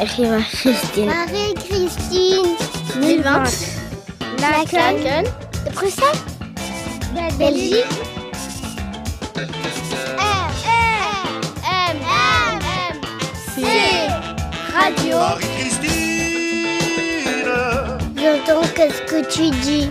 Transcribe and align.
Rima 0.00 0.40
Christine. 0.42 1.06
Marie-Christine. 1.06 2.56
2020. 2.94 3.44
Laken. 4.40 5.24
De 5.66 5.70
Bruxelles. 5.74 6.18
Belgique. 7.38 7.84
R. 10.18 10.50
M. 11.64 11.98
M. 12.54 13.00
C. 13.54 13.62
Radio. 14.72 15.16
Marie-Christine 15.18 15.90
J'entends 18.16 18.66
qu'est-ce 18.74 19.02
que 19.02 19.20
tu 19.30 19.50
dis. 19.60 19.90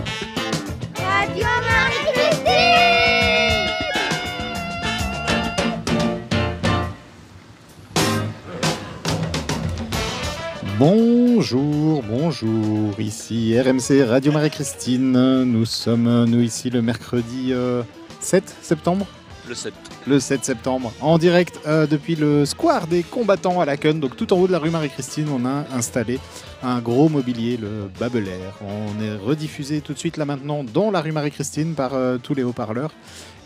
Bonjour, 10.80 12.02
bonjour, 12.02 12.98
ici 12.98 13.54
RMC 13.60 14.02
Radio 14.08 14.32
Marie-Christine. 14.32 15.42
Nous 15.44 15.66
sommes, 15.66 16.24
nous 16.24 16.40
ici, 16.40 16.70
le 16.70 16.80
mercredi 16.80 17.52
euh, 17.52 17.82
7 18.20 18.56
septembre 18.62 19.06
Le 19.50 19.56
7. 19.56 19.74
Le 20.06 20.20
7 20.20 20.44
septembre, 20.44 20.92
en 21.00 21.18
direct 21.18 21.58
euh, 21.66 21.84
depuis 21.84 22.14
le 22.14 22.46
square 22.46 22.86
des 22.86 23.02
combattants 23.02 23.60
à 23.60 23.64
Laken. 23.64 23.98
Donc 23.98 24.16
tout 24.16 24.32
en 24.32 24.38
haut 24.38 24.46
de 24.46 24.52
la 24.52 24.60
rue 24.60 24.70
Marie-Christine, 24.70 25.26
on 25.28 25.44
a 25.44 25.64
installé 25.74 26.20
un 26.62 26.78
gros 26.78 27.08
mobilier, 27.08 27.56
le 27.56 27.90
Babel 27.98 28.28
Air. 28.28 28.54
On 28.62 29.02
est 29.02 29.16
rediffusé 29.16 29.80
tout 29.80 29.92
de 29.92 29.98
suite 29.98 30.18
là 30.18 30.24
maintenant 30.24 30.62
dans 30.62 30.92
la 30.92 31.00
rue 31.00 31.10
Marie-Christine 31.10 31.74
par 31.74 31.94
euh, 31.94 32.16
tous 32.16 32.34
les 32.34 32.44
haut-parleurs. 32.44 32.92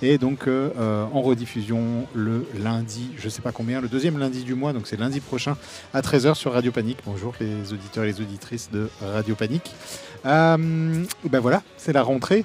Et 0.02 0.18
donc 0.18 0.46
euh, 0.46 1.06
en 1.10 1.22
rediffusion 1.22 2.06
le 2.14 2.46
lundi, 2.62 3.08
je 3.16 3.30
sais 3.30 3.40
pas 3.40 3.52
combien, 3.52 3.80
le 3.80 3.88
deuxième 3.88 4.18
lundi 4.18 4.44
du 4.44 4.54
mois, 4.54 4.74
donc 4.74 4.86
c'est 4.86 5.00
lundi 5.00 5.20
prochain 5.20 5.56
à 5.94 6.02
13h 6.02 6.34
sur 6.34 6.52
Radio 6.52 6.70
Panique. 6.70 6.98
Bonjour 7.06 7.32
les 7.40 7.72
auditeurs 7.72 8.04
et 8.04 8.08
les 8.08 8.20
auditrices 8.20 8.68
de 8.70 8.90
Radio 9.00 9.34
Panique. 9.34 9.74
Ben 10.22 11.06
voilà, 11.40 11.62
c'est 11.78 11.94
la 11.94 12.02
rentrée, 12.02 12.44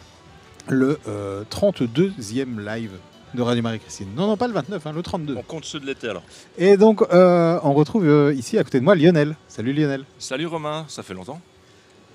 le 0.70 0.98
euh, 1.10 1.44
32e 1.52 2.64
live 2.64 2.92
de 3.34 3.42
Radio 3.42 3.62
Marie-Christine. 3.64 4.08
Non, 4.16 4.28
non, 4.28 4.38
pas 4.38 4.48
le 4.48 4.54
29, 4.54 4.86
hein, 4.88 4.92
le 4.96 5.02
32. 5.02 5.36
On 5.38 5.42
compte 5.44 5.66
ceux 5.66 5.80
de 5.80 5.86
l'été 5.86 6.10
alors. 6.10 6.24
Et 6.58 6.78
donc, 6.78 7.02
euh, 7.14 7.60
on 7.64 7.74
retrouve 7.74 8.06
euh, 8.08 8.34
ici 8.34 8.58
à 8.58 8.64
côté 8.64 8.80
de 8.80 8.84
moi 8.86 8.96
Lionel. 8.96 9.36
Salut 9.48 9.74
Lionel. 9.74 10.04
Salut 10.18 10.48
Romain, 10.48 10.86
ça 10.88 11.04
fait 11.04 11.14
longtemps. 11.14 11.40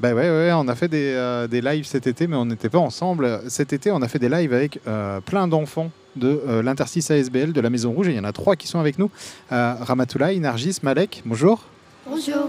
Bah 0.01 0.13
ouais, 0.13 0.29
ouais, 0.29 0.51
on 0.55 0.67
a 0.67 0.75
fait 0.75 0.89
des, 0.89 1.13
euh, 1.15 1.47
des 1.47 1.61
lives 1.61 1.85
cet 1.87 2.09
été, 2.09 2.27
mais 2.27 2.35
on 2.37 2.47
n'était 2.47 2.69
pas 2.69 2.79
ensemble. 2.81 3.43
Cet 3.49 3.73
été, 3.73 3.93
on 3.93 4.03
a 4.03 4.09
fait 4.09 4.19
des 4.19 4.29
lives 4.29 4.53
avec 4.53 4.81
euh, 4.89 5.21
plein 5.21 5.47
d'enfants 5.47 5.91
de 6.17 6.43
euh, 6.49 6.63
l'interstice 6.63 7.11
ASBL 7.13 7.53
de 7.53 7.61
la 7.61 7.71
Maison 7.71 7.93
Rouge. 7.93 8.09
Et 8.09 8.11
il 8.11 8.17
y 8.17 8.21
en 8.21 8.25
a 8.25 8.33
trois 8.33 8.57
qui 8.57 8.67
sont 8.67 8.81
avec 8.81 8.99
nous. 8.99 9.09
Euh, 9.53 9.75
Ramatoulaye, 9.81 10.41
Nargis, 10.41 10.79
Malek, 10.83 11.23
bonjour. 11.25 11.63
Bonjour. 12.09 12.49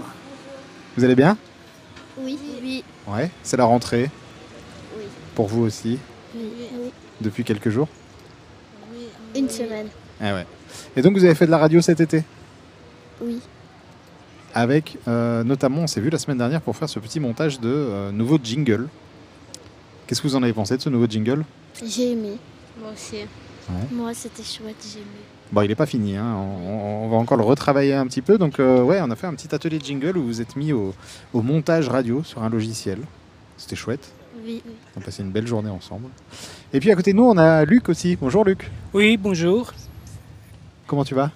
Vous 0.96 1.04
allez 1.04 1.14
bien? 1.14 1.36
Oui. 2.18 2.36
Oui. 2.62 2.82
Ouais, 3.06 3.30
c'est 3.44 3.56
la 3.56 3.64
rentrée. 3.64 4.10
Oui. 4.96 5.04
Pour 5.36 5.46
vous 5.46 5.62
aussi, 5.62 5.98
Oui. 6.34 6.48
depuis 7.20 7.44
quelques 7.44 7.70
jours? 7.70 7.86
Une 9.36 9.50
semaine. 9.50 9.88
Ah 10.20 10.34
ouais. 10.34 10.46
Et 10.96 11.02
donc, 11.02 11.14
vous 11.16 11.24
avez 11.24 11.34
fait 11.34 11.46
de 11.46 11.50
la 11.50 11.58
radio 11.58 11.80
cet 11.80 12.00
été? 12.00 12.24
Oui. 13.20 13.40
avec 14.54 14.96
euh, 15.06 15.44
notamment, 15.44 15.82
on 15.82 15.86
s'est 15.86 16.00
vu 16.00 16.08
la 16.08 16.18
semaine 16.18 16.38
dernière 16.38 16.62
pour 16.62 16.74
faire 16.76 16.88
ce 16.88 16.98
petit 16.98 17.20
montage 17.20 17.60
de 17.60 17.68
euh, 17.68 18.10
nouveaux 18.12 18.38
jingles. 18.42 18.88
Qu'est-ce 20.06 20.22
que 20.22 20.28
vous 20.28 20.36
en 20.36 20.42
avez 20.42 20.54
pensé 20.54 20.76
de 20.76 20.82
ce 20.82 20.88
nouveau 20.88 21.06
jingle? 21.06 21.44
J'ai 21.84 22.12
aimé. 22.12 22.38
Moi 22.80 22.90
aussi. 22.92 23.16
Moi, 23.92 24.14
c'était 24.14 24.42
chouette, 24.42 24.76
j'ai 24.90 25.00
aimé. 25.00 25.08
Bon, 25.52 25.62
il 25.62 25.68
n'est 25.68 25.74
pas 25.74 25.86
fini, 25.86 26.16
hein. 26.16 26.36
on, 26.36 27.04
on 27.04 27.08
va 27.08 27.16
encore 27.16 27.36
le 27.36 27.44
retravailler 27.44 27.94
un 27.94 28.06
petit 28.06 28.22
peu. 28.22 28.38
Donc, 28.38 28.58
euh, 28.58 28.82
ouais, 28.82 29.00
on 29.02 29.10
a 29.10 29.16
fait 29.16 29.26
un 29.26 29.34
petit 29.34 29.54
atelier 29.54 29.78
de 29.78 29.84
jingle 29.84 30.16
où 30.16 30.24
vous 30.24 30.40
êtes 30.40 30.56
mis 30.56 30.72
au, 30.72 30.94
au 31.34 31.42
montage 31.42 31.88
radio 31.88 32.22
sur 32.24 32.42
un 32.42 32.48
logiciel. 32.48 32.98
C'était 33.56 33.76
chouette, 33.76 34.12
Oui. 34.46 34.62
on 34.96 35.00
a 35.00 35.04
passé 35.04 35.22
une 35.24 35.30
belle 35.32 35.46
journée 35.46 35.70
ensemble. 35.70 36.06
Et 36.72 36.78
puis 36.78 36.90
à 36.92 36.94
côté 36.94 37.10
de 37.12 37.16
nous, 37.16 37.24
on 37.24 37.36
a 37.36 37.64
Luc 37.64 37.88
aussi. 37.88 38.16
Bonjour 38.20 38.44
Luc, 38.44 38.70
Oui, 38.94 39.16
bonjour. 39.16 39.72
comment 40.86 41.04
tu 41.04 41.14
vas? 41.16 41.32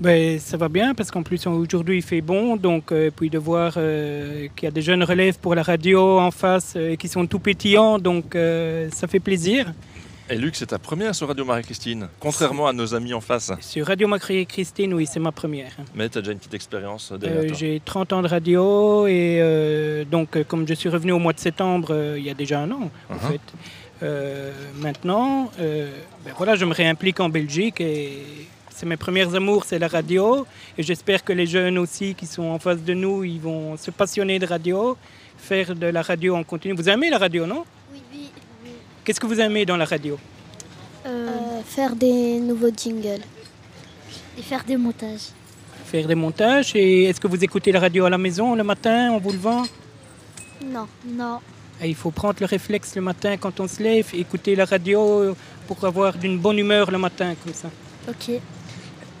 Ben, 0.00 0.38
ça 0.38 0.56
va 0.56 0.68
bien 0.68 0.94
parce 0.94 1.10
qu'en 1.10 1.22
plus 1.24 1.44
aujourd'hui 1.46 1.98
il 1.98 2.02
fait 2.02 2.20
bon, 2.20 2.56
donc 2.56 2.92
euh, 2.92 3.10
puis 3.14 3.30
de 3.30 3.38
voir 3.38 3.74
euh, 3.76 4.46
qu'il 4.54 4.66
y 4.66 4.68
a 4.68 4.70
des 4.70 4.82
jeunes 4.82 5.02
relèves 5.02 5.38
pour 5.38 5.54
la 5.56 5.62
radio 5.62 6.20
en 6.20 6.30
face 6.30 6.74
euh, 6.76 6.94
qui 6.94 7.08
sont 7.08 7.26
tout 7.26 7.40
pétillants, 7.40 7.98
donc 7.98 8.34
euh, 8.36 8.88
ça 8.92 9.08
fait 9.08 9.18
plaisir. 9.20 9.72
Et 10.30 10.36
Luc, 10.36 10.56
c'est 10.56 10.66
ta 10.66 10.78
première 10.78 11.14
sur 11.14 11.26
Radio 11.26 11.44
Marie-Christine, 11.46 12.08
contrairement 12.20 12.66
à 12.66 12.74
nos 12.74 12.94
amis 12.94 13.14
en 13.14 13.20
face. 13.22 13.50
Sur 13.60 13.86
Radio 13.86 14.06
Macri 14.08 14.44
Christine, 14.46 14.92
oui, 14.92 15.06
c'est 15.06 15.20
ma 15.20 15.32
première. 15.32 15.72
Mais 15.94 16.08
tu 16.10 16.18
as 16.18 16.20
déjà 16.20 16.32
une 16.32 16.38
petite 16.38 16.52
expérience 16.52 17.12
derrière 17.12 17.40
Euh, 17.44 17.46
toi. 17.48 17.56
J'ai 17.56 17.80
30 17.82 18.12
ans 18.12 18.20
de 18.22 18.28
radio 18.28 19.06
et 19.06 19.38
euh, 19.40 20.04
donc 20.04 20.36
euh, 20.36 20.44
comme 20.44 20.68
je 20.68 20.74
suis 20.74 20.90
revenu 20.90 21.12
au 21.12 21.18
mois 21.18 21.32
de 21.32 21.40
septembre, 21.40 21.88
euh, 21.92 22.16
il 22.18 22.24
y 22.26 22.30
a 22.30 22.34
déjà 22.34 22.60
un 22.60 22.70
an 22.70 22.90
en 23.08 23.14
Mhm. 23.14 23.20
fait. 23.20 23.40
Euh, 24.02 24.52
maintenant, 24.76 25.50
euh, 25.60 25.90
ben 26.26 26.34
voilà, 26.36 26.56
je 26.56 26.66
me 26.66 26.74
réimplique 26.74 27.20
en 27.20 27.30
Belgique 27.30 27.80
et 27.80 28.18
c'est 28.70 28.84
mes 28.86 28.98
premières 28.98 29.34
amours, 29.34 29.64
c'est 29.64 29.78
la 29.78 29.88
radio. 29.88 30.46
Et 30.76 30.82
j'espère 30.82 31.24
que 31.24 31.32
les 31.32 31.46
jeunes 31.46 31.78
aussi 31.78 32.14
qui 32.14 32.26
sont 32.26 32.44
en 32.44 32.58
face 32.58 32.82
de 32.82 32.92
nous, 32.92 33.24
ils 33.24 33.40
vont 33.40 33.78
se 33.78 33.90
passionner 33.90 34.38
de 34.38 34.46
radio, 34.46 34.96
faire 35.38 35.74
de 35.74 35.86
la 35.86 36.02
radio 36.02 36.36
en 36.36 36.44
continu. 36.44 36.74
Vous 36.74 36.88
aimez 36.90 37.08
la 37.08 37.18
radio, 37.18 37.46
non? 37.46 37.64
Qu'est-ce 39.08 39.20
que 39.20 39.26
vous 39.26 39.40
aimez 39.40 39.64
dans 39.64 39.78
la 39.78 39.86
radio? 39.86 40.18
Euh, 41.06 41.62
faire 41.64 41.96
des 41.96 42.38
nouveaux 42.40 42.68
jingles. 42.68 43.22
Et 44.36 44.42
faire 44.42 44.62
des 44.64 44.76
montages. 44.76 45.28
Faire 45.86 46.06
des 46.06 46.14
montages. 46.14 46.76
Et 46.76 47.04
est-ce 47.04 47.18
que 47.18 47.26
vous 47.26 47.42
écoutez 47.42 47.72
la 47.72 47.80
radio 47.80 48.04
à 48.04 48.10
la 48.10 48.18
maison 48.18 48.54
le 48.54 48.62
matin 48.62 49.12
en 49.12 49.18
vous 49.18 49.32
levant? 49.32 49.62
Non. 50.62 50.86
Non. 51.06 51.40
Ah, 51.80 51.86
Il 51.86 51.94
faut 51.94 52.10
prendre 52.10 52.36
le 52.40 52.44
réflexe 52.44 52.96
le 52.96 53.00
matin 53.00 53.38
quand 53.38 53.60
on 53.60 53.66
se 53.66 53.82
lève, 53.82 54.10
écouter 54.12 54.54
la 54.54 54.66
radio 54.66 55.34
pour 55.66 55.82
avoir 55.86 56.18
d'une 56.18 56.38
bonne 56.38 56.58
humeur 56.58 56.90
le 56.90 56.98
matin 56.98 57.34
comme 57.42 57.54
ça. 57.54 57.70
Ok. 58.10 58.28
Et 58.28 58.40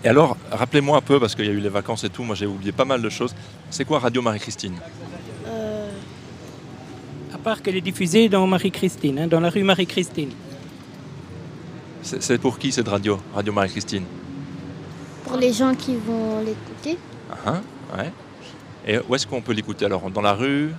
alors, 0.06 0.36
rappelez-moi 0.50 0.98
un 0.98 1.00
peu, 1.00 1.18
parce 1.18 1.34
qu'il 1.34 1.46
y 1.46 1.48
a 1.48 1.52
eu 1.52 1.60
les 1.60 1.70
vacances 1.70 2.04
et 2.04 2.10
tout, 2.10 2.24
moi 2.24 2.34
j'ai 2.34 2.44
oublié 2.44 2.72
pas 2.72 2.84
mal 2.84 3.00
de 3.00 3.08
choses. 3.08 3.34
C'est 3.70 3.86
quoi 3.86 4.00
Radio 4.00 4.20
Marie-Christine? 4.20 4.74
Euh, 4.74 5.07
À 7.40 7.44
part 7.44 7.62
qu'elle 7.62 7.76
est 7.76 7.80
diffusée 7.80 8.28
dans 8.28 8.46
Marie-Christine, 8.46 9.18
hein, 9.20 9.26
dans 9.26 9.40
la 9.40 9.48
rue 9.50 9.62
Marie-Christine. 9.62 10.30
C'est 12.02 12.22
c'est 12.22 12.38
pour 12.38 12.58
qui 12.58 12.72
cette 12.72 12.88
radio, 12.88 13.18
Radio 13.34 13.52
Marie-Christine? 13.52 14.04
Pour 15.24 15.36
les 15.36 15.52
gens 15.52 15.74
qui 15.74 15.94
vont 15.94 16.40
l'écouter. 16.40 16.98
Ah, 17.30 17.50
hein, 17.54 17.60
ouais. 17.96 18.12
Et 18.86 18.98
où 19.08 19.14
est-ce 19.14 19.26
qu'on 19.26 19.40
peut 19.40 19.52
l'écouter 19.52 19.84
alors? 19.84 20.10
Dans 20.10 20.20
la 20.22 20.32
rue? 20.32 20.70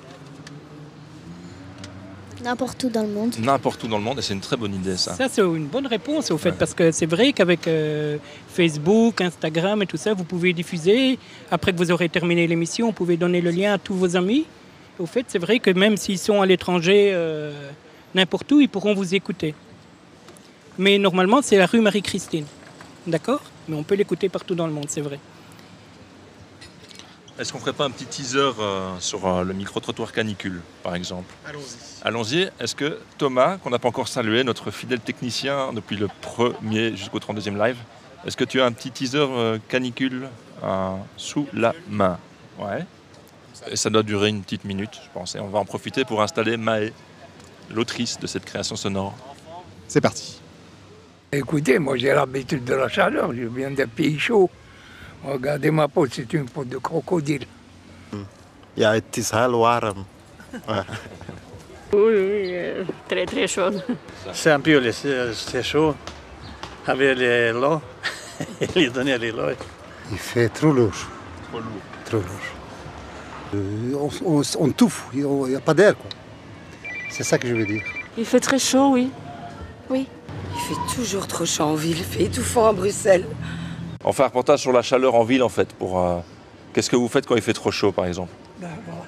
N'importe 2.44 2.84
où 2.86 2.90
dans 2.90 3.02
le 3.03 3.09
monde. 3.09 3.36
N'importe 3.40 3.84
où 3.84 3.88
dans 3.88 3.97
le 3.97 4.03
monde, 4.03 4.20
et 4.20 4.22
c'est 4.22 4.34
une 4.34 4.40
très 4.40 4.56
bonne 4.56 4.74
idée 4.74 4.96
ça. 4.96 5.14
Ça, 5.14 5.28
c'est 5.30 5.41
une 5.41 5.68
bonne 5.68 5.88
réponse 5.88 6.31
au 6.31 6.38
fait, 6.38 6.50
Ouais. 6.52 6.56
parce 6.58 6.74
que 6.74 6.91
c'est 6.91 7.06
vrai 7.06 7.34
qu'avec 7.34 7.68
euh, 7.68 8.18
Facebook, 8.47 9.20
Instagram 9.22 9.81
et 9.81 9.86
tout 9.86 9.97
ça, 9.97 10.14
vous 10.14 10.24
pouvez 10.24 10.53
diffuser. 10.53 11.20
Après 11.52 11.74
que 11.74 11.78
vous 11.78 11.91
aurez 11.91 12.08
terminé 12.09 12.47
l'émission, 12.47 12.88
vous 12.88 12.94
pouvez 12.94 13.18
donner 13.18 13.41
le 13.41 13.52
lien 13.52 13.74
à 13.74 13.78
tous 13.78 13.94
vos 13.94 14.16
amis. 14.16 14.46
Au 14.99 15.05
fait, 15.05 15.25
c'est 15.29 15.39
vrai 15.39 15.59
que 15.59 15.71
même 15.71 15.97
s'ils 15.97 16.19
sont 16.19 16.41
à 16.41 16.45
l'étranger, 16.45 17.11
euh, 17.13 17.53
n'importe 18.13 18.51
où, 18.51 18.59
ils 18.59 18.69
pourront 18.69 18.93
vous 18.93 19.15
écouter. 19.15 19.55
Mais 20.77 20.97
normalement, 20.97 21.41
c'est 21.41 21.57
la 21.57 21.65
rue 21.65 21.81
Marie-Christine. 21.81 22.45
D'accord? 23.07 23.41
Mais 23.67 23.75
on 23.75 23.83
peut 23.83 23.95
l'écouter 23.95 24.29
partout 24.29 24.55
dans 24.55 24.67
le 24.67 24.73
monde, 24.73 24.89
c'est 24.89 25.01
vrai. 25.01 25.19
Est-ce 27.39 27.53
qu'on 27.53 27.59
ferait 27.59 27.73
pas 27.73 27.85
un 27.85 27.89
petit 27.91 28.05
teaser 28.05 28.51
euh, 28.59 28.99
sur 28.99 29.25
euh, 29.25 29.43
le 29.45 29.53
micro-trottoir 29.53 30.11
canicule, 30.11 30.59
par 30.83 30.95
exemple? 30.95 31.33
Allons-y. 31.47 32.03
Allons-y. 32.03 32.51
Est-ce 32.59 32.75
que 32.75 32.99
Thomas, 33.17 33.57
qu'on 33.57 33.69
n'a 33.69 33.79
pas 33.79 33.87
encore 33.87 34.09
salué, 34.09 34.43
notre 34.43 34.71
fidèle 34.71 34.99
technicien 34.99 35.71
depuis 35.71 35.95
le 35.95 36.09
premier 36.21 36.97
jusqu'au 36.97 37.19
32e 37.19 37.57
live, 37.57 37.77
est-ce 38.25 38.35
que 38.35 38.43
tu 38.43 38.59
as 38.59 38.66
un 38.66 38.73
petit 38.73 38.91
teaser 38.91 39.19
euh, 39.19 39.57
canicule 39.69 40.28
euh, 40.63 40.95
sous 41.16 41.47
la 41.53 41.73
main? 41.90 42.19
Ouais. 42.59 42.85
Et 43.67 43.76
ça 43.76 43.90
doit 43.90 44.03
durer 44.03 44.29
une 44.29 44.41
petite 44.41 44.66
minute, 44.66 45.00
je 45.03 45.09
pense. 45.14 45.35
Et 45.35 45.40
on 45.40 45.50
va 45.50 45.59
en 45.59 45.66
profiter 45.66 46.06
pour 46.06 46.22
installer 46.22 46.58
Maë, 46.58 46.91
l'autrice 47.72 48.20
de 48.20 48.28
cette 48.28 48.46
création 48.46 48.76
sonore. 48.76 49.16
C'est 49.88 50.02
parti. 50.02 50.40
Écoutez, 51.32 51.78
moi 51.78 51.97
j'ai 51.97 52.14
l'habitude 52.14 52.64
de 52.64 52.73
la 52.73 52.88
chaleur, 52.88 53.34
je 53.34 53.44
viens 53.44 53.72
d'un 53.72 53.88
pays 53.88 54.17
chaud. 54.17 54.50
Regardez 55.23 55.70
ma 55.70 55.88
peau, 55.88 56.08
c'est 56.09 56.32
une 56.34 56.46
peau 56.46 56.64
de 56.64 56.78
crocodile. 56.78 57.46
Het 58.79 59.17
is 59.17 59.29
heel 59.32 59.56
warm. 59.56 60.05
Oui, 61.91 62.00
oui, 62.02 62.52
euh, 62.53 62.84
très 63.08 63.26
très 63.26 63.47
chaude. 63.47 63.84
C'est 64.32 64.52
un 64.52 64.59
peu, 64.59 64.91
c'est 64.91 65.34
c'est 65.34 65.64
chaud. 65.64 65.96
Avec 66.85 67.17
les 67.17 67.52
lots, 67.52 67.82
les 68.76 68.90
donner 68.91 69.17
les 69.17 69.32
lots. 69.32 69.58
Il 70.12 70.20
fait 70.20 70.50
trop 70.50 70.72
lourd. 70.72 70.94
Trop 72.05 72.17
lourd. 72.17 72.59
Euh, 73.55 73.93
on, 73.96 74.09
on, 74.25 74.41
on 74.59 74.69
touffe, 74.72 75.05
il 75.13 75.25
n'y 75.25 75.55
a 75.55 75.59
pas 75.59 75.73
d'air. 75.73 75.97
quoi. 75.97 76.09
C'est 77.09 77.23
ça 77.23 77.37
que 77.37 77.47
je 77.47 77.55
veux 77.55 77.66
dire. 77.66 77.81
Il 78.17 78.25
fait 78.25 78.40
très 78.40 78.59
chaud, 78.59 78.91
oui. 78.93 79.11
Il 79.91 80.05
fait 80.75 80.96
toujours 80.96 81.25
trop 81.25 81.46
chaud 81.46 81.63
en 81.63 81.73
ville, 81.73 81.97
il 81.97 82.03
fait 82.03 82.23
étouffant 82.23 82.67
à 82.67 82.73
Bruxelles. 82.73 83.25
On 84.03 84.13
fait 84.13 84.23
un 84.23 84.28
reportage 84.28 84.59
sur 84.59 84.72
la 84.72 84.81
chaleur 84.81 85.16
en 85.16 85.23
ville, 85.23 85.41
en 85.41 85.49
fait, 85.49 85.73
pour, 85.73 85.99
euh, 85.99 86.19
Qu'est-ce 86.73 86.90
que 86.90 86.96
vous 86.96 87.07
faites 87.07 87.25
quand 87.25 87.35
il 87.35 87.41
fait 87.41 87.53
trop 87.53 87.72
chaud, 87.72 87.91
par 87.91 88.05
exemple? 88.05 88.31
Ben, 88.59 88.69
voilà. 88.85 89.01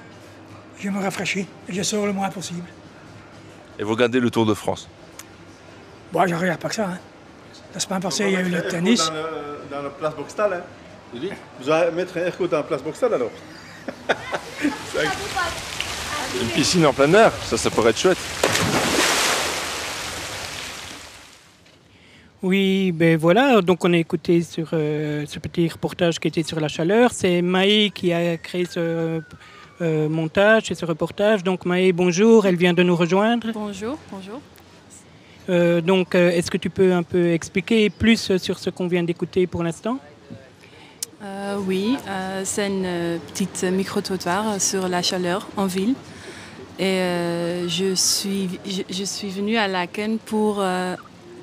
Je 0.78 0.88
me 0.88 1.00
rafraîchis 1.00 1.46
et 1.68 1.72
je 1.72 1.82
sors 1.82 2.04
le 2.06 2.12
moins 2.12 2.28
possible. 2.30 2.64
Et 3.78 3.84
vous 3.84 3.92
regardez 3.92 4.18
le 4.18 4.30
Tour 4.30 4.44
de 4.46 4.54
France? 4.54 4.88
Bon, 6.12 6.26
je 6.26 6.34
regarde 6.34 6.58
pas 6.60 6.68
que 6.68 6.74
ça. 6.74 6.86
Hein. 6.86 6.98
La 7.72 7.78
semaine 7.80 8.00
passée, 8.00 8.24
il 8.24 8.32
y 8.32 8.36
a 8.36 8.40
eu 8.40 8.48
le 8.50 8.62
tennis. 8.66 9.06
Dans, 9.06 9.14
le, 9.14 9.22
dans 9.70 9.82
la 9.82 9.90
place 9.90 10.14
Boxtal, 10.16 10.52
hein. 10.54 11.18
Vous 11.60 11.70
allez 11.70 11.92
mettre 11.92 12.16
un 12.16 12.22
airco 12.22 12.48
dans 12.48 12.56
la 12.56 12.62
place 12.64 12.82
Boxtal 12.82 13.14
alors? 13.14 13.30
Une 16.40 16.48
piscine 16.48 16.86
en 16.86 16.92
plein 16.92 17.12
air, 17.12 17.32
ça, 17.44 17.56
ça 17.56 17.70
pourrait 17.70 17.90
être 17.90 17.98
chouette. 17.98 18.18
Oui, 22.42 22.90
ben 22.90 23.16
voilà, 23.16 23.60
donc 23.60 23.84
on 23.84 23.92
a 23.92 23.96
écouté 23.96 24.42
sur 24.42 24.70
euh, 24.72 25.24
ce 25.28 25.38
petit 25.38 25.68
reportage 25.68 26.18
qui 26.18 26.26
était 26.26 26.42
sur 26.42 26.58
la 26.58 26.66
chaleur. 26.66 27.12
C'est 27.12 27.40
Maë 27.40 27.90
qui 27.94 28.12
a 28.12 28.36
créé 28.36 28.64
ce 28.64 29.20
euh, 29.80 30.08
montage 30.08 30.70
et 30.70 30.74
ce 30.74 30.84
reportage. 30.84 31.44
Donc 31.44 31.64
Maë, 31.64 31.92
bonjour, 31.92 32.44
elle 32.46 32.56
vient 32.56 32.74
de 32.74 32.82
nous 32.82 32.96
rejoindre. 32.96 33.52
Bonjour, 33.54 33.96
bonjour. 34.10 34.40
Euh, 35.48 35.80
donc 35.80 36.14
euh, 36.14 36.30
est-ce 36.30 36.50
que 36.50 36.58
tu 36.58 36.70
peux 36.70 36.92
un 36.92 37.04
peu 37.04 37.32
expliquer 37.32 37.90
plus 37.90 38.36
sur 38.38 38.58
ce 38.58 38.70
qu'on 38.70 38.88
vient 38.88 39.04
d'écouter 39.04 39.46
pour 39.46 39.62
l'instant? 39.62 39.98
Euh, 41.24 41.56
oui, 41.64 41.96
euh, 42.08 42.42
c'est 42.44 42.66
une 42.66 42.84
euh, 42.84 43.18
petite 43.28 43.62
micro-trottoir 43.62 44.60
sur 44.60 44.88
la 44.88 45.02
chaleur 45.02 45.46
en 45.56 45.66
ville. 45.66 45.94
Et 46.80 46.98
je, 47.68 47.92
suis, 47.94 48.58
je, 48.90 49.04
suis 49.04 49.28
venue 49.28 49.56
à 49.56 49.68
Laken 49.68 50.18
pour, 50.18 50.64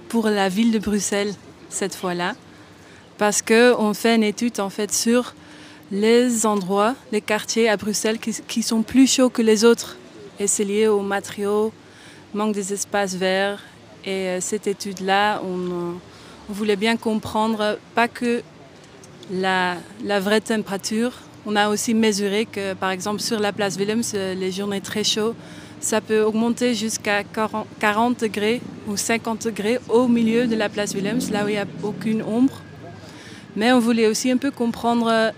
pour 0.10 0.28
la 0.28 0.50
ville 0.50 0.72
de 0.72 0.80
Bruxelles 0.80 1.34
cette 1.70 1.96
fois-là. 1.96 2.34
Parce 3.18 3.42
qu'on 3.42 3.94
fait 3.94 4.16
une 4.16 4.24
étude 4.24 4.60
en 4.60 4.70
fait 4.70 4.92
sur 4.92 5.36
les 5.92 6.46
endroits, 6.46 6.96
les 7.14 7.22
quartiers 7.22 7.70
à 7.70 7.78
Bruxelles 7.78 8.18
qui, 8.20 8.64
sont 8.64 8.81
plus 8.81 9.10
chauds 9.10 9.30
que 9.30 9.42
les 9.42 9.64
autres. 9.64 9.96
Et 10.40 10.48
c'est 10.48 10.66
lié 10.66 10.88
aux 10.88 11.02
matériaux, 11.02 11.72
manque 12.34 12.54
des 12.54 12.74
espaces 12.74 13.14
verts. 13.14 13.64
Et 14.06 14.42
cette 14.42 14.68
étude-là, 14.68 15.42
on 15.46 15.94
voulait 16.52 16.76
bien 16.76 16.98
comprendre 16.98 17.78
pas 17.96 18.10
que 18.10 18.42
la, 19.31 19.78
vraie 20.20 20.42
température. 20.42 21.14
On 21.46 21.56
a 21.56 21.70
aussi 21.70 21.94
mesuré 21.94 22.46
que, 22.46 22.74
par 22.74 22.92
exemple, 22.92 23.22
sur 23.22 23.40
la 23.40 23.52
place 23.52 23.78
Willems, 23.78 24.04
les 24.14 24.52
journées 24.52 24.81
très 24.81 25.04
chaudes, 25.04 25.36
ça 25.80 26.02
peut 26.02 26.22
augmenter 26.22 26.74
jusqu'à 26.74 27.24
40 27.24 27.66
40 27.80 28.20
degrés 28.20 28.62
ou 28.88 28.98
50 28.98 29.46
degrés 29.46 29.80
au 29.88 30.08
milieu 30.08 30.46
de 30.48 30.56
la 30.56 30.68
place 30.68 30.94
Willems, 30.94 31.31
là 31.31 31.46
où 31.46 31.48
il 31.48 31.54
n'y 31.54 31.58
a 31.58 31.66
aucune 31.84 32.22
ombre. 32.22 32.62
Mais 33.56 33.72
on 33.72 33.80
voulait 33.80 34.08
aussi 34.08 34.30
un 34.30 34.38
peu 34.38 34.52
comprendre 34.52 35.31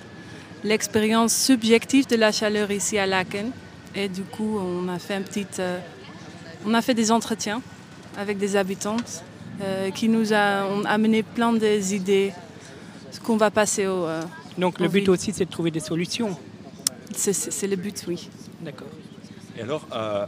l'expérience 0.63 1.33
subjective 1.33 2.07
de 2.07 2.15
la 2.15 2.31
chaleur 2.31 2.71
ici 2.71 2.97
à 2.97 3.05
Laken. 3.05 3.51
Et 3.95 4.07
du 4.07 4.23
coup, 4.23 4.59
on 4.59 4.87
a 4.87 4.99
fait 4.99 5.15
un 5.15 5.21
petit, 5.21 5.47
euh, 5.59 5.79
on 6.65 6.73
a 6.73 6.81
fait 6.81 6.93
des 6.93 7.11
entretiens 7.11 7.61
avec 8.17 8.37
des 8.37 8.55
habitantes 8.55 9.23
euh, 9.61 9.91
qui 9.91 10.09
nous 10.09 10.33
ont 10.33 10.85
amené 10.85 11.23
plein 11.23 11.53
des 11.53 11.93
idées 11.93 12.33
ce 12.33 12.50
qu'on 13.21 13.37
va 13.37 13.51
passer 13.51 13.87
au. 13.87 14.05
euh, 14.05 14.21
Donc 14.57 14.79
le 14.79 14.87
but 14.87 14.99
ville. 15.01 15.09
aussi 15.09 15.31
c'est 15.33 15.45
de 15.45 15.49
trouver 15.51 15.71
des 15.71 15.79
solutions. 15.79 16.35
C'est- 17.15 17.67
le 17.67 17.75
but, 17.75 18.03
oui. 18.07 18.29
D'accord. 18.61 18.87
Et 19.57 19.61
alors, 19.61 19.85
euh, 19.93 20.25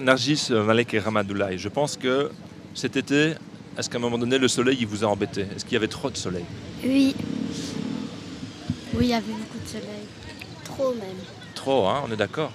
Nargis, 0.00 0.48
Malek 0.50 0.94
et 0.94 0.98
Ramadoulaye, 0.98 1.58
je 1.58 1.68
pense 1.68 1.96
que 1.96 2.30
cet 2.74 2.96
été, 2.96 3.34
est-ce 3.78 3.90
qu'à 3.90 3.98
un 3.98 4.00
moment 4.00 4.18
donné, 4.18 4.38
le 4.38 4.48
soleil, 4.48 4.78
il 4.80 4.86
vous 4.86 5.04
a 5.04 5.08
embêté? 5.08 5.42
Est-ce 5.54 5.64
qu'il 5.64 5.74
y 5.74 5.76
avait 5.76 5.88
trop 5.88 6.10
de 6.10 6.16
soleil? 6.16 6.44
Oui. 6.84 7.14
Oui, 8.94 9.04
il 9.04 9.10
y 9.10 9.14
avait 9.14 9.32
beaucoup 9.32 9.58
de 9.62 9.68
soleil. 9.68 10.06
Trop 10.64 10.92
même. 10.94 11.16
Trop, 11.54 11.86
hein, 11.86 12.02
on 12.08 12.12
est 12.12 12.16
d'accord. 12.16 12.52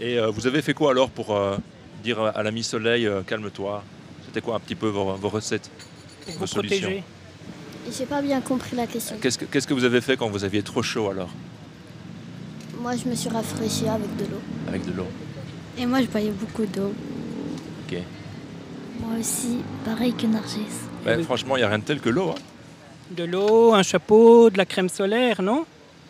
Et 0.00 0.18
euh, 0.18 0.30
vous 0.30 0.46
avez 0.46 0.62
fait 0.62 0.74
quoi 0.74 0.90
alors 0.92 1.10
pour 1.10 1.34
euh, 1.34 1.56
dire 2.02 2.20
à 2.20 2.42
l'ami 2.42 2.62
soleil, 2.62 3.06
euh, 3.06 3.22
calme-toi? 3.22 3.82
C'était 4.26 4.40
quoi 4.40 4.56
un 4.56 4.60
petit 4.60 4.74
peu 4.76 4.88
vos, 4.88 5.14
vos 5.14 5.28
recettes 5.28 5.70
Pour 6.24 6.34
vos 6.34 6.38
vous 6.40 6.46
solutions? 6.46 6.88
protéger? 6.88 7.04
J'ai 7.92 8.06
pas 8.06 8.22
bien 8.22 8.40
compris 8.40 8.76
la 8.76 8.86
question. 8.86 9.16
Qu'est-ce 9.20 9.38
que, 9.38 9.44
qu'est-ce 9.44 9.66
que 9.66 9.74
vous 9.74 9.84
avez 9.84 10.00
fait 10.00 10.16
quand 10.16 10.28
vous 10.28 10.44
aviez 10.44 10.62
trop 10.62 10.82
chaud 10.82 11.10
alors 11.10 11.28
Moi, 12.80 12.92
je 12.96 13.08
me 13.08 13.14
suis 13.14 13.28
rafraîchie 13.28 13.88
avec 13.88 14.16
de 14.16 14.24
l'eau. 14.24 14.40
Avec 14.68 14.84
de 14.86 14.92
l'eau 14.92 15.06
Et 15.78 15.86
moi, 15.86 16.00
je 16.00 16.06
boyais 16.06 16.30
beaucoup 16.30 16.64
d'eau. 16.64 16.92
Ok. 17.86 17.98
Moi 19.00 19.18
aussi, 19.20 19.58
pareil 19.84 20.14
que 20.14 20.26
Nargis. 20.26 20.66
Ben, 21.04 21.22
Franchement, 21.24 21.56
il 21.56 21.60
n'y 21.60 21.64
a 21.64 21.68
rien 21.68 21.78
de 21.78 21.84
tel 21.84 22.00
que 22.00 22.08
l'eau. 22.08 22.30
hein. 22.30 22.34
De 23.10 23.24
l'eau, 23.24 23.74
un 23.74 23.82
chapeau, 23.82 24.48
de 24.50 24.56
la 24.56 24.64
crème 24.64 24.88
solaire, 24.88 25.42
non? 25.42 25.66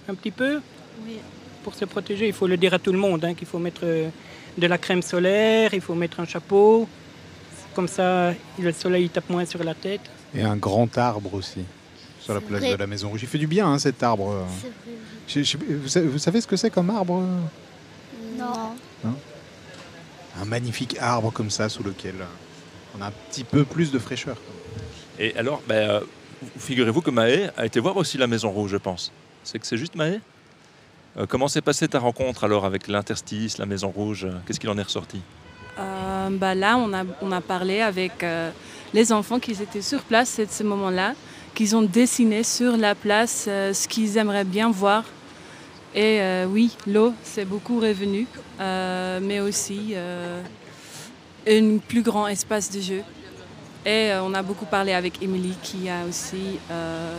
Un 0.09 0.15
petit 0.15 0.31
peu? 0.31 0.61
Oui. 1.05 1.17
Pour 1.65 1.75
se 1.75 1.85
protéger, 1.87 2.29
il 2.29 2.33
faut 2.33 2.47
le 2.47 2.57
dire 2.57 2.73
à 2.75 2.79
tout 2.79 2.93
le 2.93 2.99
monde, 2.99 3.25
hein, 3.25 3.35
qu'il 3.35 3.49
faut 3.49 3.59
mettre 3.59 3.81
euh, 3.85 4.09
de 4.57 4.67
la 4.67 4.79
crème 4.79 5.03
solaire, 5.03 5.75
il 5.75 5.81
faut 5.81 5.95
mettre 5.95 6.21
un 6.21 6.27
chapeau. 6.27 6.87
Comme 7.75 7.89
ça, 7.89 8.33
le 8.61 8.71
soleil 8.73 9.05
il 9.05 9.11
tape 9.11 9.29
moins 9.29 9.45
sur 9.45 9.65
la 9.65 9.75
tête. 9.75 10.03
Et 10.35 10.43
un 10.43 10.57
grand 10.57 10.97
arbre 10.99 11.35
aussi, 11.35 11.61
sur 12.21 12.35
la 12.35 12.41
place 12.41 12.61
vrai. 12.61 12.73
de 12.73 12.77
la 12.77 12.87
Maison 12.87 13.09
Rouge. 13.09 13.23
Il 13.23 13.29
fait 13.29 13.39
du 13.39 13.47
bien, 13.47 13.67
hein, 13.69 13.79
cet 13.79 14.03
arbre. 14.03 14.45
Je- 15.29 15.43
je- 15.43 15.57
vous, 15.59 15.89
savez, 15.89 16.07
vous 16.09 16.19
savez 16.19 16.41
ce 16.41 16.47
que 16.47 16.57
c'est 16.57 16.71
comme 16.71 16.91
arbre? 16.91 17.23
Non. 18.37 18.75
hein 19.05 19.15
Un 20.41 20.45
magnifique 20.45 20.97
arbre 21.01 21.31
comme 21.33 21.51
ça, 21.51 21.69
sous 21.69 21.83
lequel 21.85 22.15
on 22.99 23.03
a 23.03 23.07
un 23.07 23.13
petit 23.31 23.45
peu 23.45 23.65
plus 23.65 23.93
de 23.93 23.99
fraîcheur. 23.99 24.37
Et 25.19 25.37
alors, 25.37 25.63
ben, 25.69 25.89
euh, 25.89 26.01
figurez-vous 26.59 27.01
que 27.01 27.11
Maë 27.11 27.51
a 27.57 27.65
été 27.67 27.79
voir 27.79 27.97
aussi 27.97 28.19
la 28.19 28.27
Maison 28.27 28.51
Rouge, 28.51 28.73
je 28.73 28.77
pense. 28.77 29.13
C'est 29.45 29.59
que 29.59 29.67
c'est 29.67 29.79
juste 29.79 29.95
Maë 29.95 30.21
Euh, 31.17 31.27
Comment 31.29 31.47
s'est 31.47 31.61
passée 31.63 31.87
ta 31.87 32.01
rencontre 32.01 32.43
alors 32.43 32.65
avec 32.65 32.89
l'Interstice, 32.89 33.59
la 33.59 33.67
Maison 33.67 33.89
Rouge? 33.89 34.27
Qu'est-ce 34.47 34.59
qu'il 34.59 34.69
en 34.71 34.77
est 34.79 34.83
ressorti? 34.83 35.21
Euh, 35.79 36.29
bah 36.33 36.57
là, 36.57 36.77
on 36.77 36.93
a, 36.93 37.05
on 37.23 37.31
a 37.31 37.41
parlé 37.41 37.81
avec 37.81 38.25
euh, 38.25 38.51
les 38.95 39.13
enfants 39.13 39.41
qui 39.41 39.51
étaient 39.51 39.83
sur 39.83 40.01
place 40.03 40.39
à 40.39 40.47
ce 40.49 40.63
moment-là, 40.63 41.15
qu'ils 41.55 41.75
ont 41.77 41.83
dessiné 41.83 42.43
sur 42.45 42.77
la 42.77 42.95
place 42.95 43.45
euh, 43.49 43.75
ce 43.75 43.87
qu'ils 43.89 44.17
aimeraient 44.17 44.45
bien 44.45 44.71
voir. 44.71 45.05
Et 45.95 46.21
euh, 46.21 46.47
oui, 46.49 46.77
l'eau, 46.87 47.13
c'est 47.23 47.45
beaucoup 47.45 47.79
revenu, 47.81 48.27
euh, 48.61 49.19
mais 49.23 49.41
aussi 49.41 49.95
un 51.47 51.79
plus 51.79 52.03
grand 52.03 52.27
espace 52.29 52.71
de 52.71 52.81
jeu. 52.81 53.03
Et 53.87 54.13
on 54.23 54.33
a 54.33 54.43
beaucoup 54.43 54.65
parlé 54.65 54.93
avec 54.95 55.23
Émilie 55.23 55.57
qui 55.63 55.91
a 55.91 56.07
aussi 56.09 56.59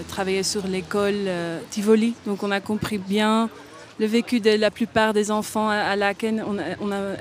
travaillé 0.08 0.42
sur 0.42 0.66
l'école 0.66 1.30
Tivoli. 1.70 2.16
Donc 2.26 2.42
on 2.42 2.50
a 2.50 2.60
compris 2.60 2.98
bien 2.98 3.50
le 4.00 4.08
vécu 4.08 4.40
de 4.40 4.50
la 4.50 4.72
plupart 4.72 5.14
des 5.14 5.30
enfants 5.30 5.70
à, 5.70 5.94
a- 5.94 6.14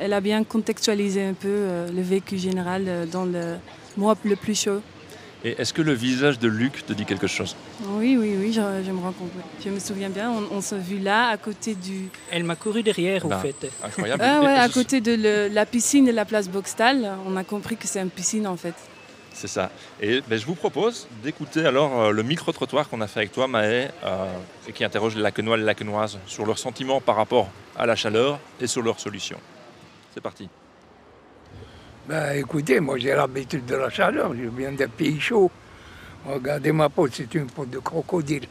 elle 0.00 0.12
a 0.14 0.20
bien 0.22 0.44
contextualisé 0.44 1.22
un 1.26 1.34
peu 1.34 1.66
le 1.94 2.02
vécu 2.02 2.38
général 2.38 3.06
dans 3.12 3.26
le 3.26 3.56
mois 3.96 4.16
le 4.24 4.36
plus 4.36 4.58
chaud. 4.58 4.80
Et 5.46 5.60
est-ce 5.60 5.74
que 5.74 5.82
le 5.82 5.92
visage 5.92 6.38
de 6.38 6.48
Luc 6.48 6.86
te 6.86 6.94
dit 6.94 7.04
quelque 7.04 7.26
chose? 7.26 7.54
Oui, 7.82 8.16
oui, 8.18 8.34
oui, 8.40 8.50
je, 8.50 8.62
je 8.86 8.90
me 8.90 9.00
rends 9.00 9.12
compte. 9.12 9.30
oui. 9.36 9.42
Je 9.62 9.68
me 9.68 9.78
souviens 9.78 10.08
bien, 10.08 10.30
on, 10.30 10.56
on 10.56 10.60
s'est 10.62 10.78
vu 10.78 10.98
là, 10.98 11.28
à 11.28 11.36
côté 11.36 11.74
du... 11.74 12.08
Elle 12.30 12.44
m'a 12.44 12.56
couru 12.56 12.82
derrière, 12.82 13.26
Ben, 13.26 13.36
au 13.36 13.40
fait. 13.40 13.70
Incroyable. 13.84 14.22
Ah 14.24 14.40
ouais, 14.40 14.54
à 14.54 14.68
côté 14.70 15.02
de 15.02 15.12
le- 15.14 15.48
la 15.52 15.66
piscine 15.66 16.06
de 16.06 16.12
la 16.12 16.24
place 16.24 16.48
Boxtal, 16.48 17.12
on 17.26 17.36
a 17.36 17.44
compris 17.44 17.76
que 17.76 17.86
c'est 17.86 18.00
une 18.00 18.08
piscine 18.08 18.46
en 18.46 18.56
fait. 18.56 18.72
C'est 19.34 19.48
ça. 19.48 19.70
Et 20.00 20.22
ben, 20.26 20.38
je 20.38 20.46
vous 20.46 20.54
propose 20.54 21.06
d'écouter 21.22 21.66
alors 21.66 22.00
euh, 22.00 22.10
le 22.12 22.22
micro-trottoir 22.22 22.88
qu'on 22.88 23.02
a 23.02 23.06
fait 23.06 23.18
avec 23.20 23.32
toi, 23.32 23.46
Maë, 23.46 23.88
euh, 24.04 24.26
et 24.66 24.72
qui 24.72 24.82
interroge 24.82 25.14
les 25.14 25.20
Lacenois 25.22 25.56
et 25.56 25.60
les 25.60 25.66
Lacenoises 25.66 26.18
sur 26.26 26.46
leurs 26.46 26.58
sentiments 26.58 27.02
par 27.02 27.16
rapport 27.16 27.48
à 27.76 27.84
la 27.84 27.96
chaleur 27.96 28.38
et 28.62 28.66
sur 28.66 28.80
leurs 28.80 28.98
solutions. 28.98 29.38
C'est 30.14 30.22
parti. 30.22 30.48
Ben 32.08 32.32
écoutez, 32.36 32.80
moi 32.80 32.98
j'ai 32.98 33.14
l'habitude 33.14 33.64
de 33.66 33.76
la 33.76 33.88
chaleur, 33.90 34.32
je 34.34 34.48
viens 34.48 34.72
d'un 34.72 34.88
pays 34.88 35.18
chaud. 35.20 35.50
Regardez 36.26 36.72
ma 36.72 36.88
peau, 36.88 37.08
c'est 37.10 37.32
une 37.34 37.46
peau 37.46 37.64
de 37.66 37.78
crocodile. 37.78 38.46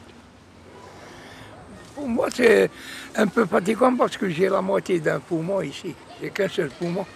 Pour 1.94 2.08
moi, 2.08 2.28
c'est 2.34 2.70
un 3.16 3.26
peu 3.28 3.46
fatigant 3.46 3.94
parce 3.96 4.16
que 4.16 4.28
j'ai 4.28 4.48
la 4.48 4.60
moitié 4.60 4.98
d'un 5.00 5.20
poumon 5.20 5.60
ici. 5.62 5.94
J'ai 6.20 6.30
qu'un 6.30 6.48
seul 6.48 6.68
poumon. 6.70 7.06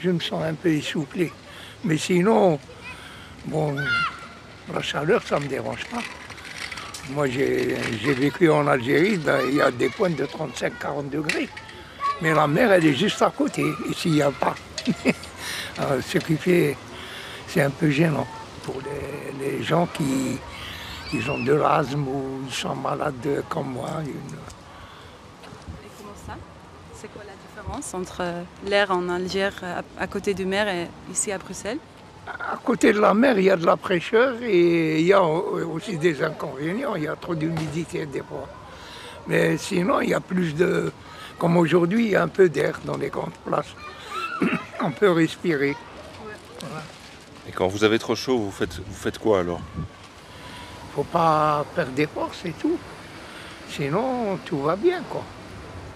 Je 0.00 0.10
me 0.10 0.20
sens 0.20 0.44
un 0.44 0.54
peu 0.54 0.68
essoufflé. 0.70 1.32
Mais 1.84 1.96
sinon, 1.96 2.58
bon, 3.46 3.74
la 4.72 4.82
chaleur, 4.82 5.22
ça 5.26 5.38
ne 5.38 5.44
me 5.44 5.48
dérange 5.48 5.84
pas. 5.86 6.02
Moi, 7.10 7.26
j'ai 7.28 7.74
vécu 8.12 8.50
en 8.50 8.66
Algérie, 8.66 9.16
dans- 9.16 9.40
il 9.48 9.56
y 9.56 9.60
a 9.62 9.70
des 9.70 9.88
points 9.88 10.10
de 10.10 10.26
35-40 10.26 11.08
degrés. 11.10 11.48
Mais 12.20 12.34
la 12.34 12.46
mer, 12.46 12.70
elle 12.72 12.84
est 12.86 12.94
juste 12.94 13.22
à 13.22 13.30
côté. 13.30 13.64
Ici, 13.88 14.08
il 14.10 14.14
n'y 14.16 14.22
a 14.22 14.30
pas. 14.30 14.54
Alors, 15.76 16.02
ce 16.02 16.18
qui 16.18 16.36
fait, 16.36 16.76
c'est 17.46 17.62
un 17.62 17.70
peu 17.70 17.90
gênant 17.90 18.26
pour 18.64 18.76
les, 18.80 19.46
les 19.58 19.62
gens 19.62 19.86
qui, 19.92 20.38
qui 21.10 21.28
ont 21.30 21.38
de 21.42 21.52
l'asthme 21.52 22.06
ou 22.08 22.40
ils 22.46 22.52
sont 22.54 22.74
malades 22.74 23.44
comme 23.48 23.72
moi. 23.72 23.88
Une- 24.02 24.08
Et 24.08 25.90
comment 25.98 26.14
ça? 26.26 26.34
C'est 26.94 27.08
quoi 27.12 27.22
la 27.24 27.32
différence 27.46 27.94
entre 27.94 28.18
euh, 28.22 28.42
l'air 28.66 28.90
en 28.90 29.08
Algérie 29.08 29.54
à, 29.62 29.82
à 30.02 30.06
côté 30.06 30.34
de 30.34 30.44
mer 30.44 30.68
et 30.68 30.88
ici 31.12 31.30
à 31.32 31.38
Bruxelles? 31.38 31.78
À 32.26 32.58
côté 32.62 32.92
de 32.92 33.00
la 33.00 33.14
mer, 33.14 33.38
il 33.38 33.44
y 33.44 33.50
a 33.50 33.56
de 33.56 33.64
la 33.64 33.76
fraîcheur 33.78 34.34
et 34.42 35.00
il 35.00 35.06
y 35.06 35.14
a 35.14 35.22
aussi 35.22 35.96
des 35.96 36.22
inconvénients. 36.22 36.94
Il 36.96 37.04
y 37.04 37.08
a 37.08 37.16
trop 37.16 37.34
d'humidité 37.34 38.04
des 38.04 38.18
fois. 38.20 38.46
Mais 39.26 39.56
sinon, 39.56 40.00
il 40.02 40.10
y 40.10 40.14
a 40.14 40.20
plus 40.20 40.54
de. 40.54 40.92
Comme 41.38 41.56
aujourd'hui, 41.56 42.06
il 42.06 42.10
y 42.10 42.16
a 42.16 42.22
un 42.24 42.28
peu 42.28 42.48
d'air 42.50 42.80
dans 42.84 42.98
les 42.98 43.08
grandes 43.08 43.32
places. 43.46 43.74
On 44.82 44.90
peut 44.90 45.10
respirer. 45.10 45.76
Et 47.48 47.52
quand 47.52 47.68
vous 47.68 47.84
avez 47.84 47.98
trop 47.98 48.14
chaud, 48.14 48.38
vous 48.38 48.50
faites, 48.50 48.76
vous 48.76 48.94
faites 48.94 49.18
quoi 49.18 49.40
alors? 49.40 49.60
Faut 50.94 51.02
pas 51.04 51.64
perdre 51.74 51.92
des 51.92 52.06
forces 52.06 52.44
et 52.44 52.52
tout. 52.52 52.78
Sinon, 53.70 54.38
tout 54.44 54.60
va 54.62 54.76
bien, 54.76 55.02
quoi. 55.08 55.22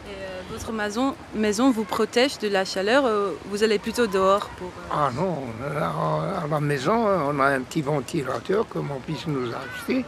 Et 0.07 0.11
euh, 0.15 0.41
votre 0.51 0.73
maison, 0.73 1.15
maison 1.35 1.71
vous 1.71 1.85
protège 1.85 2.39
de 2.39 2.49
la 2.49 2.65
chaleur 2.65 3.05
euh, 3.07 3.33
Vous 3.47 3.63
allez 3.63 3.79
plutôt 3.79 4.07
dehors 4.07 4.49
pour... 4.59 4.69
euh, 4.69 4.91
Ah 4.93 5.11
non, 5.15 5.39
à 5.77 6.47
la 6.49 6.61
maison, 6.61 7.07
on 7.07 7.39
a 7.41 7.47
un 7.47 7.61
petit 7.63 7.83
ventilateur 7.83 8.67
que 8.69 8.79
mon 8.79 9.01
fils 9.01 9.27
nous 9.27 9.51
a 9.53 9.57
acheté. 9.59 10.05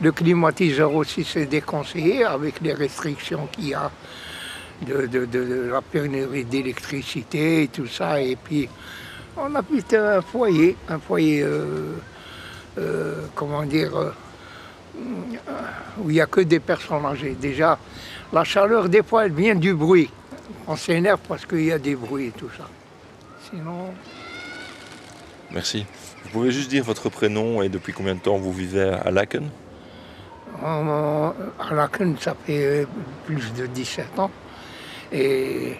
Le 0.00 0.12
climatiseur 0.12 0.94
aussi, 0.94 1.24
c'est 1.24 1.46
déconseillé 1.46 2.24
avec 2.24 2.60
les 2.60 2.72
restrictions 2.72 3.46
qu'il 3.52 3.68
y 3.68 3.74
a 3.74 3.90
de, 4.86 5.06
de- 5.06 5.26
de- 5.26 5.44
de 5.44 5.70
la 5.72 5.82
pénurie 5.82 6.44
d'électricité 6.44 7.62
et 7.64 7.68
tout 7.68 7.86
ça. 7.86 8.20
Et 8.20 8.36
puis, 8.36 8.68
on 9.36 9.54
a 9.54 9.62
un 9.96 10.20
foyer, 10.22 10.76
un 10.88 10.98
foyer, 10.98 11.42
euh, 11.42 11.94
euh, 12.78 13.26
comment 13.34 13.62
dire, 13.64 13.96
euh, 13.96 14.12
où 15.98 16.10
il 16.10 16.14
n'y 16.14 16.20
a 16.20 16.26
que 16.26 16.40
des 16.40 16.60
personnes 16.60 17.04
âgées. 17.04 17.36
Déjà, 17.40 17.78
la 18.32 18.44
chaleur, 18.44 18.88
des 18.88 19.02
fois, 19.02 19.26
elle 19.26 19.32
vient 19.32 19.54
du 19.54 19.74
bruit. 19.74 20.10
On 20.66 20.76
s'énerve 20.76 21.20
parce 21.28 21.46
qu'il 21.46 21.64
y 21.64 21.72
a 21.72 21.78
des 21.78 21.94
bruits 21.94 22.26
et 22.26 22.32
tout 22.32 22.50
ça. 22.56 22.68
Sinon, 23.50 23.92
Merci. 25.52 25.84
Vous 26.22 26.30
pouvez 26.30 26.52
juste 26.52 26.70
dire 26.70 26.84
votre 26.84 27.08
prénom 27.08 27.60
et 27.60 27.68
depuis 27.68 27.92
combien 27.92 28.14
de 28.14 28.20
temps 28.20 28.36
vous 28.36 28.52
vivez 28.52 28.82
à 28.82 29.10
Laken? 29.10 29.48
à 30.62 31.32
Laken, 31.74 32.16
ça 32.20 32.36
fait 32.46 32.86
plus 33.26 33.52
de 33.54 33.66
17 33.66 34.18
ans. 34.18 34.30
Et 35.12 35.76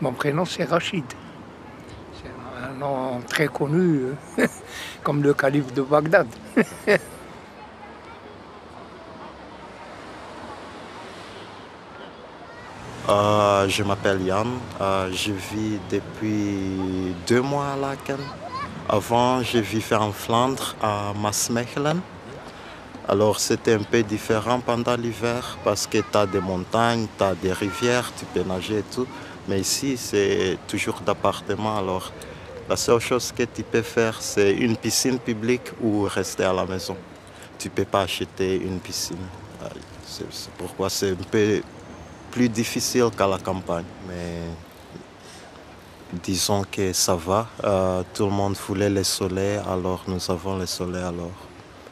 mon 0.00 0.12
prénom, 0.12 0.44
c'est 0.44 0.64
Rachid. 0.64 1.04
C'est 2.14 2.30
un 2.64 2.72
nom 2.74 3.20
très 3.28 3.48
connu, 3.48 4.12
comme 5.02 5.22
le 5.22 5.34
calife 5.34 5.72
de 5.72 5.82
Bagdad. 5.82 6.28
Euh, 13.08 13.68
je 13.68 13.82
m'appelle 13.82 14.22
Yann. 14.22 14.46
Euh, 14.80 15.10
je 15.12 15.32
vis 15.32 15.80
depuis 15.90 17.12
deux 17.26 17.40
mois 17.40 17.72
à 17.72 17.76
Laken. 17.76 18.18
Avant, 18.88 19.42
je 19.42 19.58
vivais 19.58 19.96
en 19.96 20.12
Flandre, 20.12 20.76
à 20.80 21.12
Maasmechelen. 21.20 22.00
Alors, 23.10 23.40
c'était 23.40 23.74
un 23.74 23.82
peu 23.82 24.04
différent 24.04 24.60
pendant 24.60 24.94
l'hiver 24.94 25.58
parce 25.64 25.84
que 25.84 25.98
tu 25.98 26.16
as 26.16 26.26
des 26.26 26.38
montagnes, 26.38 27.08
tu 27.18 27.24
as 27.24 27.34
des 27.34 27.52
rivières, 27.52 28.08
tu 28.16 28.24
peux 28.24 28.44
nager 28.44 28.78
et 28.78 28.84
tout. 28.94 29.08
Mais 29.48 29.58
ici, 29.58 29.96
c'est 29.96 30.56
toujours 30.68 31.00
d'appartement. 31.00 31.76
Alors, 31.76 32.12
la 32.68 32.76
seule 32.76 33.00
chose 33.00 33.32
que 33.32 33.42
tu 33.42 33.64
peux 33.64 33.82
faire, 33.82 34.22
c'est 34.22 34.52
une 34.52 34.76
piscine 34.76 35.18
publique 35.18 35.72
ou 35.82 36.02
rester 36.02 36.44
à 36.44 36.52
la 36.52 36.64
maison. 36.64 36.96
Tu 37.58 37.66
ne 37.66 37.72
peux 37.72 37.84
pas 37.84 38.02
acheter 38.02 38.54
une 38.54 38.78
piscine. 38.78 39.26
Euh, 39.64 39.66
C'est 40.06 40.52
pourquoi 40.56 40.88
c'est 40.88 41.10
un 41.10 41.26
peu 41.32 41.62
plus 42.30 42.48
difficile 42.48 43.08
qu'à 43.18 43.26
la 43.26 43.38
campagne. 43.38 43.90
Mais 44.06 44.42
disons 46.12 46.62
que 46.70 46.92
ça 46.92 47.16
va. 47.16 47.48
Euh, 47.64 48.04
tout 48.14 48.26
le 48.26 48.30
monde 48.30 48.56
voulait 48.68 48.88
le 48.88 49.02
soleil, 49.02 49.58
alors 49.68 50.04
nous 50.06 50.30
avons 50.30 50.56
le 50.56 50.66
soleil. 50.66 51.02
Alors 51.02 51.49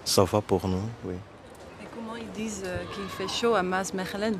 ça 0.09 0.25
va 0.25 0.41
pour 0.41 0.67
nous, 0.67 0.83
oui. 1.05 1.15
Et 1.83 1.87
comment 1.95 2.17
ils 2.17 2.31
disent 2.31 2.63
euh, 2.65 2.83
qu'il 2.95 3.09
fait 3.09 3.29
chaud 3.29 3.55
à 3.55 3.63
Maasmechelen 3.63 4.37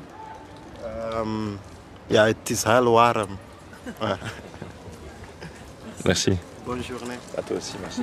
Um, 1.13 1.59
ja, 2.07 2.25
het 2.25 2.49
is 2.49 2.63
heel 2.63 2.87
warm. 2.87 3.37
Ouais. 4.01 4.15
Merci. 6.05 6.37
Bonne 6.65 6.81
journée. 6.83 7.17
À 7.37 7.41
toi 7.41 7.57
aussi, 7.57 7.75
merci. 7.81 8.01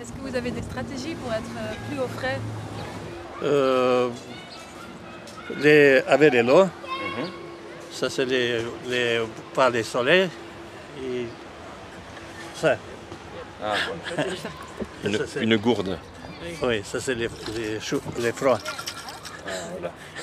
Est-ce 0.00 0.12
que 0.12 0.20
vous 0.20 0.34
avez 0.36 0.50
des 0.50 0.62
stratégies 0.62 1.14
pour 1.14 1.32
être 1.32 1.56
euh, 1.58 1.72
plus 1.88 1.98
au 2.00 2.08
frais? 2.08 2.38
Euh, 3.42 4.10
les, 5.62 6.02
avec 6.06 6.32
de 6.34 6.40
l'eau, 6.40 6.68
ça 7.90 8.10
c'est 8.10 8.26
les, 8.26 8.60
les, 8.86 9.20
par 9.54 9.70
les 9.70 9.82
soleils. 9.82 10.28
Et 11.02 11.26
ça. 12.60 12.76
Ah, 13.62 13.74
voilà. 14.14 14.30
Une, 15.04 15.16
Ça, 15.18 15.26
c'est- 15.26 15.42
une 15.42 15.56
gourde. 15.56 15.98
Oui, 16.62 16.80
ça 16.84 17.00
c'est 17.00 17.14
les, 17.14 17.28
les, 18.18 18.32
froids. 18.32 18.58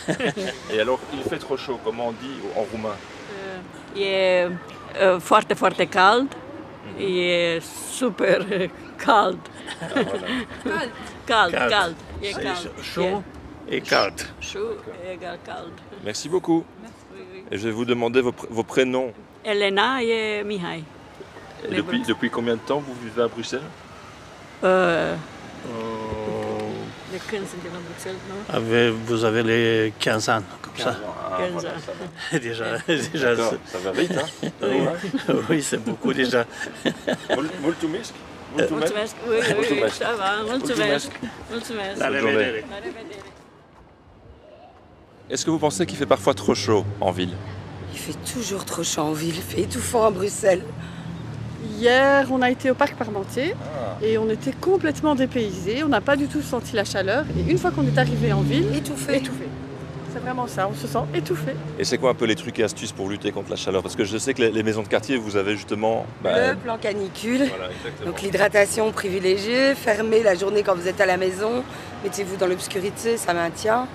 Et 0.74 0.80
alors, 0.80 1.00
il 1.14 1.22
fait 1.30 1.38
trop 1.38 1.58
chaud, 1.58 1.80
comment 1.84 2.08
on 2.08 2.12
dit 2.14 2.38
en 2.56 2.64
roumain 2.72 2.96
E 3.96 4.50
uh, 4.50 5.20
foarte, 5.20 5.56
foarte 5.56 5.86
cald. 5.90 6.28
E 7.00 7.60
super 7.62 8.40
cald. 8.98 9.40
Cald. 9.94 10.10
Cald, 11.28 11.52
Cald. 11.52 11.70
cald. 11.70 11.96
E 12.22 12.26
C'est 12.34 12.44
cald. 12.44 12.72
chaud 12.84 13.24
et 13.70 13.82
cald. 13.82 14.22
Chaud 14.40 14.78
égale 15.12 15.40
cald. 15.46 15.74
Merci 16.04 16.30
beaucoup. 16.30 16.64
Et 17.52 17.58
je 17.58 17.68
vais 17.68 17.74
vous 17.74 17.86
demander 17.86 18.22
vos, 18.22 18.32
pr- 18.32 18.48
vos 18.50 18.64
prénoms. 18.64 19.12
Elena 19.44 20.02
e 20.02 20.44
Mihai. 20.44 20.84
Et 21.66 21.76
depuis, 21.76 22.02
depuis 22.02 22.30
combien 22.30 22.56
de 22.56 22.60
temps 22.62 22.80
vous 22.80 22.94
vivez 23.04 23.22
à 23.24 23.28
Bruxelles? 23.28 23.62
Uh, 24.64 25.16
de 27.14 27.18
când 27.30 27.46
suntem 27.48 27.72
la 27.74 27.80
Bruxelles? 27.80 28.16
Avec- 28.50 28.94
vous 29.06 29.24
avez 29.24 29.44
les 29.44 29.94
15 30.00 30.30
ans, 30.30 30.42
comme 30.62 30.78
ça. 30.78 30.96
15 31.38 31.66
ans. 31.66 31.70
déjà, 32.42 32.66
déjà 32.88 33.36
ça 33.36 33.78
va 33.84 33.92
vite, 33.92 34.12
hein? 34.12 34.50
Oui, 34.62 35.42
oui, 35.50 35.62
c'est 35.64 35.78
beaucoup 35.84 36.14
déjà. 36.14 36.46
Mul- 37.36 37.50
Mulțumesc. 37.62 38.14
Mulțumesc. 38.58 39.16
Oui, 39.28 39.36
oui, 39.42 39.54
Mulțumesc. 39.56 39.96
ça 39.96 40.14
va. 40.18 40.44
Mulțumesc. 40.50 41.12
Mulțumesc. 41.52 42.00
La 42.00 42.08
revedere. 42.10 42.64
Est-ce 45.30 45.44
que 45.46 45.50
vous 45.52 45.60
pensez 45.60 45.86
qu'il 45.86 45.98
fait 45.98 46.06
parfois 46.06 46.34
trop 46.34 46.56
chaud 46.56 46.86
en 47.02 47.12
ville? 47.12 47.36
Il 47.94 48.00
fait 48.00 48.18
toujours 48.34 48.64
trop 48.66 48.84
chaud 48.84 49.02
en 49.02 49.12
ville, 49.12 49.36
il 49.36 49.42
fait 49.42 49.62
étouffant 49.62 50.06
à 50.06 50.12
Bruxelles. 50.12 50.64
Hier, 51.80 52.28
on 52.32 52.42
a 52.42 52.50
été 52.50 52.72
au 52.72 52.76
parc 52.76 52.96
Parmentier 52.96 53.56
et 54.02 54.18
on 54.18 54.30
était 54.30 54.52
complètement 54.52 55.16
dépaysés. 55.16 55.84
On 55.84 55.88
n'a 55.90 56.02
pas 56.02 56.16
du 56.16 56.28
tout 56.28 56.42
senti 56.42 56.76
la 56.76 56.84
chaleur. 56.86 57.26
Et 57.38 57.52
une 57.52 57.58
fois 57.58 57.72
qu'on 57.72 57.86
est 57.86 57.98
arrivé 57.98 58.32
en 58.34 58.42
ville, 58.42 58.76
étouffé. 58.76 59.18
étouffé. 59.18 59.46
C'est 60.14 60.20
vraiment 60.20 60.48
ça, 60.48 60.68
on 60.72 60.74
se 60.74 60.88
sent 60.88 61.00
étouffé. 61.14 61.52
Et 61.78 61.84
c'est 61.84 61.98
quoi 61.98 62.10
un 62.10 62.14
peu 62.16 62.26
les 62.26 62.36
trucs 62.36 62.58
et 62.60 62.64
astuces 62.64 62.92
pour 62.92 63.08
lutter 63.10 63.32
contre 63.32 63.52
la 63.52 63.56
chaleur? 63.56 63.84
Parce 63.84 63.96
que 63.96 64.04
je 64.04 64.18
sais 64.18 64.34
que 64.34 64.42
les, 64.42 64.52
les 64.52 64.64
maisons 64.64 64.82
de 64.82 64.88
quartier, 64.88 65.18
vous 65.18 65.36
avez 65.36 65.56
justement... 65.56 66.06
bah, 66.24 66.52
Le 66.52 66.56
plan 66.56 66.78
canicule. 66.78 67.46
Voilà. 67.50 67.70
Donc 68.06 68.22
l'hydratation 68.22 68.92
privilégiée, 68.92 69.76
fermez 69.76 70.24
la 70.24 70.34
journée 70.34 70.64
quand 70.64 70.76
vous 70.76 70.88
êtes 70.88 71.02
à 71.02 71.06
la 71.06 71.18
maison, 71.18 71.64
mettez-vous 72.04 72.38
dans 72.38 72.48
l'obscurité, 72.48 73.18
ça 73.18 73.34
maintient. 73.34 73.88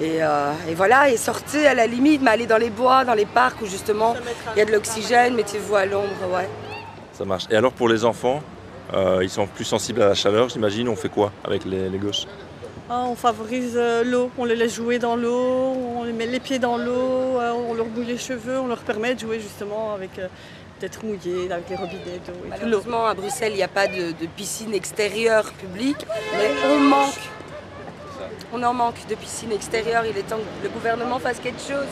Et, 0.00 0.22
euh, 0.22 0.52
et 0.68 0.74
voilà, 0.74 1.10
et 1.10 1.16
sortez 1.16 1.66
à 1.66 1.74
la 1.74 1.86
limite, 1.86 2.22
mais 2.22 2.30
allez 2.30 2.46
dans 2.46 2.56
les 2.56 2.70
bois, 2.70 3.04
dans 3.04 3.14
les 3.14 3.26
parcs 3.26 3.60
où 3.60 3.66
justement 3.66 4.16
il 4.56 4.58
y 4.58 4.62
a 4.62 4.64
de 4.64 4.72
l'oxygène, 4.72 5.34
mettez-vous 5.34 5.76
à 5.76 5.84
l'ombre, 5.84 6.08
ouais. 6.32 6.48
Ça 7.20 7.26
marche. 7.26 7.44
Et 7.50 7.54
alors 7.54 7.72
pour 7.72 7.86
les 7.86 8.06
enfants, 8.06 8.42
euh, 8.94 9.18
ils 9.20 9.28
sont 9.28 9.46
plus 9.46 9.66
sensibles 9.66 10.00
à 10.00 10.08
la 10.08 10.14
chaleur, 10.14 10.48
j'imagine. 10.48 10.88
On 10.88 10.96
fait 10.96 11.10
quoi 11.10 11.32
avec 11.44 11.66
les, 11.66 11.90
les 11.90 11.98
gosses? 11.98 12.26
Ah, 12.88 13.04
on 13.06 13.14
favorise 13.14 13.74
euh, 13.76 14.02
l'eau, 14.02 14.30
on 14.38 14.46
les 14.46 14.56
laisse 14.56 14.74
jouer 14.74 14.98
dans 14.98 15.16
l'eau, 15.16 15.76
on 15.98 16.04
les 16.04 16.14
met 16.14 16.24
les 16.24 16.40
pieds 16.40 16.58
dans 16.58 16.78
l'eau, 16.78 17.38
euh, 17.38 17.52
on 17.68 17.74
leur 17.74 17.84
mouille 17.84 18.06
les 18.06 18.16
cheveux, 18.16 18.58
on 18.58 18.68
leur 18.68 18.78
permet 18.78 19.14
de 19.14 19.20
jouer 19.20 19.38
justement 19.38 19.92
avec 19.92 20.18
euh, 20.18 20.28
d'être 20.80 21.04
mouillés, 21.04 21.52
avec 21.52 21.68
les 21.68 21.76
robinets 21.76 22.20
d'eau. 22.26 22.32
Malheureusement, 22.48 23.04
à 23.04 23.12
Bruxelles, 23.12 23.52
il 23.52 23.56
n'y 23.56 23.62
a 23.62 23.68
pas 23.68 23.86
de, 23.86 24.12
de 24.18 24.26
piscine 24.34 24.72
extérieure 24.72 25.52
publique, 25.52 26.06
mais 26.38 26.50
on 26.72 26.78
manque. 26.78 27.20
On 28.54 28.62
en 28.62 28.72
manque 28.72 29.06
de 29.10 29.14
piscine 29.14 29.52
extérieure. 29.52 30.04
Il 30.10 30.16
est 30.16 30.22
temps 30.22 30.38
que 30.38 30.64
le 30.64 30.70
gouvernement 30.70 31.18
fasse 31.18 31.38
quelque 31.38 31.60
chose. 31.60 31.86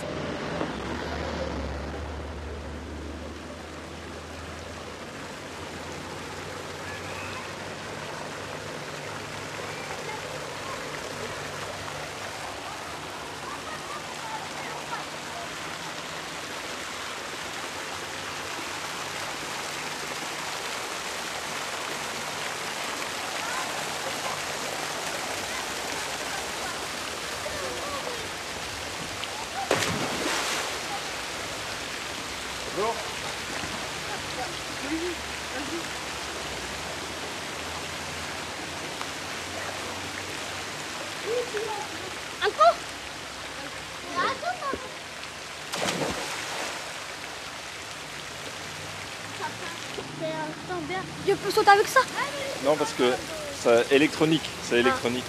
Parce 52.78 52.92
que 52.92 53.12
c'est 53.60 53.92
électronique. 53.92 54.48
C'est 54.62 54.78
électronique. 54.78 55.24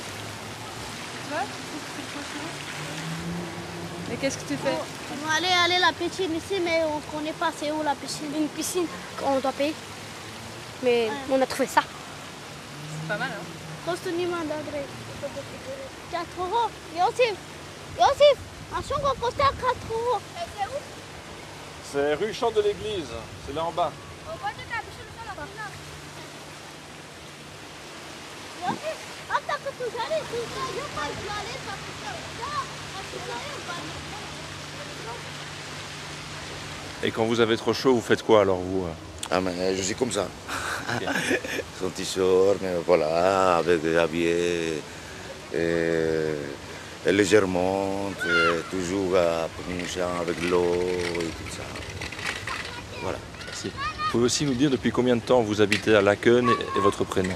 Et 4.11 4.15
qu'est-ce 4.15 4.37
que 4.37 4.47
tu 4.47 4.57
fais 4.57 4.77
On 5.13 5.27
va 5.27 5.35
aller, 5.35 5.47
aller 5.65 5.75
à 5.75 5.87
la 5.87 5.93
piscine 5.93 6.35
ici, 6.35 6.61
mais 6.63 6.83
on 6.83 6.97
ne 6.97 7.17
connaît 7.17 7.33
pas 7.33 7.51
c'est 7.57 7.71
où 7.71 7.83
la 7.83 7.95
piscine. 7.95 8.27
Une 8.35 8.47
piscine 8.47 8.85
qu'on 9.19 9.39
doit 9.39 9.51
payer. 9.51 9.73
Mais 10.83 11.09
on 11.29 11.41
a 11.41 11.45
trouvé 11.45 11.67
ça. 11.67 11.81
C'est 11.81 13.07
pas 13.07 13.17
mal, 13.17 13.29
hein 13.31 13.43
Costa 13.85 14.11
niemand 14.11 14.45
d'adresse. 14.45 14.85
4 16.11 16.25
euros. 16.39 16.69
Yossif 16.97 17.35
Yossif 17.99 18.37
Attention 18.71 18.95
qu'on 18.97 19.25
coûte 19.25 19.37
4 19.37 19.53
euros. 19.91 20.19
C'est 21.91 22.13
rue 22.13 22.33
Champ 22.33 22.51
de 22.51 22.61
l'Église. 22.61 23.09
C'est 23.45 23.55
là 23.55 23.65
en 23.65 23.71
bas. 23.71 23.91
Yossif, 24.27 24.45
hasta 24.45 24.63
que 24.63 24.78
tu 37.01 37.07
Et 37.07 37.11
quand 37.11 37.23
vous 37.25 37.39
avez 37.39 37.55
trop 37.55 37.73
chaud, 37.73 37.93
vous 37.93 38.01
faites 38.01 38.23
quoi 38.23 38.41
alors 38.41 38.57
vous 38.57 38.85
euh 38.85 38.91
Ah, 39.31 39.39
mais 39.39 39.75
je 39.75 39.81
suis 39.81 39.95
comme 39.95 40.11
ça. 40.11 40.27
Son 41.79 41.89
t-shirt, 41.89 42.57
mais 42.61 42.73
voilà, 42.85 43.57
avec 43.57 43.79
habillé 43.97 44.81
et, 45.53 45.57
et 47.05 47.11
légèrement, 47.11 48.11
et 48.25 48.59
toujours 48.69 49.15
à 49.15 49.47
avec 50.21 50.41
l'eau 50.49 50.75
et 51.15 51.23
tout 51.23 51.55
ça. 51.55 51.63
Voilà. 53.01 53.17
Merci. 53.45 53.71
Vous 54.09 54.11
pouvez 54.11 54.25
aussi 54.25 54.45
nous 54.45 54.55
dire 54.55 54.69
depuis 54.69 54.91
combien 54.91 55.15
de 55.15 55.21
temps 55.21 55.41
vous 55.41 55.61
habitez 55.61 55.95
à 55.95 56.01
Laken 56.01 56.49
et 56.49 56.79
votre 56.79 57.03
prénom? 57.03 57.35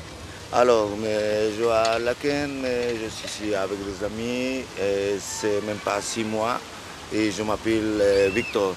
Alors, 0.56 0.90
mais 1.02 1.50
je 1.52 1.64
suis 1.64 1.68
à 1.72 1.98
Laken, 1.98 2.64
je 2.64 3.10
suis 3.10 3.26
ici 3.48 3.56
avec 3.56 3.78
des 3.80 4.06
amis, 4.06 4.64
et 4.80 5.18
c'est 5.20 5.62
même 5.66 5.78
pas 5.78 6.00
six 6.00 6.24
mois, 6.24 6.60
et 7.12 7.32
je 7.32 7.42
m'appelle 7.42 7.98
euh, 8.00 8.30
Victor. 8.34 8.76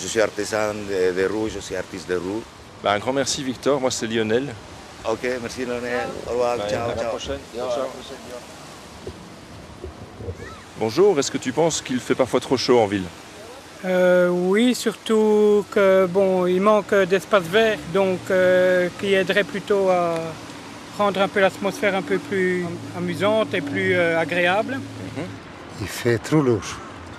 Je 0.00 0.06
suis 0.06 0.20
artisan 0.20 0.72
de, 0.74 1.12
de 1.20 1.26
roue, 1.26 1.48
je 1.52 1.58
suis 1.58 1.74
artiste 1.74 2.08
de 2.08 2.14
roue. 2.16 2.42
Bah, 2.84 2.92
Un 2.92 2.98
grand 3.00 3.12
merci 3.12 3.42
Victor, 3.42 3.80
moi 3.80 3.90
c'est 3.90 4.06
Lionel. 4.06 4.54
Ok, 5.10 5.26
merci 5.42 5.64
Lionel. 5.64 6.06
Au 6.28 6.30
revoir, 6.30 6.56
Ouais, 6.58 6.70
ciao, 6.70 6.90
à 6.90 6.94
la 6.94 7.02
prochaine. 7.08 7.38
Ciao, 7.54 7.68
Ciao. 7.68 7.86
Bonjour, 10.78 11.18
est-ce 11.18 11.30
que 11.32 11.38
tu 11.38 11.52
penses 11.52 11.80
qu'il 11.82 11.98
fait 11.98 12.14
parfois 12.14 12.38
trop 12.38 12.56
chaud 12.56 12.78
en 12.78 12.86
ville? 12.86 13.04
Euh, 13.84 14.28
oui, 14.28 14.76
surtout 14.76 15.64
que 15.72 16.06
bon, 16.06 16.46
il 16.46 16.60
manque 16.60 16.94
d'espace 16.94 17.42
vert, 17.42 17.78
donc 17.92 18.20
euh, 18.30 18.88
qui 19.00 19.14
aiderait 19.14 19.42
plutôt 19.42 19.88
à 19.90 20.14
rendre 20.98 21.20
un 21.20 21.28
peu 21.28 21.40
l'atmosphère 21.40 21.94
un 21.94 22.02
peu 22.02 22.18
plus 22.18 22.64
amusante 22.96 23.54
et 23.54 23.60
plus 23.60 23.94
euh, 23.94 24.18
agréable. 24.18 24.78
Il 25.80 25.86
fait 25.86 26.18
trop 26.18 26.42
lourd. 26.42 26.62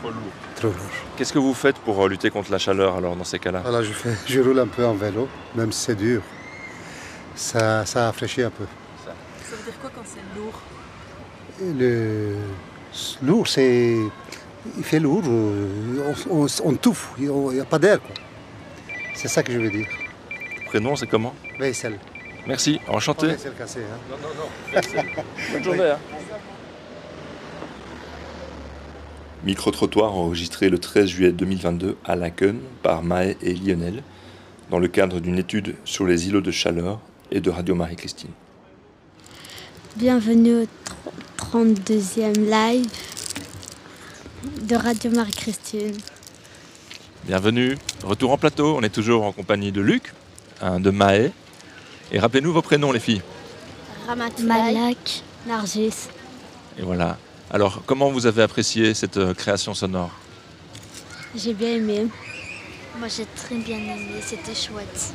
Trop 0.01 0.09
lourd. 0.11 0.21
Trop 0.55 0.67
lourd. 0.67 0.75
Qu'est-ce 1.17 1.33
que 1.33 1.39
vous 1.39 1.53
faites 1.53 1.77
pour 1.79 2.03
euh, 2.03 2.09
lutter 2.09 2.29
contre 2.29 2.51
la 2.51 2.57
chaleur 2.59 2.95
alors 2.95 3.15
dans 3.15 3.23
ces 3.23 3.39
cas-là? 3.39 3.61
Voilà, 3.63 3.83
je, 3.83 3.91
fais, 3.91 4.15
je 4.25 4.39
roule 4.39 4.59
un 4.59 4.67
peu 4.67 4.85
en 4.85 4.93
vélo, 4.93 5.27
même 5.55 5.71
si 5.71 5.81
c'est 5.85 5.95
dur. 5.95 6.21
Ça, 7.35 7.85
ça 7.85 8.05
rafraîchit 8.05 8.43
un 8.43 8.51
peu. 8.51 8.65
Ça 9.03 9.11
veut 9.55 9.63
dire 9.63 9.79
quoi 9.81 9.91
quand 9.93 10.03
c'est 10.05 10.39
lourd? 10.39 10.61
Le 11.79 12.35
lourd, 13.21 13.47
c'est. 13.47 13.97
Il 14.77 14.83
fait 14.83 14.99
lourd, 14.99 15.23
euh, 15.27 16.13
on, 16.29 16.45
on, 16.45 16.47
on 16.63 16.73
touffe, 16.75 17.09
il 17.19 17.29
n'y 17.29 17.59
a 17.59 17.65
pas 17.65 17.79
d'air. 17.79 17.99
C'est 19.13 19.27
ça 19.27 19.43
que 19.43 19.51
je 19.51 19.59
veux 19.59 19.69
dire. 19.69 19.87
Prénom 20.67 20.95
c'est 20.95 21.07
comment? 21.07 21.35
Veysel. 21.59 21.99
Merci, 22.47 22.79
enchanté. 22.87 23.27
Pas. 23.27 23.33
Hein. 23.33 23.37
Non, 24.09 24.17
non, 24.21 24.29
non. 24.35 24.49
Merci. 24.73 24.95
Bonne 25.53 25.63
journée. 25.63 25.89
hein. 25.91 25.97
Micro-trottoir 29.45 30.13
enregistré 30.13 30.69
le 30.69 30.77
13 30.79 31.07
juillet 31.07 31.31
2022 31.31 31.97
à 32.05 32.15
Laken 32.15 32.59
par 32.81 33.03
Maë 33.03 33.35
et 33.41 33.53
Lionel 33.53 34.03
dans 34.69 34.79
le 34.79 34.87
cadre 34.87 35.19
d'une 35.19 35.37
étude 35.37 35.75
sur 35.83 36.05
les 36.05 36.27
îlots 36.27 36.41
de 36.41 36.51
chaleur 36.51 36.99
et 37.31 37.41
de 37.41 37.49
Radio 37.49 37.75
Marie-Christine. 37.75 38.31
Bienvenue 39.97 40.63
au 41.05 41.13
32e 41.37 42.33
live 42.39 42.87
de 44.61 44.75
Radio 44.75 45.11
Marie-Christine. 45.11 45.93
Bienvenue, 47.25 47.77
retour 48.03 48.31
en 48.31 48.37
plateau, 48.37 48.75
on 48.77 48.81
est 48.81 48.89
toujours 48.93 49.23
en 49.23 49.31
compagnie 49.31 49.71
de 49.71 49.81
Luc, 49.81 50.13
hein, 50.61 50.79
de 50.79 50.89
Maë. 50.89 51.31
Et 52.13 52.19
rappelez-nous 52.19 52.53
vos 52.53 52.61
prénoms 52.61 52.91
les 52.91 52.99
filles. 52.99 53.23
Malak, 54.07 55.23
Nargis. 55.47 56.09
Et 56.77 56.83
voilà. 56.83 57.17
Alors, 57.51 57.81
comment 57.87 58.11
vous 58.11 58.27
avez 58.27 58.43
apprécié 58.43 58.93
cette 58.93 59.17
euh, 59.17 59.33
création 59.33 59.73
sonore? 59.73 60.11
J'ai 61.35 61.53
bien 61.53 61.69
aimé. 61.69 62.05
Moi 62.99 63.07
j'ai 63.07 63.25
très 63.35 63.55
bien 63.55 63.77
aimé, 63.77 64.21
c'était 64.21 64.53
chouette. 64.53 65.13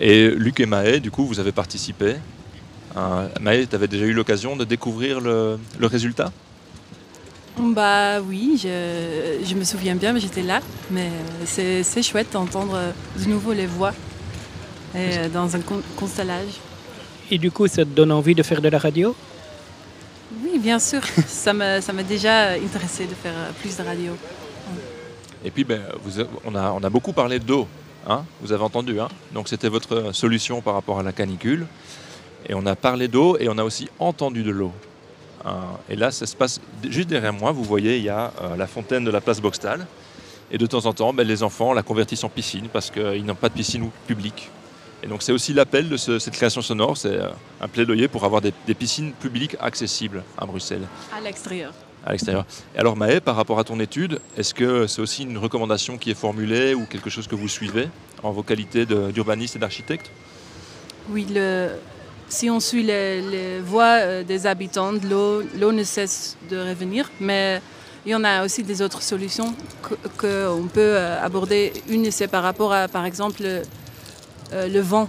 Et 0.00 0.28
Luc 0.30 0.58
et 0.58 0.66
Maë, 0.66 0.98
du 0.98 1.12
coup, 1.12 1.24
vous 1.24 1.38
avez 1.38 1.52
participé. 1.52 2.16
Maë, 3.40 3.68
tu 3.68 3.76
avais 3.76 3.86
déjà 3.86 4.04
eu 4.04 4.12
l'occasion 4.12 4.56
de 4.56 4.64
découvrir 4.64 5.20
le, 5.20 5.58
le 5.78 5.86
résultat? 5.86 6.32
Bah 7.56 8.20
oui, 8.20 8.58
je, 8.60 9.38
je 9.44 9.54
me 9.54 9.62
souviens 9.62 9.94
bien, 9.94 10.12
mais 10.12 10.18
j'étais 10.20 10.42
là. 10.42 10.60
Mais 10.90 11.06
euh, 11.06 11.44
c'est 11.46 11.82
c'est 11.84 12.02
chouette 12.02 12.32
d'entendre 12.32 12.74
euh, 12.74 12.90
de 13.16 13.28
nouveau 13.28 13.52
les 13.52 13.66
voix 13.66 13.92
et, 14.94 15.18
euh, 15.18 15.28
dans 15.28 15.54
un 15.56 15.60
con- 15.60 15.82
constellage. 15.96 16.54
Et 17.30 17.38
du 17.38 17.50
coup, 17.50 17.66
ça 17.66 17.84
te 17.84 17.90
donne 17.90 18.12
envie 18.12 18.34
de 18.34 18.42
faire 18.42 18.60
de 18.60 18.68
la 18.68 18.78
radio? 18.78 19.14
Oui, 20.44 20.58
bien 20.58 20.78
sûr. 20.78 21.00
ça 21.26 21.52
m'a 21.52 21.80
ça 21.80 21.92
m'a 21.92 22.02
déjà 22.02 22.50
intéressé 22.52 23.06
de 23.06 23.14
faire 23.14 23.32
euh, 23.36 23.50
plus 23.60 23.76
de 23.76 23.82
radio. 23.82 24.12
Et 25.44 25.50
puis, 25.50 25.64
ben, 25.64 25.82
vous 26.04 26.20
on, 26.44 26.54
a, 26.54 26.70
on 26.70 26.82
a 26.84 26.90
beaucoup 26.90 27.12
parlé 27.12 27.38
d'eau. 27.38 27.66
Hein? 28.08 28.24
Vous 28.40 28.52
avez 28.52 28.62
entendu. 28.62 29.00
Hein? 29.00 29.08
Donc, 29.32 29.48
c'était 29.48 29.68
votre 29.68 30.14
solution 30.14 30.60
par 30.60 30.74
rapport 30.74 31.00
à 31.00 31.02
la 31.02 31.12
canicule. 31.12 31.66
Et 32.48 32.54
on 32.54 32.64
a 32.66 32.74
parlé 32.76 33.08
d'eau 33.08 33.36
et 33.38 33.48
on 33.48 33.58
a 33.58 33.64
aussi 33.64 33.88
entendu 33.98 34.42
de 34.42 34.50
l'eau. 34.50 34.72
Hein, 35.44 35.62
et 35.88 35.96
là, 35.96 36.10
ça 36.10 36.26
se 36.26 36.36
passe 36.36 36.60
juste 36.88 37.08
derrière 37.08 37.32
moi. 37.32 37.50
Vous 37.52 37.64
voyez, 37.64 37.96
il 37.96 38.04
y 38.04 38.08
a 38.08 38.32
euh, 38.42 38.56
la 38.56 38.66
fontaine 38.66 39.04
de 39.04 39.10
la 39.10 39.20
place 39.20 39.40
Boxtal. 39.40 39.86
Et 40.50 40.58
de 40.58 40.66
temps 40.66 40.84
en 40.86 40.92
temps, 40.92 41.12
ben, 41.12 41.26
les 41.26 41.42
enfants 41.42 41.72
la 41.72 41.82
convertissent 41.82 42.24
en 42.24 42.28
piscine 42.28 42.68
parce 42.72 42.90
qu'ils 42.90 43.24
n'ont 43.24 43.34
pas 43.34 43.48
de 43.48 43.54
piscine 43.54 43.90
publique. 44.06 44.50
Et 45.02 45.08
donc, 45.08 45.22
c'est 45.22 45.32
aussi 45.32 45.52
l'appel 45.52 45.88
de 45.88 45.96
ce- 45.96 46.18
cette 46.18 46.34
création 46.34 46.62
sonore. 46.62 46.96
C'est 46.96 47.08
euh, 47.16 47.28
un 47.60 47.68
plaidoyer 47.68 48.06
pour 48.08 48.24
avoir 48.24 48.40
des, 48.40 48.52
des 48.66 48.74
piscines 48.74 49.12
publiques 49.12 49.56
accessibles 49.60 50.22
à 50.38 50.46
Bruxelles 50.46 50.86
À 51.16 51.20
l'extérieur. 51.20 51.72
à 52.06 52.12
l'extérieur. 52.12 52.44
Et 52.76 52.78
alors 52.78 52.96
Maë, 52.96 53.20
par 53.20 53.34
rapport 53.36 53.58
à 53.58 53.64
ton 53.64 53.80
étude, 53.80 54.20
est-ce 54.36 54.54
que 54.54 54.86
c'est 54.86 55.00
aussi 55.02 55.24
une 55.24 55.38
recommandation 55.38 55.98
qui 55.98 56.10
est 56.10 56.14
formulée 56.14 56.74
ou 56.74 56.86
quelque 56.86 57.10
chose 57.10 57.26
que 57.26 57.34
vous 57.34 57.48
suivez 57.48 57.88
en 58.22 58.30
vos 58.30 58.42
qualités 58.44 58.86
d'urbaniste 58.86 59.56
et 59.56 59.58
d'architecte? 59.58 60.10
Oui, 61.10 61.26
le, 61.30 61.70
si 62.28 62.48
on 62.48 62.60
suit 62.60 62.84
les, 62.84 63.20
les 63.22 63.60
voies 63.60 63.98
euh, 64.02 64.22
des 64.22 64.46
habitants 64.46 64.92
de 64.92 65.06
l'eau, 65.08 65.42
l'eau 65.60 65.72
ne 65.72 65.82
cesse 65.82 66.36
de 66.48 66.56
revenir, 66.58 67.10
mais 67.20 67.60
il 68.06 68.12
y 68.12 68.14
en 68.14 68.22
a 68.22 68.44
aussi 68.44 68.62
des 68.62 68.82
autres 68.82 69.02
solutions 69.02 69.52
que- 69.82 69.96
qu'on 70.56 70.68
peut 70.68 70.80
euh, 70.96 71.20
aborder. 71.20 71.72
Une, 71.88 72.08
c'est 72.12 72.28
par 72.28 72.44
rapport 72.44 72.72
à, 72.72 72.86
par 72.86 73.04
exemple, 73.04 73.42
le, 74.52 74.58
euh, 74.58 74.68
le 74.68 74.80
vent. 74.80 75.08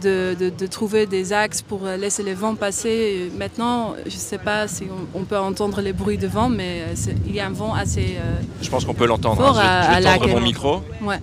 De, 0.00 0.36
de- 0.38 0.50
de 0.50 0.66
trouver 0.68 1.06
des 1.06 1.32
axes 1.32 1.60
pour 1.60 1.80
euh, 1.84 1.96
laisser 1.96 2.22
les 2.22 2.34
vents 2.34 2.54
passer. 2.54 3.32
Maintenant, 3.36 3.96
je 4.06 4.14
ne 4.14 4.20
sais 4.20 4.38
pas 4.38 4.68
si 4.68 4.84
on, 4.84 5.18
on 5.18 5.24
peut 5.24 5.36
entendre 5.36 5.80
les 5.80 5.92
bruits 5.92 6.18
de 6.18 6.28
vent, 6.28 6.48
mais 6.48 6.82
euh, 6.82 7.12
il 7.26 7.34
y 7.34 7.40
a 7.40 7.46
un 7.48 7.50
vent 7.50 7.74
assez 7.74 8.14
euh, 8.16 8.36
Je 8.62 8.70
pense 8.70 8.84
qu'on 8.84 8.94
peut 8.94 9.06
l'entendre. 9.08 9.42
hein. 9.44 9.52
Je 9.56 9.58
vais, 10.04 10.28
je 10.28 10.34
mon 10.36 10.40
micro. 10.40 10.82
Ouais. 11.02 11.18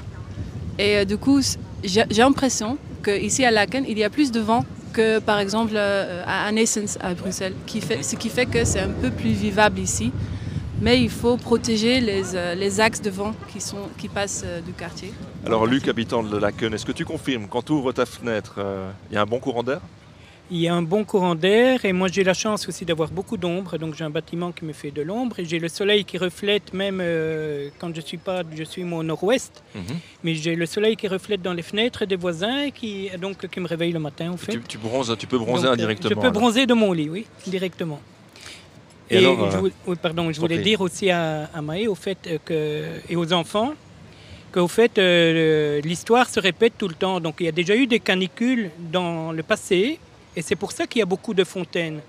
Et 0.77 0.97
euh, 0.97 1.05
du 1.05 1.15
coup, 1.17 1.39
j'ai 1.85 2.03
j'ai 2.09 2.21
l'impression 2.21 2.77
qu'ici 3.01 3.45
à 3.45 3.51
Laken, 3.51 3.85
il 3.87 3.97
y 3.97 4.03
a 4.03 4.09
plus 4.09 4.29
de 4.33 4.41
vent 4.41 4.65
que 4.91 5.19
par 5.19 5.39
exemple 5.39 5.71
euh, 5.77 6.23
à 6.27 6.51
Naissance 6.51 6.97
à 6.99 7.13
Bruxelles, 7.13 7.53
qui 7.65 7.79
fait, 7.79 8.03
ce 8.03 8.17
qui 8.17 8.27
fait 8.27 8.45
que 8.45 8.65
c'est 8.65 8.81
un 8.81 8.89
peu 8.89 9.09
plus 9.09 9.31
vivable 9.31 9.79
ici. 9.79 10.11
Mais 10.81 10.99
il 11.01 11.09
faut 11.09 11.37
protéger 11.37 12.01
les, 12.01 12.35
euh, 12.35 12.53
les 12.53 12.79
axes 12.81 13.01
de 13.01 13.09
vent 13.09 13.33
qui, 13.51 13.61
sont, 13.61 13.87
qui 13.97 14.09
passent 14.09 14.43
euh, 14.45 14.59
du 14.61 14.73
quartier. 14.73 15.13
Alors 15.45 15.65
Luc, 15.65 15.87
habitant 15.87 16.21
de 16.21 16.37
Laken, 16.37 16.73
est-ce 16.73 16.85
que 16.85 16.91
tu 16.91 17.05
confirmes 17.05 17.47
quand 17.47 17.63
tu 17.63 17.71
ouvres 17.71 17.93
ta 17.93 18.05
fenêtre, 18.05 18.55
euh, 18.57 18.91
il 19.09 19.15
y 19.15 19.17
a 19.17 19.21
un 19.21 19.25
bon 19.25 19.39
courant 19.39 19.63
d'air? 19.63 19.79
Il 20.51 20.59
y 20.59 20.67
a 20.67 20.75
un 20.75 20.83
bon 20.83 21.03
courant 21.05 21.33
d'air 21.33 21.85
et 21.85 21.93
moi 21.93 22.07
j'ai 22.07 22.23
la 22.23 22.35
chance 22.35 22.67
aussi 22.67 22.85
d'avoir 22.85 23.09
beaucoup 23.09 23.35
d'ombre, 23.35 23.79
donc 23.79 23.95
j'ai 23.95 24.03
un 24.03 24.11
bâtiment 24.11 24.51
qui 24.51 24.63
me 24.63 24.73
fait 24.73 24.91
de 24.91 25.01
l'ombre 25.01 25.39
et 25.39 25.45
j'ai 25.45 25.57
le 25.57 25.69
soleil 25.69 26.05
qui 26.05 26.19
reflète 26.19 26.71
même 26.71 26.99
euh, 27.01 27.69
quand 27.79 27.95
je 27.95 28.01
suis 28.01 28.17
pas, 28.17 28.43
je 28.55 28.63
suis 28.63 28.83
au 28.83 29.01
nord-ouest, 29.01 29.63
Mhm. 29.73 29.83
mais 30.23 30.35
j'ai 30.35 30.55
le 30.55 30.67
soleil 30.67 30.97
qui 30.97 31.07
reflète 31.07 31.41
dans 31.41 31.53
les 31.53 31.63
fenêtres 31.63 32.05
des 32.05 32.15
voisins 32.15 32.63
et 32.63 32.71
qui 32.71 33.09
donc 33.19 33.47
qui 33.47 33.59
me 33.59 33.67
réveille 33.67 33.91
le 33.93 33.99
matin 33.99 34.29
en 34.29 34.37
fait. 34.37 34.51
tu, 34.51 34.59
tu 34.67 34.77
bronzes, 34.77 35.15
tu 35.17 35.25
peux 35.25 35.39
bronzer 35.39 35.63
Donc, 35.63 35.73
indirectement. 35.79 36.09
Je 36.09 36.13
peux 36.15 36.21
alors. 36.21 36.33
bronzer 36.33 36.67
de 36.67 36.73
mon 36.75 36.91
lit, 36.91 37.09
oui, 37.09 37.25
directement. 37.47 37.99
Et, 39.09 39.17
alors, 39.17 39.51
je 39.51 39.57
euh, 39.57 39.69
oui, 39.87 39.95
pardon, 40.01 40.31
je 40.31 40.39
voulais 40.39 40.57
dire 40.57 40.81
aussi 40.81 41.11
à, 41.11 41.49
à 41.53 41.61
Maë 41.61 41.87
au 41.87 41.95
fait 41.95 42.17
euh, 42.27 42.37
que, 42.43 42.83
et 43.07 43.15
aux 43.15 43.33
enfants 43.33 43.73
qu'au 44.51 44.67
fait 44.69 44.97
euh, 44.97 45.81
l'histoire 45.81 46.29
se 46.29 46.39
répète 46.39 46.73
tout 46.77 46.87
le 46.87 46.95
temps. 46.95 47.19
Donc 47.19 47.35
il 47.39 47.45
y 47.45 47.49
a 47.49 47.51
déjà 47.51 47.75
eu 47.75 47.87
des 47.87 47.99
canicules 47.99 48.71
dans 48.79 49.31
le 49.31 49.43
passé 49.43 49.99
et 50.35 50.41
c'est 50.41 50.55
pour 50.55 50.71
ça 50.71 50.87
qu'il 50.87 50.99
y 50.99 51.03
a 51.03 51.05
beaucoup 51.05 51.33
de 51.33 51.43
fontaines. 51.43 51.99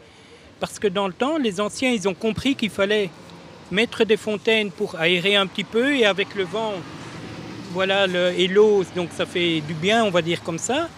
Parce 0.61 0.79
que 0.79 0.89
dans 0.89 1.07
le 1.07 1.13
temps, 1.13 1.37
les 1.37 1.61
anciens, 1.61 1.91
ils 1.91 2.09
ont 2.09 2.15
compris 2.15 2.55
qu'il 2.55 2.71
fallait 2.71 3.11
mettre 3.71 4.05
des 4.05 4.17
fontaines 4.17 4.71
pour 4.71 4.97
aérer 4.97 5.37
un 5.37 5.47
petit 5.47 5.65
peu 5.65 5.97
et 5.97 6.07
avec 6.07 6.35
le 6.35 6.45
vent, 6.45 6.75
voilà, 7.73 8.07
le, 8.07 8.33
et 8.39 8.47
l'eau, 8.47 8.85
donc 8.95 9.11
ça 9.15 9.27
fait 9.27 9.61
du 9.61 9.75
bien, 9.75 10.05
on 10.05 10.11
va 10.11 10.23
dire 10.23 10.43
comme 10.43 10.59
ça. 10.59 10.89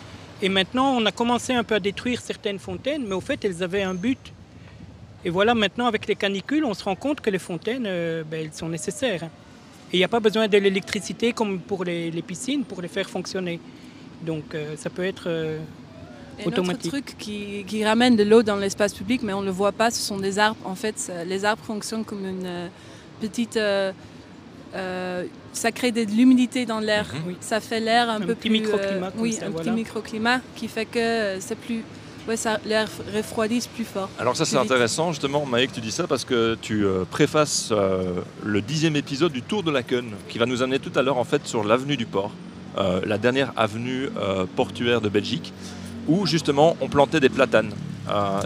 Et 0.41 0.49
maintenant, 0.49 0.95
on 0.97 1.05
a 1.07 1.13
commencé 1.13 1.53
un 1.55 1.65
peu 1.65 1.75
à 1.75 1.81
détruire 1.81 2.21
certaines 2.21 2.61
fontaines, 2.61 3.05
mais 3.07 3.15
au 3.15 3.21
fait, 3.21 3.45
elles 3.45 3.63
avaient 3.63 3.83
un 3.83 3.95
but. 3.95 4.33
Et 5.25 5.31
voilà, 5.31 5.55
maintenant, 5.55 5.87
avec 5.87 6.07
les 6.07 6.15
canicules, 6.15 6.65
on 6.65 6.75
se 6.75 6.85
rend 6.85 6.95
compte 6.95 7.21
que 7.21 7.31
les 7.31 7.39
fontaines, 7.41 7.85
euh, 7.87 8.23
ben, 8.25 8.45
elles 8.45 8.53
sont 8.53 8.69
nécessaires. 8.69 9.25
Et 9.91 9.95
il 9.95 9.99
n'y 9.99 10.05
a 10.05 10.09
pas 10.09 10.21
besoin 10.21 10.47
de 10.49 10.59
l'électricité 10.59 11.33
comme 11.33 11.61
pour 11.61 11.83
les, 11.85 12.11
les 12.11 12.23
piscines 12.23 12.63
pour 12.65 12.81
les 12.83 12.89
faire 12.89 13.09
fonctionner. 13.09 13.59
Donc, 14.23 14.55
euh, 14.55 14.77
ça 14.77 14.91
peut 14.91 15.05
être 15.05 15.25
euh, 15.27 15.59
Et 16.39 16.43
un 16.45 16.47
autre 16.49 16.59
automatique. 16.61 16.93
truc 16.93 17.15
qui, 17.19 17.65
qui 17.67 17.85
ramène 17.85 18.15
de 18.15 18.23
l'eau 18.23 18.43
dans 18.43 18.57
l'espace 18.57 18.95
public, 18.95 19.23
mais 19.23 19.33
on 19.33 19.41
ne 19.41 19.47
le 19.47 19.53
voit 19.53 19.73
pas, 19.73 19.91
ce 19.91 20.01
sont 20.01 20.19
des 20.19 20.39
arbres. 20.39 20.61
En 20.65 20.75
fait, 20.75 21.11
les 21.27 21.45
arbres 21.45 21.65
fonctionnent 21.65 22.05
comme 22.05 22.25
une 22.27 22.47
euh, 22.47 22.69
petite... 23.21 23.57
euh, 23.57 23.93
euh, 24.75 25.25
ça 25.55 25.73
crée 25.73 25.91
de 25.91 26.03
l'humidité 26.03 26.67
dans 26.67 26.79
l'air. 26.79 27.07
Ça 27.41 27.59
fait 27.61 27.81
l'air 27.81 28.11
un, 28.11 28.17
Un 28.17 28.21
peu 28.21 28.35
petit 28.35 28.51
plus... 28.51 28.61
microclimat 28.61 29.11
comme 29.11 29.21
oui, 29.23 29.33
ça, 29.33 29.47
un 29.47 29.49
voilà. 29.49 29.65
petit 29.65 29.75
microclimat 29.75 30.41
qui 30.55 30.69
fait 30.69 30.85
que 30.85 30.99
euh, 30.99 31.41
c'est 31.41 31.57
plus... 31.59 31.83
Ouais, 32.29 32.37
ça, 32.37 32.59
l'air 32.67 32.87
refroidisse 33.15 33.67
plus 33.67 33.87
fort. 33.87 34.11
Alors 34.19 34.37
ça 34.37 34.45
c'est 34.45 34.59
intéressant 34.59 35.13
justement 35.13 35.47
que 35.47 35.75
tu 35.75 35.81
dis 35.81 35.91
ça 35.91 36.07
parce 36.07 36.27
que 36.27 36.59
tu 36.61 36.85
euh, 36.85 37.05
préfaces 37.11 37.71
euh, 37.73 38.21
le 38.45 38.61
dixième 38.61 38.97
épisode 38.97 39.33
du 39.33 39.41
Tour 39.41 39.63
de 39.63 39.71
la 39.71 39.79
Laken 39.79 40.11
qui 40.29 40.37
va 40.37 40.45
nous 40.45 40.63
amener 40.63 40.79
tout 40.79 40.93
à 40.95 41.01
l'heure 41.01 41.17
en 41.17 41.25
fait 41.25 41.47
sur 41.47 41.65
l'avenue 41.65 41.97
du 41.97 42.05
port, 42.05 42.33
euh, 42.77 43.01
la 43.07 43.17
dernière 43.17 43.55
avenue 43.57 44.11
portuaire 44.57 45.01
de 45.01 45.09
Belgique 45.09 45.55
où 46.07 46.27
justement 46.27 46.77
on 46.83 46.89
plantait 46.89 47.21
des 47.21 47.31
platanes, 47.31 47.73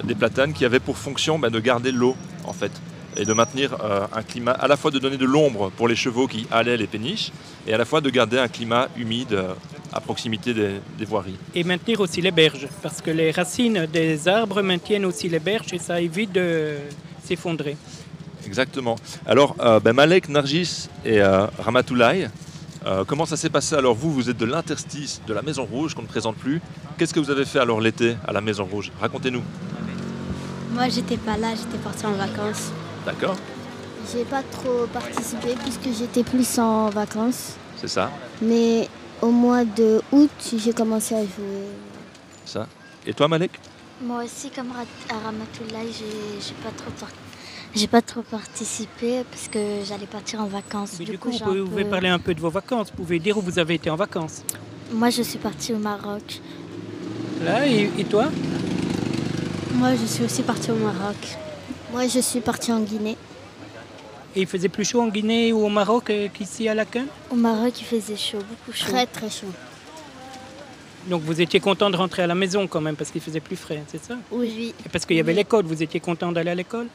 des 0.05 0.15
platanes 0.15 0.53
qui 0.53 0.65
avaient 0.65 0.79
pour 0.79 0.97
fonction 0.97 1.41
bah, 1.41 1.51
de 1.51 1.59
garder 1.59 1.91
l'eau 1.91 2.15
en 2.45 2.53
fait 2.53 2.71
et 3.17 3.25
de 3.25 3.33
maintenir 3.33 3.77
euh, 3.83 4.07
un 4.13 4.23
climat, 4.23 4.53
à 4.53 4.69
la 4.69 4.77
fois 4.77 4.91
de 4.91 4.99
donner 4.99 5.17
de 5.17 5.25
l'ombre 5.25 5.71
pour 5.77 5.89
les 5.89 5.97
chevaux 5.97 6.27
qui 6.27 6.47
allaient 6.51 6.77
les 6.77 6.87
péniches 6.87 7.31
et 7.67 7.75
à 7.75 7.79
la 7.79 7.85
fois 7.85 8.01
de 8.01 8.11
garder 8.11 8.39
un 8.39 8.49
climat 8.49 8.89
humide 8.97 9.33
euh, 9.33 9.55
à 9.93 10.01
proximité 10.01 10.55
des- 10.55 10.81
des 10.99 11.05
voiries. 11.05 11.37
Et 11.55 11.65
maintenir 11.65 12.01
aussi 12.01 12.21
les 12.21 12.31
berges, 12.31 12.67
parce 12.83 13.01
que 13.01 13.11
les 13.11 13.31
racines 13.31 13.87
des 13.93 14.27
arbres 14.29 14.63
maintiennent 14.63 15.05
aussi 15.05 15.29
les 15.29 15.39
berges 15.39 15.73
et 15.73 15.79
ça 15.79 16.01
évite 16.01 16.33
de 16.33 16.77
s'effondrer. 17.25 17.77
Exactement. 18.47 18.97
Alors, 19.27 19.55
euh, 19.61 19.79
ben, 19.81 19.93
Malek, 19.93 20.29
Nargis 20.29 20.89
et 21.05 21.21
euh, 21.21 21.47
Ramatoulaye, 21.59 22.29
euh, 22.87 23.05
comment 23.07 23.27
ça 23.27 23.37
s'est 23.37 23.51
passé? 23.51 23.75
Alors, 23.77 23.95
vous, 23.95 24.13
vous 24.13 24.29
êtes 24.31 24.37
de 24.37 24.45
l'interstice 24.45 25.21
de 25.27 25.33
la 25.33 25.43
Maison 25.43 25.65
Rouge, 25.65 25.95
qu'on 25.95 26.03
ne 26.03 26.07
présente 26.09 26.37
plus. 26.37 26.61
Qu'est-ce 26.99 27.15
que 27.15 27.21
vous 27.21 27.31
avez 27.31 27.45
fait 27.45 27.61
alors 27.61 27.81
l'été 27.81 28.17
à 28.27 28.33
la 28.33 28.41
Maison 28.41 28.65
Rouge? 28.65 28.91
Racontez-nous. 29.01 29.43
Moi, 30.73 30.89
j'étais 30.89 31.17
pas 31.19 31.37
là, 31.37 31.49
j'étais 31.55 31.79
partie 31.79 32.07
en 32.07 32.13
vacances. 32.13 32.71
D'accord 33.07 33.37
J'ai 34.13 34.25
pas 34.25 34.43
trop 34.43 34.87
participé 34.93 35.55
puisque 35.63 35.97
j'étais 35.97 36.23
plus 36.25 36.59
en 36.59 36.89
vacances. 36.91 37.55
C'est 37.77 37.89
ça 37.89 38.11
Mais 38.41 38.89
au 39.23 39.31
mois 39.31 39.65
de 39.65 40.03
août, 40.13 40.31
j'ai 40.59 40.73
commencé 40.73 41.15
à 41.15 41.23
jouer. 41.23 41.67
Ça. 42.45 42.67
Et 43.07 43.15
toi, 43.15 43.29
Malek? 43.29 43.53
Moi 44.05 44.25
aussi, 44.25 44.51
comme 44.51 44.71
à 44.73 45.25
Ramatoulaye, 45.25 45.93
j'ai 45.93 46.55
pas 46.55 46.71
trop 46.77 46.91
j'ai 47.75 47.87
pas 47.87 48.03
trop 48.03 48.21
participé 48.21 49.25
parce 49.31 49.49
que 49.49 49.59
j'allais 49.87 50.07
partir 50.07 50.41
en 50.41 50.47
vacances. 50.47 50.97
Mais 50.99 51.07
du, 51.07 51.13
du 51.13 51.19
coup, 51.19 51.31
coup, 51.31 51.39
vous 51.39 51.45
pouvez, 51.45 51.59
un 51.61 51.63
vous 51.63 51.71
pouvez 51.71 51.85
peu- 51.85 51.91
parler 51.91 52.09
un 52.09 52.19
peu 52.19 52.35
de 52.35 52.41
vos 52.41 52.51
vacances. 52.51 52.89
Vous 52.91 53.03
pouvez 53.05 53.19
dire 53.19 53.39
où 53.39 53.41
vous 53.41 53.59
avez 53.59 53.75
été 53.75 53.89
en 53.89 53.97
vacances. 53.97 54.43
Moi, 54.93 55.09
je 55.09 55.23
suis 55.23 55.39
partie 55.39 55.73
au 55.73 55.79
Maroc. 55.79 56.41
Là, 57.43 57.67
et, 57.67 57.91
et 57.99 58.05
toi? 58.05 58.27
Moi, 59.75 59.95
je 59.97 60.05
suis 60.05 60.25
aussi 60.25 60.43
partie 60.43 60.71
au 60.71 60.75
Maroc. 60.77 61.17
Moi, 61.93 62.07
je 62.09 62.21
suis 62.21 62.41
partie 62.41 62.73
en 62.73 62.81
Guinée. 62.81 63.17
Et 64.35 64.41
il 64.43 64.47
faisait 64.47 64.69
plus 64.69 64.85
chaud 64.85 65.01
en 65.03 65.09
Guinée 65.09 65.53
ou 65.53 65.65
au 65.65 65.69
Maroc 65.69 66.09
euh, 66.11 66.29
qu'ici 66.33 66.69
à 66.69 66.75
Laken 66.75 67.07
Au 67.31 67.35
Maroc, 67.35 67.75
il 67.81 67.85
faisait 67.85 68.17
chaud, 68.17 68.39
beaucoup 68.39 68.73
chaud. 68.77 68.87
Très, 68.91 69.07
très 69.07 69.29
chaud. 69.29 69.49
Donc 71.09 71.23
vous 71.23 71.41
étiez 71.41 71.61
content 71.61 71.91
de 71.91 71.97
rentrer 71.97 72.23
à 72.23 72.27
la 72.27 72.35
maison 72.35 72.67
quand 72.67 72.81
même 72.81 72.97
parce 72.97 73.11
qu'il 73.11 73.21
faisait 73.21 73.41
plus 73.41 73.57
frais, 73.57 73.83
c'est 73.89 74.03
ça? 74.03 74.15
Oui. 74.31 74.75
Et 74.87 74.89
parce 74.89 75.05
qu'il 75.05 75.17
y 75.17 75.21
avait 75.21 75.33
Oui. 75.33 75.37
l'école, 75.39 75.65
vous 75.67 75.83
étiez 75.83 76.01
content 76.01 76.33
d'aller 76.33 76.51
à 76.51 76.55
l'école? 76.55 76.87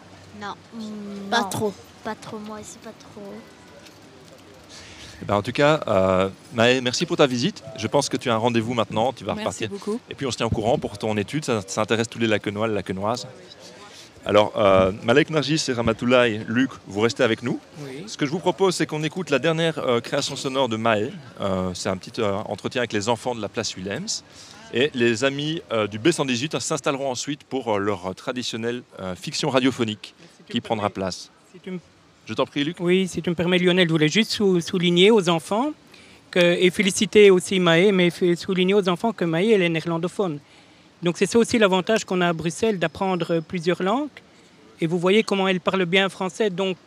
Non. 0.41 0.53
Pas 1.29 1.43
trop. 1.43 1.73
Pas 2.03 2.15
trop, 2.15 2.37
moi 2.39 2.57
aussi, 2.59 2.77
pas 2.83 2.91
trop. 2.99 3.21
Eh 5.21 5.25
ben, 5.25 5.35
En 5.35 5.41
tout 5.41 5.51
cas, 5.51 5.81
euh, 5.87 6.29
Maë, 6.53 6.79
merci 6.81 7.05
pour 7.05 7.17
ta 7.17 7.27
visite. 7.27 7.63
Je 7.75 7.87
pense 7.87 8.07
que 8.07 8.17
tu 8.17 8.29
as 8.29 8.33
un 8.35 8.37
rendez-vous 8.37 8.73
maintenant. 8.73 9.11
Tu 9.13 9.25
vas 9.25 9.33
Merci 9.33 9.65
repartir. 9.65 9.69
beaucoup. 9.69 9.99
Et 10.09 10.15
puis, 10.15 10.25
on 10.27 10.31
se 10.31 10.37
tient 10.37 10.45
au 10.45 10.49
courant 10.51 10.77
pour 10.77 10.97
ton 10.97 11.17
étude. 11.17 11.43
Ça, 11.43 11.61
ça 11.67 11.81
intéresse 11.81 12.07
tous 12.07 12.19
les 12.19 12.27
Lacenois, 12.27 12.67
les 12.67 12.75
Lacenoises. 12.75 13.27
Alors, 14.27 14.51
euh, 14.57 14.91
Malek 15.03 15.29
Nargis 15.29 15.63
et 15.69 15.71
Ramatoulaye, 15.71 16.41
Luc, 16.49 16.69
vous 16.85 16.99
restez 16.99 17.23
avec 17.23 17.43
nous. 17.43 17.61
Oui. 17.79 18.03
Ce 18.07 18.17
que 18.17 18.25
je 18.25 18.31
vous 18.31 18.39
propose, 18.39 18.75
c'est 18.75 18.85
qu'on 18.85 19.01
écoute 19.03 19.29
la 19.29 19.39
dernière 19.39 19.79
euh, 19.79 20.01
création 20.01 20.35
sonore 20.35 20.67
de 20.67 20.75
Maë. 20.75 21.13
Euh, 21.39 21.71
c'est 21.73 21.87
un 21.87 21.95
petit 21.95 22.19
euh, 22.19 22.33
entretien 22.45 22.81
avec 22.81 22.91
les 22.91 23.07
enfants 23.07 23.35
de 23.35 23.41
la 23.41 23.47
place 23.47 23.73
Willems. 23.77 24.07
Et 24.73 24.91
les 24.93 25.23
amis 25.23 25.61
du 25.89 25.97
B118 25.97 26.59
s'installeront 26.59 27.09
ensuite 27.09 27.45
pour 27.45 27.79
leur 27.79 28.13
traditionnelle 28.15 28.83
fiction 29.15 29.49
radiophonique 29.49 30.13
qui 30.49 30.59
prendra 30.59 30.89
place. 30.89 31.31
Si 31.53 31.59
tu 31.61 31.71
me- 31.71 31.79
Je 32.25 32.33
t'en 32.33 32.45
prie, 32.45 32.65
Luc. 32.65 32.75
Oui, 32.81 33.07
si 33.07 33.21
tu 33.21 33.29
me 33.29 33.35
permets, 33.35 33.59
Lionel, 33.59 33.87
je 33.87 33.93
voulais 33.93 34.09
juste 34.09 34.31
sou- 34.31 34.59
souligner 34.59 35.09
aux 35.09 35.29
enfants 35.29 35.71
que, 36.31 36.39
et 36.41 36.69
féliciter 36.69 37.31
aussi 37.31 37.61
Maë, 37.61 37.93
mais 37.93 38.09
souligner 38.35 38.73
aux 38.73 38.89
enfants 38.89 39.13
que 39.13 39.23
Maë, 39.23 39.51
elle 39.53 39.61
est 39.61 39.69
néerlandophone. 39.69 40.39
Donc 41.03 41.17
c'est 41.17 41.25
ça 41.25 41.37
aussi 41.37 41.57
l'avantage 41.59 42.05
qu'on 42.05 42.21
a 42.21 42.29
à 42.29 42.33
Bruxelles 42.33 42.79
d'apprendre 42.79 43.39
plusieurs 43.41 43.81
langues. 43.83 44.09
Et 44.81 44.87
vous 44.87 44.99
voyez 44.99 45.23
comment 45.23 45.47
elle 45.47 45.59
parle 45.59 45.85
bien 45.85 46.09
français. 46.09 46.49
Donc 46.49 46.77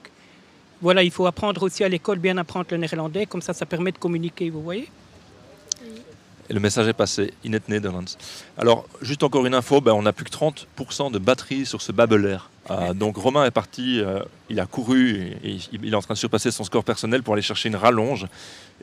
voilà, 0.80 1.02
il 1.02 1.10
faut 1.10 1.26
apprendre 1.26 1.62
aussi 1.62 1.84
à 1.84 1.88
l'école 1.88 2.18
bien 2.18 2.36
apprendre 2.38 2.66
le 2.70 2.78
néerlandais. 2.78 3.26
Comme 3.26 3.42
ça, 3.42 3.52
ça 3.52 3.66
permet 3.66 3.92
de 3.92 3.98
communiquer, 3.98 4.50
vous 4.50 4.62
voyez 4.62 4.88
Et 6.50 6.52
le 6.52 6.58
message 6.58 6.88
est 6.88 6.92
passé, 6.92 7.32
Inet 7.44 7.60
Netherlands. 7.68 8.16
Alors, 8.58 8.84
juste 9.02 9.22
encore 9.22 9.46
une 9.46 9.54
info, 9.54 9.80
ben, 9.80 9.92
on 9.92 10.02
n'a 10.02 10.12
plus 10.12 10.24
que 10.24 10.32
30% 10.32 11.12
de 11.12 11.18
batterie 11.20 11.64
sur 11.64 11.80
ce 11.80 11.92
Babelair. 11.92 12.50
Euh, 12.70 12.92
donc 12.92 13.16
Romain 13.16 13.44
est 13.44 13.52
parti, 13.52 14.00
euh, 14.00 14.18
il 14.48 14.58
a 14.58 14.66
couru, 14.66 15.32
et 15.44 15.48
il 15.48 15.60
il 15.72 15.92
est 15.92 15.96
en 15.96 16.02
train 16.02 16.14
de 16.14 16.18
surpasser 16.18 16.50
son 16.50 16.64
score 16.64 16.82
personnel 16.82 17.22
pour 17.22 17.34
aller 17.34 17.42
chercher 17.42 17.68
une 17.68 17.76
rallonge 17.76 18.26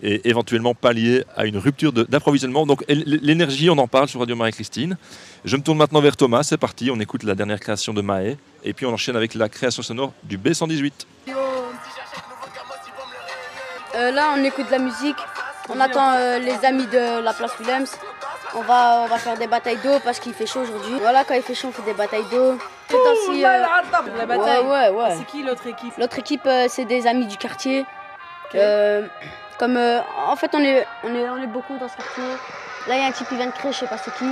et 0.01 0.29
éventuellement 0.29 0.75
pallier 0.75 1.25
à 1.35 1.45
une 1.45 1.57
rupture 1.57 1.91
d'approvisionnement. 1.91 2.65
Donc 2.65 2.85
l'énergie, 2.87 3.69
on 3.69 3.77
en 3.77 3.87
parle 3.87 4.07
sur 4.07 4.21
Radio 4.21 4.37
Marie-Christine. 4.37 4.97
Je 5.43 5.57
me 5.57 5.61
tourne 5.61 5.77
maintenant 5.77 5.99
vers 5.99 6.15
Thomas, 6.15 6.43
c'est 6.43 6.57
parti, 6.57 6.89
on 6.89 6.99
écoute 7.01 7.23
la 7.23 7.35
dernière 7.35 7.59
création 7.59 7.93
de 7.93 8.01
Maë, 8.01 8.37
et 8.63 8.71
puis 8.71 8.85
on 8.85 8.93
enchaîne 8.93 9.17
avec 9.17 9.35
la 9.35 9.49
création 9.49 9.83
sonore 9.83 10.13
du 10.23 10.37
B118. 10.37 10.91
Euh, 13.95 14.11
là, 14.11 14.35
on 14.37 14.43
écoute 14.43 14.67
de 14.67 14.71
la 14.71 14.79
musique. 14.79 15.17
On 15.69 15.79
attend 15.79 16.13
euh, 16.13 16.39
les 16.39 16.63
amis 16.65 16.85
de 16.87 17.21
la 17.21 17.33
place 17.33 17.51
Willems. 17.59 17.87
On 18.55 18.61
va, 18.61 19.01
on 19.03 19.07
va 19.07 19.17
faire 19.17 19.37
des 19.37 19.47
batailles 19.47 19.77
d'eau 19.83 19.99
parce 20.03 20.19
qu'il 20.19 20.33
fait 20.33 20.45
chaud 20.45 20.61
aujourd'hui. 20.61 20.97
Voilà, 20.99 21.23
quand 21.25 21.33
il 21.33 21.41
fait 21.41 21.53
chaud, 21.55 21.67
on 21.69 21.71
fait 21.71 21.81
des 21.83 21.93
batailles 21.93 22.25
d'eau. 22.31 22.57
C'est 22.89 22.95
ainsi. 22.95 23.45
euh, 23.45 23.63
La 24.17 24.25
bataille. 24.25 24.65
Ouais, 24.65 24.89
ouais, 24.89 24.89
ouais. 24.89 25.15
C'est 25.17 25.25
qui 25.25 25.43
l'autre 25.43 25.67
équipe? 25.67 25.93
L'autre 25.97 26.17
équipe, 26.19 26.45
euh, 26.45 26.65
c'est 26.69 26.85
des 26.85 27.05
amis 27.07 27.25
du 27.27 27.37
quartier. 27.37 27.85
Euh, 28.55 29.05
comme, 29.59 29.75
euh, 29.75 29.99
en 30.27 30.35
fait, 30.37 30.51
on 30.53 30.63
est, 30.63 30.85
on, 31.03 31.13
est, 31.13 31.27
on 31.29 31.37
est 31.43 31.47
beaucoup 31.47 31.77
dans 31.77 31.89
ce 31.89 31.97
quartier. 31.97 32.23
Là, 32.87 32.95
il 32.95 33.01
y 33.01 33.03
a 33.03 33.07
un 33.07 33.11
type 33.11 33.27
qui 33.27 33.35
vient 33.35 33.47
de 33.47 33.51
créer, 33.51 33.73
je 33.73 33.79
sais 33.79 33.87
pas 33.87 33.97
c'est 33.97 34.13
qui. 34.15 34.25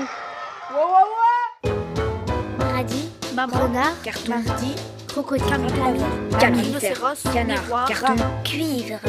Maradi, 2.57 3.11
renard, 3.35 3.93
mardi, 4.29 4.75
crocodile, 5.09 5.67
canard, 6.39 7.85
carton, 7.87 8.15
cuivre. 8.43 8.99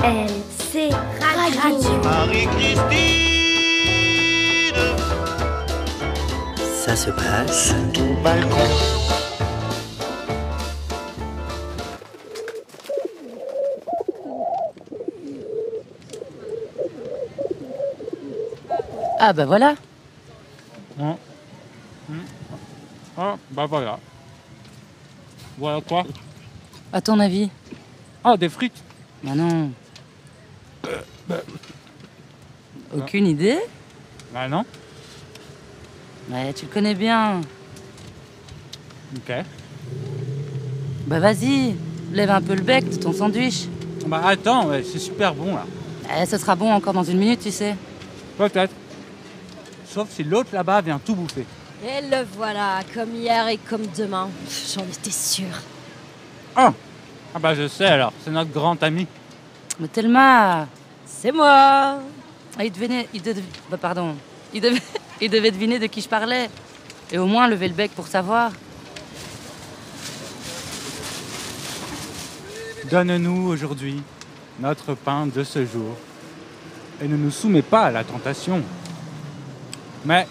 RLC 0.00 0.90
Radio. 1.60 1.90
Ça 6.84 6.94
se 6.94 7.10
passe 7.10 7.74
au 7.98 8.22
balcon. 8.22 8.56
Ah 19.18 19.32
bah 19.32 19.46
voilà. 19.46 19.74
Ah, 23.16 23.36
bah 23.50 23.66
voilà. 23.66 23.98
Voilà 25.58 25.80
quoi? 25.80 26.04
À 26.92 27.00
ton 27.00 27.18
avis? 27.18 27.50
Ah, 28.22 28.36
des 28.36 28.48
frites? 28.48 28.80
Bah 29.24 29.34
non. 29.34 29.72
Bah, 31.28 31.36
Aucune 32.96 33.26
idée 33.26 33.58
Bah 34.32 34.48
non. 34.48 34.64
Ouais, 36.30 36.52
tu 36.52 36.66
le 36.66 36.70
connais 36.72 36.94
bien. 36.94 37.40
Ok. 39.16 39.32
Bah 41.06 41.20
vas-y, 41.20 41.74
lève 42.12 42.30
un 42.30 42.42
peu 42.42 42.54
le 42.54 42.60
bec 42.62 42.88
de 42.88 42.96
ton 42.96 43.12
sandwich. 43.12 43.66
Bah 44.06 44.22
attends, 44.26 44.68
ouais, 44.68 44.82
c'est 44.82 44.98
super 44.98 45.34
bon 45.34 45.54
là. 45.54 45.64
Eh, 46.20 46.26
ce 46.26 46.38
sera 46.38 46.54
bon 46.54 46.70
encore 46.72 46.94
dans 46.94 47.04
une 47.04 47.18
minute, 47.18 47.40
tu 47.40 47.50
sais. 47.50 47.76
Peut-être. 48.36 48.72
Sauf 49.86 50.08
si 50.10 50.24
l'autre 50.24 50.50
là-bas 50.52 50.80
vient 50.80 50.98
tout 50.98 51.14
bouffer. 51.14 51.46
Et 51.82 52.02
le 52.10 52.24
voilà, 52.36 52.80
comme 52.94 53.14
hier 53.14 53.48
et 53.48 53.56
comme 53.56 53.86
demain. 53.96 54.28
J'en 54.74 54.82
étais 54.82 55.10
sûre. 55.10 55.44
Ah 56.56 56.72
Ah 57.34 57.38
bah 57.38 57.54
je 57.54 57.68
sais 57.68 57.86
alors, 57.86 58.12
c'est 58.24 58.30
notre 58.30 58.50
grand 58.50 58.82
ami. 58.82 59.06
Mais 59.80 59.88
Thelma 59.88 60.66
C'est 61.20 61.32
moi 61.32 61.98
Ah, 62.56 62.64
il 62.64 62.70
devenait... 62.70 63.08
Il 63.12 63.20
dev- 63.22 63.42
bah, 63.68 63.76
pardon. 63.76 64.14
Il 64.54 64.60
devait... 64.60 64.80
il 65.20 65.28
devait 65.28 65.50
deviner 65.50 65.80
de 65.80 65.86
qui 65.86 66.00
je 66.00 66.08
parlais. 66.08 66.48
Et 67.10 67.18
au 67.18 67.26
moins 67.26 67.48
lever 67.48 67.66
le 67.66 67.74
bec 67.74 67.90
pour 67.90 68.06
savoir. 68.06 68.52
Donne-nous 72.88 73.48
aujourd'hui 73.48 74.00
notre 74.60 74.94
pain 74.94 75.26
de 75.26 75.42
ce 75.42 75.64
jour 75.66 75.96
et 77.02 77.08
ne 77.08 77.16
nous 77.16 77.30
soumets 77.32 77.62
pas 77.62 77.86
à 77.86 77.90
la 77.90 78.04
tentation. 78.04 78.62
Mais 80.04 80.26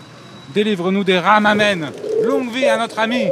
délivre-nous 0.53 1.03
des 1.03 1.19
ramamènes. 1.19 1.91
Longue 2.23 2.49
vie 2.51 2.65
à 2.65 2.77
notre 2.77 2.99
ami. 2.99 3.25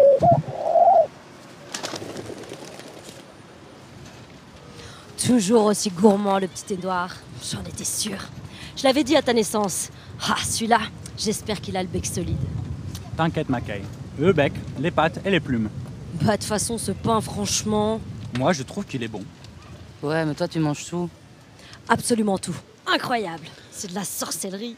Toujours 5.26 5.66
aussi 5.66 5.90
gourmand, 5.90 6.38
le 6.40 6.48
petit 6.48 6.74
Édouard. 6.74 7.16
J'en 7.44 7.62
étais 7.64 7.84
sûre. 7.84 8.24
Je 8.76 8.84
l'avais 8.84 9.04
dit 9.04 9.16
à 9.16 9.22
ta 9.22 9.34
naissance. 9.34 9.90
Ah, 10.28 10.36
celui-là, 10.44 10.80
j'espère 11.18 11.62
qu'il 11.62 11.78
a 11.78 11.82
le 11.84 11.88
bec 11.90 12.06
solide. 12.06 12.38
T'inquiète, 13.18 13.50
Mackay. 13.50 13.82
Le 14.20 14.34
bec, 14.34 14.54
les 14.80 14.92
pattes 14.92 15.20
et 15.26 15.30
les 15.30 15.40
plumes. 15.40 15.70
Bah, 16.22 16.34
de 16.34 16.38
toute 16.38 16.44
façon, 16.46 16.78
ce 16.78 16.92
pain, 16.92 17.20
franchement, 17.22 18.00
Moi, 18.38 18.52
je 18.54 18.64
trouve 18.64 18.86
qu'il 18.86 19.02
est 19.04 19.08
bon. 19.08 19.24
Ouais, 20.04 20.26
mais 20.26 20.34
toi, 20.34 20.48
tu 20.48 20.60
manges 20.60 20.86
tout. 20.90 21.10
absolument 21.88 22.38
tout. 22.38 22.56
Incroyable. 22.88 23.46
C'est 23.72 23.90
de 23.90 23.96
la 23.96 24.04
sorcellerie. 24.04 24.76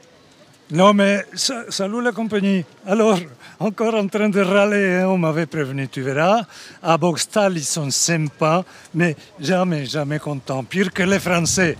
Non, 0.71 0.93
mais 0.93 1.25
sa- 1.33 1.69
salut 1.71 2.03
la 2.03 2.11
compagnie. 2.11 2.65
Alors, 2.85 3.17
encore 3.59 3.95
en 3.95 4.07
train 4.07 4.29
de 4.29 4.41
râler, 4.41 4.95
hein, 5.01 5.07
on 5.07 5.17
m'avait 5.17 5.45
prévenu, 5.45 5.87
tu 5.87 6.01
verras. 6.01 6.41
À 6.83 6.97
Boxtal, 6.97 7.57
ils 7.57 7.63
sont 7.63 7.89
sympas, 7.89 8.63
mais 8.93 9.15
jamais, 9.39 9.85
jamais 9.85 10.19
contents. 10.19 10.63
Pire 10.65 10.91
que 10.91 11.03
les 11.03 11.19
Français. 11.19 11.77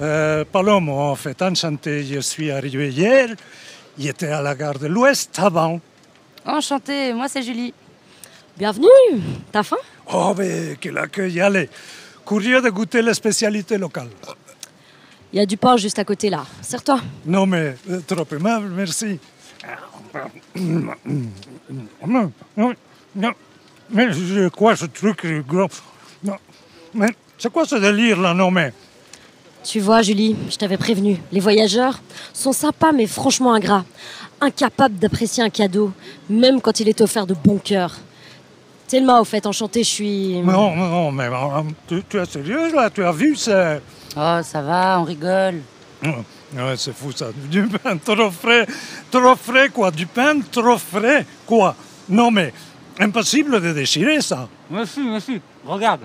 Euh, 0.00 0.44
Palomo, 0.50 0.98
en 0.98 1.14
fait, 1.14 1.42
enchanté, 1.42 2.02
je 2.04 2.20
suis 2.20 2.50
arrivé 2.50 2.88
hier. 2.88 3.34
Il 3.98 4.08
était 4.08 4.28
à 4.28 4.40
la 4.40 4.54
gare 4.54 4.78
de 4.78 4.86
l'Ouest 4.86 5.38
avant. 5.38 5.78
Enchanté, 6.46 7.12
moi 7.12 7.28
c'est 7.28 7.42
Julie. 7.42 7.74
Bienvenue. 8.56 8.88
T'as 9.52 9.62
faim? 9.62 9.76
Oh, 10.10 10.32
mais 10.36 10.78
quel 10.80 10.96
accueil, 10.96 11.38
allez. 11.40 11.68
Curieux 12.26 12.62
de 12.62 12.70
goûter 12.70 13.02
les 13.02 13.12
spécialités 13.12 13.76
locales. 13.76 14.08
Il 15.32 15.38
y 15.38 15.42
a 15.42 15.46
du 15.46 15.58
pain 15.58 15.76
juste 15.76 15.98
à 15.98 16.04
côté 16.04 16.30
là. 16.30 16.44
Serre-toi. 16.62 17.00
Non, 17.26 17.44
mais 17.44 17.76
euh, 17.90 18.00
trop 18.06 18.26
aimable, 18.34 18.70
merci. 18.74 19.18
Non, 20.54 20.94
non, 22.56 22.74
non. 23.14 23.32
Mais 23.90 24.08
c'est 24.14 24.50
quoi 24.50 24.76
ce 24.76 24.86
truc 24.86 25.26
gros 25.46 25.68
Non. 26.24 26.36
Mais 26.94 27.08
c'est 27.36 27.52
quoi 27.52 27.66
ce 27.66 27.76
délire 27.76 28.18
là, 28.18 28.32
non 28.32 28.50
mais 28.50 28.72
Tu 29.62 29.78
vois, 29.80 30.02
Julie, 30.02 30.36
je 30.48 30.56
t'avais 30.56 30.76
prévenu. 30.78 31.18
Les 31.32 31.40
voyageurs 31.40 32.00
sont 32.32 32.52
sympas, 32.52 32.92
mais 32.92 33.06
franchement 33.06 33.52
ingrats. 33.52 33.84
Incapables 34.40 34.96
d'apprécier 34.96 35.42
un 35.42 35.50
cadeau, 35.50 35.92
même 36.30 36.60
quand 36.60 36.80
il 36.80 36.88
est 36.88 37.00
offert 37.02 37.26
de 37.26 37.34
bon 37.34 37.58
cœur. 37.58 37.96
Tellement, 38.88 39.20
au 39.20 39.24
fait, 39.24 39.46
enchantée, 39.46 39.84
je 39.84 39.88
suis. 39.88 40.40
Non, 40.40 40.74
non, 40.74 41.12
mais 41.12 41.26
euh, 41.26 41.62
tu, 41.86 42.02
tu 42.08 42.18
es 42.18 42.24
sérieux 42.24 42.74
là 42.74 42.90
Tu 42.90 43.04
as 43.04 43.12
vu 43.12 43.36
ça 43.36 43.78
Oh, 44.16 44.40
ça 44.42 44.62
va, 44.62 44.98
on 45.00 45.04
rigole. 45.04 45.60
Ouais, 46.02 46.74
c'est 46.76 46.92
fou 46.92 47.12
ça. 47.12 47.26
Du 47.48 47.68
pain 47.68 47.96
trop 47.98 48.30
frais, 48.30 48.66
trop 49.10 49.36
frais 49.36 49.68
quoi. 49.68 49.90
Du 49.92 50.06
pain 50.06 50.40
trop 50.50 50.78
frais 50.78 51.24
quoi. 51.46 51.76
Non 52.08 52.30
mais, 52.32 52.52
impossible 52.98 53.60
de 53.60 53.72
déchirer 53.72 54.20
ça. 54.20 54.48
Merci, 54.68 55.00
merci. 55.00 55.40
Regarde. 55.64 56.00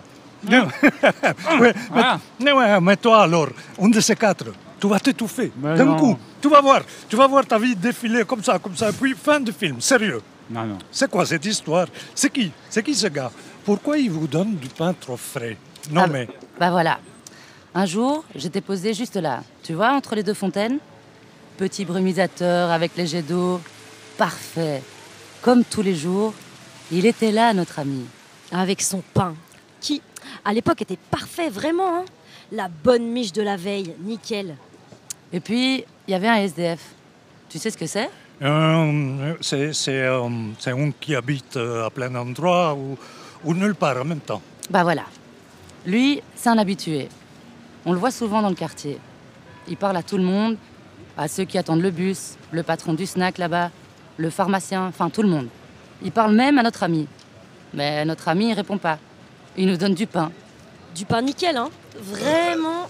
Non. 0.50 0.68
Ouais, 1.60 1.74
Ah. 1.94 2.20
mais 2.40 2.52
ouais, 2.52 2.80
mais 2.82 2.98
toi 2.98 3.24
alors, 3.24 3.50
un 3.82 3.90
de 3.90 4.00
ces 4.00 4.16
quatre, 4.16 4.46
tu 4.80 4.88
vas 4.88 5.00
t'étouffer. 5.00 5.52
D'un 5.56 5.96
coup, 5.98 6.18
tu 6.42 6.50
vas 6.50 6.62
voir, 6.62 6.82
tu 7.10 7.16
vas 7.16 7.28
voir 7.28 7.46
ta 7.46 7.58
vie 7.58 7.76
défiler 7.76 8.24
comme 8.26 8.44
ça, 8.44 8.60
comme 8.60 8.76
ça, 8.76 8.92
puis 8.94 9.14
fin 9.16 9.40
du 9.40 9.52
film, 9.52 9.80
sérieux. 9.82 10.22
Non, 10.50 10.64
non. 10.66 10.78
C'est 10.92 11.10
quoi 11.10 11.26
cette 11.26 11.46
histoire? 11.46 11.88
C'est 12.14 12.30
qui? 12.32 12.52
C'est 12.70 12.84
qui 12.84 12.94
ce 12.94 13.08
gars? 13.08 13.32
Pourquoi 13.64 13.98
il 13.98 14.12
vous 14.12 14.28
donne 14.28 14.56
du 14.56 14.68
pain 14.68 14.94
trop 14.94 15.18
frais? 15.18 15.58
Non 15.92 16.02
Ah, 16.06 16.08
mais, 16.08 16.28
Bah 16.60 16.70
voilà. 16.70 17.00
Un 17.74 17.86
jour, 17.86 18.24
j'étais 18.36 18.62
posée 18.62 18.94
juste 18.94 19.16
là, 19.18 19.42
tu 19.64 19.74
vois, 19.74 19.92
entre 19.94 20.16
les 20.16 20.24
deux 20.24 20.34
fontaines. 20.36 20.78
Petit 21.58 21.84
brumisateur 21.86 22.70
avec 22.72 22.92
les 22.96 23.08
jets 23.08 23.22
d'eau. 23.24 23.60
Parfait. 24.18 24.82
Comme 25.42 25.64
tous 25.64 25.82
les 25.82 25.96
jours, 25.96 26.34
il 26.92 27.06
était 27.06 27.32
là, 27.32 27.54
notre 27.54 27.80
ami. 27.80 28.06
Avec 28.52 28.82
son 28.82 29.02
pain. 29.14 29.34
À 30.44 30.54
l'époque, 30.54 30.82
était 30.82 30.98
parfait, 31.12 31.50
vraiment. 31.50 31.98
hein. 32.00 32.06
La 32.52 32.68
bonne 32.68 33.08
miche 33.08 33.32
de 33.32 33.42
la 33.42 33.58
veille, 33.58 33.94
nickel. 34.02 34.56
Et 35.34 35.40
puis, 35.40 35.84
il 36.08 36.12
y 36.12 36.14
avait 36.14 36.28
un 36.28 36.36
SDF. 36.36 36.80
Tu 37.50 37.58
sais 37.58 37.72
ce 37.72 37.78
que 37.78 37.88
c'est? 37.88 38.10
Euh, 38.42 39.34
c'est 39.42 39.72
euh, 39.90 40.30
c'est 40.60 40.72
un 40.72 40.92
qui 41.00 41.16
habite 41.16 41.56
euh, 41.56 41.86
à 41.86 41.90
plein 41.90 42.10
d'endroits 42.10 42.76
ou, 42.76 42.98
ou 43.44 43.54
nulle 43.54 43.76
part 43.76 43.98
en 44.02 44.06
même 44.06 44.20
temps. 44.20 44.42
Bah 44.70 44.84
voilà. 44.84 45.04
Lui, 45.86 46.22
c'est 46.36 46.50
un 46.50 46.58
habitué. 46.58 47.08
On 47.86 47.94
le 47.94 48.00
voit 48.00 48.12
souvent 48.12 48.42
dans 48.42 48.50
le 48.50 48.56
quartier. 48.56 49.00
Il 49.68 49.78
parle 49.78 49.96
à 49.98 50.04
tout 50.04 50.18
le 50.18 50.24
monde, 50.24 50.58
à 51.18 51.28
ceux 51.28 51.46
qui 51.46 51.58
attendent 51.58 51.82
le 51.82 51.92
bus, 51.92 52.36
le 52.52 52.62
patron 52.64 52.94
du 52.94 53.06
snack 53.06 53.38
là-bas, 53.38 53.72
le 54.18 54.30
pharmacien, 54.30 54.86
enfin 54.88 55.10
tout 55.10 55.22
le 55.22 55.30
monde. 55.30 55.48
Il 56.04 56.12
parle 56.12 56.36
même 56.36 56.58
à 56.58 56.64
notre 56.64 56.84
ami. 56.84 57.08
Mais 57.74 58.04
notre 58.06 58.28
ami, 58.28 58.50
il 58.50 58.54
répond 58.54 58.78
pas. 58.78 59.00
Il 59.58 59.68
nous 59.68 59.78
donne 59.78 59.94
du 59.94 60.08
pain. 60.08 60.32
Du 60.94 61.06
pain 61.06 61.22
nickel, 61.22 61.56
hein 61.58 61.70
Vraiment. 61.98 62.88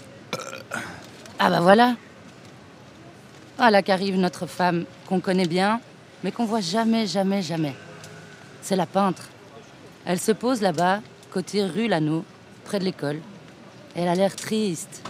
Ah 1.38 1.50
bah 1.50 1.60
voilà. 1.60 1.96
Ah 3.58 3.70
là 3.70 3.82
qu'arrive 3.82 4.16
notre 4.16 4.46
femme 4.46 4.84
qu'on 5.08 5.20
connaît 5.20 5.46
bien, 5.46 5.80
mais 6.22 6.32
qu'on 6.32 6.44
voit 6.44 6.60
jamais, 6.60 7.06
jamais, 7.06 7.42
jamais. 7.42 7.74
C'est 8.62 8.76
la 8.76 8.86
peintre. 8.86 9.22
Elle 10.04 10.20
se 10.20 10.32
pose 10.32 10.60
là-bas, 10.60 11.00
côté 11.30 11.64
rue 11.64 11.88
Lano, 11.88 12.24
près 12.64 12.78
de 12.78 12.84
l'école. 12.84 13.20
Elle 13.94 14.08
a 14.08 14.14
l'air 14.14 14.34
triste. 14.36 15.02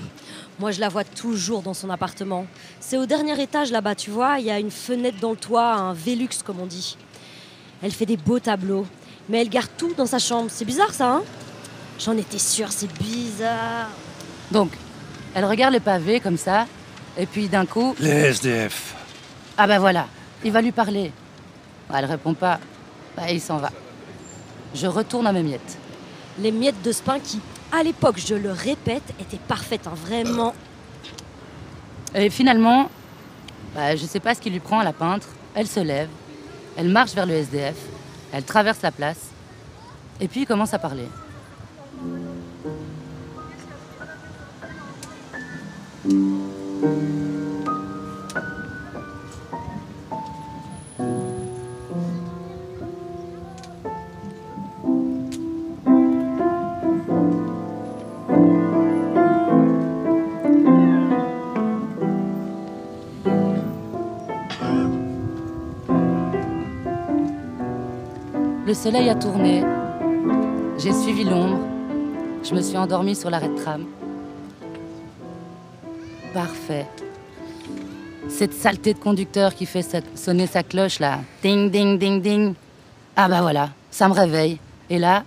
Moi, 0.58 0.70
je 0.70 0.80
la 0.80 0.88
vois 0.88 1.04
toujours 1.04 1.62
dans 1.62 1.74
son 1.74 1.90
appartement. 1.90 2.46
C'est 2.80 2.96
au 2.96 3.04
dernier 3.04 3.40
étage 3.42 3.70
là-bas, 3.70 3.94
tu 3.94 4.10
vois. 4.10 4.38
Il 4.38 4.46
y 4.46 4.50
a 4.50 4.58
une 4.58 4.70
fenêtre 4.70 5.18
dans 5.20 5.32
le 5.32 5.36
toit, 5.36 5.74
un 5.74 5.92
Velux, 5.92 6.28
comme 6.44 6.60
on 6.60 6.66
dit. 6.66 6.96
Elle 7.82 7.92
fait 7.92 8.06
des 8.06 8.16
beaux 8.16 8.38
tableaux, 8.38 8.86
mais 9.28 9.40
elle 9.40 9.48
garde 9.48 9.70
tout 9.76 9.92
dans 9.94 10.06
sa 10.06 10.18
chambre. 10.18 10.50
C'est 10.50 10.64
bizarre, 10.64 10.94
ça, 10.94 11.10
hein? 11.10 11.24
J'en 11.98 12.16
étais 12.16 12.38
sûre, 12.38 12.68
c'est 12.70 12.92
bizarre. 12.98 13.88
Donc, 14.50 14.70
elle 15.34 15.44
regarde 15.44 15.74
le 15.74 15.80
pavé 15.80 16.20
comme 16.20 16.36
ça, 16.36 16.66
et 17.18 17.26
puis 17.26 17.48
d'un 17.48 17.66
coup, 17.66 17.94
Les 18.00 18.10
SDF. 18.10 18.94
ah 19.56 19.66
bah 19.66 19.78
voilà, 19.78 20.06
il 20.44 20.52
va 20.52 20.60
lui 20.60 20.72
parler. 20.72 21.12
Elle 21.94 22.04
répond 22.04 22.34
pas, 22.34 22.60
bah 23.16 23.30
il 23.30 23.40
s'en 23.40 23.58
va. 23.58 23.70
Je 24.74 24.86
retourne 24.86 25.26
à 25.26 25.32
mes 25.32 25.42
miettes. 25.42 25.78
Les 26.38 26.52
miettes 26.52 26.82
de 26.82 26.92
ce 26.92 27.02
pain 27.02 27.18
qui, 27.18 27.40
à 27.72 27.82
l'époque, 27.82 28.18
je 28.24 28.34
le 28.34 28.52
répète, 28.52 29.02
étaient 29.20 29.38
parfaites, 29.48 29.86
hein, 29.86 29.94
vraiment. 29.94 30.54
Et 32.14 32.28
finalement, 32.30 32.90
bah, 33.74 33.96
je 33.96 34.04
sais 34.04 34.20
pas 34.20 34.34
ce 34.34 34.40
qui 34.40 34.50
lui 34.50 34.60
prend 34.60 34.78
à 34.80 34.84
la 34.84 34.92
peintre. 34.92 35.28
Elle 35.54 35.66
se 35.66 35.80
lève, 35.80 36.08
elle 36.76 36.88
marche 36.88 37.14
vers 37.14 37.24
le 37.26 37.34
SDF, 37.34 37.76
elle 38.32 38.44
traverse 38.44 38.82
la 38.82 38.92
place, 38.92 39.30
et 40.20 40.28
puis 40.28 40.42
il 40.42 40.46
commence 40.46 40.74
à 40.74 40.78
parler. 40.78 41.06
Le 68.66 68.74
soleil 68.74 69.08
a 69.08 69.14
tourné, 69.14 69.62
j'ai 70.76 70.92
suivi 70.92 71.22
l'ombre, 71.22 71.75
je 72.48 72.54
me 72.54 72.60
suis 72.62 72.76
endormie 72.76 73.16
sur 73.16 73.30
l'arrêt 73.30 73.48
de 73.48 73.56
tram. 73.56 73.86
Parfait. 76.32 76.86
Cette 78.28 78.52
saleté 78.54 78.92
de 78.94 78.98
conducteur 78.98 79.54
qui 79.54 79.66
fait 79.66 79.82
sa- 79.82 80.00
sonner 80.14 80.46
sa 80.46 80.62
cloche 80.62 80.98
là, 80.98 81.20
ding 81.42 81.70
ding 81.70 81.98
ding 81.98 82.20
ding. 82.20 82.54
Ah 83.16 83.28
bah 83.28 83.40
voilà, 83.40 83.70
ça 83.90 84.08
me 84.08 84.14
réveille. 84.14 84.58
Et 84.90 84.98
là, 84.98 85.24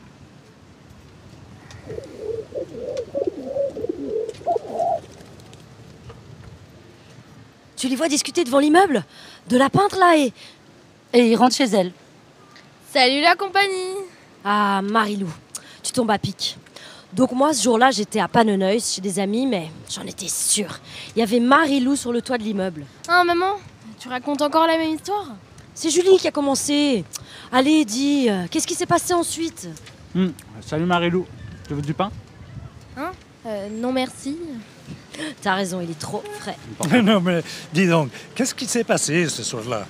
Tu 7.76 7.88
les 7.88 7.96
vois 7.96 8.10
discuter 8.10 8.44
devant 8.44 8.60
l'immeuble? 8.60 9.04
De 9.48 9.58
la 9.58 9.70
peintre 9.70 9.98
là 9.98 10.18
et. 10.18 10.34
Et 11.14 11.32
ils 11.32 11.36
rentrent 11.36 11.56
chez 11.56 11.66
elle. 11.66 11.92
Salut 12.94 13.22
la 13.22 13.36
compagnie 13.36 13.96
Ah, 14.44 14.82
Marilou, 14.84 15.30
tu 15.82 15.92
tombes 15.92 16.12
à 16.12 16.18
pic. 16.20 16.58
Donc 17.14 17.32
moi, 17.32 17.54
ce 17.54 17.64
jour-là, 17.64 17.90
j'étais 17.92 18.20
à 18.20 18.28
Paneneuil 18.28 18.80
chez 18.80 19.02
des 19.02 19.20
amis, 19.20 19.48
mais 19.48 19.70
j'en 19.90 20.04
étais 20.04 20.28
sûre. 20.28 20.80
Il 21.16 21.20
y 21.20 21.24
avait 21.24 21.40
Marilou 21.40 21.96
sur 21.96 22.12
le 22.14 22.22
toit 22.22 22.38
de 22.38 22.44
l'immeuble. 22.44 22.86
Ah 23.08 23.24
maman, 23.24 23.54
tu 24.00 24.08
racontes 24.10 24.42
encore 24.42 24.68
la 24.68 24.78
même 24.78 24.94
histoire? 24.94 25.28
C'est 25.74 25.90
Julie 25.90 26.18
qui 26.20 26.28
a 26.28 26.32
commencé. 26.32 27.04
Allez, 27.52 27.84
dis, 27.86 28.28
euh, 28.30 28.46
qu'est-ce 28.52 28.68
qui 28.68 28.76
s'est 28.76 28.86
passé 28.86 29.14
ensuite? 29.14 29.68
Hmm, 30.14 30.30
Salut 30.66 30.86
Marilou, 30.86 31.26
tu 31.68 31.74
veux 31.74 31.82
du 31.82 31.94
pain? 31.94 32.12
Hein? 32.98 33.12
Euh, 33.46 33.70
Non 33.72 33.92
merci. 33.92 34.38
T'as 35.42 35.56
raison, 35.56 35.82
il 35.82 35.90
est 35.90 36.00
trop 36.00 36.24
frais. 36.40 36.58
non, 37.02 37.22
mais 37.22 37.42
dis 37.74 37.88
donc, 37.88 38.10
qu'est-ce 38.36 38.54
qui 38.54 38.66
s'est 38.66 38.84
passé 38.84 39.28
ce 39.30 39.42
soir-là? 39.42 39.86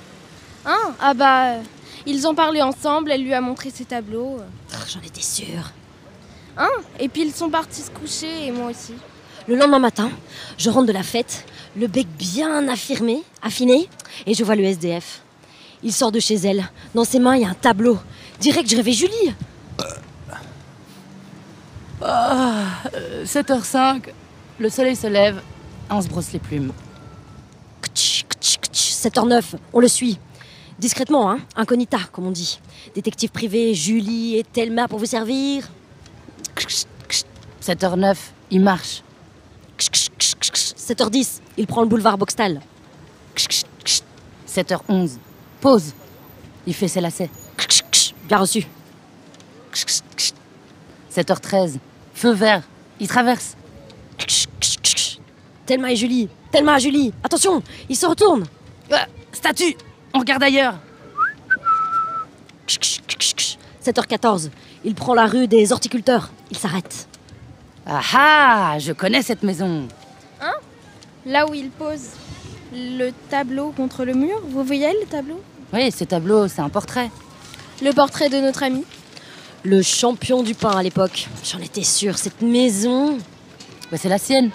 Hein? 0.65 0.93
Ah 1.01 1.13
bah, 1.13 1.45
euh, 1.53 1.61
ils 2.05 2.25
ont 2.27 2.35
parlé 2.35 2.61
ensemble, 2.61 3.11
elle 3.11 3.23
lui 3.23 3.33
a 3.33 3.41
montré 3.41 3.71
ses 3.71 3.85
tableaux. 3.85 4.37
J'en 4.93 5.01
étais 5.01 5.21
sûre. 5.21 5.71
Hein 6.57 6.69
Et 6.99 7.07
puis 7.09 7.23
ils 7.23 7.33
sont 7.33 7.49
partis 7.49 7.81
se 7.81 7.91
coucher 7.91 8.47
et 8.47 8.51
moi 8.51 8.71
aussi. 8.71 8.93
Le 9.47 9.55
lendemain 9.55 9.79
matin, 9.79 10.11
je 10.57 10.69
rentre 10.69 10.87
de 10.87 10.91
la 10.91 11.03
fête, 11.03 11.45
le 11.75 11.87
bec 11.87 12.07
bien 12.17 12.67
affirmé, 12.67 13.23
affiné, 13.41 13.89
et 14.25 14.33
je 14.33 14.43
vois 14.43 14.55
le 14.55 14.63
SDF. 14.63 15.21
Il 15.81 15.93
sort 15.93 16.11
de 16.11 16.19
chez 16.19 16.35
elle. 16.35 16.69
Dans 16.93 17.05
ses 17.05 17.19
mains, 17.19 17.35
il 17.35 17.41
y 17.41 17.45
a 17.45 17.49
un 17.49 17.53
tableau. 17.53 17.97
Direct, 18.39 18.69
je 18.69 18.75
rêvais 18.75 18.91
Julie. 18.91 19.33
Ah, 22.01 22.65
euh, 22.93 23.25
7h05, 23.25 24.03
le 24.59 24.69
soleil 24.69 24.95
se 24.95 25.07
lève, 25.07 25.41
on 25.89 26.01
se 26.01 26.07
brosse 26.07 26.31
les 26.31 26.39
plumes. 26.39 26.71
7h09, 28.99 29.55
on 29.73 29.79
le 29.79 29.87
suit. 29.87 30.19
Discrètement, 30.77 31.31
hein, 31.31 31.39
incognita, 31.55 31.99
comme 32.11 32.27
on 32.27 32.31
dit. 32.31 32.59
Détective 32.95 33.31
privé, 33.31 33.73
Julie 33.73 34.37
et 34.37 34.43
Thelma 34.43 34.87
pour 34.87 34.99
vous 34.99 35.05
servir. 35.05 35.67
7h09, 37.61 38.17
il 38.51 38.61
marche. 38.61 39.03
7h10, 39.77 41.41
il 41.57 41.67
prend 41.67 41.81
le 41.81 41.87
boulevard 41.87 42.17
Boxtal. 42.17 42.61
7h11, 44.47 45.17
pause. 45.61 45.93
Il 46.65 46.73
fait 46.73 46.87
ses 46.87 47.01
lacets. 47.01 47.29
Bien 48.27 48.37
reçu. 48.37 48.67
7h13, 51.15 51.77
feu 52.13 52.33
vert. 52.33 52.63
Il 52.99 53.07
traverse. 53.07 53.55
Thelma 55.65 55.91
et 55.91 55.95
Julie. 55.95 56.29
Thelma 56.51 56.77
et 56.77 56.81
Julie. 56.81 57.13
Attention, 57.23 57.61
il 57.87 57.95
se 57.95 58.05
retourne. 58.05 58.45
Ah, 58.91 59.05
statue, 59.31 59.75
on 60.13 60.19
regarde 60.19 60.43
ailleurs. 60.43 60.75
7h14, 63.83 64.49
il 64.83 64.95
prend 64.95 65.13
la 65.13 65.25
rue 65.25 65.47
des 65.47 65.71
horticulteurs. 65.71 66.31
Il 66.51 66.57
s'arrête. 66.57 67.07
Ah 67.85 68.01
ah, 68.13 68.79
je 68.79 68.93
connais 68.93 69.21
cette 69.21 69.43
maison. 69.43 69.87
Hein? 70.41 70.53
Là 71.25 71.47
où 71.49 71.53
il 71.53 71.69
pose 71.69 72.09
le 72.73 73.11
tableau 73.29 73.71
contre 73.71 74.05
le 74.05 74.13
mur, 74.13 74.39
vous 74.47 74.63
voyez 74.63 74.91
le 75.01 75.07
tableau? 75.07 75.41
Oui, 75.73 75.91
ce 75.91 76.03
tableau, 76.03 76.47
c'est 76.47 76.61
un 76.61 76.69
portrait. 76.69 77.09
Le 77.83 77.91
portrait 77.91 78.29
de 78.29 78.37
notre 78.37 78.63
ami 78.63 78.83
Le 79.63 79.81
champion 79.81 80.43
du 80.43 80.53
pain 80.53 80.71
à 80.71 80.83
l'époque. 80.83 81.27
J'en 81.43 81.59
étais 81.59 81.83
sûre, 81.83 82.17
cette 82.17 82.41
maison. 82.41 83.17
Bah, 83.91 83.97
c'est 83.97 84.09
la 84.09 84.17
sienne. 84.17 84.51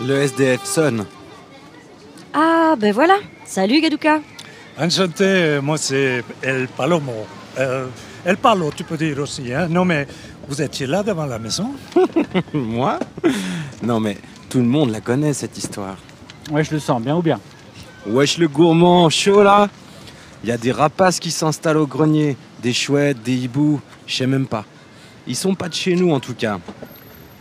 Le 0.00 0.22
SDF 0.22 0.64
sonne. 0.64 1.06
Ah, 2.32 2.74
ben 2.76 2.92
voilà. 2.92 3.16
Salut 3.44 3.80
Gadouka. 3.80 4.20
Enchanté, 4.76 5.60
moi 5.62 5.78
c'est 5.78 6.24
El 6.42 6.66
Palomo. 6.66 7.26
Euh, 7.58 7.86
El 8.24 8.38
Palo, 8.38 8.70
tu 8.74 8.84
peux 8.84 8.96
dire 8.96 9.18
aussi. 9.18 9.52
Hein? 9.52 9.68
Non, 9.68 9.84
mais 9.84 10.06
vous 10.48 10.62
étiez 10.62 10.86
là 10.86 11.02
devant 11.02 11.26
la 11.26 11.38
maison 11.38 11.72
Moi 12.54 12.98
Non 13.82 14.00
mais 14.00 14.16
tout 14.48 14.58
le 14.58 14.64
monde 14.64 14.90
la 14.90 15.00
connaît 15.00 15.34
cette 15.34 15.58
histoire. 15.58 15.96
Ouais, 16.50 16.64
je 16.64 16.72
le 16.72 16.78
sens, 16.80 17.02
bien 17.02 17.16
ou 17.16 17.22
bien? 17.22 17.38
Wesh 18.06 18.38
le 18.38 18.48
gourmand, 18.48 19.10
chaud 19.10 19.42
là 19.42 19.68
Il 20.42 20.48
y 20.48 20.52
a 20.52 20.56
des 20.56 20.72
rapaces 20.72 21.20
qui 21.20 21.30
s'installent 21.30 21.76
au 21.76 21.86
grenier, 21.86 22.36
des 22.62 22.72
chouettes, 22.72 23.22
des 23.22 23.34
hiboux, 23.34 23.80
je 24.06 24.16
sais 24.16 24.26
même 24.26 24.46
pas. 24.46 24.64
Ils 25.26 25.36
sont 25.36 25.54
pas 25.54 25.68
de 25.68 25.74
chez 25.74 25.94
nous 25.94 26.12
en 26.12 26.20
tout 26.20 26.34
cas. 26.34 26.58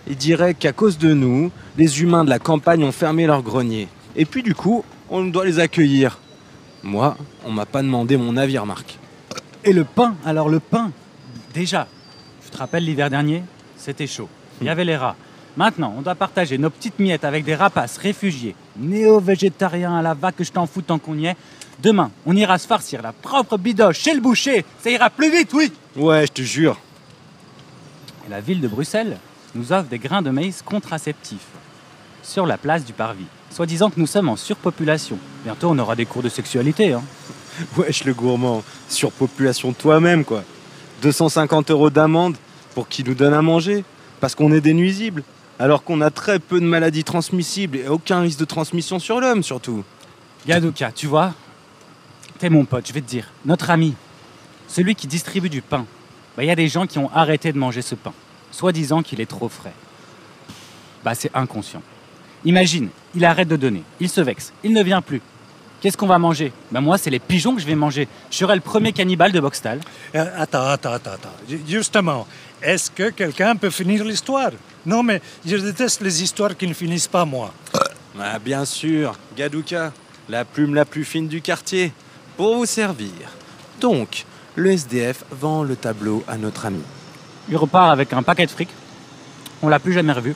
Ils 0.07 0.17
diraient 0.17 0.53
qu'à 0.53 0.73
cause 0.73 0.97
de 0.97 1.13
nous, 1.13 1.49
les 1.77 2.01
humains 2.01 2.25
de 2.25 2.29
la 2.29 2.39
campagne 2.39 2.83
ont 2.83 2.91
fermé 2.91 3.25
leur 3.25 3.41
grenier. 3.41 3.87
Et 4.17 4.25
puis 4.25 4.43
du 4.43 4.53
coup, 4.53 4.83
on 5.09 5.23
doit 5.23 5.45
les 5.45 5.59
accueillir. 5.59 6.19
Moi, 6.81 7.15
on 7.45 7.51
m'a 7.51 7.65
pas 7.65 7.81
demandé 7.81 8.17
mon 8.17 8.35
avis, 8.35 8.57
remarque. 8.57 8.97
Et 9.65 9.71
le 9.73 9.85
pain, 9.85 10.15
alors 10.25 10.49
le 10.49 10.59
pain. 10.59 10.91
Déjà, 11.53 11.87
tu 12.43 12.49
te 12.49 12.57
rappelles 12.57 12.83
l'hiver 12.83 13.09
dernier 13.09 13.43
C'était 13.77 14.07
chaud. 14.07 14.27
Il 14.59 14.67
y 14.67 14.69
avait 14.69 14.83
les 14.83 14.97
rats. 14.97 15.15
Maintenant, 15.55 15.93
on 15.97 16.01
doit 16.01 16.15
partager 16.15 16.57
nos 16.57 16.69
petites 16.69 16.99
miettes 16.99 17.23
avec 17.23 17.45
des 17.45 17.55
rapaces 17.55 17.97
réfugiés, 17.97 18.55
néo-végétariens 18.75 19.95
à 19.95 20.01
la 20.01 20.15
vague 20.15 20.35
que 20.35 20.43
je 20.43 20.51
t'en 20.51 20.65
fous 20.65 20.81
tant 20.81 20.97
qu'on 20.97 21.17
y 21.17 21.27
est. 21.27 21.37
Demain, 21.81 22.11
on 22.25 22.35
ira 22.35 22.57
se 22.57 22.67
farcir 22.67 23.01
la 23.01 23.13
propre 23.13 23.57
bidoche 23.57 23.99
chez 23.99 24.13
le 24.13 24.19
boucher. 24.19 24.65
Ça 24.79 24.89
ira 24.89 25.09
plus 25.09 25.31
vite, 25.31 25.53
oui 25.53 25.71
Ouais, 25.95 26.25
je 26.25 26.31
te 26.31 26.41
jure. 26.41 26.77
Et 28.25 28.29
la 28.29 28.41
ville 28.41 28.61
de 28.61 28.67
Bruxelles 28.67 29.17
nous 29.53 29.71
offre 29.71 29.89
des 29.89 29.99
grains 29.99 30.21
de 30.21 30.31
maïs 30.31 30.61
contraceptifs 30.61 31.47
sur 32.23 32.45
la 32.45 32.57
place 32.57 32.83
du 32.83 32.93
Parvis, 32.93 33.25
soi-disant 33.51 33.89
que 33.89 33.99
nous 33.99 34.07
sommes 34.07 34.29
en 34.29 34.35
surpopulation. 34.35 35.17
Bientôt, 35.43 35.69
on 35.69 35.77
aura 35.77 35.95
des 35.95 36.05
cours 36.05 36.23
de 36.23 36.29
sexualité. 36.29 36.93
Hein. 36.93 37.03
Wesh 37.77 38.03
le 38.05 38.13
gourmand, 38.13 38.63
surpopulation 38.89 39.73
toi-même 39.73 40.25
quoi. 40.25 40.43
250 41.01 41.71
euros 41.71 41.89
d'amende 41.89 42.35
pour 42.73 42.87
qu'ils 42.87 43.05
nous 43.05 43.13
donnent 43.13 43.33
à 43.33 43.41
manger, 43.41 43.83
parce 44.19 44.35
qu'on 44.35 44.51
est 44.53 44.61
des 44.61 44.73
nuisibles, 44.73 45.23
alors 45.59 45.83
qu'on 45.83 46.01
a 46.01 46.09
très 46.09 46.39
peu 46.39 46.59
de 46.59 46.65
maladies 46.65 47.03
transmissibles 47.03 47.77
et 47.77 47.87
aucun 47.87 48.21
risque 48.21 48.39
de 48.39 48.45
transmission 48.45 48.99
sur 48.99 49.19
l'homme 49.19 49.43
surtout. 49.43 49.83
Gadouka, 50.47 50.91
tu 50.91 51.07
vois, 51.07 51.33
t'es 52.39 52.49
mon 52.49 52.65
pote, 52.65 52.87
je 52.87 52.93
vais 52.93 53.01
te 53.01 53.09
dire, 53.09 53.31
notre 53.45 53.69
ami, 53.69 53.93
celui 54.67 54.95
qui 54.95 55.07
distribue 55.07 55.49
du 55.49 55.61
pain. 55.61 55.85
Bah, 56.35 56.43
Il 56.43 56.47
y 56.47 56.51
a 56.51 56.55
des 56.55 56.67
gens 56.67 56.87
qui 56.87 56.97
ont 56.99 57.11
arrêté 57.13 57.53
de 57.53 57.57
manger 57.57 57.81
ce 57.81 57.95
pain, 57.95 58.13
soi-disant 58.51 59.03
qu'il 59.03 59.21
est 59.21 59.29
trop 59.29 59.49
frais. 59.49 59.73
Bah, 61.03 61.15
c'est 61.15 61.31
inconscient. 61.33 61.81
Imagine, 62.45 62.89
il 63.15 63.23
arrête 63.23 63.47
de 63.47 63.55
donner, 63.55 63.83
il 63.99 64.09
se 64.09 64.21
vexe, 64.21 64.51
il 64.63 64.73
ne 64.73 64.83
vient 64.83 65.01
plus. 65.01 65.21
Qu'est-ce 65.83 65.97
qu'on 65.97 66.07
va 66.07 66.17
manger? 66.17 66.53
Bah, 66.71 66.79
Moi, 66.79 66.97
c'est 66.97 67.09
les 67.09 67.19
pigeons 67.19 67.53
que 67.55 67.61
je 67.61 67.67
vais 67.67 67.75
manger. 67.75 68.07
Je 68.31 68.37
serai 68.37 68.55
le 68.55 68.61
premier 68.61 68.93
cannibale 68.93 69.33
de 69.33 69.39
Boxtal. 69.41 69.81
Euh, 70.15 70.25
Attends, 70.37 70.65
attends, 70.65 70.93
attends, 70.93 71.11
attends. 71.11 71.29
Ju- 71.49 71.59
Justement, 71.67 72.25
est-ce 72.61 72.89
que 72.89 73.09
quelqu'un 73.09 73.57
peut 73.57 73.69
finir 73.69 74.05
l'histoire? 74.05 74.51
Non, 74.85 75.03
mais 75.03 75.21
je 75.45 75.57
déteste 75.57 75.99
les 75.99 76.23
histoires 76.23 76.55
qui 76.55 76.67
ne 76.67 76.73
finissent 76.73 77.09
pas, 77.09 77.25
moi. 77.25 77.53
Ah 78.17 78.39
bien 78.39 78.63
sûr, 78.63 79.13
Gadouka, 79.35 79.91
la 80.29 80.45
plume 80.45 80.73
la 80.73 80.85
plus 80.85 81.03
fine 81.03 81.27
du 81.27 81.41
quartier, 81.41 81.91
pour 82.37 82.55
vous 82.55 82.65
servir. 82.65 83.11
Donc, 83.81 84.23
le 84.55 84.71
SDF 84.71 85.25
vend 85.31 85.63
le 85.63 85.75
tableau 85.75 86.23
à 86.29 86.37
notre 86.37 86.65
ami. 86.65 86.81
Il 87.49 87.57
repart 87.57 87.91
avec 87.91 88.13
un 88.13 88.23
paquet 88.23 88.45
de 88.45 88.51
fric. 88.51 88.69
On 89.61 89.67
l'a 89.67 89.79
plus 89.79 89.91
jamais 89.91 90.13
revu. 90.13 90.33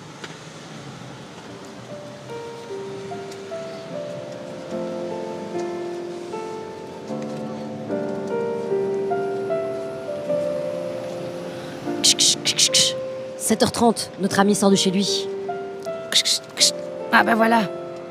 7h30, 13.48 14.10
notre 14.20 14.42
ami 14.42 14.56
sort 14.56 14.70
de 14.70 14.76
chez 14.76 14.92
lui. 14.92 15.26
Ah 17.14 17.24
bah 17.24 17.36
voilà, 17.36 17.62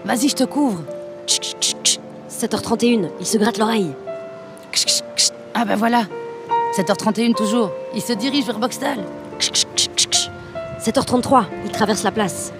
vas-y, 0.07 0.30
je 0.30 0.34
te 0.34 0.45
couvre. 0.45 0.82
Ksh, 1.26 1.41
ksh, 1.41 1.55
ksh, 1.61 1.74
ksh. 1.82 1.99
7h31, 2.30 3.11
il 3.20 3.26
se 3.26 3.37
gratte 3.37 3.59
l'oreille. 3.59 3.93
Ah 5.53 5.66
bah 5.66 5.76
voilà, 5.76 6.05
7h31 6.74 7.34
toujours. 7.34 7.70
Il 7.95 8.01
se 8.01 8.14
dirige 8.14 8.47
vers 8.47 8.59
Boxtal. 8.59 8.99
Ksh, 9.39 9.51
ksh, 9.51 9.66
ksh, 9.76 9.89
ksh, 9.95 10.09
ksh. 10.09 10.30
7h33, 10.82 11.45
il 11.66 11.70
traverse 11.70 12.03
la 12.03 12.12
place. 12.12 12.53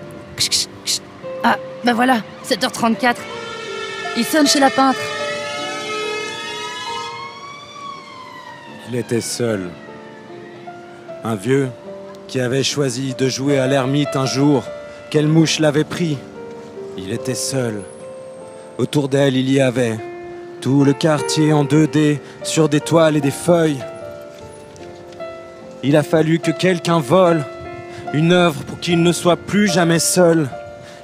Ah 1.45 1.57
bah 1.83 1.95
voilà, 1.95 2.19
7h34. 2.45 3.17
Il 4.19 4.25
sonne 4.27 4.47
chez 4.47 4.61
la 4.61 4.69
peintre. 4.69 5.01
Il 8.91 8.97
était 8.97 9.23
seul. 9.23 9.71
Un 11.25 11.37
vieux 11.37 11.71
qui 12.29 12.41
avait 12.41 12.63
choisi 12.63 13.15
de 13.15 13.29
jouer 13.29 13.59
à 13.59 13.67
l'ermite 13.67 14.17
un 14.17 14.27
jour. 14.27 14.65
Quelle 15.11 15.29
mouche 15.29 15.59
l'avait 15.59 15.85
pris? 15.85 16.19
Il 16.99 17.13
était 17.13 17.35
seul. 17.35 17.83
Autour 18.79 19.09
d'elle, 19.09 19.37
il 19.37 19.51
y 19.51 19.61
avait 19.61 19.99
Tout 20.61 20.85
le 20.85 20.93
quartier 20.93 21.53
en 21.53 21.65
2D 21.65 22.19
sur 22.43 22.69
des 22.69 22.81
toiles 22.81 23.17
et 23.17 23.21
des 23.21 23.31
feuilles. 23.31 23.83
Il 25.83 25.97
a 25.97 26.03
fallu 26.03 26.39
que 26.39 26.51
quelqu'un 26.51 26.99
vole 26.99 27.45
une 28.13 28.33
œuvre 28.33 28.63
pour 28.65 28.81
qu'il 28.81 29.03
ne 29.03 29.13
soit 29.13 29.37
plus 29.37 29.69
jamais 29.69 29.99
seul. 29.99 30.49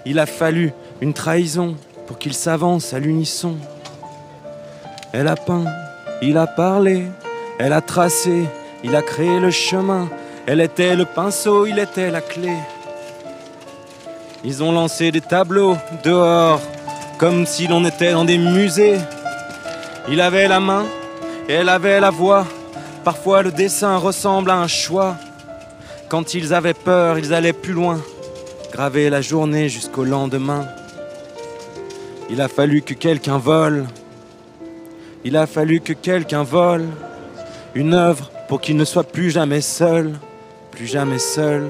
Il 0.06 0.18
a 0.18 0.26
fallu 0.26 0.72
une 1.00 1.12
trahison 1.12 1.76
pour 2.06 2.18
qu'il 2.18 2.34
s'avance 2.34 2.94
à 2.94 2.98
l'unisson. 2.98 3.56
Elle 5.12 5.28
a 5.28 5.36
peint, 5.36 5.64
il 6.22 6.38
a 6.38 6.46
parlé, 6.46 7.04
elle 7.58 7.72
a 7.72 7.80
tracé, 7.80 8.44
il 8.82 8.96
a 8.96 9.02
créé 9.02 9.40
le 9.40 9.50
chemin. 9.50 10.08
Elle 10.46 10.60
était 10.60 10.96
le 10.96 11.04
pinceau, 11.04 11.66
il 11.66 11.78
était 11.78 12.10
la 12.10 12.20
clé. 12.20 12.52
Ils 14.44 14.62
ont 14.62 14.72
lancé 14.72 15.12
des 15.12 15.20
tableaux 15.20 15.76
dehors, 16.02 16.60
comme 17.18 17.46
si 17.46 17.66
l'on 17.66 17.84
était 17.84 18.12
dans 18.12 18.24
des 18.24 18.38
musées. 18.38 18.98
Il 20.08 20.20
avait 20.20 20.48
la 20.48 20.58
main 20.58 20.84
elle 21.48 21.68
avait 21.68 22.00
la 22.00 22.10
voix. 22.10 22.46
Parfois 23.04 23.42
le 23.42 23.50
dessin 23.50 23.96
ressemble 23.96 24.50
à 24.50 24.56
un 24.56 24.68
choix. 24.68 25.16
Quand 26.08 26.34
ils 26.34 26.54
avaient 26.54 26.74
peur, 26.74 27.18
ils 27.18 27.34
allaient 27.34 27.52
plus 27.52 27.72
loin, 27.72 28.00
graver 28.72 29.10
la 29.10 29.20
journée 29.20 29.68
jusqu'au 29.68 30.04
lendemain. 30.04 30.66
Il 32.30 32.40
a 32.40 32.48
fallu 32.48 32.82
que 32.82 32.94
quelqu'un 32.94 33.38
vole. 33.38 33.86
Il 35.24 35.36
a 35.36 35.46
fallu 35.46 35.80
que 35.80 35.92
quelqu'un 35.92 36.42
vole 36.42 36.86
une 37.74 37.94
œuvre 37.94 38.30
pour 38.48 38.60
qu'il 38.60 38.76
ne 38.76 38.84
soit 38.84 39.04
plus 39.04 39.30
jamais 39.30 39.60
seul, 39.60 40.12
plus 40.72 40.86
jamais 40.86 41.20
seul, 41.20 41.68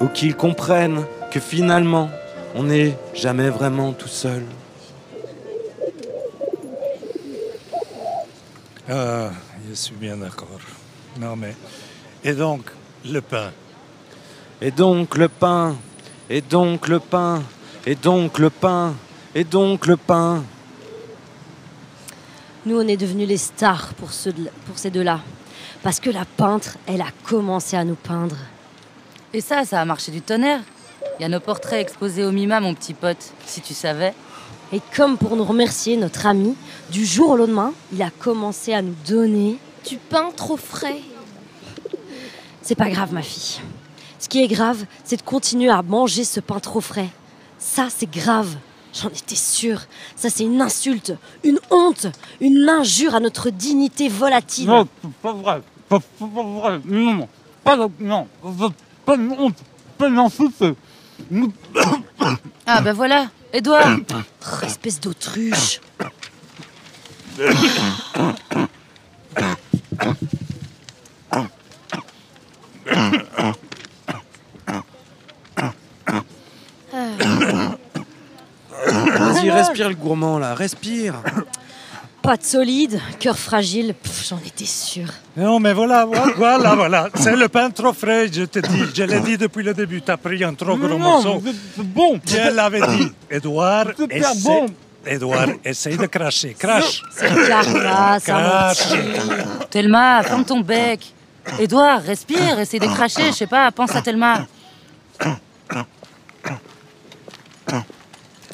ou 0.00 0.06
qu'il 0.06 0.36
comprenne 0.36 1.04
que 1.30 1.40
finalement, 1.40 2.10
on 2.54 2.62
n'est 2.62 2.96
jamais 3.14 3.48
vraiment 3.48 3.92
tout 3.92 4.08
seul. 4.08 4.44
Ah, 8.88 9.30
je 9.68 9.74
suis 9.74 9.94
bien 9.94 10.16
d'accord. 10.16 10.60
Non 11.18 11.34
mais... 11.34 11.56
Et 12.24 12.34
donc, 12.34 12.70
le 13.04 13.20
pain? 13.20 13.50
Et 14.60 14.70
donc 14.70 15.16
le 15.16 15.28
pain, 15.28 15.76
et 16.30 16.40
donc 16.40 16.86
le 16.86 17.00
pain, 17.00 17.42
et 17.84 17.96
donc 17.96 18.38
le 18.38 18.48
pain, 18.50 18.94
et 19.34 19.42
donc 19.42 19.86
le 19.86 19.96
pain? 19.96 20.44
Nous, 22.64 22.78
on 22.78 22.86
est 22.86 22.96
devenus 22.96 23.26
les 23.26 23.38
stars 23.38 23.92
pour, 23.94 24.12
ceux 24.12 24.32
de- 24.32 24.50
pour 24.66 24.78
ces 24.78 24.90
deux-là. 24.90 25.18
Parce 25.82 25.98
que 25.98 26.10
la 26.10 26.24
peintre, 26.24 26.78
elle 26.86 27.00
a 27.00 27.10
commencé 27.24 27.76
à 27.76 27.84
nous 27.84 27.96
peindre. 27.96 28.36
Et 29.32 29.40
ça, 29.40 29.64
ça 29.64 29.80
a 29.80 29.84
marché 29.84 30.12
du 30.12 30.22
tonnerre. 30.22 30.60
Il 31.18 31.22
y 31.22 31.24
a 31.24 31.28
nos 31.28 31.40
portraits 31.40 31.80
exposés 31.80 32.24
au 32.24 32.30
MIMA, 32.30 32.60
mon 32.60 32.74
petit 32.74 32.94
pote, 32.94 33.32
si 33.46 33.60
tu 33.60 33.74
savais. 33.74 34.14
Et 34.72 34.80
comme 34.96 35.18
pour 35.18 35.36
nous 35.36 35.44
remercier, 35.44 35.96
notre 35.96 36.26
ami, 36.26 36.54
du 36.90 37.04
jour 37.04 37.30
au 37.30 37.36
lendemain, 37.36 37.72
il 37.92 38.00
a 38.02 38.10
commencé 38.10 38.72
à 38.72 38.80
nous 38.80 38.94
donner. 39.06 39.58
Du 39.88 39.96
pain 39.96 40.30
trop 40.36 40.56
frais. 40.56 41.00
C'est 42.62 42.76
pas 42.76 42.88
grave, 42.88 43.12
ma 43.12 43.22
fille. 43.22 43.60
Ce 44.20 44.28
qui 44.28 44.42
est 44.42 44.48
grave, 44.48 44.86
c'est 45.02 45.16
de 45.16 45.22
continuer 45.22 45.70
à 45.70 45.82
manger 45.82 46.22
ce 46.22 46.38
pain 46.38 46.60
trop 46.60 46.80
frais. 46.80 47.08
Ça, 47.58 47.88
c'est 47.90 48.10
grave. 48.10 48.54
J'en 48.94 49.08
étais 49.08 49.34
sûre. 49.34 49.80
Ça, 50.14 50.30
c'est 50.30 50.44
une 50.44 50.60
insulte, 50.60 51.14
une 51.42 51.58
honte, 51.70 52.06
une 52.40 52.68
injure 52.68 53.14
à 53.14 53.20
notre 53.20 53.50
dignité 53.50 54.08
volatile. 54.08 54.68
Non, 54.68 54.86
pas 55.22 55.32
vrai. 55.32 55.62
Pas, 55.92 56.00
pas- 56.00 56.26
pas 56.34 56.42
vrai. 56.42 56.80
Non, 56.86 57.14
non. 57.14 57.28
Pas, 57.62 57.76
de- 57.76 57.88
non. 58.00 58.26
Pas- 59.04 59.16
Ah 62.66 62.80
ben 62.80 62.92
voilà, 62.94 63.26
Edouard 63.52 63.96
Espèce 64.62 64.98
d'autruche. 65.00 65.80
Vas-y, 78.86 79.50
respire 79.50 79.88
le 79.88 79.94
gourmand 79.94 80.38
là, 80.38 80.54
respire. 80.54 81.14
De 82.24 82.42
solide, 82.42 83.00
cœur 83.18 83.36
fragile, 83.36 83.94
j'en 84.28 84.38
étais 84.46 84.64
sûre. 84.64 85.08
Non, 85.36 85.58
mais 85.60 85.72
voilà, 85.72 86.04
voilà, 86.06 86.32
voilà, 86.36 86.74
voilà. 86.74 87.08
C'est 87.16 87.34
le 87.36 87.48
pain 87.48 87.68
trop 87.70 87.92
frais, 87.92 88.28
je 88.32 88.44
te 88.44 88.60
dis. 88.60 88.84
Je 88.94 89.02
l'ai 89.02 89.20
dit 89.20 89.36
depuis 89.36 89.62
le 89.64 89.74
début. 89.74 90.00
T'as 90.02 90.16
pris 90.16 90.42
un 90.44 90.54
trop 90.54 90.76
gros 90.76 90.88
Non, 90.88 90.98
morceau. 90.98 91.42
bon. 91.76 92.20
Je 92.24 92.54
l'avais 92.54 92.80
dit. 92.96 93.12
Edouard, 93.30 93.88
essaie, 94.08 94.40
bon. 94.44 94.66
Edouard, 95.04 95.48
essaye 95.64 95.96
de 95.96 96.06
cracher. 96.06 96.54
Crache. 96.58 97.02
C'est 97.14 97.28
Carla, 97.48 98.18
ça 98.20 98.32
Crache. 98.32 98.88
Thelma, 99.70 100.22
ferme 100.22 100.44
ton 100.44 100.60
bec. 100.60 101.12
Edouard, 101.58 102.02
respire, 102.02 102.58
essaye 102.60 102.80
de 102.80 102.86
cracher, 102.86 103.26
je 103.26 103.32
sais 103.32 103.46
pas, 103.48 103.70
pense 103.72 103.94
à 103.96 104.00
Thelma. 104.00 104.46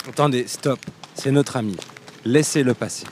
Attendez, 0.09 0.47
stop. 0.49 0.79
C'est 1.15 1.31
notre 1.31 1.57
ami. 1.57 1.77
Laissez-le 2.25 2.75
passer. 2.75 3.05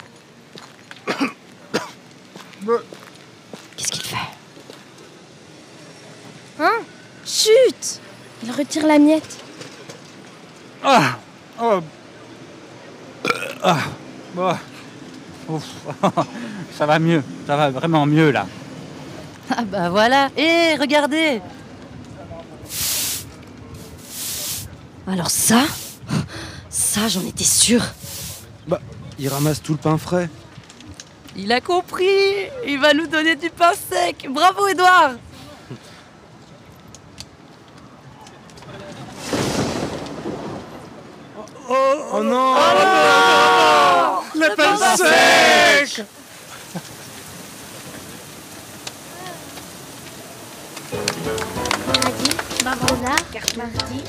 Qu'est-ce 3.75 3.91
qu'il 3.91 4.03
fait 4.03 4.15
Hein 6.59 6.79
Chut 7.25 7.99
Il 8.43 8.51
retire 8.51 8.85
la 8.87 8.99
miette. 8.99 9.37
Ah 10.83 11.17
oh. 11.61 11.79
Ah 13.63 13.79
Bah. 14.35 14.59
Ouf. 15.49 15.63
Ça 16.77 16.85
va 16.85 16.99
mieux, 16.99 17.23
ça 17.47 17.55
va 17.55 17.71
vraiment 17.71 18.05
mieux 18.05 18.29
là. 18.29 18.45
Ah 19.49 19.63
bah 19.63 19.89
voilà, 19.89 20.29
hé, 20.37 20.75
regardez 20.79 21.41
Alors 25.07 25.31
ça 25.31 25.63
Ça, 26.69 27.07
j'en 27.07 27.21
étais 27.21 27.43
sûre. 27.45 27.81
Bah, 28.67 28.79
il 29.17 29.27
ramasse 29.29 29.63
tout 29.63 29.71
le 29.71 29.79
pain 29.79 29.97
frais. 29.97 30.29
Il 31.37 31.51
a 31.53 31.61
compris. 31.61 32.47
Il 32.65 32.79
va 32.79 32.93
nous 32.93 33.05
donner 33.05 33.35
du 33.35 33.51
pain 33.51 33.73
sec. 33.73 34.27
Bravo, 34.29 34.67
Edouard 34.67 35.11
Oh 41.69 42.23
non. 42.23 42.55
Le 44.35 44.55
pain 44.55 44.77
sec. 44.95 46.05
Mardi, 52.63 52.83
mardi, 53.57 54.03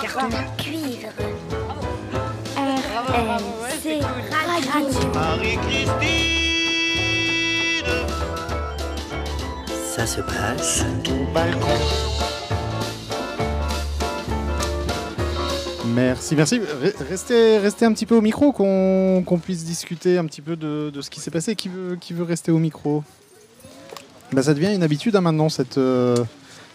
carton, 0.00 0.30
cuivre. 0.58 1.08
Ça 9.94 10.06
se 10.06 10.20
passe 10.22 10.84
balcon. 11.34 11.68
Merci, 15.94 16.34
merci. 16.36 16.58
Re- 16.58 16.94
Restez, 17.08 17.58
restez 17.58 17.84
un 17.84 17.92
petit 17.92 18.06
peu 18.06 18.14
au 18.16 18.22
micro, 18.22 18.52
qu'on 18.52 19.22
qu'on 19.26 19.38
puisse 19.38 19.64
discuter 19.64 20.16
un 20.16 20.24
petit 20.24 20.40
peu 20.40 20.56
de, 20.56 20.90
de 20.90 21.00
ce 21.02 21.10
qui 21.10 21.20
s'est 21.20 21.30
passé. 21.30 21.54
Qui 21.54 21.68
veut, 21.68 21.96
qui 21.96 22.14
veut 22.14 22.24
rester 22.24 22.50
au 22.50 22.58
micro? 22.58 23.04
Bah, 24.32 24.42
Ça 24.42 24.54
devient 24.54 24.74
une 24.74 24.82
habitude 24.82 25.14
hein, 25.16 25.20
maintenant, 25.20 25.50
cette, 25.50 25.76
euh, 25.76 26.16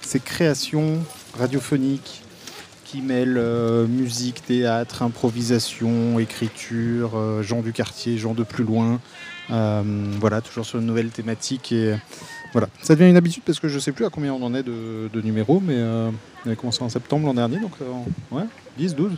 ces 0.01 0.19
créations 0.19 0.99
radiophoniques 1.37 2.21
qui 2.87 3.01
mêlent 3.01 3.37
euh, 3.37 3.85
musique, 3.85 4.45
théâtre, 4.45 5.01
improvisation, 5.01 6.19
écriture, 6.19 7.11
euh, 7.15 7.41
gens 7.43 7.61
du 7.61 7.73
quartier, 7.73 8.17
gens 8.17 8.33
de 8.33 8.43
plus 8.43 8.63
loin. 8.63 8.99
Euh, 9.51 9.81
voilà, 10.19 10.39
toujours 10.41 10.65
sur 10.65 10.79
une 10.79 10.85
nouvelle 10.85 11.09
thématique. 11.09 11.73
Et 11.73 11.95
voilà, 12.53 12.69
ça 12.81 12.95
devient 12.95 13.09
une 13.09 13.17
habitude 13.17 13.43
parce 13.45 13.59
que 13.59 13.67
je 13.67 13.77
sais 13.79 13.91
plus 13.91 14.05
à 14.05 14.09
combien 14.09 14.33
on 14.33 14.41
en 14.41 14.53
est 14.55 14.63
de, 14.63 15.09
de 15.11 15.21
numéros, 15.21 15.61
mais 15.65 15.75
euh, 15.75 16.09
on 16.45 16.47
avait 16.47 16.55
commencé 16.55 16.81
en 16.81 16.87
septembre 16.89 17.25
l'an 17.27 17.33
dernier, 17.33 17.59
donc 17.59 17.73
euh, 17.81 18.35
ouais, 18.35 18.43
10, 18.77 18.95
12, 18.95 19.11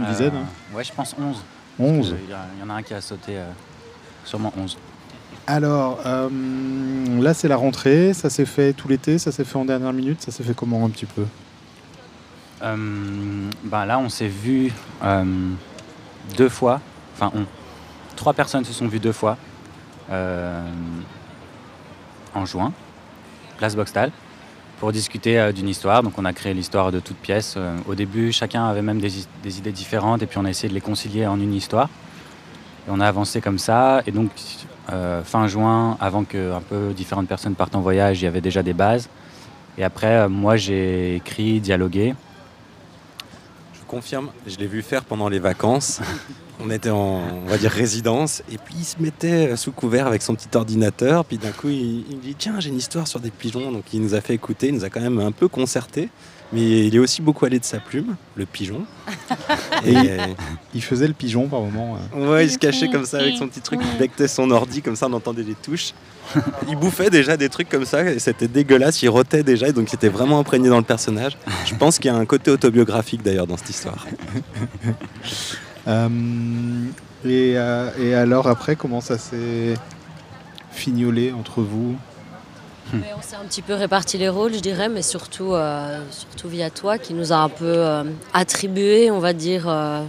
une 0.00 0.04
Euh, 0.04 0.10
dizaine. 0.10 0.32
hein. 0.34 0.46
Ouais, 0.76 0.82
je 0.82 0.92
pense 0.92 1.14
11. 1.16 1.36
11. 1.78 1.96
Parce 1.96 2.20
que 2.20 2.26
Il 2.26 2.60
y, 2.60 2.64
en 2.64 2.70
a 2.70 2.74
un 2.78 2.82
qui 2.82 2.94
a 2.94 3.00
sauté, 3.00 3.34
sûrement 4.24 4.52
11. 4.58 4.76
Alors, 5.46 6.00
là 7.20 7.34
c'est 7.34 7.48
la 7.48 7.56
rentrée, 7.56 8.12
ça 8.14 8.28
s'est 8.30 8.46
fait 8.46 8.72
tout 8.72 8.88
l'été, 8.88 9.18
ça 9.18 9.30
s'est 9.30 9.44
fait 9.44 9.56
en 9.56 9.64
dernière 9.64 9.92
minute, 9.92 10.20
ça 10.22 10.32
s'est 10.32 10.42
fait 10.42 10.54
comment 10.54 10.84
un 10.84 10.90
petit 10.90 11.06
peu? 11.06 11.24
Ben 12.64 13.86
là, 13.86 13.98
on 13.98 14.08
s'est 14.08 14.28
vu 14.28 14.72
euh, 15.02 15.24
deux 16.36 16.48
fois. 16.48 16.80
Enfin. 17.14 17.32
Trois 18.16 18.32
personnes 18.32 18.64
se 18.64 18.72
sont 18.72 18.86
vues 18.86 19.00
deux 19.00 19.12
fois. 19.12 19.36
euh, 20.10 20.62
en 22.34 22.44
juin, 22.44 22.72
place 23.58 23.76
Boxtal, 23.76 24.10
pour 24.80 24.92
discuter 24.92 25.38
euh, 25.38 25.52
d'une 25.52 25.68
histoire. 25.68 26.02
Donc 26.02 26.18
on 26.18 26.24
a 26.24 26.32
créé 26.32 26.54
l'histoire 26.54 26.92
de 26.92 27.00
toutes 27.00 27.16
pièces. 27.16 27.54
Euh, 27.56 27.76
au 27.86 27.94
début, 27.94 28.32
chacun 28.32 28.66
avait 28.66 28.82
même 28.82 29.00
des, 29.00 29.18
idées 29.58 29.72
différentes 29.72 30.22
et 30.22 30.26
puis 30.26 30.38
on 30.38 30.44
a 30.44 30.50
essayé 30.50 30.68
de 30.68 30.74
les 30.74 30.80
concilier 30.80 31.26
en 31.26 31.40
une 31.40 31.54
histoire. 31.54 31.88
Et 32.86 32.90
on 32.90 33.00
a 33.00 33.06
avancé 33.06 33.40
comme 33.40 33.58
ça. 33.58 34.02
Et 34.06 34.10
donc 34.10 34.30
euh, 34.92 35.22
fin 35.22 35.46
juin, 35.46 35.96
avant 36.00 36.24
que 36.24 36.52
un 36.52 36.60
peu 36.60 36.92
différentes 36.92 37.28
personnes 37.28 37.54
partent 37.54 37.76
en 37.76 37.80
voyage, 37.80 38.20
il 38.20 38.24
y 38.24 38.28
avait 38.28 38.40
déjà 38.40 38.62
des 38.62 38.74
bases. 38.74 39.08
Et 39.78 39.84
après, 39.84 40.14
euh, 40.16 40.28
moi 40.28 40.56
j'ai 40.56 41.16
écrit, 41.16 41.60
dialogué. 41.60 42.14
Je 44.46 44.56
l'ai 44.58 44.66
vu 44.66 44.82
faire 44.82 45.04
pendant 45.04 45.28
les 45.28 45.38
vacances. 45.38 46.00
On 46.60 46.70
était 46.70 46.90
en, 46.90 47.22
résidence, 47.48 48.42
et 48.50 48.58
puis 48.58 48.76
il 48.78 48.84
se 48.84 49.02
mettait 49.02 49.56
sous 49.56 49.72
couvert 49.72 50.06
avec 50.06 50.22
son 50.22 50.36
petit 50.36 50.56
ordinateur, 50.56 51.24
puis 51.24 51.36
d'un 51.36 51.50
coup 51.50 51.68
il, 51.68 52.04
il 52.08 52.16
me 52.16 52.22
dit 52.22 52.36
Tiens, 52.38 52.60
j'ai 52.60 52.68
une 52.68 52.76
histoire 52.76 53.08
sur 53.08 53.18
des 53.18 53.30
pigeons. 53.30 53.72
Donc 53.72 53.92
il 53.92 54.00
nous 54.00 54.14
a 54.14 54.20
fait 54.20 54.34
écouter, 54.34 54.68
il 54.68 54.74
nous 54.74 54.84
a 54.84 54.88
quand 54.88 55.00
même 55.00 55.18
un 55.18 55.32
peu 55.32 55.48
concerté, 55.48 56.10
mais 56.52 56.86
il 56.86 56.94
est 56.94 56.98
aussi 56.98 57.22
beaucoup 57.22 57.44
allé 57.44 57.58
de 57.58 57.64
sa 57.64 57.78
plume, 57.78 58.16
le 58.36 58.46
pigeon. 58.46 58.84
Et 59.84 59.96
euh, 59.96 60.26
il 60.74 60.82
faisait 60.82 61.08
le 61.08 61.14
pigeon 61.14 61.48
par 61.48 61.60
moment. 61.60 61.98
Ouais, 62.14 62.46
il 62.46 62.50
se 62.50 62.58
cachait 62.58 62.88
comme 62.88 63.06
ça 63.06 63.18
avec 63.18 63.36
son 63.36 63.48
petit 63.48 63.60
truc, 63.60 63.80
il 63.82 63.98
bectait 63.98 64.28
son 64.28 64.50
ordi, 64.50 64.82
comme 64.82 64.96
ça 64.96 65.06
on 65.06 65.12
entendait 65.12 65.42
les 65.42 65.54
touches. 65.54 65.92
Il 66.68 66.76
bouffait 66.76 67.10
déjà 67.10 67.36
des 67.36 67.48
trucs 67.48 67.68
comme 67.68 67.84
ça, 67.84 68.04
et 68.04 68.18
c'était 68.18 68.48
dégueulasse, 68.48 69.02
il 69.02 69.08
rotait 69.08 69.42
déjà, 69.42 69.68
et 69.68 69.72
donc 69.72 69.92
il 69.92 69.96
était 69.96 70.08
vraiment 70.08 70.38
imprégné 70.38 70.68
dans 70.68 70.78
le 70.78 70.84
personnage. 70.84 71.36
Je 71.66 71.74
pense 71.74 71.98
qu'il 71.98 72.10
y 72.10 72.14
a 72.14 72.16
un 72.16 72.26
côté 72.26 72.50
autobiographique 72.50 73.22
d'ailleurs 73.22 73.46
dans 73.46 73.56
cette 73.56 73.70
histoire. 73.70 74.06
Euh, 75.86 76.08
et, 77.26 77.58
euh, 77.58 77.90
et 77.98 78.14
alors 78.14 78.46
après, 78.46 78.74
comment 78.74 79.02
ça 79.02 79.18
s'est 79.18 79.74
fignolé 80.70 81.30
entre 81.30 81.60
vous? 81.60 81.96
Mais 82.92 83.12
on 83.16 83.22
s'est 83.22 83.36
un 83.36 83.44
petit 83.44 83.62
peu 83.62 83.74
réparti 83.74 84.18
les 84.18 84.28
rôles, 84.28 84.54
je 84.54 84.60
dirais, 84.60 84.88
mais 84.88 85.02
surtout, 85.02 85.54
euh, 85.54 86.00
surtout 86.10 86.48
via 86.48 86.70
toi, 86.70 86.98
qui 86.98 87.14
nous 87.14 87.32
a 87.32 87.36
un 87.36 87.48
peu 87.48 87.64
euh, 87.64 88.04
attribué, 88.32 89.10
on 89.10 89.18
va 89.18 89.32
dire, 89.32 89.64
euh, 89.66 90.04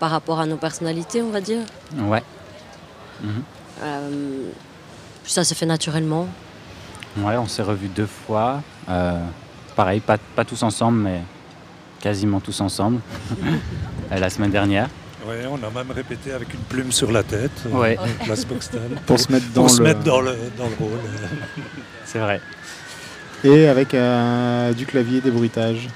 par 0.00 0.10
rapport 0.10 0.40
à 0.40 0.46
nos 0.46 0.56
personnalités, 0.56 1.22
on 1.22 1.30
va 1.30 1.40
dire. 1.40 1.60
Ouais. 1.96 2.22
Puis 5.24 5.32
ça 5.32 5.44
s'est 5.44 5.54
fait 5.54 5.66
naturellement. 5.66 6.26
Ouais, 7.18 7.36
on 7.36 7.46
s'est 7.46 7.62
revus 7.62 7.88
deux 7.88 8.06
fois. 8.06 8.62
Euh, 8.88 9.18
pareil, 9.76 10.00
pas, 10.00 10.18
pas 10.18 10.44
tous 10.44 10.62
ensemble, 10.62 10.98
mais 10.98 11.20
quasiment 12.00 12.40
tous 12.40 12.60
ensemble. 12.60 13.00
La 14.10 14.30
semaine 14.30 14.50
dernière. 14.50 14.88
Ouais, 15.26 15.44
on 15.50 15.56
a 15.56 15.70
même 15.70 15.90
répété 15.90 16.32
avec 16.32 16.54
une 16.54 16.60
plume 16.60 16.92
sur 16.92 17.10
la 17.12 17.22
tête, 17.22 17.50
euh, 17.66 17.70
Ouais. 17.76 17.98
place 18.24 18.46
Boxtel, 18.46 18.80
Pour 19.06 19.18
se 19.18 19.30
mettre 19.30 19.46
dans 19.52 19.62
pour 19.62 19.70
se 19.70 19.82
mettre 19.82 20.00
dans 20.02 20.20
le, 20.20 20.34
dans 20.56 20.64
le 20.68 20.74
rôle. 20.78 20.98
C'est 22.10 22.18
vrai. 22.18 22.40
Et 23.44 23.68
avec 23.68 23.92
euh, 23.94 24.72
du 24.72 24.86
clavier, 24.86 25.20
des 25.20 25.30
bruitages. 25.30 25.88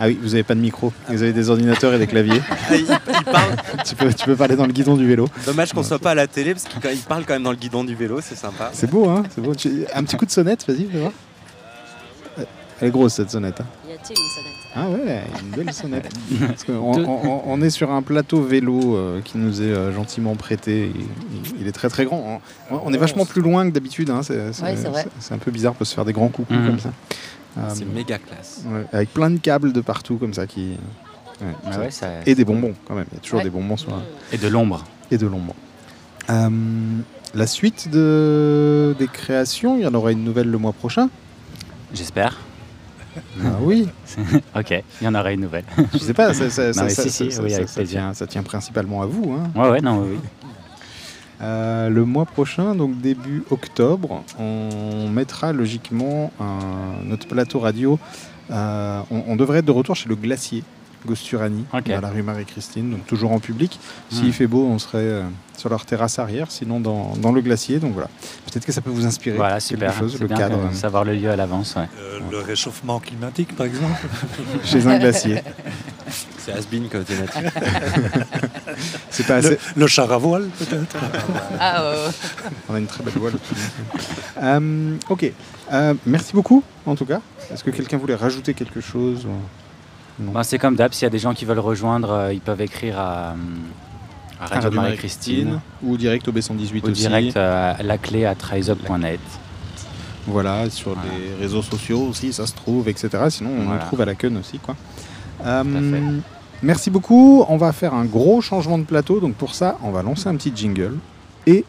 Ah 0.00 0.06
oui, 0.06 0.18
vous 0.20 0.30
n'avez 0.30 0.42
pas 0.42 0.54
de 0.54 0.60
micro. 0.60 0.92
Vous 1.08 1.22
avez 1.22 1.32
des 1.32 1.50
ordinateurs 1.50 1.94
et 1.94 1.98
des 1.98 2.06
claviers. 2.08 2.40
tu, 3.86 3.94
peux, 3.94 4.12
tu 4.12 4.24
peux 4.24 4.34
parler 4.34 4.56
dans 4.56 4.66
le 4.66 4.72
guidon 4.72 4.96
du 4.96 5.06
vélo. 5.06 5.28
Dommage 5.46 5.72
qu'on 5.72 5.82
soit 5.84 5.98
pas 6.00 6.12
à 6.12 6.14
la 6.14 6.26
télé 6.26 6.54
parce 6.54 6.64
qu'il 6.64 6.98
parle 7.02 7.24
quand 7.24 7.34
même 7.34 7.42
dans 7.44 7.52
le 7.52 7.56
guidon 7.58 7.84
du 7.84 7.94
vélo, 7.94 8.20
c'est 8.20 8.34
sympa. 8.34 8.70
C'est 8.72 8.90
beau, 8.90 9.08
hein 9.08 9.22
C'est 9.32 9.40
beau. 9.40 9.52
Un 9.94 10.02
petit 10.04 10.16
coup 10.16 10.26
de 10.26 10.30
sonnette, 10.32 10.66
vas-y, 10.66 10.88
fais 10.90 10.98
voir. 10.98 11.12
Elle 12.80 12.88
est 12.88 12.90
grosse 12.90 13.14
cette 13.14 13.30
sonnette. 13.30 13.60
hein. 13.60 13.66
Une 14.10 14.16
sonnette 14.16 14.52
Ah 14.74 14.88
ouais, 14.88 15.22
une 15.42 15.50
belle 15.64 15.72
sonnette. 15.72 16.08
Parce 16.40 16.64
qu'on- 16.64 16.72
on, 16.74 16.98
on- 17.28 17.42
on 17.46 17.62
est 17.62 17.70
sur 17.70 17.90
un 17.92 18.02
plateau 18.02 18.42
vélo 18.42 18.96
euh, 18.96 19.20
qui 19.22 19.38
nous 19.38 19.62
est 19.62 19.66
euh, 19.66 19.92
gentiment 19.92 20.34
prêté. 20.34 20.90
Il, 21.60 21.66
est 21.68 21.72
très 21.72 21.88
très 21.88 22.04
grand. 22.04 22.40
On, 22.70 22.80
on 22.84 22.92
est 22.92 22.98
vachement 22.98 23.24
plus 23.26 23.40
loin 23.42 23.64
que 23.68 23.74
d'habitude. 23.74 24.10
hein. 24.10 24.22
C'est 24.22 24.36
Ouais, 24.62 24.74
un 25.30 25.38
peu 25.38 25.50
bizarre 25.50 25.74
pour 25.74 25.86
se 25.86 25.94
faire 25.94 26.04
des 26.04 26.12
grands 26.12 26.28
coucous 26.28 26.52
Mhm. 26.54 26.66
comme 26.66 26.78
ça. 26.80 26.90
C'est 27.74 27.84
Euh, 27.84 27.86
méga 27.94 28.18
classe. 28.18 28.62
ouais, 28.66 28.86
avec 28.92 29.12
plein 29.12 29.30
de 29.30 29.38
câbles 29.38 29.72
de 29.72 29.80
partout 29.82 30.16
comme 30.16 30.34
ça 30.34 30.46
qui. 30.46 30.70
ouais, 31.40 31.46
Ah 31.66 31.72
ça- 31.72 31.78
ouais, 31.80 31.90
ça- 31.90 32.08
Et 32.26 32.34
des 32.34 32.44
bonbons 32.44 32.74
quand 32.88 32.94
même. 32.94 33.06
Il 33.12 33.16
y 33.16 33.18
a 33.18 33.20
toujours 33.20 33.38
Ouais. 33.38 33.44
des 33.44 33.50
bonbons 33.50 33.76
sur. 33.76 33.90
Et 34.32 34.38
de 34.38 34.48
l'ombre. 34.48 34.84
Et 35.10 35.18
de 35.18 35.26
l'ombre. 35.26 35.54
Euh, 36.30 36.48
la 37.34 37.46
suite 37.46 37.88
de... 37.90 38.94
des 38.98 39.06
créations, 39.08 39.76
il 39.76 39.82
y 39.82 39.86
en 39.86 39.94
aura 39.94 40.12
une 40.12 40.24
nouvelle 40.24 40.50
le 40.50 40.58
mois 40.58 40.72
prochain. 40.72 41.08
J'espère. 41.94 42.38
Ah 43.44 43.48
oui. 43.60 43.88
ok, 44.56 44.82
il 45.00 45.04
y 45.04 45.08
en 45.08 45.14
aura 45.14 45.32
une 45.32 45.40
nouvelle. 45.42 45.64
Je 45.92 45.98
sais 45.98 46.14
pas, 46.14 46.32
ça, 46.34 46.48
ça- 46.50 46.68
Non, 46.68 46.72
ça- 46.72 46.84
mais 46.84 46.90
ça- 46.90 47.02
si, 47.02 47.10
si, 47.10 47.30
ça- 47.32 47.42
oui, 47.42 47.50
ça- 47.50 47.56
avec 47.56 47.68
ça 47.68 47.74
plaisir. 47.80 48.12
tient, 48.28 48.42
principalement 48.42 49.02
à 49.02 49.06
vous. 49.06 49.32
hein. 49.32 49.50
Ouais, 49.60 49.70
ouais, 49.70 49.80
non, 49.80 50.00
oui. 50.02 50.08
oui. 50.12 50.18
Euh, 51.40 51.88
le 51.88 52.04
mois 52.04 52.24
prochain, 52.24 52.74
donc 52.76 53.00
début 53.00 53.42
octobre, 53.50 54.22
on 54.38 55.08
mettra 55.08 55.52
logiquement 55.52 56.32
un- 56.40 57.04
notre 57.04 57.26
plateau 57.26 57.58
radio. 57.58 57.98
euh, 58.50 59.00
on, 59.10 59.22
on 59.28 59.36
devrait 59.36 59.58
être 59.60 59.64
de 59.64 59.70
retour 59.72 59.96
chez 59.96 60.08
le 60.08 60.14
glacier. 60.14 60.62
Gosturani, 61.06 61.64
dans 61.72 62.00
la 62.00 62.08
rue 62.08 62.22
Marie-Christine, 62.22 62.90
donc 62.90 63.06
toujours 63.06 63.32
en 63.32 63.38
public. 63.40 63.78
S'il 64.10 64.28
Hmm. 64.28 64.32
fait 64.32 64.46
beau, 64.46 64.66
on 64.66 64.78
serait 64.78 64.98
euh, 64.98 65.22
sur 65.56 65.68
leur 65.68 65.84
terrasse 65.84 66.18
arrière, 66.18 66.50
sinon 66.50 66.80
dans, 66.80 67.14
dans 67.16 67.32
le 67.32 67.40
glacier. 67.40 67.78
Donc 67.78 67.92
voilà, 67.92 68.08
peut-être 68.46 68.64
que 68.66 68.72
ça 68.72 68.80
peut 68.80 68.90
vous 68.90 69.06
inspirer. 69.06 69.36
Voilà, 69.36 69.54
quelque 69.54 69.62
super. 69.68 69.94
chose, 69.98 70.18
le 70.20 70.26
bien 70.26 70.36
cadre. 70.36 70.70
que- 70.70 70.76
savoir 70.76 71.04
le 71.04 71.14
lieu 71.14 71.30
à 71.30 71.36
l'avance. 71.36 71.74
Ouais. 71.76 71.88
Euh, 71.98 72.18
Le 72.30 72.38
réchauffement 72.38 73.00
climatique, 73.00 73.54
par 73.56 73.66
exemple 73.66 74.00
Chez 74.64 74.86
un 74.86 74.98
glacier. 74.98 75.42
C'est 76.38 76.52
Asbin 76.52 76.82
comme 76.90 77.04
thématique. 77.04 77.44
C'est 79.10 79.26
pas 79.26 79.40
Le- 79.40 79.46
assez. 79.46 79.58
le 79.76 79.86
char 79.86 80.10
à 80.12 80.18
voile, 80.18 80.48
peut-être 80.58 80.96
Ah 81.60 81.82
ouais, 81.84 81.90
ouais. 81.96 82.12
On 82.68 82.74
a 82.74 82.78
une 82.78 82.86
très 82.86 83.04
belle 83.04 83.14
voile. 83.16 83.34
Euh, 84.42 84.96
ok. 85.08 85.32
Euh, 85.72 85.94
merci 86.04 86.32
beaucoup, 86.32 86.62
en 86.84 86.96
tout 86.96 87.06
cas. 87.06 87.20
Est-ce 87.52 87.62
que 87.62 87.70
quelqu'un 87.70 87.96
voulait 87.96 88.14
rajouter 88.16 88.54
quelque 88.54 88.80
chose 88.80 89.26
Ben, 90.18 90.42
c'est 90.42 90.58
comme 90.58 90.76
d'hab, 90.76 90.92
s'il 90.92 91.04
y 91.04 91.06
a 91.06 91.10
des 91.10 91.18
gens 91.18 91.34
qui 91.34 91.44
veulent 91.44 91.58
rejoindre, 91.58 92.10
euh, 92.10 92.32
ils 92.32 92.40
peuvent 92.40 92.60
écrire 92.60 92.98
à, 92.98 93.30
à 94.40 94.46
Radio, 94.46 94.62
Radio 94.64 94.80
Marie-Christine 94.80 95.60
ou 95.82 95.96
direct 95.96 96.28
au 96.28 96.32
B118 96.32 96.82
ou 96.82 96.90
aussi. 96.90 96.92
direct 97.02 97.36
euh, 97.36 97.74
à 97.78 97.82
la 97.82 97.98
clé 97.98 98.24
à 98.24 98.34
triseup.net. 98.34 99.20
Voilà, 100.26 100.70
sur 100.70 100.90
les 100.94 101.34
réseaux 101.42 101.62
sociaux 101.62 102.00
aussi, 102.08 102.32
ça 102.32 102.46
se 102.46 102.54
trouve, 102.54 102.88
etc. 102.88 103.08
Sinon, 103.30 103.50
on 103.58 103.62
Voilà. 103.64 103.80
le 103.80 103.86
trouve 103.86 104.00
à 104.02 104.04
la 104.04 104.14
queue 104.14 104.32
aussi. 104.38 104.58
Quoi. 104.60 104.76
Euh, 105.44 105.64
merci 106.62 106.90
beaucoup. 106.90 107.44
On 107.48 107.56
va 107.56 107.72
faire 107.72 107.92
un 107.94 108.04
gros 108.04 108.40
changement 108.40 108.78
de 108.78 108.84
plateau. 108.84 109.18
Donc 109.18 109.34
pour 109.34 109.54
ça, 109.54 109.78
on 109.82 109.90
va 109.90 110.02
lancer 110.02 110.28
un 110.28 110.36
petit 110.36 110.52
jingle. 110.54 110.96
Et 111.46 111.64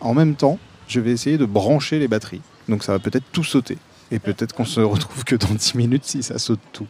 en 0.00 0.12
même 0.12 0.34
temps, 0.34 0.58
je 0.86 1.00
vais 1.00 1.12
essayer 1.12 1.38
de 1.38 1.46
brancher 1.46 1.98
les 1.98 2.08
batteries. 2.08 2.42
Donc 2.68 2.84
ça 2.84 2.92
va 2.92 2.98
peut-être 2.98 3.24
tout 3.32 3.44
sauter. 3.44 3.78
Et 4.10 4.18
peut-être 4.18 4.54
qu'on 4.54 4.66
se 4.66 4.80
retrouve 4.80 5.24
que 5.24 5.36
dans 5.36 5.54
10 5.54 5.74
minutes 5.76 6.04
si 6.04 6.22
ça 6.22 6.38
saute 6.38 6.60
tout. 6.72 6.86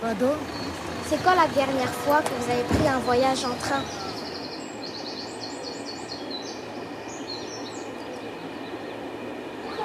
Pardon 0.00 0.32
C'est 1.06 1.22
quand 1.22 1.34
la 1.34 1.46
dernière 1.48 1.90
fois 1.90 2.22
que 2.22 2.30
vous 2.30 2.50
avez 2.50 2.62
pris 2.62 2.88
un 2.88 2.98
voyage 3.00 3.44
en 3.44 3.54
train 3.56 3.82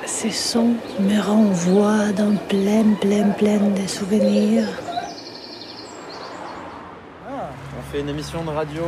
Ces 0.06 0.32
sons 0.32 0.76
me 1.02 1.20
renvoient 1.22 2.14
dans 2.14 2.36
plein, 2.48 2.94
plein, 3.02 3.30
plein 3.32 3.58
de 3.58 3.88
souvenirs. 3.88 4.68
On 7.28 7.92
fait 7.92 8.00
une 8.00 8.10
émission 8.10 8.42
de 8.44 8.50
radio, 8.50 8.84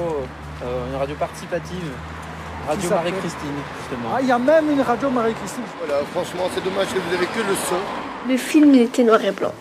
euh, 0.64 0.90
une 0.90 0.96
radio 0.96 1.16
participative. 1.16 1.92
Radio 2.68 2.90
Marie-Christine, 2.90 3.60
justement. 3.80 4.10
Ah, 4.16 4.22
il 4.22 4.28
y 4.28 4.32
a 4.32 4.40
même 4.40 4.72
une 4.72 4.82
radio 4.82 5.10
Marie-Christine. 5.10 5.64
Voilà, 5.86 6.04
franchement, 6.06 6.50
c'est 6.54 6.64
dommage 6.64 6.88
que 6.88 7.00
vous 7.00 7.14
avez 7.14 7.26
que 7.26 7.40
le 7.40 7.56
son. 7.56 8.30
Le 8.30 8.38
film 8.38 8.74
il 8.74 8.82
était 8.82 9.04
noir 9.04 9.24
et 9.24 9.32
blanc. 9.32 9.54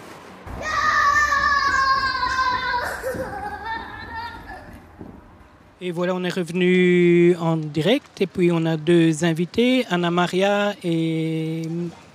Et 5.78 5.90
voilà, 5.90 6.14
on 6.14 6.24
est 6.24 6.32
revenu 6.32 7.36
en 7.36 7.58
direct 7.58 8.22
et 8.22 8.26
puis 8.26 8.50
on 8.50 8.64
a 8.64 8.78
deux 8.78 9.24
invités, 9.24 9.84
Anna 9.90 10.10
Maria 10.10 10.72
et 10.82 11.68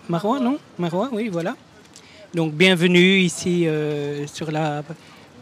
Marois, 0.09 0.39
non? 0.39 0.57
Marois, 0.80 1.09
oui, 1.12 1.30
voilà. 1.30 1.55
Donc 2.34 2.53
bienvenue 2.53 3.20
ici 3.20 3.68
euh, 3.68 4.26
sur, 4.26 4.49
la, 4.49 4.80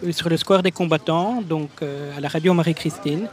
euh, 0.04 0.12
sur 0.12 0.28
le 0.28 0.36
square 0.36 0.62
des 0.62 0.72
combattants, 0.72 1.42
donc 1.42 1.70
euh, 1.82 2.18
à 2.18 2.20
la 2.20 2.28
radio 2.28 2.54
Marie-Christine. 2.54 3.30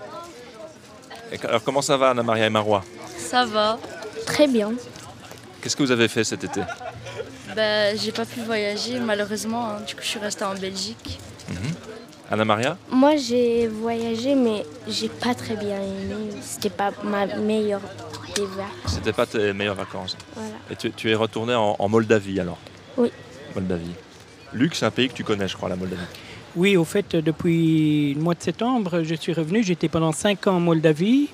Et 1.32 1.44
Alors 1.44 1.64
comment 1.64 1.82
ça 1.82 1.96
va 1.96 2.10
Anna 2.10 2.22
Maria 2.22 2.46
et 2.46 2.50
Marois? 2.50 2.84
Ça 3.18 3.44
va. 3.44 3.80
Très 4.24 4.46
bien. 4.46 4.72
Qu'est-ce 5.60 5.74
que 5.74 5.82
vous 5.82 5.90
avez 5.90 6.06
fait 6.06 6.22
cet 6.22 6.44
été? 6.44 6.60
Bah, 7.56 7.96
j'ai 7.96 8.12
pas 8.12 8.24
pu 8.24 8.38
voyager 8.38 9.00
malheureusement, 9.00 9.68
hein. 9.68 9.80
du 9.84 9.96
coup 9.96 10.02
je 10.02 10.08
suis 10.10 10.20
restée 10.20 10.44
en 10.44 10.54
Belgique. 10.54 11.18
Anna 12.30 12.44
Maria 12.44 12.76
Moi, 12.90 13.16
j'ai 13.16 13.68
voyagé, 13.68 14.34
mais 14.34 14.64
j'ai 14.88 15.08
pas 15.08 15.34
très 15.34 15.56
bien 15.56 15.76
aimé. 15.80 16.30
C'était 16.42 16.70
pas 16.70 16.90
ma 17.04 17.26
meilleure. 17.26 17.80
C'était 18.86 19.12
pas 19.12 19.26
tes 19.26 19.52
meilleures 19.52 19.74
vacances. 19.76 20.16
Voilà. 20.34 20.50
Et 20.70 20.76
tu, 20.76 20.90
tu 20.90 21.10
es 21.10 21.14
retourné 21.14 21.54
en, 21.54 21.76
en 21.78 21.88
Moldavie 21.88 22.40
alors 22.40 22.58
Oui. 22.96 23.10
Moldavie. 23.54 23.92
Luc, 24.52 24.74
c'est 24.74 24.84
un 24.86 24.90
pays 24.90 25.08
que 25.08 25.14
tu 25.14 25.24
connais, 25.24 25.48
je 25.48 25.56
crois, 25.56 25.68
la 25.68 25.76
Moldavie. 25.76 26.02
Oui, 26.56 26.76
au 26.76 26.84
fait, 26.84 27.14
depuis 27.16 28.14
le 28.14 28.20
mois 28.20 28.34
de 28.34 28.42
septembre, 28.42 29.02
je 29.04 29.14
suis 29.14 29.32
revenu. 29.32 29.62
J'étais 29.62 29.88
pendant 29.88 30.12
cinq 30.12 30.46
ans 30.46 30.56
en 30.56 30.60
Moldavie. 30.60 31.28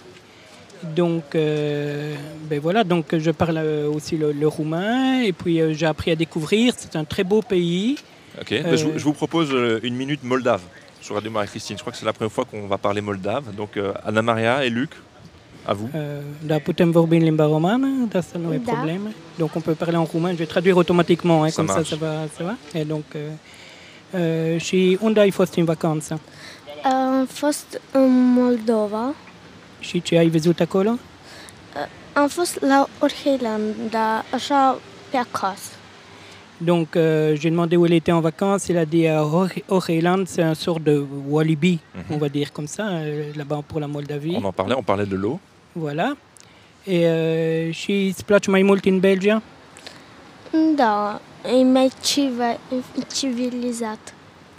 Donc, 0.83 1.35
euh, 1.37 2.15
ben 2.51 2.59
voilà, 2.61 2.83
donc 2.83 3.17
je 3.17 3.31
parle 3.31 3.57
euh, 3.59 3.89
aussi 3.89 4.17
le, 4.17 4.33
le 4.33 4.49
roumain 4.49 5.23
et 5.23 5.33
puis 5.33 5.61
euh, 5.61 5.73
j'ai 5.75 5.87
appris 5.87 6.11
à 6.11 6.17
découvrir. 6.17 6.75
C'est 6.77 6.97
un 6.97 7.05
très 7.05 7.23
beau 7.23 7.41
pays. 7.41 7.97
Ok, 8.41 8.53
bah, 8.65 8.75
je, 8.75 8.85
vous- 8.87 8.99
je 8.99 9.05
vous 9.05 9.13
propose 9.13 9.55
une 9.85 9.95
minute 9.95 10.25
moldave 10.25 10.63
sur 11.03 11.15
Radio 11.15 11.31
Marie-Christine. 11.31 11.77
Je 11.77 11.83
crois 11.83 11.93
que 11.93 11.99
c'est 11.99 12.05
la 12.07 12.13
première 12.13 12.33
fois 12.33 12.45
qu'on 12.45 12.67
va 12.67 12.79
parler 12.79 13.01
moldave. 13.01 13.45
Donc 13.55 13.77
euh, 13.77 13.93
Anna 14.07 14.23
Maria 14.23 14.65
et 14.65 14.71
Luc, 14.71 14.91
à 15.67 15.73
vous. 15.75 15.89
Euh, 15.95 16.21
da 16.43 16.59
putem 16.61 16.91
vorbi 16.91 17.17
în 17.17 17.23
limba 17.23 17.45
romană, 17.45 17.87
de 18.09 18.19
asta 18.19 18.39
nu 18.39 18.53
e 18.53 18.61
Da. 18.65 18.73
problème. 18.73 19.13
Donc 19.39 19.51
on 19.57 19.61
peut 19.61 19.77
parler 19.79 19.97
en 19.97 20.05
roumain, 20.13 20.31
je 20.31 20.37
vais 20.37 20.51
traduire 20.55 20.77
automatiquement, 20.77 21.43
hein, 21.45 21.51
Ça 21.51 21.57
comme 21.57 21.69
ça 21.69 21.75
marche. 21.75 21.91
ça 21.91 21.97
va, 21.97 22.15
ça 22.37 22.43
va. 22.45 22.55
Et 22.81 22.85
donc, 22.87 23.05
euh, 23.15 23.21
euh, 24.55 24.61
și 24.61 24.99
unde 25.01 25.21
ai 25.21 25.31
fost 25.31 25.55
în 25.55 25.65
vacanță? 25.65 26.21
Am 26.85 27.27
fost 27.27 27.81
în 27.93 28.33
Moldova. 28.33 29.15
Și 29.81 30.03
ce 30.03 30.17
ai 30.19 30.29
văzut 30.29 30.61
acolo? 30.61 30.99
Am 32.13 32.29
fost 32.29 32.61
la 32.61 32.89
Orheland, 32.99 33.75
dar 33.91 34.25
așa 34.35 34.79
pe 35.11 35.17
acasă. 35.17 35.71
Donc 36.63 36.95
euh, 36.97 37.37
j'ai 37.41 37.51
demandé 37.51 37.77
où 37.77 37.85
elle 37.87 37.93
était 37.95 38.13
en 38.13 38.21
vacances, 38.21 38.71
elle 38.71 38.79
a 38.79 38.87
dit 38.87 39.07
à 39.09 39.25
Or- 39.25 39.49
Oreland, 39.69 40.25
c'est 40.27 40.43
un 40.43 40.55
sort 40.55 40.79
de 40.79 41.05
Walibi, 41.29 41.81
on 42.09 42.19
va 42.19 42.29
dire 42.29 42.53
comme 42.53 42.69
ça, 42.69 42.87
euh, 42.89 43.33
là-bas 43.35 43.63
pour 43.67 43.81
la 43.81 43.89
Moldavie. 43.89 44.37
On 44.41 44.45
en 44.45 44.53
parlait, 44.53 44.77
on 44.77 44.83
parlait 44.83 45.07
de 45.07 45.17
l'eau. 45.17 45.41
Voilà. 45.75 46.15
Et 46.87 47.03
euh, 47.07 47.73
îți 47.89 48.25
place 48.25 48.49
mai 48.51 48.63
mult 48.63 48.85
în 48.85 48.99
Belgia? 49.01 49.43
Da, 50.77 51.21
e 51.45 51.63
mai. 51.63 51.91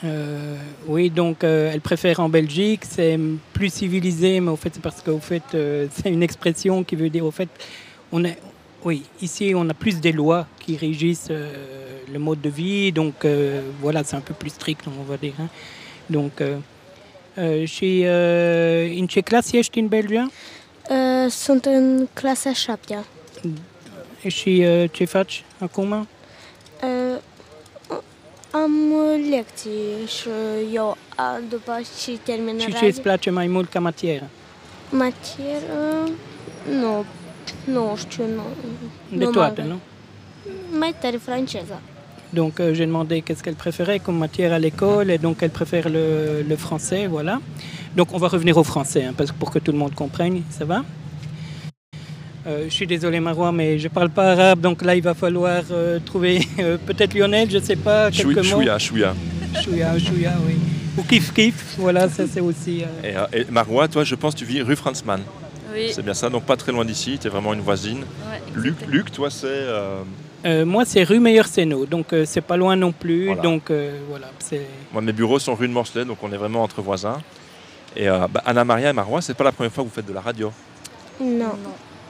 Euh, 0.03 0.57
oui, 0.87 1.09
donc 1.09 1.43
euh, 1.43 1.71
elle 1.71 1.79
préfère 1.79 2.19
en 2.19 2.27
Belgique, 2.29 2.83
c'est 2.83 3.17
plus 3.53 3.71
civilisé, 3.73 4.41
mais 4.41 4.51
au 4.51 4.57
fait 4.57 4.73
c'est 4.73 4.81
parce 4.81 5.01
qu'au 5.01 5.19
fait 5.19 5.43
euh, 5.53 5.87
c'est 5.95 6.09
une 6.11 6.23
expression 6.23 6.83
qui 6.83 6.95
veut 6.97 7.09
dire 7.09 7.25
au 7.25 7.31
fait 7.31 7.47
on 8.11 8.23
est, 8.25 8.37
oui, 8.85 9.01
ici 9.21 9.53
on 9.55 9.69
a 9.69 9.73
plus 9.73 9.99
des 9.99 10.11
lois 10.11 10.45
qui 10.65 10.75
régissent 10.77 11.29
euh, 11.31 11.47
le 12.11 12.19
mode 12.19 12.41
de 12.41 12.49
vie, 12.49 12.91
donc 12.91 13.13
euh, 13.25 13.61
voilà 13.81 14.03
c'est 14.03 14.15
un 14.15 14.21
peu 14.29 14.33
plus 14.33 14.49
strict 14.51 14.85
on 14.87 15.03
va 15.11 15.17
dire. 15.17 15.33
hein. 15.39 15.49
Donc 16.09 16.41
euh, 16.41 16.57
euh, 17.37 17.65
uh, 17.81 18.99
în 18.99 19.07
ce 19.07 19.21
clasă 19.21 19.57
ești 19.57 19.79
în 19.79 19.87
Belgia? 19.87 20.31
Uh, 20.89 21.31
Sunt 21.31 21.65
în 21.65 22.07
clasa 22.13 22.53
7 22.53 23.03
Și 24.27 24.63
uh, 24.67 24.89
ce 24.91 25.05
faci 25.05 25.43
acum? 25.59 25.91
Uh, 25.91 27.17
Am 28.51 28.71
lecții 29.29 30.07
și 30.07 30.27
eu 30.73 30.97
a, 31.15 31.39
după 31.49 31.79
ce 32.03 32.17
termin 32.23 32.59
Și 32.59 32.73
ce 32.73 32.85
îți 32.85 33.01
place 33.01 33.29
mai 33.29 33.47
mult 33.47 33.69
ca 33.69 33.79
matieră? 33.79 34.29
Matieră, 34.89 36.09
nu, 36.79 37.05
nu 37.73 37.95
știu, 37.97 38.23
nu. 38.35 38.43
De 39.17 39.23
nu 39.23 39.31
toate, 39.31 39.61
mă- 39.61 39.67
nu? 39.67 39.79
Mai 40.79 40.93
tare 41.01 41.17
franceză. 41.17 41.79
Donc 42.39 42.59
euh, 42.59 42.73
j'ai 42.75 42.85
demandé 42.85 43.21
qu'est-ce 43.21 43.43
qu'elle 43.43 43.59
préférait 43.65 43.99
comme 44.05 44.17
matière 44.17 44.51
à 44.53 44.59
l'école 44.65 45.07
et 45.15 45.19
donc 45.19 45.35
elle 45.43 45.51
préfère 45.61 45.87
le, 45.89 46.05
le 46.51 46.55
français, 46.55 47.05
voilà. 47.07 47.35
Donc 47.95 48.07
on 48.13 48.17
va 48.17 48.27
revenir 48.27 48.55
au 48.57 48.63
français 48.63 49.03
hein, 49.07 49.13
parce 49.17 49.29
que 49.31 49.37
pour 49.37 49.49
que 49.51 49.59
tout 49.59 49.71
le 49.71 49.77
monde 49.83 49.93
comprenne, 50.03 50.41
ça 50.57 50.65
va 50.65 50.79
Euh, 52.47 52.65
Je 52.69 52.73
suis 52.73 52.87
désolé 52.87 53.19
Marois, 53.19 53.51
mais 53.59 53.69
je 53.83 53.87
parle 53.87 54.09
pas 54.09 54.27
arabe, 54.33 54.59
donc 54.67 54.77
là 54.87 54.93
il 54.95 55.03
va 55.03 55.13
falloir 55.13 55.61
euh, 55.71 55.99
trouver 56.09 56.35
euh, 56.59 56.77
peut-être 56.87 57.13
Lionel, 57.17 57.47
je 57.55 57.59
sais 57.59 57.77
pas, 57.87 58.09
quelques 58.11 58.37
mots. 58.37 58.43
Chouïa, 58.61 58.77
chouïa. 58.79 59.11
Chouïa, 59.63 59.89
chouïa, 60.05 60.33
oui. 60.47 60.55
Ou 60.97 61.03
kif 61.03 61.31
kif, 61.33 61.75
voilà, 61.77 62.09
ça 62.09 62.23
c'est 62.31 62.41
aussi. 62.41 62.75
euh, 62.83 63.25
Et, 63.33 63.39
et 63.39 63.45
Marois, 63.49 63.87
toi, 63.87 64.03
je 64.03 64.15
pense 64.15 64.33
que 64.33 64.39
tu 64.39 64.45
vis 64.45 64.61
rue 64.61 64.75
Franzmann. 64.75 65.21
Oui. 65.73 65.91
C'est 65.93 66.03
bien 66.03 66.13
ça, 66.13 66.29
donc 66.29 66.43
pas 66.45 66.55
très 66.57 66.71
loin 66.71 66.85
d'ici, 66.85 67.17
tu 67.19 67.27
es 67.27 67.29
vraiment 67.29 67.53
une 67.53 67.61
voisine. 67.61 67.99
Ouais, 68.01 68.41
Luc, 68.55 68.75
Luc, 68.87 69.11
toi, 69.11 69.29
c'est. 69.29 69.47
euh, 69.47 70.01
euh, 70.45 70.65
moi 70.65 70.83
c'est 70.85 71.03
rue 71.03 71.19
Meilleur-Sénaud, 71.19 71.85
donc 71.85 72.13
euh, 72.13 72.25
c'est 72.25 72.41
pas 72.41 72.57
loin 72.57 72.75
non 72.75 72.91
plus, 72.91 73.27
Voilà. 73.27 73.41
donc 73.41 73.71
euh, 73.71 73.97
voilà. 74.09 74.27
Moi, 74.91 75.01
mes 75.01 75.13
bureaux 75.13 75.39
sont 75.39 75.55
rue 75.55 75.67
de 75.67 75.73
Morcelet, 75.73 76.05
donc 76.05 76.17
on 76.21 76.31
est 76.31 76.37
vraiment 76.37 76.63
entre 76.63 76.81
voisins. 76.81 77.21
Et 77.95 78.09
euh, 78.09 78.27
bah, 78.27 78.41
Anna 78.45 78.63
Maria 78.65 78.89
et 78.89 78.93
Marois, 78.93 79.21
c'est 79.21 79.33
pas 79.35 79.43
la 79.43 79.51
première 79.51 79.71
fois 79.71 79.83
que 79.83 79.89
vous 79.89 79.95
faites 79.95 80.05
de 80.07 80.13
la 80.13 80.21
radio. 80.21 80.51
Non. 81.21 81.53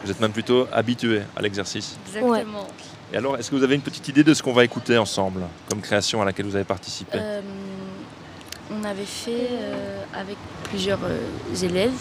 Vous 0.03 0.11
êtes 0.11 0.19
même 0.19 0.31
plutôt 0.31 0.67
habitués 0.73 1.21
à 1.35 1.41
l'exercice. 1.41 1.97
Exactement. 2.07 2.67
Et 3.13 3.17
alors, 3.17 3.37
est-ce 3.37 3.51
que 3.51 3.55
vous 3.55 3.63
avez 3.63 3.75
une 3.75 3.81
petite 3.81 4.07
idée 4.07 4.23
de 4.23 4.33
ce 4.33 4.41
qu'on 4.41 4.53
va 4.53 4.63
écouter 4.65 4.97
ensemble, 4.97 5.41
comme 5.69 5.81
création 5.81 6.21
à 6.21 6.25
laquelle 6.25 6.45
vous 6.47 6.55
avez 6.55 6.65
participé? 6.65 7.17
Euh, 7.21 7.41
on 8.71 8.83
avait 8.83 9.05
fait 9.05 9.47
euh, 9.51 10.01
avec 10.13 10.35
plusieurs 10.63 10.99
euh, 11.03 11.19
élèves. 11.65 11.91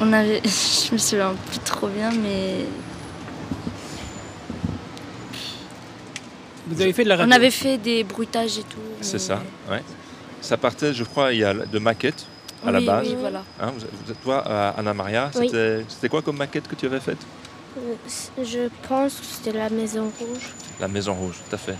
On 0.00 0.12
avait, 0.12 0.40
je 0.44 0.92
me 0.92 0.98
souviens 0.98 1.34
plus 1.50 1.58
trop 1.60 1.88
bien, 1.88 2.10
mais 2.12 2.64
Vous 6.68 6.80
avez 6.82 6.92
fait 6.92 7.04
de 7.04 7.08
la 7.08 7.16
radio 7.16 7.28
on 7.32 7.34
avait 7.34 7.50
fait 7.50 7.78
des 7.78 8.04
bruitages 8.04 8.58
et 8.58 8.62
tout. 8.62 8.76
C'est 9.00 9.14
mais- 9.14 9.18
ça, 9.18 9.42
ouais. 9.70 9.82
Ça 10.40 10.56
partait, 10.56 10.92
je 10.92 11.02
crois, 11.02 11.32
il 11.32 11.38
y 11.40 11.44
a 11.44 11.54
de 11.54 11.78
maquettes 11.78 12.26
à 12.64 12.70
la 12.70 12.80
base. 12.80 13.08
oui, 13.08 13.16
voilà. 13.18 13.42
Hein, 13.60 13.72
vous, 13.74 13.86
vous 14.04 14.12
êtes 14.12 14.22
toi, 14.22 14.38
Anna 14.76 14.92
Maria, 14.94 15.30
Oui. 15.36 15.48
c'était 15.88 16.08
quoi 16.08 16.22
comme 16.22 16.36
maquette 16.36 16.68
que 16.68 16.74
tu 16.74 16.86
avais 16.86 17.00
faite? 17.00 17.18
Euh, 17.78 17.94
Je 18.44 18.68
pense 18.86 19.14
que 19.14 19.24
c'était 19.24 19.56
la 19.58 19.70
Maison 19.70 20.12
Rouge. 20.20 20.50
La 20.78 20.88
Maison 20.88 21.14
Rouge, 21.14 21.36
tout 21.48 21.54
à 21.54 21.58
fait. 21.58 21.76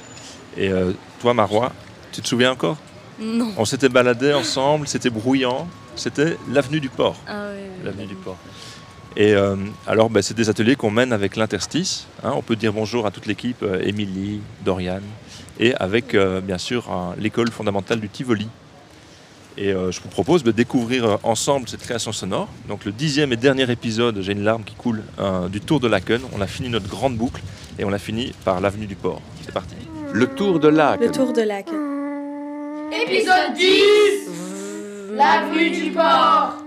Et 0.57 0.71
euh, 0.71 0.93
toi, 1.21 1.35
Marois, 1.35 1.73
tu 2.12 2.21
te 2.23 2.27
souviens 2.29 2.53
encore? 2.53 2.79
Non. 3.21 3.53
On 3.59 3.64
s'était 3.64 3.89
baladés 3.89 4.33
ensemble, 4.33 4.89
c'était 4.89 5.11
bruyant. 5.11 5.69
C'était 5.99 6.36
l'avenue 6.51 6.80
du 6.80 6.88
port. 6.88 7.16
Ah 7.26 7.49
oui, 7.53 7.59
oui, 7.62 7.84
L'avenue 7.84 8.07
du 8.07 8.14
port. 8.14 8.36
Et 9.16 9.34
euh, 9.34 9.57
alors, 9.86 10.11
bah, 10.11 10.22
c'est 10.22 10.34
des 10.34 10.49
ateliers 10.49 10.76
qu'on 10.76 10.90
mène 10.90 11.12
avec 11.12 11.34
l'interstice. 11.36 12.07
hein. 12.22 12.32
on 12.34 12.42
peut 12.42 12.57
dire 12.57 12.72
bonjour 12.72 13.07
à 13.07 13.11
toute 13.11 13.26
l'équipe, 13.26 13.62
euh, 13.62 13.80
Émilie, 13.84 14.40
Dorian, 14.64 15.01
et 15.59 15.74
avec 15.74 16.14
euh, 16.14 16.40
bien 16.40 16.59
sûr 16.59 16.88
l'école 17.18 17.51
fondamentale 17.51 17.99
du 18.01 18.09
Tivoli. 18.09 18.49
Et 19.57 19.72
euh, 19.72 19.90
je 19.90 20.01
vous 20.01 20.09
propose 20.09 20.44
de 20.44 20.53
découvrir 20.53 21.05
euh, 21.05 21.16
ensemble 21.24 21.68
cette 21.68 21.80
création 21.80 22.12
sonore. 22.12 22.46
Donc 22.68 22.84
le 22.84 22.92
dixième 22.92 23.32
et 23.32 23.36
dernier 23.36 23.68
épisode, 23.68 24.20
j'ai 24.20 24.30
une 24.32 24.44
larme 24.44 24.62
qui 24.62 24.76
coule, 24.76 25.03
euh, 25.18 25.49
du 25.49 25.61
Tour 25.61 25.80
de 25.80 25.88
Laken. 25.88 26.20
On 26.32 26.40
a 26.40 26.46
fini 26.46 26.68
notre 26.68 26.86
grande 26.88 27.16
boucle 27.16 27.42
et 27.76 27.84
on 27.84 27.92
a 27.92 27.99
fini 27.99 28.32
par 28.44 28.61
l'avenue 28.61 28.86
du 28.86 28.94
port. 28.94 29.20
C'est 29.44 29.53
parti. 29.53 29.74
Le 30.12 30.28
Tour 30.28 30.61
de 30.61 30.68
Laken. 30.68 31.07
Le 31.07 31.12
tour 31.12 31.32
de 31.32 31.42
lac. 31.42 31.66
Épisode 32.92 33.55
10 33.57 34.57
L'avenue 35.11 35.70
du 35.70 35.90
port 35.92 36.59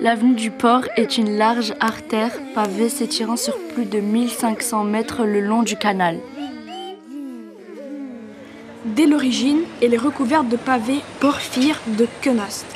L'avenue 0.00 0.34
du 0.34 0.50
Port 0.50 0.84
est 0.96 1.16
une 1.16 1.36
large 1.38 1.72
artère 1.78 2.32
pavée 2.52 2.88
s'étirant 2.88 3.36
sur 3.36 3.56
plus 3.74 3.84
de 3.84 4.00
1500 4.00 4.82
mètres 4.82 5.24
le 5.24 5.40
long 5.40 5.62
du 5.62 5.76
canal. 5.76 6.18
Dès 8.84 9.06
l'origine, 9.06 9.60
elle 9.80 9.94
est 9.94 9.98
recouverte 9.98 10.48
de 10.48 10.56
pavés 10.56 11.00
porphyre 11.20 11.80
de 11.86 12.08
quenaste, 12.20 12.66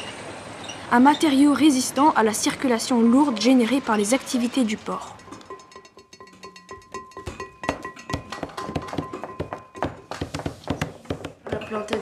un 0.93 1.01
matériau 1.01 1.53
résistant 1.53 2.11
à 2.11 2.23
la 2.23 2.33
circulation 2.33 3.01
lourde 3.01 3.41
générée 3.41 3.81
par 3.81 3.97
les 3.97 4.15
activités 4.15 4.63
du 4.63 4.77
port. 4.77 5.16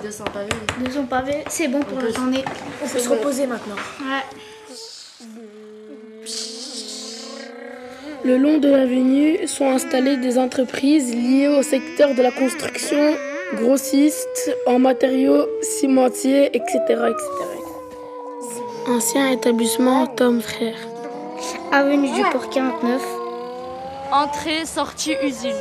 200 0.05 0.25
pavés. 0.35 0.49
200 0.85 1.07
pavés, 1.07 1.45
c'est 1.49 1.69
bon 1.69 1.81
pour 1.81 1.99
la 1.99 2.11
journée. 2.11 2.45
On 2.83 2.89
peut 2.89 2.99
se 2.99 3.09
reposer 3.09 3.47
maintenant. 3.47 3.77
Ouais. 4.01 4.23
Le 8.23 8.37
long 8.37 8.59
de 8.59 8.69
l'avenue 8.69 9.47
sont 9.47 9.67
installées 9.67 10.19
des 10.19 10.37
entreprises 10.39 11.15
liées 11.15 11.49
au 11.49 11.63
secteur 11.63 12.15
de 12.15 12.23
la 12.23 12.31
construction, 12.31 13.17
grossistes, 13.55 14.55
en 14.67 14.79
matériaux 14.79 15.47
cimentiers, 15.63 16.55
etc. 16.55 16.79
etc. 16.89 17.05
Ancien 18.87 19.31
établissement 19.31 20.07
Tom 20.07 20.43
Frère. 20.43 20.77
Avenue 21.73 22.13
du 22.13 22.23
Port 22.31 22.51
49. 22.51 23.03
Entrée, 24.13 24.67
sortie, 24.67 25.17
usine. 25.23 25.53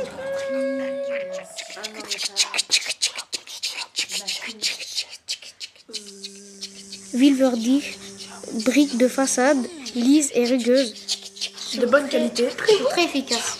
Ville 7.14 7.36
verdie, 7.36 7.82
briques 8.64 8.98
de 8.98 9.08
façade, 9.08 9.58
lises 9.94 10.30
et 10.34 10.44
rugueuses. 10.44 10.94
De 11.78 11.86
bonne 11.86 12.08
qualité. 12.08 12.48
Très, 12.56 12.76
très 12.90 13.04
efficace. 13.04 13.58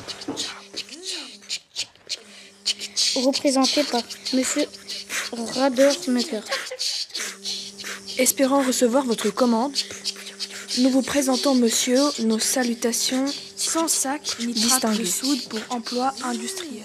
Représenté 3.17 3.85
par 3.85 4.03
Monsieur 4.33 4.67
Radersmaker. 5.55 6.43
Espérant 8.19 8.63
recevoir 8.63 9.05
votre 9.05 9.31
commande, 9.31 9.73
nous 10.79 10.91
vous 10.91 11.03
présentons, 11.03 11.55
monsieur, 11.55 12.01
nos 12.21 12.41
salutations 12.41 13.27
sans 13.57 13.87
sac 13.87 14.37
ni 14.41 14.53
de 14.53 15.05
soude 15.05 15.43
pour 15.49 15.61
emploi 15.71 16.13
industriel. 16.25 16.85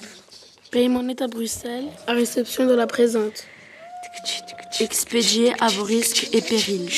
Paye 0.70 0.88
monnaie 0.88 1.22
à 1.22 1.28
Bruxelles, 1.28 1.88
à 2.06 2.14
réception 2.14 2.68
de 2.68 2.74
la 2.74 2.86
présente. 2.86 3.44
Expédié 4.80 5.54
à 5.60 5.68
vos 5.68 5.84
risques 5.84 6.30
et 6.34 6.42
périls. 6.42 6.90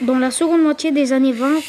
Dans 0.00 0.18
la 0.18 0.30
seconde 0.30 0.62
moitié 0.62 0.92
des 0.92 1.12
années 1.12 1.32
20, 1.32 1.60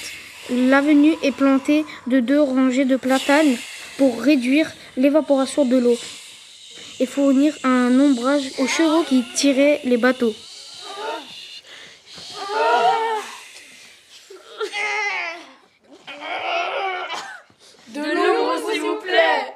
l'avenue 0.49 1.15
est 1.23 1.31
plantée 1.31 1.85
de 2.07 2.19
deux 2.19 2.41
rangées 2.41 2.85
de 2.85 2.97
platanes 2.97 3.55
pour 3.97 4.21
réduire 4.21 4.71
l'évaporation 4.97 5.65
de 5.65 5.77
l'eau 5.77 5.97
et 6.99 7.05
fournir 7.05 7.55
un 7.63 7.99
ombrage 7.99 8.51
aux 8.59 8.67
chevaux 8.67 9.03
qui 9.03 9.23
tiraient 9.35 9.81
les 9.85 9.97
bateaux. 9.97 10.33
De 17.89 18.01
l'ombre, 18.01 18.69
s'il 18.69 18.81
vous 18.81 18.95
plaît. 18.95 19.53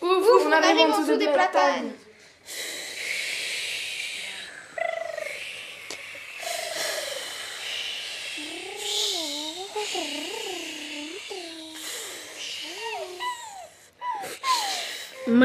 Ouf, 0.00 0.46
on 0.46 0.52
arrive 0.52 0.78
en 0.78 1.00
dessous 1.00 1.16
des 1.16 1.28
platanes. 1.28 1.92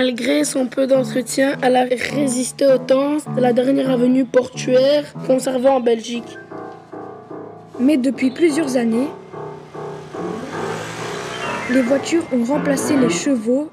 Malgré 0.05 0.43
son 0.43 0.65
peu 0.65 0.85
d'entretien, 0.85 1.55
elle 1.61 1.77
a 1.77 1.85
résisté 1.85 2.65
au 2.65 2.77
temps 2.77 3.19
de 3.37 3.39
la 3.39 3.53
dernière 3.53 3.89
avenue 3.89 4.25
portuaire 4.25 5.05
conservée 5.25 5.69
en 5.69 5.79
Belgique. 5.79 6.37
Mais 7.79 7.95
depuis 7.95 8.29
plusieurs 8.29 8.75
années, 8.75 9.07
les 11.69 11.81
voitures 11.81 12.25
ont 12.33 12.43
remplacé 12.43 12.97
les 12.97 13.09
chevaux 13.09 13.71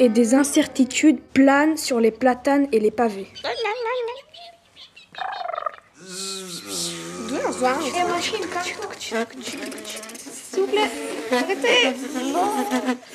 et 0.00 0.08
des 0.08 0.34
incertitudes 0.34 1.20
planent 1.34 1.76
sur 1.76 2.00
les 2.00 2.10
platanes 2.10 2.68
et 2.72 2.80
les 2.80 2.90
pavés. 2.90 3.26
Arrêtez. 7.64 8.00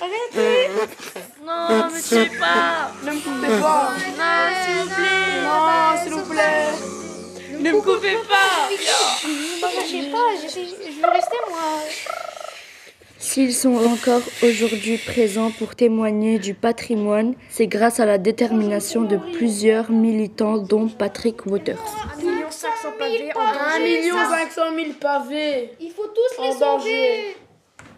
Arrêtez. 0.02 0.70
Non, 1.46 1.90
mais 1.94 2.02
tuez 2.02 2.32
pas. 2.40 2.92
Ne 3.06 3.12
me 3.12 3.20
coupez 3.20 3.54
pas. 3.62 3.92
Non, 4.18 4.34
s'il 4.66 4.76
vous 4.76 4.90
plaît. 4.96 5.30
Non, 5.44 5.58
s'il 6.02 6.14
vous 6.14 6.30
plaît. 6.32 6.68
Ne 7.60 7.72
me 7.72 7.82
coupez 7.82 8.18
pas. 8.28 8.52
Ne 9.24 9.62
m'arrachez 9.62 10.04
pas, 10.12 10.30
je, 10.42 10.48
je 10.48 11.00
veux 11.00 11.12
rester 11.12 11.38
moi. 11.50 11.68
S'ils 13.20 13.54
sont 13.54 13.76
encore 13.76 14.22
aujourd'hui 14.42 14.98
présents 14.98 15.52
pour 15.52 15.76
témoigner 15.76 16.40
du 16.40 16.54
patrimoine, 16.56 17.36
c'est 17.50 17.68
grâce 17.68 18.00
à 18.00 18.06
la 18.06 18.18
détermination 18.18 19.02
de 19.02 19.18
plusieurs 19.18 19.92
militants 19.92 20.58
dont 20.58 20.88
Patrick 20.88 21.46
Waters. 21.46 21.78
1 22.60 22.62
500 22.62 22.92
pavés 22.98 23.32
en 23.36 23.76
1 23.76 23.80
million 23.80 24.16
500 24.16 24.62
000 24.76 24.88
pavés. 25.00 25.72
Il 25.80 25.92
faut 25.92 26.08
tous 26.08 26.44
les 26.44 26.52
sauver. 26.52 27.38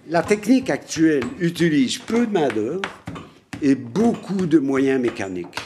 La 0.07 0.21
technique 0.21 0.69
actuelle 0.69 1.23
utilise 1.39 1.97
peu 1.97 2.27
de 2.27 2.31
main-d'œuvre 2.31 2.81
et 3.61 3.73
beaucoup 3.73 4.45
de 4.45 4.59
moyens 4.59 5.01
mécaniques. 5.01 5.59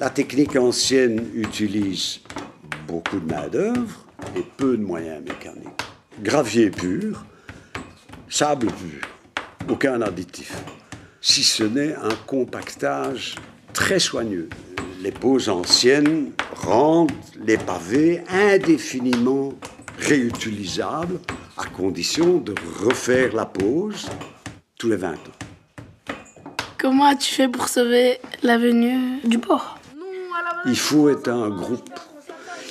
La 0.00 0.08
technique 0.08 0.56
ancienne 0.56 1.30
utilise 1.34 2.20
beaucoup 2.86 3.20
de 3.20 3.30
main-d'œuvre 3.30 4.06
et 4.34 4.42
peu 4.56 4.78
de 4.78 4.82
moyens 4.82 5.22
mécaniques. 5.22 5.82
Gravier 6.22 6.70
pur, 6.70 7.26
sable 8.30 8.68
pur, 8.68 9.08
aucun 9.68 10.00
additif, 10.00 10.56
si 11.20 11.44
ce 11.44 11.64
n'est 11.64 11.94
un 11.94 12.14
compactage 12.26 13.34
très 13.74 13.98
soigneux. 13.98 14.48
Les 15.02 15.10
poses 15.10 15.48
anciennes 15.48 16.30
rendent 16.54 17.10
les 17.44 17.56
pavés 17.56 18.22
indéfiniment 18.28 19.52
réutilisables 19.98 21.18
à 21.58 21.64
condition 21.64 22.38
de 22.38 22.54
refaire 22.84 23.34
la 23.34 23.44
pose 23.44 24.08
tous 24.78 24.88
les 24.88 24.94
20 24.94 25.14
ans. 25.14 25.16
Comment 26.78 27.06
as-tu 27.06 27.34
fait 27.34 27.48
pour 27.48 27.66
sauver 27.66 28.20
l'avenue 28.44 29.18
du 29.24 29.40
port? 29.40 29.76
Il 30.66 30.78
faut 30.78 31.08
être 31.08 31.26
un 31.26 31.50
groupe, 31.50 31.98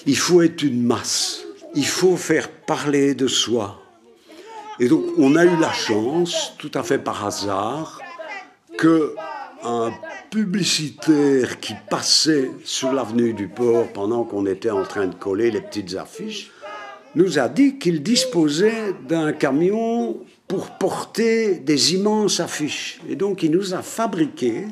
il 0.05 0.17
faut 0.17 0.41
être 0.41 0.63
une 0.63 0.84
masse, 0.84 1.43
il 1.75 1.86
faut 1.86 2.15
faire 2.15 2.49
parler 2.49 3.13
de 3.13 3.27
soi. 3.27 3.82
Et 4.79 4.88
donc 4.88 5.03
on 5.17 5.36
a 5.36 5.43
eu 5.43 5.57
la 5.59 5.73
chance, 5.73 6.53
tout 6.57 6.71
à 6.75 6.84
fait 6.84 6.97
par 6.97 7.25
hasard, 7.25 7.99
que 8.77 9.15
un 9.65 9.91
publicitaire 10.32 11.59
qui 11.59 11.73
passait 11.89 12.51
sur 12.63 12.93
l'avenue 12.93 13.34
du 13.34 13.49
port 13.49 13.91
pendant 13.91 14.23
qu'on 14.23 14.45
était 14.45 14.71
en 14.71 14.84
train 14.84 15.07
de 15.07 15.13
coller 15.15 15.51
les 15.51 15.59
petites 15.59 15.95
affiches 15.95 16.51
nous 17.15 17.38
a 17.38 17.49
dit 17.49 17.77
qu'il 17.77 18.01
disposait 18.01 18.93
d'un 19.09 19.34
camion 19.34 20.17
pour 20.47 20.71
porter 20.77 21.55
des 21.55 21.95
immenses 21.95 22.39
affiches. 22.39 23.01
Et 23.09 23.17
donc 23.17 23.43
il 23.43 23.51
nous 23.51 23.73
a 23.73 23.82
fabriqué 23.82 24.67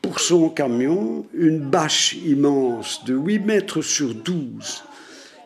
pour 0.00 0.20
son 0.20 0.48
camion 0.48 1.26
une 1.34 1.58
bâche 1.58 2.14
immense 2.24 3.04
de 3.04 3.14
8 3.14 3.38
mètres 3.40 3.82
sur 3.82 4.14
12 4.14 4.84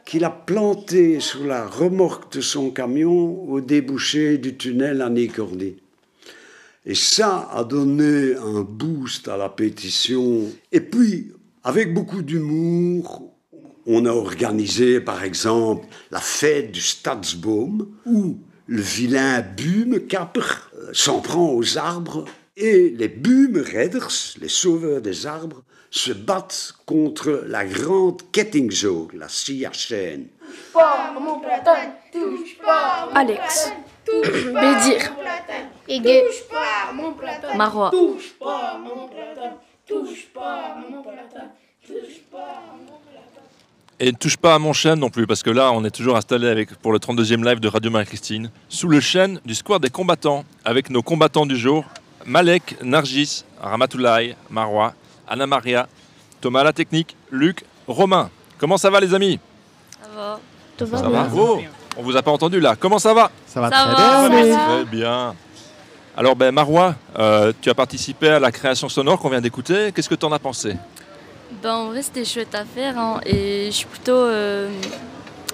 qu'il 0.04 0.24
a 0.24 0.30
plantée 0.30 1.18
sur 1.18 1.44
la 1.44 1.66
remorque 1.66 2.32
de 2.34 2.40
son 2.40 2.70
camion 2.70 3.42
au 3.50 3.60
débouché 3.60 4.38
du 4.38 4.56
tunnel 4.56 5.02
à 5.02 5.10
Nicordy. 5.10 5.76
Et 6.86 6.94
ça 6.94 7.48
a 7.52 7.64
donné 7.64 8.34
un 8.36 8.62
boost 8.62 9.28
à 9.28 9.36
la 9.36 9.48
pétition. 9.48 10.44
Et 10.72 10.80
puis, 10.80 11.32
avec 11.62 11.92
beaucoup 11.92 12.22
d'humour, 12.22 13.30
on 13.86 14.06
a 14.06 14.10
organisé, 14.10 15.00
par 15.00 15.22
exemple, 15.22 15.86
la 16.10 16.20
fête 16.20 16.72
du 16.72 16.80
Stadsbaum, 16.80 17.86
où 18.06 18.38
le 18.66 18.80
vilain 18.80 19.42
Bumekapper 19.42 20.40
s'en 20.92 21.20
prend 21.20 21.52
aux 21.52 21.76
arbres 21.76 22.24
et 22.56 22.90
les 22.90 23.08
Bumeredders, 23.08 24.36
les 24.40 24.48
sauveurs 24.48 25.00
des 25.00 25.26
arbres, 25.26 25.62
se 25.90 26.12
battent 26.12 26.74
contre 26.86 27.44
la 27.46 27.64
grande 27.64 28.22
Kettingzoog, 28.30 29.14
la 29.14 29.28
scie 29.28 29.66
à 29.66 29.72
chaîne. 29.72 30.28
Touche 30.38 30.72
pas 30.72 31.10
à 31.14 31.18
mon 31.18 31.40
platane, 31.40 31.94
touche 32.12 32.58
pas 32.64 33.02
à 33.02 33.06
mon 33.06 33.16
Alex. 33.16 33.72
Platane, 34.10 34.32
touche 34.32 34.52
pas 34.52 34.60
Bédir. 34.60 35.06
à 35.06 35.10
mon 35.10 35.20
platane, 35.22 35.66
Égay. 35.88 36.24
touche 36.26 36.48
pas 36.48 36.88
à 36.88 36.92
mon 36.92 37.12
platane, 37.12 37.56
Marois. 37.56 37.90
touche 37.90 38.32
pas 38.38 38.58
à 38.74 38.78
mon 38.78 39.08
platane, 39.08 39.52
touche 39.86 40.26
pas 40.34 40.54
à 40.54 40.76
mon 40.76 41.02
platane, 41.02 41.50
touche 41.86 42.20
pas 42.30 42.38
à 42.38 42.76
mon 42.76 42.84
platane. 42.86 43.44
Et 43.98 44.12
ne 44.12 44.16
touche 44.16 44.36
pas 44.36 44.54
à 44.54 44.58
mon 44.58 44.72
chêne 44.72 44.98
non 44.98 45.10
plus, 45.10 45.26
parce 45.26 45.42
que 45.42 45.50
là, 45.50 45.72
on 45.72 45.84
est 45.84 45.90
toujours 45.90 46.16
installé 46.16 46.48
avec, 46.48 46.74
pour 46.76 46.92
le 46.92 46.98
32e 46.98 47.44
live 47.44 47.60
de 47.60 47.68
Radio 47.68 47.90
Marie-Christine, 47.90 48.50
sous 48.68 48.88
le 48.88 49.00
chêne 49.00 49.40
du 49.44 49.54
Square 49.54 49.80
des 49.80 49.90
combattants, 49.90 50.44
avec 50.64 50.88
nos 50.90 51.02
combattants 51.02 51.44
du 51.46 51.56
jour, 51.56 51.84
Malek, 52.24 52.76
Nargis, 52.82 53.44
Ramatoulaye, 53.60 54.36
Marois, 54.48 54.94
Anna 55.28 55.46
Maria, 55.46 55.86
Thomas 56.40 56.64
la 56.64 56.72
technique, 56.72 57.14
Luc, 57.30 57.64
Romain. 57.86 58.30
Comment 58.58 58.78
ça 58.78 58.88
va 58.90 59.00
les 59.00 59.12
amis? 59.14 59.38
Ça 60.02 60.08
va. 60.16 60.40
Ça 60.78 61.08
va 61.08 61.28
Oh, 61.36 61.60
On 61.96 62.02
vous 62.02 62.16
a 62.16 62.22
pas 62.22 62.30
entendu 62.30 62.60
là. 62.60 62.76
Comment 62.78 62.98
ça 62.98 63.12
va? 63.14 63.30
Ça 63.46 63.60
va 63.60 63.70
Ça 63.70 63.82
très 63.84 63.94
va, 63.94 64.28
bien, 64.28 64.28
ça 64.28 64.28
oui. 64.44 64.50
va. 64.50 64.56
Très 64.64 64.84
bien. 64.84 65.34
Alors 66.16 66.36
ben 66.36 66.52
Marois, 66.52 66.94
euh, 67.18 67.52
tu 67.60 67.70
as 67.70 67.74
participé 67.74 68.28
à 68.28 68.38
la 68.40 68.52
création 68.52 68.88
sonore 68.88 69.18
qu'on 69.18 69.28
vient 69.30 69.40
d'écouter. 69.40 69.92
Qu'est-ce 69.92 70.08
que 70.08 70.14
tu 70.14 70.26
en 70.26 70.32
as 70.32 70.38
pensé? 70.38 70.76
Ben, 71.62 71.74
en 71.74 71.86
vrai, 71.88 72.02
c'était 72.02 72.24
chouette 72.24 72.54
à 72.54 72.64
faire 72.64 72.96
hein, 72.98 73.20
et 73.26 73.66
je 73.66 73.70
suis 73.76 73.86
plutôt 73.86 74.12
euh, 74.12 74.70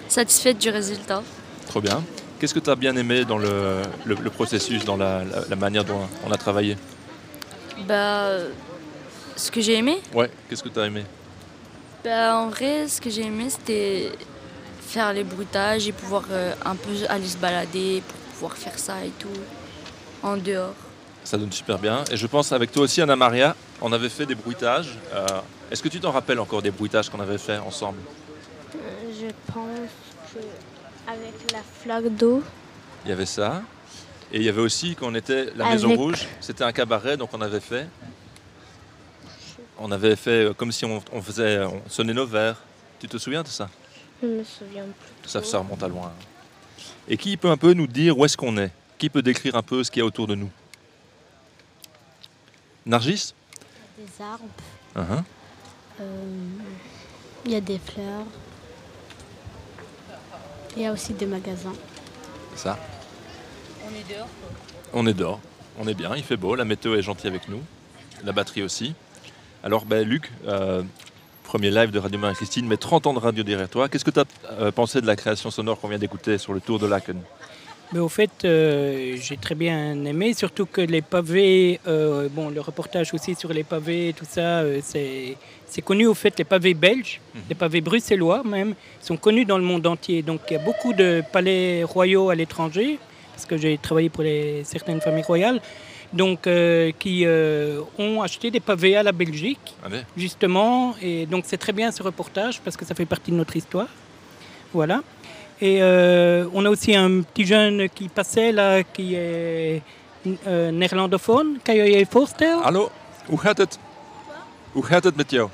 satisfaite 0.09 0.59
du 0.59 0.69
résultat. 0.71 1.23
Trop 1.69 1.81
bien. 1.81 2.03
Qu'est-ce 2.39 2.53
que 2.53 2.59
tu 2.61 2.69
as 2.71 2.75
bien 2.77 2.95
aimé 2.97 3.25
dans 3.25 3.39
le, 3.39 3.81
le- 4.05 4.15
le 4.15 4.31
processus, 4.31 4.85
dans 4.85 4.97
la, 4.97 5.25
la- 5.25 5.45
la 5.49 5.57
manière 5.57 5.85
dont 5.85 6.01
on 6.27 6.31
a 6.31 6.37
travaillé? 6.37 6.77
Bah, 7.89 8.29
ce 9.37 9.51
que 9.51 9.61
j'ai 9.61 9.75
aimé, 9.75 10.01
Ouais, 10.15 10.31
qu'est-ce 10.49 10.63
que 10.63 10.69
tu 10.69 10.79
as 10.81 10.87
aimé? 10.87 11.05
Bah, 12.05 12.37
en 12.37 12.49
vrai, 12.49 12.89
ce 12.89 13.01
que 13.01 13.09
j'ai 13.11 13.23
aimé, 13.23 13.47
c'était 13.49 14.13
faire 14.87 15.13
les 15.13 15.25
bruitages 15.25 15.87
et 15.89 15.93
pouvoir 15.93 16.25
euh, 16.31 16.55
un 16.65 16.77
peu 16.77 16.91
aller 17.09 17.27
se 17.27 17.37
balader 17.37 18.03
pour 18.07 18.19
pouvoir 18.33 18.57
faire 18.57 18.79
ça 18.79 19.05
et 19.05 19.11
tout 19.19 19.29
en 20.23 20.37
dehors. 20.37 20.75
Ça 21.25 21.37
donne 21.37 21.53
super 21.53 21.79
bien. 21.79 22.05
Et 22.11 22.17
je 22.17 22.27
pense 22.27 22.53
avec 22.53 22.71
toi 22.73 22.83
aussi, 22.85 23.03
Anna 23.03 23.17
Maria, 23.17 23.57
on 23.81 23.93
avait 23.93 24.09
fait 24.09 24.27
des 24.27 24.35
bruitages. 24.37 24.97
Euh, 25.13 25.27
Est-ce 25.71 25.83
que 25.83 25.89
tu 25.89 25.99
t'en 26.01 26.13
rappelles 26.13 26.39
encore 26.39 26.63
des 26.63 26.71
bruitages 26.71 27.11
qu'on 27.11 27.21
avait 27.21 27.39
fait 27.39 27.59
ensemble? 27.59 27.99
Je 28.73 29.27
pense 29.53 29.91
que 30.33 30.39
avec 31.11 31.53
la 31.53 31.61
flaque 31.83 32.09
d'eau. 32.17 32.43
Il 33.05 33.11
y 33.11 33.13
avait 33.13 33.27
ça. 33.27 33.63
Et 34.33 34.39
il 34.39 34.43
y 34.45 34.49
avait 34.49 34.61
aussi, 34.61 34.97
quand 34.97 35.07
on 35.09 35.15
était 35.15 35.53
la 35.57 35.69
Maison 35.69 35.89
Avec- 35.89 35.99
Rouge, 36.01 36.27
c'était 36.41 36.65
un 36.65 36.73
cabaret, 36.73 37.17
donc 37.17 37.31
on 37.33 37.41
avait 37.41 37.61
fait. 37.61 37.89
On 39.79 39.91
avait 39.93 40.17
fait 40.17 40.47
euh, 40.47 40.55
comme 40.55 40.73
si 40.73 40.85
on, 40.85 41.03
on 41.13 41.23
faisait, 41.23 41.65
on 41.65 41.83
sonnait 41.89 42.15
nos 42.15 42.27
verres. 42.27 42.57
Tu 42.99 43.09
te 43.09 43.19
souviens 43.19 43.43
de 43.43 43.49
ça? 43.49 43.69
Je 44.23 44.27
me 44.27 44.45
souviens 44.45 44.85
plus. 44.85 45.29
ça, 45.29 45.43
ça 45.43 45.59
remonte 45.59 45.83
à 45.83 45.89
loin. 45.89 46.13
Et 47.09 47.17
qui 47.17 47.37
peut 47.37 47.51
un 47.51 47.57
peu 47.57 47.73
nous 47.73 47.87
dire 47.87 48.19
où 48.19 48.25
est-ce 48.25 48.37
qu'on 48.37 48.57
est? 48.57 48.71
Qui 48.99 49.09
peut 49.11 49.23
décrire 49.23 49.55
un 49.57 49.63
peu 49.63 49.85
ce 49.85 49.91
qu'il 49.91 50.01
y 50.01 50.03
a 50.03 50.07
autour 50.07 50.27
de 50.27 50.35
nous? 50.35 50.51
Nargis? 52.85 53.35
Des 53.99 54.23
arbres. 54.23 54.45
Uh-huh. 54.97 55.23
euh, 56.01 56.25
Il 57.45 57.53
y 57.53 57.57
a 57.57 57.61
des 57.61 57.79
fleurs. 57.79 58.25
Il 60.77 60.83
y 60.83 60.87
a 60.87 60.93
aussi 60.93 61.13
des 61.15 61.27
magasins. 61.27 61.73
Ça. 62.55 62.79
On 63.85 63.95
est 63.95 64.15
dehors. 64.15 64.29
On 64.93 65.07
est 65.07 65.15
dehors. 65.15 65.41
On 65.79 65.87
est 65.89 65.95
bien, 65.95 66.17
il 66.17 66.23
fait 66.23 66.37
beau, 66.37 66.55
la 66.55 66.65
météo 66.65 66.95
est 66.95 67.03
gentille 67.03 67.29
avec 67.29 67.49
nous. 67.49 67.63
La 68.25 68.33
batterie 68.33 68.63
aussi. 68.63 68.95
Alors, 69.63 69.85
ben, 69.85 70.07
Luc, 70.07 70.31
euh, 70.47 70.83
premier 71.47 71.71
live 71.71 71.91
de 71.91 71.99
Radio 71.99 72.19
Marie-Christine, 72.19 72.67
mais 72.67 72.77
30 72.77 73.07
ans 73.07 73.15
de 73.15 73.19
radio 73.19 73.43
derrière 73.43 73.69
toi. 73.69 73.89
Qu'est-ce 73.89 74.05
que 74.05 74.11
tu 74.11 74.21
as 74.21 74.73
pensé 74.73 75.01
de 75.01 75.07
la 75.07 75.17
création 75.17 75.51
sonore 75.51 75.81
qu'on 75.81 75.89
vient 75.89 75.99
d'écouter 75.99 76.39
sur 76.39 76.53
le 76.53 76.61
Tour 76.61 76.79
de 76.79 76.87
Laken? 76.87 77.21
Mais 77.93 78.01
au 78.01 78.09
fait, 78.09 78.45
euh, 78.45 79.17
j'ai 79.21 79.37
très 79.37 79.55
bien 79.55 80.05
aimé, 80.05 80.35
surtout 80.35 80.67
que 80.67 80.81
les 80.81 81.03
pavés, 81.03 81.79
euh, 81.87 82.29
bon, 82.29 82.51
le 82.51 82.61
reportage 82.61 83.15
aussi 83.15 83.37
sur 83.37 83.53
les 83.53 83.63
pavés, 83.63 84.13
tout 84.17 84.27
ça, 84.29 84.61
euh, 84.61 84.81
c'est 84.83 85.37
c'est 85.69 85.83
connu 85.83 86.07
au 86.07 86.15
fait, 86.15 86.37
les 86.39 86.45
pavés 86.45 86.75
belges, 86.75 87.21
les 87.49 87.55
pavés 87.55 87.81
bruxellois 87.81 88.43
même, 88.45 88.75
sont 89.01 89.17
connus 89.17 89.45
dans 89.45 89.59
le 89.59 89.65
monde 89.65 89.87
entier. 89.87 90.23
Donc 90.23 90.41
il 90.49 90.55
y 90.55 90.57
a 90.57 90.63
beaucoup 90.63 90.93
de 90.93 91.23
palais 91.33 91.85
royaux 91.85 92.31
à 92.31 92.35
l'étranger, 92.35 92.99
parce 93.33 93.47
que 93.47 93.57
j'ai 93.57 93.77
travaillé 93.79 94.09
pour 94.09 94.23
les, 94.23 94.63
certaines 94.65 95.01
familles 95.01 95.25
royales, 95.25 95.61
donc 96.17 96.47
euh, 96.47 96.91
qui 96.99 97.25
euh, 97.27 97.81
ont 97.99 98.23
acheté 98.23 98.51
des 98.51 98.61
pavés 98.61 98.97
à 98.97 99.03
la 99.03 99.13
Belgique, 99.13 99.75
Allez. 99.85 100.03
justement. 100.17 100.95
Et 101.01 101.27
donc 101.27 101.45
c'est 101.47 101.59
très 101.59 101.73
bien 101.73 101.91
ce 101.93 102.03
reportage, 102.03 102.61
parce 102.65 102.77
que 102.77 102.85
ça 102.85 102.95
fait 102.95 103.07
partie 103.07 103.31
de 103.31 103.37
notre 103.37 103.57
histoire. 103.57 103.89
Voilà. 104.73 105.03
Et 105.61 105.79
euh, 105.81 106.47
on 106.53 106.65
a 106.67 106.71
aussi 106.71 106.95
un 106.95 107.23
petit 107.23 107.47
jeune 107.47 107.89
qui 107.89 108.09
passait 108.09 108.53
là, 108.53 108.83
qui 108.83 109.15
est 109.15 109.83
euh, 110.47 110.71
néerlandophone. 110.71 111.59
Kan 111.65 111.75
je 111.77 111.85
je 111.99 112.05
voorstellen? 112.11 112.63
Hallo, 112.63 112.91
hoe 113.29 113.39
gaat 113.39 113.59
het? 113.59 113.79
Hoe 114.73 114.85
gaat 114.85 115.05
het 115.05 115.17
met 115.17 115.31
jou? 115.31 115.49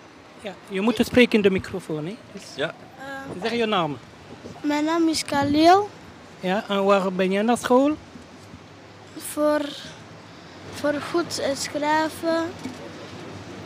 Ja, 0.44 0.54
je 0.70 0.80
moet 0.80 0.98
spreken 1.04 1.36
in 1.36 1.42
de 1.42 1.50
microfoon. 1.50 2.06
Hè? 2.06 2.14
Dus 2.32 2.42
Ja. 2.56 2.74
zeg 3.42 3.52
je 3.52 3.66
naam? 3.66 3.96
Mijn 4.62 4.84
naam 4.84 5.08
is 5.08 5.24
Khalil. 5.24 5.88
Ja, 6.40 6.64
en 6.68 6.84
waar 6.84 7.12
ben 7.12 7.30
je 7.30 7.42
naar 7.42 7.58
school? 7.58 7.96
Voor, 9.16 9.60
voor 10.75 10.95
goed 11.11 11.43
schrijven. 11.57 12.45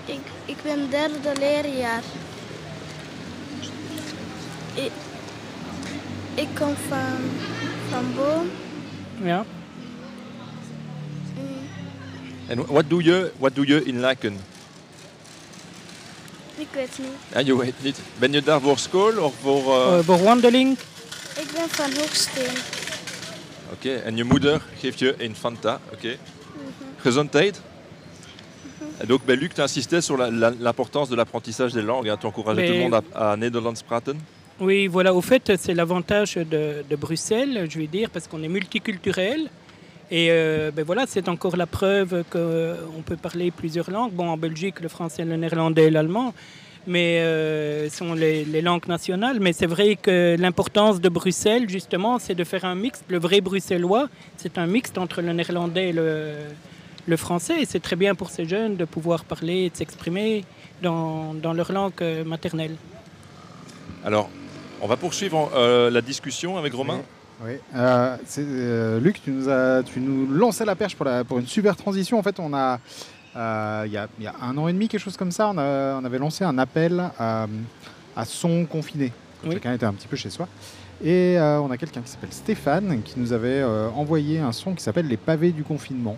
Ik, 0.05 0.21
ik 0.45 0.57
ben 0.63 0.91
derde 0.91 1.33
leerjaar. 1.39 2.03
Ik, 4.75 4.91
ik 6.35 6.49
kom 6.59 6.75
van, 6.89 7.31
van 7.91 8.15
Boom. 8.15 8.51
Ja. 9.23 9.45
En 12.47 12.67
wat 12.67 12.85
doe 12.89 13.03
je, 13.05 13.33
wat 13.39 13.55
doe 13.55 13.67
je 13.67 13.85
in 13.85 14.01
Laken? 14.01 14.41
Ik 16.57 16.67
weet 16.73 16.99
niet. 16.99 17.09
Ja, 17.33 17.39
je 17.39 17.57
weet 17.57 17.75
niet. 17.83 17.99
Ben 18.19 18.33
je 18.33 18.43
daar 18.43 18.61
voor 18.61 18.79
school 18.79 19.13
of 19.25 19.35
voor... 19.41 19.75
eh, 19.83 19.99
Eh, 19.99 20.05
voor 20.05 20.23
wandeling? 20.23 20.79
Ik 21.37 21.51
ben 21.55 21.69
van 21.69 21.91
Hoeksteen. 21.95 22.57
Oké, 23.73 23.95
en 23.95 24.17
je 24.17 24.25
moeder 24.25 24.63
geeft 24.79 24.99
je 24.99 25.15
een 25.25 25.37
Fanta. 25.37 25.81
Oké. 25.93 26.17
Gezondheid. 27.07 27.55
Et 29.03 29.07
donc, 29.07 29.21
ben, 29.27 29.39
Luc, 29.39 29.55
tu 29.55 29.61
insistais 29.61 30.01
sur 30.01 30.17
la- 30.17 30.31
la- 30.31 30.51
l'importance 30.59 31.09
de 31.09 31.17
l'apprentissage 31.17 31.73
des 31.73 31.83
langues. 31.83 32.09
hein. 32.09 32.17
Tu 32.21 32.27
encourageais 32.27 32.63
Mais- 32.63 32.69
tout 32.69 32.75
le 32.75 32.81
monde 32.81 33.01
à, 33.15 33.33
à 33.33 33.37
Nederlands 33.37 33.75
praten. 33.87 34.17
Oui, 34.59 34.87
voilà, 34.87 35.13
au 35.15 35.21
fait, 35.21 35.53
c'est 35.59 35.75
l'avantage 35.75 36.35
de, 36.35 36.83
de 36.91 36.97
Bruxelles, 36.97 37.67
je 37.71 37.79
vais 37.79 37.87
dire, 37.87 38.09
parce 38.11 38.27
qu'on 38.27 38.43
est 38.43 38.49
multiculturel. 38.49 39.43
Et 40.11 40.29
euh, 40.31 40.71
ben 40.75 40.85
voilà, 40.85 41.05
c'est 41.07 41.29
encore 41.29 41.57
la 41.57 41.67
preuve 41.67 42.25
qu'on 42.31 43.03
peut 43.05 43.17
parler 43.29 43.51
plusieurs 43.51 43.91
langues. 43.91 44.13
Bon, 44.13 44.29
en 44.29 44.37
Belgique, 44.37 44.81
le 44.81 44.89
français, 44.89 45.25
le 45.25 45.37
néerlandais 45.37 45.85
et 45.89 45.91
l'allemand, 45.91 46.33
mais 46.87 47.19
euh, 47.21 47.91
sont 47.91 48.15
les, 48.15 48.45
les 48.45 48.63
langues 48.63 48.87
nationales. 48.89 49.39
Mais 49.41 49.53
c'est 49.53 49.67
vrai 49.67 49.97
que 49.97 50.37
l'importance 50.39 51.01
de 51.01 51.09
Bruxelles, 51.11 51.69
justement, 51.69 52.19
c'est 52.19 52.37
de 52.37 52.45
faire 52.45 52.65
un 52.65 52.77
mix. 52.77 53.01
Le 53.09 53.19
vrai 53.19 53.41
bruxellois, 53.43 54.09
c'est 54.39 54.57
un 54.59 54.67
mixte 54.67 54.97
entre 54.97 55.21
le 55.23 55.33
néerlandais 55.35 55.89
et 55.91 55.93
le, 55.93 56.33
le 57.07 57.17
français. 57.17 57.61
Et 57.63 57.65
c'est 57.67 57.81
très 57.81 57.97
bien 57.97 58.15
pour 58.15 58.31
ces 58.31 58.45
jeunes 58.47 58.77
de 58.77 58.85
pouvoir 58.85 59.25
parler 59.25 59.65
et 59.67 59.71
de 59.71 59.77
s'exprimer 59.77 60.45
dans, 60.83 61.35
dans 61.35 61.53
leur 61.53 61.73
langue 61.73 61.93
euh, 62.03 62.25
maternelle. 62.25 62.77
Alors, 64.05 64.29
on 64.81 64.87
va 64.87 64.97
poursuivre 64.97 65.51
euh, 65.55 65.91
la 65.91 66.01
discussion 66.01 66.59
avec 66.59 66.75
Romain. 66.75 67.01
Oui. 67.45 67.53
Euh, 67.75 68.17
euh, 68.39 69.01
Luc, 69.01 69.23
tu 69.23 69.31
nous, 69.31 69.49
as, 69.49 69.83
tu 69.83 70.01
nous 70.01 70.27
lançais 70.33 70.65
la 70.65 70.75
perche 70.75 70.95
pour, 70.97 71.05
la, 71.07 71.25
pour 71.25 71.39
une 71.39 71.47
super 71.47 71.77
transition. 71.77 72.19
En 72.19 72.23
fait, 72.23 72.39
on 72.41 72.55
a, 72.55 72.79
euh, 73.37 73.83
il 73.87 73.93
y 73.93 73.97
a, 73.97 74.09
il 74.19 74.25
y 74.25 74.27
a 74.27 74.35
un 74.41 74.57
an 74.57 74.69
et 74.69 74.73
demi, 74.73 74.89
quelque 74.89 75.01
chose 75.03 75.17
comme 75.17 75.33
ça, 75.33 75.49
on, 75.49 75.59
a- 75.59 75.99
on 76.01 76.05
avait 76.05 76.19
lancé 76.19 76.45
un 76.45 76.57
appel 76.59 77.03
à, 77.19 77.47
à 78.17 78.25
son 78.25 78.65
confiné. 78.65 79.13
Quand 79.45 79.51
Chacun 79.53 79.75
était 79.75 79.85
un 79.87 79.93
petit 79.93 80.09
peu 80.09 80.17
chez 80.17 80.31
soi. 80.31 80.49
Et 81.05 81.39
euh, 81.39 81.61
on 81.61 81.71
a 81.71 81.77
quelqu'un 81.77 82.01
qui 82.01 82.09
s'appelle 82.11 82.33
Stéphane 82.33 83.03
qui 83.03 83.21
nous 83.21 83.35
avait 83.35 83.61
euh, 83.61 83.91
envoyé 83.91 84.39
un 84.39 84.53
son 84.53 84.75
qui 84.75 84.83
s'appelle 84.83 85.07
Les 85.09 85.19
pavés 85.19 85.51
du 85.53 85.63
confinement. 85.63 86.17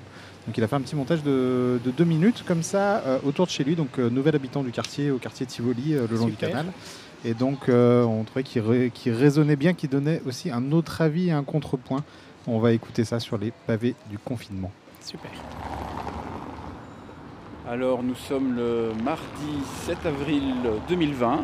Donc 0.48 0.56
il 0.56 0.64
a 0.64 0.66
fait 0.66 0.76
un 0.76 0.80
petit 0.80 0.96
montage 0.96 1.22
de, 1.22 1.78
de 1.84 1.90
deux 1.90 2.04
minutes 2.06 2.42
comme 2.46 2.62
ça 2.62 3.02
euh, 3.06 3.18
autour 3.22 3.44
de 3.44 3.50
chez 3.50 3.64
lui, 3.64 3.76
donc 3.76 3.98
euh, 3.98 4.08
nouvel 4.08 4.34
habitant 4.34 4.62
du 4.62 4.70
quartier, 4.70 5.10
au 5.10 5.18
quartier 5.18 5.44
Tivoli, 5.44 5.92
euh, 5.92 6.06
le 6.10 6.16
long 6.16 6.24
du 6.24 6.32
canal. 6.36 6.64
Et 7.22 7.34
donc 7.34 7.68
on 7.68 8.24
trouvait 8.24 8.44
qu'il 8.44 8.62
ré- 8.62 8.90
qu'il 8.94 9.12
résonnait 9.12 9.56
bien, 9.56 9.74
qu'il 9.74 9.90
donnait 9.90 10.22
aussi 10.26 10.50
un 10.50 10.72
autre 10.72 11.02
avis 11.02 11.28
et 11.28 11.32
un 11.32 11.42
contrepoint. 11.44 12.02
On 12.46 12.60
va 12.60 12.72
écouter 12.72 13.04
ça 13.04 13.20
sur 13.20 13.36
les 13.36 13.52
pavés 13.66 13.94
du 14.08 14.16
confinement. 14.18 14.70
Super. 15.04 15.30
Alors 17.68 18.02
nous 18.02 18.14
sommes 18.14 18.56
le 18.56 18.92
mardi 19.04 19.62
7 19.84 20.06
avril 20.06 20.42
2020. 20.88 21.40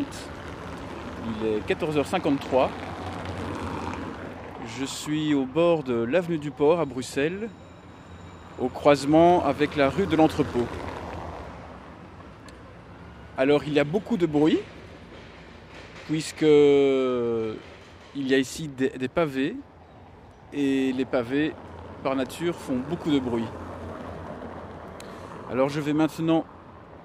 Il 1.43 1.47
est 1.47 1.75
14h53. 1.75 2.69
Je 4.79 4.87
suis 4.87 5.35
au 5.35 5.45
bord 5.45 5.83
de 5.83 5.93
l'avenue 5.95 6.39
du 6.39 6.51
Port 6.51 6.81
à 6.81 6.87
Bruxelles, 6.87 7.51
au 8.59 8.69
croisement 8.69 9.45
avec 9.45 9.77
la 9.77 9.89
rue 9.91 10.07
de 10.07 10.17
l'Entrepôt. 10.17 10.67
Alors 13.37 13.65
il 13.65 13.73
y 13.73 13.81
a 13.81 13.85
beaucoup 13.85 14.17
de 14.17 14.27
bruit, 14.27 14.61
puisque 16.07 16.43
il 16.43 17.59
y 18.17 18.35
a 18.35 18.39
ici 18.39 18.69
des, 18.69 18.91
des 18.91 19.09
pavés, 19.09 19.57
et 20.53 20.93
les 20.93 21.05
pavés, 21.05 21.53
par 22.03 22.15
nature, 22.15 22.55
font 22.55 22.77
beaucoup 22.77 23.11
de 23.11 23.19
bruit. 23.19 23.47
Alors 25.51 25.69
je 25.69 25.81
vais 25.81 25.93
maintenant 25.93 26.45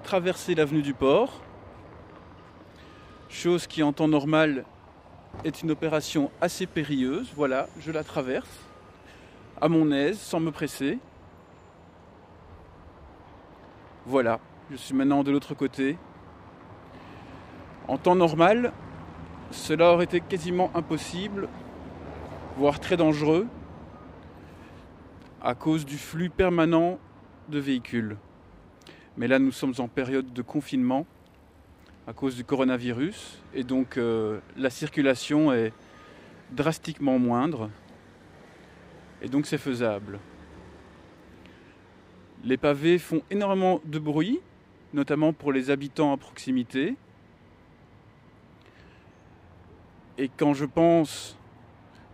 traverser 0.04 0.54
l'avenue 0.56 0.82
du 0.82 0.93
port, 0.93 1.41
chose 3.28 3.68
qui 3.68 3.82
en 3.84 3.91
temps 3.91 4.08
normal 4.08 4.66
est 5.43 5.62
une 5.62 5.72
opération 5.72 6.32
assez 6.41 6.66
périlleuse. 6.66 7.32
Voilà, 7.36 7.68
je 7.80 7.91
la 7.91 8.04
traverse 8.04 8.50
à 9.62 9.68
mon 9.68 9.91
aise, 9.91 10.20
sans 10.20 10.39
me 10.39 10.52
presser. 10.52 11.00
Voilà, 14.06 14.39
je 14.72 14.78
suis 14.78 14.95
maintenant 14.95 15.24
de 15.24 15.32
l'autre 15.32 15.54
côté. 15.54 15.97
En 17.88 17.97
temps 17.97 18.16
normal, 18.16 18.72
cela 19.52 19.91
aurait 19.91 20.06
été 20.06 20.22
quasiment 20.22 20.72
impossible, 20.74 21.50
voire 22.56 22.80
très 22.80 22.95
dangereux, 22.95 23.45
à 25.41 25.54
cause 25.54 25.86
du 25.86 25.97
flux 25.97 26.30
permanent 26.30 26.97
de 27.50 27.60
véhicules. 27.60 28.16
Mais 29.18 29.28
là, 29.28 29.38
nous 29.38 29.52
sommes 29.52 29.74
en 29.80 29.89
période 29.89 30.32
de 30.32 30.41
confinement 30.41 31.06
à 32.08 32.14
cause 32.14 32.36
du 32.36 32.45
coronavirus 32.45 33.41
et 33.54 33.64
donc 33.64 33.97
euh, 33.97 34.39
la 34.58 34.70
circulation 34.70 35.52
est 35.52 35.74
drastiquement 36.52 37.20
moindre 37.20 37.70
et 39.22 39.28
donc 39.28 39.45
c'est 39.45 39.58
faisable. 39.58 40.20
Les 42.44 42.58
pavés 42.58 42.98
font 42.98 43.22
énormément 43.30 43.82
de 43.86 44.00
bruit, 44.00 44.40
notamment 44.94 45.34
pour 45.34 45.52
les 45.52 45.70
habitants 45.70 46.14
à 46.14 46.18
proximité. 46.18 46.96
Et 50.18 50.30
quand 50.38 50.54
je 50.54 50.66
pense 50.66 51.38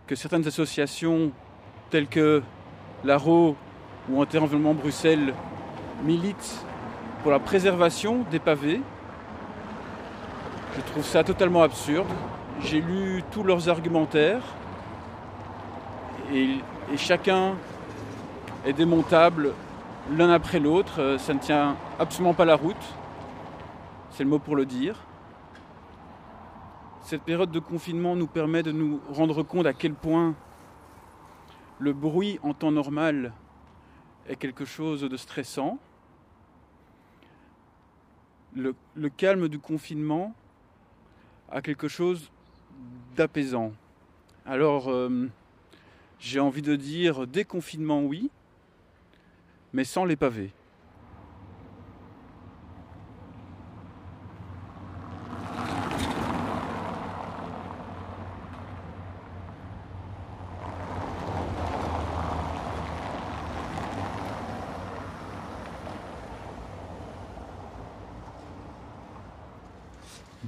que 0.06 0.14
certaines 0.14 0.46
associations 0.46 1.32
telles 1.90 2.08
que 2.08 2.42
l'ARO 3.04 3.56
ou 4.08 4.20
Environnement 4.20 4.74
Bruxelles 4.74 5.34
militent 6.04 6.64
pour 7.22 7.32
la 7.32 7.38
préservation 7.38 8.24
des 8.30 8.38
pavés, 8.38 8.80
je 10.76 10.80
trouve 10.92 11.04
ça 11.04 11.24
totalement 11.24 11.62
absurde 11.62 12.08
j'ai 12.62 12.80
lu 12.80 13.22
tous 13.32 13.42
leurs 13.42 13.68
argumentaires 13.68 14.42
et, 16.32 16.56
et 16.92 16.96
chacun 16.96 17.54
est 18.64 18.72
démontable 18.72 19.52
l'un 20.10 20.30
après 20.30 20.58
l'autre. 20.58 21.00
Euh, 21.00 21.18
Ça 21.18 21.34
ne 21.34 21.38
tient 21.38 21.76
absolument 21.98 22.34
pas 22.34 22.44
la 22.44 22.56
route. 22.56 22.76
C'est 24.10 24.24
le 24.24 24.30
mot 24.30 24.38
pour 24.38 24.56
le 24.56 24.66
dire. 24.66 25.00
Cette 27.02 27.22
période 27.22 27.50
de 27.50 27.60
confinement 27.60 28.16
nous 28.16 28.26
permet 28.26 28.62
de 28.62 28.72
nous 28.72 29.00
rendre 29.10 29.42
compte 29.42 29.66
à 29.66 29.72
quel 29.72 29.94
point 29.94 30.34
le 31.78 31.92
bruit 31.92 32.40
en 32.42 32.54
temps 32.54 32.72
normal 32.72 33.32
est 34.28 34.36
quelque 34.36 34.64
chose 34.64 35.02
de 35.02 35.16
stressant. 35.16 35.78
Le, 38.54 38.74
calme 39.10 39.48
du 39.48 39.58
confinement 39.58 40.34
a 41.50 41.60
quelque 41.60 41.88
chose 41.88 42.30
d'apaisant. 43.14 43.72
Alors, 44.46 44.88
euh, 44.88 45.28
j'ai 46.18 46.40
envie 46.40 46.62
de 46.62 46.74
dire 46.74 47.26
déconfinement, 47.26 48.02
oui, 48.02 48.30
mais 49.76 49.84
sans 49.84 50.06
les 50.06 50.16
pavés. 50.16 50.52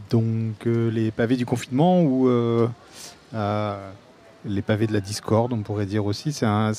Donc 0.08 0.66
euh, 0.66 0.90
les 0.90 1.10
pavés 1.10 1.36
du 1.36 1.44
confinement 1.44 2.00
ou 2.00 2.28
euh, 2.28 2.66
euh, 3.34 3.90
les 4.46 4.62
pavés 4.62 4.86
de 4.86 4.94
la 4.94 5.00
discorde, 5.00 5.52
on 5.52 5.60
pourrait 5.60 5.84
dire 5.84 6.06
aussi, 6.06 6.32
c'est 6.32 6.46
un, 6.46 6.72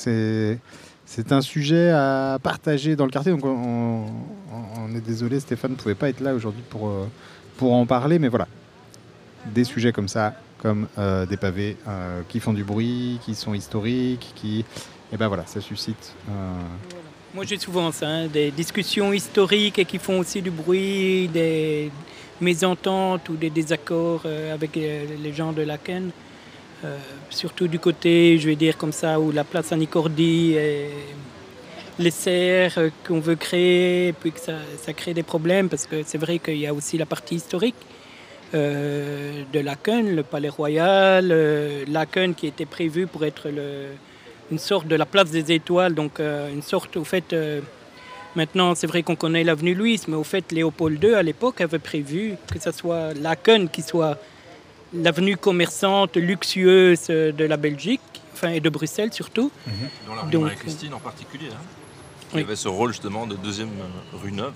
c'est, 1.10 1.32
un 1.32 1.40
sujet 1.40 1.90
à 1.90 2.38
partager 2.40 2.94
dans 2.94 3.04
le 3.04 3.10
quartier. 3.10 3.32
Donc 3.32 3.44
on, 3.44 4.06
est 4.94 5.00
désolé, 5.00 5.40
Stéphane 5.40 5.72
ne 5.72 5.76
pouvait 5.76 5.94
pas 5.96 6.08
être 6.08 6.20
là 6.20 6.34
aujourd'hui 6.34 6.62
pour, 6.68 6.88
euh, 6.88 7.08
pour 7.56 7.72
en 7.72 7.84
parler, 7.84 8.18
mais 8.18 8.28
voilà, 8.28 8.46
des 9.46 9.64
sujets 9.64 9.92
comme 9.92 10.08
ça, 10.08 10.34
comme 10.58 10.86
euh, 10.98 11.26
des 11.26 11.36
pavés 11.36 11.76
euh, 11.88 12.22
qui 12.28 12.38
font 12.38 12.52
du 12.52 12.64
bruit, 12.64 13.18
qui 13.24 13.34
sont 13.34 13.54
historiques, 13.54 14.32
qui, 14.36 14.64
et 15.12 15.16
ben 15.16 15.26
voilà, 15.28 15.46
ça 15.46 15.60
suscite. 15.60 16.14
Moi, 17.34 17.44
j'ai 17.44 17.58
souvent 17.58 17.90
ça, 17.92 18.08
hein, 18.08 18.26
des 18.26 18.50
discussions 18.52 19.12
historiques 19.12 19.78
et 19.78 19.84
qui 19.84 19.98
font 19.98 20.20
aussi 20.20 20.42
du 20.42 20.50
bruit, 20.50 21.28
des 21.28 21.90
mésententes 22.40 23.28
ou 23.28 23.36
des 23.36 23.50
désaccords 23.50 24.26
avec 24.52 24.74
les 24.76 25.32
gens 25.32 25.52
de 25.52 25.62
Laken. 25.62 26.10
Euh, 26.84 26.96
surtout 27.28 27.68
du 27.68 27.78
côté, 27.78 28.38
je 28.38 28.48
vais 28.48 28.56
dire 28.56 28.76
comme 28.78 28.92
ça, 28.92 29.20
où 29.20 29.32
la 29.32 29.44
place 29.44 29.66
Saint-Nicordi 29.66 30.54
et 30.54 30.90
les 31.98 32.10
serres 32.10 32.78
qu'on 33.06 33.20
veut 33.20 33.36
créer, 33.36 34.12
puis 34.14 34.32
que 34.32 34.40
ça, 34.40 34.92
crée 34.94 35.14
des 35.14 35.22
problèmes, 35.22 35.68
parce 35.68 35.86
que 35.86 36.02
c'est 36.04 36.18
vrai 36.18 36.38
qu'il 36.38 36.56
y 36.56 36.66
a 36.66 36.72
aussi 36.72 36.96
la 36.96 37.06
partie 37.06 37.36
historique 37.36 37.76
euh, 38.54 39.42
de 39.52 39.60
Laken, 39.60 40.16
le 40.16 40.22
palais 40.22 40.48
royal, 40.48 41.28
euh, 41.30 41.84
Laken 41.86 42.34
qui 42.34 42.46
était 42.46 42.66
prévu 42.66 43.06
pour 43.06 43.24
être 43.24 43.48
une 44.50 44.58
sorte 44.58 44.88
de 44.88 44.96
la 44.96 45.06
place 45.06 45.30
des 45.30 45.52
étoiles, 45.52 45.94
donc 45.94 46.18
euh, 46.18 46.52
une 46.52 46.62
sorte, 46.62 46.96
au 46.96 47.04
fait, 47.04 47.32
euh, 47.32 47.60
maintenant 48.34 48.74
c'est 48.74 48.86
vrai 48.86 49.02
qu'on 49.02 49.16
connaît 49.16 49.44
l'avenue 49.44 49.74
Louise, 49.74 50.08
mais 50.08 50.16
au 50.16 50.24
fait 50.24 50.50
Léopold 50.52 51.02
II 51.02 51.14
à 51.14 51.22
l'époque 51.22 51.60
avait 51.60 51.78
prévu 51.78 52.34
que 52.52 52.58
ce 52.58 52.72
soit 52.72 53.14
Laken 53.14 53.68
qui 53.68 53.82
soit 53.82 54.18
l'avenue 54.94 55.36
commerçante, 55.36 56.16
luxueuse 56.16 57.06
euh, 57.10 57.32
de 57.32 57.44
la 57.44 57.56
Belgique, 57.56 58.00
enfin 58.34 58.50
et 58.50 58.60
de 58.60 58.68
Bruxelles 58.70 59.12
surtout. 59.12 59.50
Dans 60.06 60.14
la 60.14 60.22
rue 60.22 60.38
Marie-Christine 60.38 60.94
en 60.94 60.98
particulier, 61.00 61.48
hein, 61.52 61.62
qui 62.30 62.36
Oui. 62.36 62.42
avait 62.42 62.56
ce 62.56 62.68
rôle 62.68 62.90
justement 62.92 63.26
de 63.26 63.36
deuxième 63.36 63.68
euh, 63.68 64.16
rue 64.22 64.32
neuve. 64.32 64.52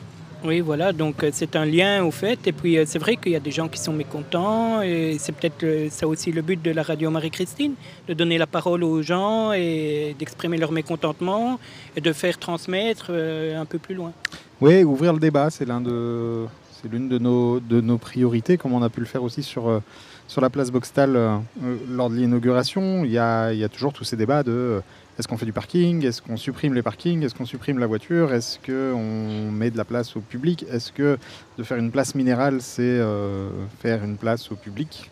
Oui, 0.46 0.60
voilà, 0.60 0.92
donc 0.92 1.24
euh, 1.24 1.30
c'est 1.32 1.56
un 1.56 1.64
lien 1.64 2.04
au 2.04 2.10
fait. 2.10 2.46
Et 2.46 2.52
puis 2.52 2.76
euh, 2.76 2.84
c'est 2.86 2.98
vrai 2.98 3.16
qu'il 3.16 3.32
y 3.32 3.36
a 3.36 3.40
des 3.40 3.50
gens 3.50 3.66
qui 3.66 3.78
sont 3.80 3.94
mécontents. 3.94 4.82
Et 4.82 5.16
c'est 5.18 5.32
peut-être 5.32 5.62
euh, 5.64 5.88
ça 5.90 6.06
aussi 6.06 6.32
le 6.32 6.42
but 6.42 6.60
de 6.60 6.70
la 6.70 6.82
radio 6.82 7.08
Marie-Christine, 7.10 7.72
de 8.08 8.12
donner 8.12 8.36
la 8.36 8.46
parole 8.46 8.84
aux 8.84 9.00
gens 9.00 9.52
et 9.54 10.14
d'exprimer 10.18 10.58
leur 10.58 10.70
mécontentement 10.70 11.58
et 11.96 12.02
de 12.02 12.12
faire 12.12 12.36
transmettre 12.38 13.06
euh, 13.08 13.58
un 13.58 13.64
peu 13.64 13.78
plus 13.78 13.94
loin. 13.94 14.12
Oui, 14.60 14.84
ouvrir 14.84 15.14
le 15.14 15.18
débat, 15.18 15.48
c'est 15.48 15.64
l'un 15.64 15.80
de, 15.80 16.44
c'est 16.82 16.92
l'une 16.92 17.08
de 17.08 17.18
nos, 17.18 17.58
de 17.60 17.80
nos 17.80 17.96
priorités, 17.96 18.58
comme 18.58 18.74
on 18.74 18.82
a 18.82 18.90
pu 18.90 19.00
le 19.00 19.06
faire 19.06 19.22
aussi 19.22 19.42
sur, 19.42 19.68
euh, 19.68 19.80
sur 20.26 20.40
la 20.40 20.50
place 20.50 20.70
Boxtal 20.70 21.16
euh, 21.16 21.36
euh, 21.62 21.76
lors 21.90 22.10
de 22.10 22.16
l'inauguration. 22.16 23.04
Il 23.04 23.10
y 23.10 23.18
a, 23.18 23.52
y 23.52 23.64
a 23.64 23.68
toujours 23.68 23.92
tous 23.92 24.04
ces 24.04 24.16
débats 24.16 24.42
de 24.42 24.52
euh, 24.52 24.80
est-ce 25.18 25.28
qu'on 25.28 25.36
fait 25.36 25.46
du 25.46 25.52
parking, 25.52 26.04
est-ce 26.04 26.20
qu'on 26.20 26.36
supprime 26.36 26.74
les 26.74 26.82
parkings, 26.82 27.22
est-ce 27.22 27.36
qu'on 27.36 27.44
supprime 27.46 27.78
la 27.78 27.86
voiture, 27.86 28.32
est-ce 28.34 28.58
qu'on 28.58 29.50
met 29.52 29.70
de 29.70 29.76
la 29.76 29.84
place 29.84 30.16
au 30.16 30.20
public, 30.20 30.64
est-ce 30.72 30.90
que 30.90 31.18
de 31.56 31.62
faire 31.62 31.76
une 31.76 31.92
place 31.92 32.16
minérale, 32.16 32.58
c'est 32.60 32.82
euh, 32.82 33.48
faire 33.80 34.02
une 34.02 34.16
place 34.16 34.50
au 34.50 34.56
public 34.56 35.08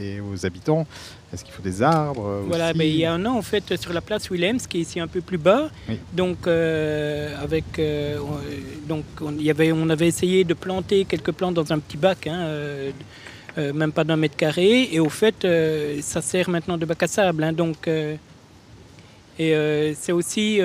et 0.00 0.20
aux 0.22 0.46
habitants, 0.46 0.86
est-ce 1.34 1.44
qu'il 1.44 1.52
faut 1.52 1.60
des 1.62 1.82
arbres 1.82 2.44
Voilà, 2.46 2.72
ben, 2.72 2.84
il 2.88 2.96
y 2.96 3.04
a 3.04 3.12
un 3.12 3.26
an 3.26 3.36
en 3.36 3.42
fait 3.42 3.76
sur 3.78 3.92
la 3.92 4.00
place 4.00 4.30
Willems 4.30 4.60
qui 4.60 4.78
est 4.78 4.82
ici 4.82 5.00
un 5.00 5.06
peu 5.06 5.20
plus 5.20 5.36
bas. 5.36 5.68
Oui. 5.90 5.98
Donc, 6.14 6.46
avec, 6.46 7.64
on- 7.78 8.88
donc 8.88 9.04
on, 9.20 9.36
y 9.36 9.50
avait, 9.50 9.70
on 9.72 9.90
avait 9.90 10.08
essayé 10.08 10.44
de 10.44 10.54
planter 10.54 11.04
quelques 11.04 11.32
plantes 11.32 11.52
dans 11.54 11.70
un 11.74 11.78
petit 11.78 11.98
bac, 11.98 12.26
hein, 12.26 12.48
euh, 13.58 13.72
même 13.72 13.92
pas 13.92 14.04
d'un 14.04 14.16
mètre 14.16 14.36
carré. 14.36 14.88
Et 14.92 15.00
au 15.00 15.08
fait, 15.08 15.44
euh, 15.44 15.98
ça 16.02 16.20
sert 16.22 16.48
maintenant 16.50 16.76
de 16.78 16.84
bac 16.86 17.02
à 17.02 17.06
sable. 17.06 17.42
hein, 17.44 17.52
donc, 17.52 17.88
euh, 17.88 18.16
et 19.38 19.52
c'est 20.00 20.12
aussi 20.12 20.60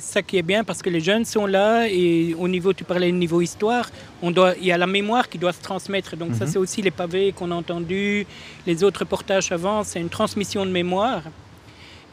ça 0.00 0.20
qui 0.20 0.38
est 0.38 0.42
bien 0.42 0.64
parce 0.64 0.82
que 0.82 0.90
les 0.90 0.98
jeunes 0.98 1.24
sont 1.24 1.46
là 1.46 1.86
et 1.88 2.34
au 2.36 2.48
niveau, 2.48 2.72
tu 2.72 2.82
parlais 2.82 3.06
du 3.12 3.16
niveau 3.16 3.40
histoire, 3.40 3.88
on 4.22 4.32
doit, 4.32 4.54
il 4.60 4.66
y 4.66 4.72
a 4.72 4.76
la 4.76 4.88
mémoire 4.88 5.28
qui 5.28 5.38
doit 5.38 5.52
se 5.52 5.62
transmettre. 5.62 6.16
Donc 6.16 6.34
ça 6.34 6.46
Mhm. 6.46 6.50
c'est 6.50 6.58
aussi 6.58 6.82
les 6.82 6.90
pavés 6.90 7.30
qu'on 7.30 7.52
a 7.52 7.54
entendus, 7.54 8.26
les 8.66 8.82
autres 8.82 9.00
reportages 9.00 9.52
avant, 9.52 9.84
c'est 9.84 10.00
une 10.00 10.08
transmission 10.08 10.66
de 10.66 10.72
mémoire. 10.72 11.22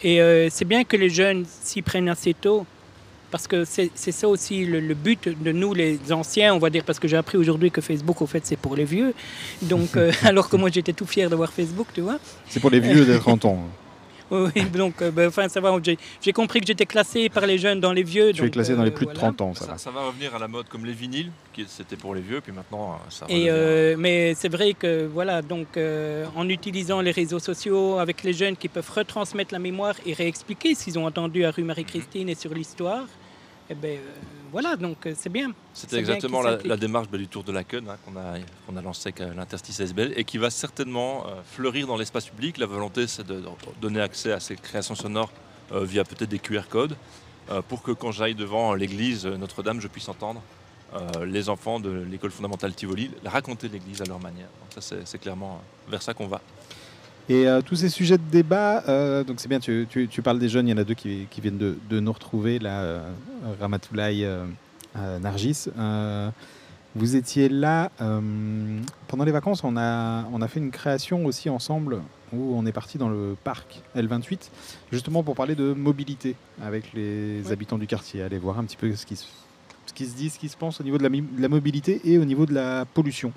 Et 0.04 0.20
c'est 0.52 0.66
bien 0.66 0.84
que 0.84 0.96
les 0.96 1.10
jeunes 1.10 1.44
s'y 1.64 1.82
prennent 1.82 2.10
assez 2.10 2.36
tôt. 2.36 2.68
Parce 3.34 3.48
que 3.48 3.66
c'est 3.66 4.12
ça 4.12 4.28
aussi 4.28 4.64
le, 4.64 4.80
le 4.80 4.94
but 4.94 5.28
de 5.28 5.52
nous, 5.52 5.74
les 5.74 5.98
anciens, 6.12 6.54
on 6.54 6.60
va 6.60 6.70
dire, 6.70 6.84
parce 6.86 7.00
que 7.00 7.08
j'ai 7.08 7.18
appris 7.18 7.36
aujourd'hui 7.36 7.72
que 7.72 7.82
Facebook, 7.82 8.22
au 8.22 8.28
fait, 8.28 8.46
c'est 8.46 8.58
pour 8.60 8.76
les 8.76 8.86
vieux. 8.86 9.16
Donc, 9.64 9.98
euh, 9.98 10.12
alors 10.24 10.50
que 10.50 10.56
moi, 10.56 10.70
j'étais 10.72 10.94
tout 10.94 11.08
fier 11.08 11.32
d'avoir 11.32 11.52
Facebook, 11.52 11.88
tu 11.96 12.02
vois. 12.02 12.20
C'est 12.48 12.60
pour 12.60 12.70
les 12.70 12.80
vieux 12.80 13.08
de 13.08 13.18
30 13.18 13.46
ans. 13.46 13.58
Oui, 14.30 14.52
donc, 14.72 15.02
euh, 15.02 15.10
ben, 15.10 15.30
enfin, 15.30 15.50
ça 15.50 15.60
va. 15.60 15.76
J'ai 16.22 16.34
compris 16.34 16.60
que 16.60 16.68
j'étais 16.68 16.86
classé 16.86 17.30
par 17.30 17.46
les 17.46 17.58
jeunes 17.58 17.80
dans 17.80 17.92
les 17.92 18.04
vieux. 18.04 18.32
Tu 18.34 18.42
es 18.42 18.44
donc, 18.44 18.52
classé 18.52 18.76
dans 18.76 18.84
les 18.84 18.90
euh, 18.90 18.94
plus 18.94 19.06
de 19.06 19.12
voilà. 19.12 19.34
30 19.34 19.42
ans, 19.42 19.54
ça 19.54 19.66
Ça, 19.66 19.72
va. 19.72 19.78
ça 19.78 19.92
va 19.92 20.08
revenir 20.08 20.36
à 20.36 20.40
la 20.40 20.48
mode 20.48 20.68
comme 20.70 20.86
les 20.86 20.94
vinyles, 20.94 21.32
qui 21.54 21.66
c'était 21.68 21.96
pour 21.96 22.16
les 22.16 22.22
vieux, 22.22 22.42
puis 22.42 22.52
maintenant 22.52 22.94
euh, 22.94 23.10
ça 23.10 23.26
Et 23.30 23.50
euh, 23.50 23.96
mais 23.98 24.34
c'est 24.36 24.50
vrai 24.50 24.74
que 24.74 25.06
voilà, 25.06 25.42
donc 25.42 25.78
euh, 25.78 26.26
en 26.36 26.50
utilisant 26.50 27.02
les 27.02 27.12
réseaux 27.12 27.40
sociaux 27.40 28.00
avec 28.00 28.24
les 28.24 28.34
jeunes 28.34 28.58
qui 28.58 28.70
peuvent 28.70 28.90
retransmettre 28.90 29.54
la 29.54 29.60
mémoire 29.60 29.96
et 30.06 30.14
réexpliquer 30.14 30.74
ce 30.76 30.86
qu'ils 30.86 31.00
ont 31.00 31.06
entendu 31.06 31.46
à 31.46 31.52
rue 31.52 31.64
Marie-Christine 31.64 32.30
et 32.30 32.36
sur 32.36 32.54
l'histoire, 32.54 33.06
et 33.74 33.76
ben 33.76 33.98
euh, 33.98 34.12
voilà, 34.54 34.76
donc 34.76 35.08
euh, 35.08 35.14
c'est 35.18 35.32
bien. 35.32 35.52
C'était 35.74 35.96
bien 35.96 36.14
exactement 36.14 36.44
la, 36.44 36.78
démarche 36.78 37.08
bah, 37.10 37.18
du 37.18 37.28
Tour 37.28 37.44
de 37.44 37.52
la 37.52 37.64
Queue 37.64 37.82
hein, 37.90 37.96
qu'on 38.06 38.16
a, 38.18 38.36
qu'on 38.68 38.78
a 38.78 38.82
lancé 38.84 39.10
avec 39.10 39.22
euh, 39.22 39.34
l'interstice 39.34 39.80
SBL 39.80 40.14
et 40.16 40.24
qui 40.26 40.38
va 40.38 40.52
certainement 40.52 41.26
euh, 41.26 41.42
fleurir 41.44 41.88
dans 41.88 41.98
l'espace 41.98 42.28
public. 42.30 42.60
La 42.60 42.68
volonté, 42.68 43.08
c'est 43.08 43.26
de, 43.26 43.40
de 43.40 43.48
donner 43.82 44.00
accès 44.00 44.32
à 44.32 44.40
ces 44.40 44.56
créations 44.56 44.94
sonores 44.94 45.32
euh, 45.72 45.84
via 45.86 46.04
peut-être 46.04 46.30
des 46.30 46.38
QR 46.38 46.68
codes 46.70 46.96
euh, 47.50 47.64
pour 47.68 47.82
que 47.82 47.92
quand 47.92 48.12
j'aille 48.12 48.36
devant 48.36 48.76
l'église 48.76 49.26
Notre-Dame, 49.26 49.82
je 49.82 49.88
puisse 49.88 50.08
entendre 50.08 50.42
les 51.26 51.50
enfants 51.50 51.80
de 51.80 51.90
l'école 51.90 52.30
fondamentale 52.30 52.76
Tivoli 52.76 53.10
raconter 53.26 53.68
l'église 53.68 54.04
à 54.04 54.06
leur 54.06 54.20
manière. 54.20 54.46
Donc 54.46 54.80
ça, 54.84 54.96
c'est, 55.04 55.18
clairement 55.18 55.60
vers 55.90 56.04
ça 56.04 56.14
qu'on 56.14 56.28
va. 56.28 56.40
Et 57.30 57.48
euh, 57.48 57.62
tous 57.62 57.76
ces 57.78 57.90
sujets 57.90 58.18
de 58.18 58.24
débat, 58.32 58.84
euh, 58.90 59.24
donc 59.24 59.40
c'est 59.40 59.48
bien, 59.48 59.60
tu, 59.60 59.88
tu- 59.90 60.08
tu 60.10 60.22
parles 60.22 60.40
des 60.40 60.50
jeunes, 60.50 60.68
il 60.68 60.72
y 60.72 60.74
en 60.74 60.78
a 60.78 60.84
deux 60.84 60.94
qui, 60.94 61.26
qui 61.30 61.40
viennent 61.40 61.58
de, 61.58 61.78
de 61.90 62.00
nous 62.02 62.12
retrouver, 62.12 62.60
là, 62.60 62.82
euh, 62.82 63.02
Ramatoulaye 63.62 64.26
euh, 64.26 65.20
Nargis. 65.20 65.68
Vous 66.96 67.16
étiez 67.16 67.50
là 67.50 67.90
pendant 69.08 69.24
les 69.24 69.32
vacances, 69.32 69.64
on 69.64 69.76
a, 69.78 70.26
on 70.32 70.42
a 70.44 70.48
fait 70.48 70.60
une 70.60 70.70
création 70.70 71.26
aussi 71.26 71.50
ensemble 71.50 72.02
où 72.32 72.56
on 72.56 72.68
est 72.68 72.72
parti 72.72 73.00
dans 73.00 73.10
le 73.10 73.36
parc 73.44 73.82
L28, 73.96 74.50
justement 74.92 75.24
pour 75.24 75.34
parler 75.34 75.56
de 75.56 75.74
mobilité 75.74 76.36
avec 76.62 76.94
les 76.94 77.52
habitants 77.52 77.80
du 77.80 77.88
quartier, 77.88 78.22
aller 78.22 78.38
voir 78.38 78.60
un 78.60 78.64
petit 78.66 78.78
peu 78.78 78.94
ce 78.96 79.08
qui, 79.08 79.16
se, 79.16 79.26
ce 79.88 79.94
qui 79.94 80.06
se 80.06 80.16
dit, 80.16 80.30
ce 80.30 80.38
qui 80.38 80.50
se 80.50 80.56
pense 80.58 80.80
au 80.82 80.84
niveau 80.84 81.00
de 81.00 81.04
la, 81.04 81.10
de 81.10 81.24
la 81.40 81.50
mobilité 81.50 82.00
et 82.04 82.20
au 82.20 82.26
niveau 82.26 82.46
de 82.46 82.54
la 82.54 82.86
pollution. 82.86 83.32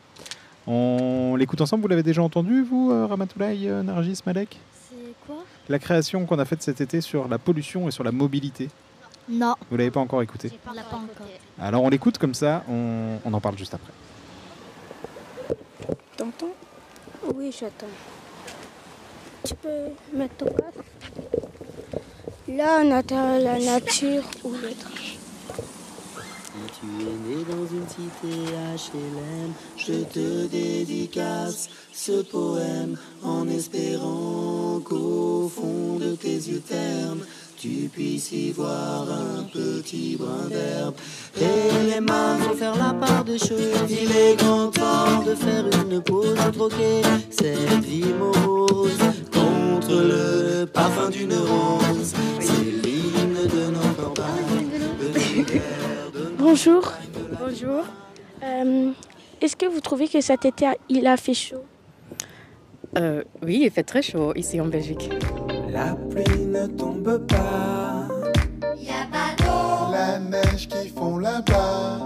On 0.67 1.37
l'écoute 1.37 1.61
ensemble, 1.61 1.83
vous 1.83 1.89
l'avez 1.89 2.03
déjà 2.03 2.23
entendu, 2.23 2.63
vous, 2.63 2.91
euh, 2.91 3.07
Ramatoulaye 3.07 3.69
euh, 3.69 3.83
Nargis 3.83 4.21
Malek? 4.27 4.59
C'est 4.89 5.15
quoi? 5.27 5.45
La 5.69 5.79
création 5.79 6.27
qu'on 6.27 6.39
a 6.39 6.45
faite 6.45 6.63
cet 6.63 6.81
été 6.81 7.01
sur 7.01 7.29
la 7.29 7.39
pollution 7.39 7.89
et 7.89 7.91
sur 7.93 8.03
la 8.03 8.11
mobilité. 8.13 8.69
Non. 9.29 9.55
Vous 9.71 9.77
l'avez 9.77 9.91
pas 9.91 10.01
encore 10.01 10.23
écouté 10.23 10.51
pas 10.65 10.71
encore. 10.71 11.03
Alors 11.61 11.83
on 11.83 11.89
l'écoute 11.89 12.19
comme 12.19 12.35
ça, 12.35 12.65
on, 12.69 13.19
on 13.25 13.33
en 13.33 13.41
parle 13.41 13.59
juste 13.59 13.75
après. 13.75 13.93
T'entends 16.17 16.55
Oui, 17.35 17.55
j'attends. 17.59 17.87
Tu 19.45 19.55
peux 19.55 20.17
mettre 20.17 20.37
ton 20.37 20.47
casque? 20.47 21.41
Là, 22.49 22.81
on 22.85 22.91
attend 22.93 23.39
la 23.39 23.59
nature 23.59 24.23
ou 24.45 24.51
le 24.53 24.73
train. 24.73 24.91
Tu 26.79 26.87
es 26.87 27.37
né 27.37 27.43
dans 27.49 27.67
une 27.67 27.89
cité 27.89 28.37
HLM, 28.53 29.53
je 29.79 30.05
te 30.05 30.47
dédicace 30.47 31.71
ce 31.91 32.21
poème 32.21 32.99
en 33.25 33.49
espérant 33.49 34.81
qu'au 34.85 35.49
fond 35.49 35.99
de 35.99 36.15
tes 36.17 36.35
yeux 36.35 36.61
ternes, 36.61 37.25
tu 37.57 37.89
puisses 37.91 38.31
y 38.33 38.53
voir 38.53 39.07
un 39.11 39.45
petit 39.45 40.17
brin 40.17 40.51
d'herbe. 40.51 40.95
Et 41.41 41.95
les 41.95 42.01
mains 42.01 42.37
vont 42.37 42.55
faire 42.55 42.77
la 42.77 42.93
part 42.93 43.25
des 43.25 43.39
choses. 43.39 43.89
Il 43.89 44.15
est 44.15 44.37
grand 44.37 44.69
temps 44.69 45.23
de 45.27 45.35
faire 45.35 45.65
une 45.83 46.03
pause, 46.03 46.35
de 46.35 46.51
troquer 46.51 47.01
cette 47.31 47.85
vie 47.87 48.13
morose 48.19 48.99
contre 49.33 49.95
le 49.95 50.67
parfum 50.67 51.09
d'une 51.09 51.33
rose. 51.33 52.13
Bonjour. 56.51 56.93
Bonjour. 57.41 57.83
Euh, 58.45 58.93
Est-ce 59.41 59.57
que 59.57 59.67
vous 59.67 59.81
trouvez 59.81 60.07
que 60.07 60.21
cet 60.21 60.45
été, 60.45 60.69
il 60.89 61.05
a 61.09 61.17
fait 61.17 61.35
chaud? 61.35 61.65
Euh, 62.97 63.25
oui, 63.43 63.63
il 63.65 63.71
fait 63.73 63.83
très 63.83 64.01
chaud 64.01 64.33
ici 64.37 64.61
en 64.61 64.67
Belgique. 64.67 65.11
La 65.69 65.97
pluie 66.09 66.45
ne 66.47 66.69
tombe 66.69 67.27
pas. 67.27 68.07
Y 68.79 68.91
a 68.91 69.07
pas 69.11 69.35
d'eau, 69.43 69.91
La 69.93 70.21
neige 70.21 70.69
qui 70.69 70.89
fond 70.91 71.19
là-bas. 71.19 71.99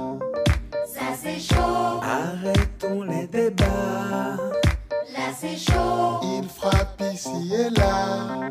ça 0.86 1.08
c'est 1.22 1.38
chaud. 1.38 2.00
Arrêtons 2.02 3.02
les 3.02 3.26
débats. 3.26 4.38
Là 5.16 5.26
c'est 5.38 5.58
chaud. 5.58 6.18
Il 6.22 6.48
frappe 6.48 7.02
ici 7.12 7.52
et 7.54 7.68
là. 7.78 8.50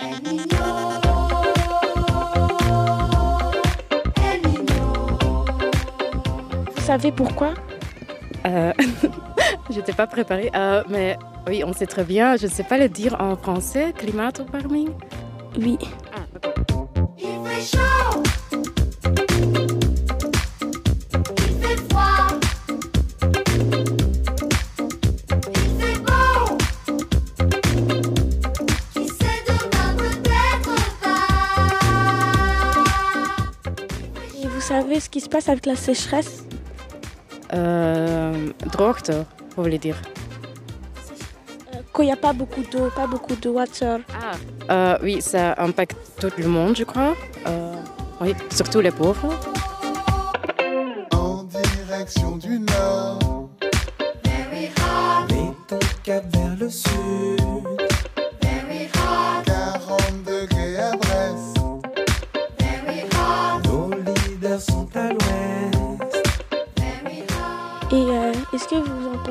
El 0.00 0.20
Niño. 0.28 1.05
Savez 6.86 7.10
pourquoi 7.10 7.54
Euh, 8.46 8.72
je 9.70 9.76
n'étais 9.76 9.92
pas 9.92 10.06
préparée, 10.06 10.50
euh, 10.54 10.84
mais 10.88 11.18
oui, 11.48 11.64
on 11.64 11.72
sait 11.72 11.86
très 11.86 12.04
bien. 12.04 12.36
Je 12.36 12.46
ne 12.46 12.50
sais 12.50 12.62
pas 12.62 12.78
le 12.78 12.88
dire 12.88 13.16
en 13.18 13.34
français. 13.36 13.92
Klimaatopwarming 13.98 14.90
Oui. 15.58 15.78
Il 17.18 17.26
fait 17.44 17.76
chaud. 17.76 18.22
Il 21.38 21.52
fait 21.60 21.80
froid. 21.88 22.38
Il 25.48 25.70
fait 25.80 25.98
beau. 26.06 26.56
Qui 28.92 29.08
sait 29.08 29.42
demain 29.48 29.90
peut-être 29.98 30.76
pas. 31.02 31.26
Et 34.40 34.46
vous 34.46 34.60
savez 34.60 35.00
ce 35.00 35.08
qui 35.10 35.20
se 35.20 35.28
passe 35.28 35.48
avec 35.48 35.66
la 35.66 35.74
sécheresse? 35.74 36.45
Euh, 37.56 38.50
Droogte, 38.72 39.10
vous 39.56 39.62
voulez 39.62 39.78
dire 39.78 39.96
Euh, 41.74 41.78
Quand 41.92 42.02
il 42.02 42.06
n'y 42.06 42.12
a 42.12 42.16
pas 42.16 42.32
beaucoup 42.32 42.62
d'eau, 42.70 42.90
pas 42.94 43.06
beaucoup 43.06 43.34
de 43.36 43.48
water. 43.48 43.98
Euh, 44.70 44.98
Oui, 45.02 45.20
ça 45.22 45.54
impacte 45.58 45.96
tout 46.20 46.30
le 46.38 46.48
monde, 46.48 46.76
je 46.76 46.84
crois. 46.84 47.14
Euh, 47.46 47.74
oui, 48.20 48.34
surtout 48.50 48.80
les 48.80 48.90
pauvres. 48.90 49.32
En 51.12 51.44
direction 51.44 52.36
du 52.36 52.58
nord. 52.60 53.48
Very 54.24 54.70
hot. 54.78 55.32
Mets 55.34 55.52
ton 55.68 55.78
cap 56.04 56.24
vers 56.34 56.56
le 56.58 56.68
sud. 56.70 57.75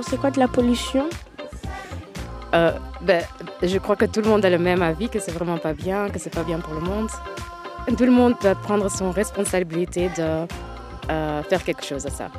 Pensez 0.05 0.17
quoi 0.17 0.31
de 0.31 0.39
la 0.39 0.47
pollution? 0.47 1.09
Euh, 2.53 2.71
ben, 3.01 3.23
je 3.63 3.77
crois 3.79 3.95
que 3.95 4.05
tout 4.05 4.21
le 4.21 4.29
monde 4.29 4.45
a 4.45 4.49
le 4.49 4.59
même 4.59 4.81
avis, 4.81 5.09
que 5.09 5.19
c'est 5.19 5.31
vraiment 5.31 5.57
pas 5.57 5.73
bien, 5.73 6.09
que 6.09 6.19
c'est 6.19 6.33
pas 6.33 6.43
bien 6.43 6.59
pour 6.59 6.73
le 6.75 6.81
monde. 6.81 7.09
Tout 7.87 8.05
le 8.05 8.11
monde 8.11 8.35
doit 8.41 8.55
prendre 8.55 8.89
son 8.89 9.11
responsabilité 9.11 10.09
de 10.09 10.47
euh, 11.09 11.43
faire 11.43 11.63
quelque 11.63 11.83
chose 11.83 12.05
à 12.05 12.11
ça. 12.11 12.29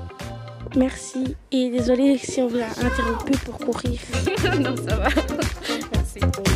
Merci. 0.77 1.37
Et 1.53 1.71
désolé 1.71 2.19
si 2.19 2.41
on 2.41 2.49
vous 2.49 2.59
a 2.59 2.85
interrompu 2.85 3.33
pour 3.45 3.59
courir. 3.59 4.01
non, 4.61 4.77
ça 4.77 4.97
va. 4.97 5.09
Merci. 5.95 6.56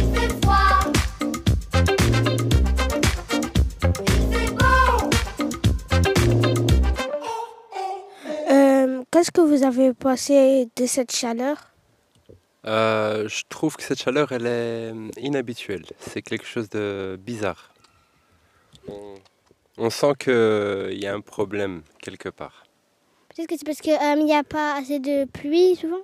Qu'est-ce 9.21 9.33
que 9.33 9.43
vous 9.43 9.65
avez 9.65 9.93
pensé 9.93 10.71
de 10.77 10.87
cette 10.87 11.15
chaleur? 11.15 11.75
Euh, 12.65 13.29
je 13.29 13.43
trouve 13.51 13.77
que 13.77 13.83
cette 13.83 14.01
chaleur, 14.01 14.33
elle 14.33 14.47
est 14.47 14.95
inhabituelle. 15.19 15.85
C'est 15.99 16.23
quelque 16.23 16.47
chose 16.47 16.71
de 16.71 17.19
bizarre. 17.21 17.75
On, 18.89 19.17
on 19.77 19.91
sent 19.91 20.13
qu'il 20.21 20.99
y 20.99 21.07
a 21.07 21.13
un 21.13 21.21
problème 21.21 21.83
quelque 22.01 22.31
part. 22.31 22.65
Peut-être 23.29 23.49
que 23.51 23.57
c'est 23.59 23.67
parce 23.67 23.83
qu'il 23.83 24.25
n'y 24.25 24.35
a 24.35 24.43
pas 24.43 24.79
assez 24.79 25.01
de 25.01 25.27
pluie 25.27 25.77
souvent? 25.77 26.01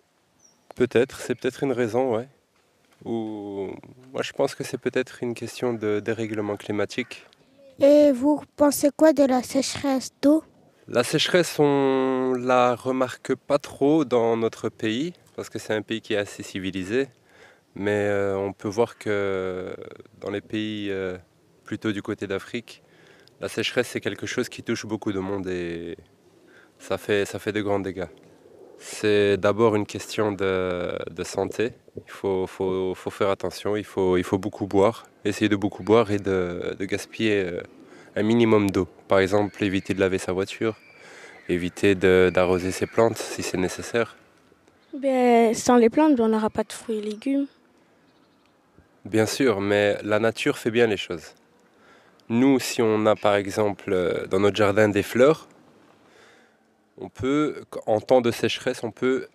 Peut-être, 0.74 1.18
c'est 1.18 1.36
peut-être 1.36 1.62
une 1.62 1.72
raison, 1.72 2.14
ouais. 2.14 2.28
Ou 3.06 3.70
moi, 4.12 4.20
je 4.20 4.32
pense 4.32 4.54
que 4.54 4.62
c'est 4.62 4.76
peut-être 4.76 5.22
une 5.22 5.32
question 5.32 5.72
de 5.72 6.00
dérèglement 6.00 6.56
climatique. 6.56 7.24
Et 7.80 8.12
vous 8.12 8.42
pensez 8.56 8.90
quoi 8.94 9.14
de 9.14 9.22
la 9.22 9.42
sécheresse 9.42 10.10
d'eau? 10.20 10.44
La 10.88 11.02
sécheresse, 11.02 11.58
on 11.58 12.34
la 12.38 12.76
remarque 12.76 13.34
pas 13.34 13.58
trop 13.58 14.04
dans 14.04 14.36
notre 14.36 14.68
pays, 14.68 15.14
parce 15.34 15.48
que 15.48 15.58
c'est 15.58 15.74
un 15.74 15.82
pays 15.82 16.00
qui 16.00 16.14
est 16.14 16.16
assez 16.16 16.44
civilisé. 16.44 17.08
Mais 17.74 18.06
euh, 18.06 18.36
on 18.36 18.52
peut 18.52 18.68
voir 18.68 18.96
que 18.96 19.74
dans 20.20 20.30
les 20.30 20.40
pays 20.40 20.88
euh, 20.92 21.18
plutôt 21.64 21.90
du 21.90 22.02
côté 22.02 22.28
d'Afrique, 22.28 22.84
la 23.40 23.48
sécheresse, 23.48 23.88
c'est 23.88 24.00
quelque 24.00 24.26
chose 24.26 24.48
qui 24.48 24.62
touche 24.62 24.86
beaucoup 24.86 25.12
de 25.12 25.18
monde 25.18 25.48
et 25.48 25.96
ça 26.78 26.98
fait, 26.98 27.52
de 27.52 27.60
grands 27.60 27.80
dégâts. 27.80 28.06
C'est 28.78 29.38
d'abord 29.38 29.74
une 29.74 29.86
question 29.86 30.30
de, 30.30 30.96
santé. 31.24 31.72
Il 31.96 32.12
faut, 32.12 32.46
faire 33.10 33.30
attention, 33.30 33.74
il 33.74 33.84
faut, 33.84 34.16
il 34.16 34.24
beaucoup 34.38 34.66
boire, 34.68 35.04
essayer 35.24 35.48
de 35.48 35.56
beaucoup 35.56 35.82
boire 35.82 36.12
et 36.12 36.18
de, 36.18 36.76
de 36.78 36.84
gaspiller 36.84 37.42
euh, 37.42 37.60
un 38.16 38.22
minimum 38.22 38.70
d'eau. 38.70 38.88
Par 39.08 39.20
exemple, 39.20 39.62
éviter 39.62 39.94
de 39.94 40.00
laver 40.00 40.18
sa 40.18 40.32
voiture, 40.32 40.76
éviter 41.48 41.94
d'arroser 41.94 42.72
ses 42.72 42.86
plantes 42.86 43.18
si 43.18 43.42
c'est 43.42 43.58
nécessaire. 43.58 44.16
ben, 44.94 45.54
Sans 45.54 45.76
les 45.76 45.90
plantes, 45.90 46.16
ben, 46.16 46.24
on 46.24 46.28
n'aura 46.28 46.50
pas 46.50 46.64
de 46.64 46.72
fruits 46.72 46.98
et 46.98 47.02
légumes. 47.02 47.46
Bien 49.04 49.26
sûr, 49.26 49.60
mais 49.60 49.98
la 50.02 50.18
nature 50.18 50.58
fait 50.58 50.70
bien 50.72 50.86
les 50.86 50.96
choses. 50.96 51.34
Nous, 52.28 52.58
si 52.58 52.82
on 52.82 53.06
a 53.06 53.14
par 53.14 53.36
exemple 53.36 53.92
euh, 53.92 54.26
dans 54.26 54.40
notre 54.40 54.56
jardin 54.56 54.88
des 54.88 55.04
fleurs, 55.04 55.46
on 56.98 57.08
peut, 57.08 57.62
en 57.86 58.00
temps 58.00 58.20
de 58.20 58.32
sécheresse, 58.32 58.82
on 58.82 58.90
peut 58.90 59.28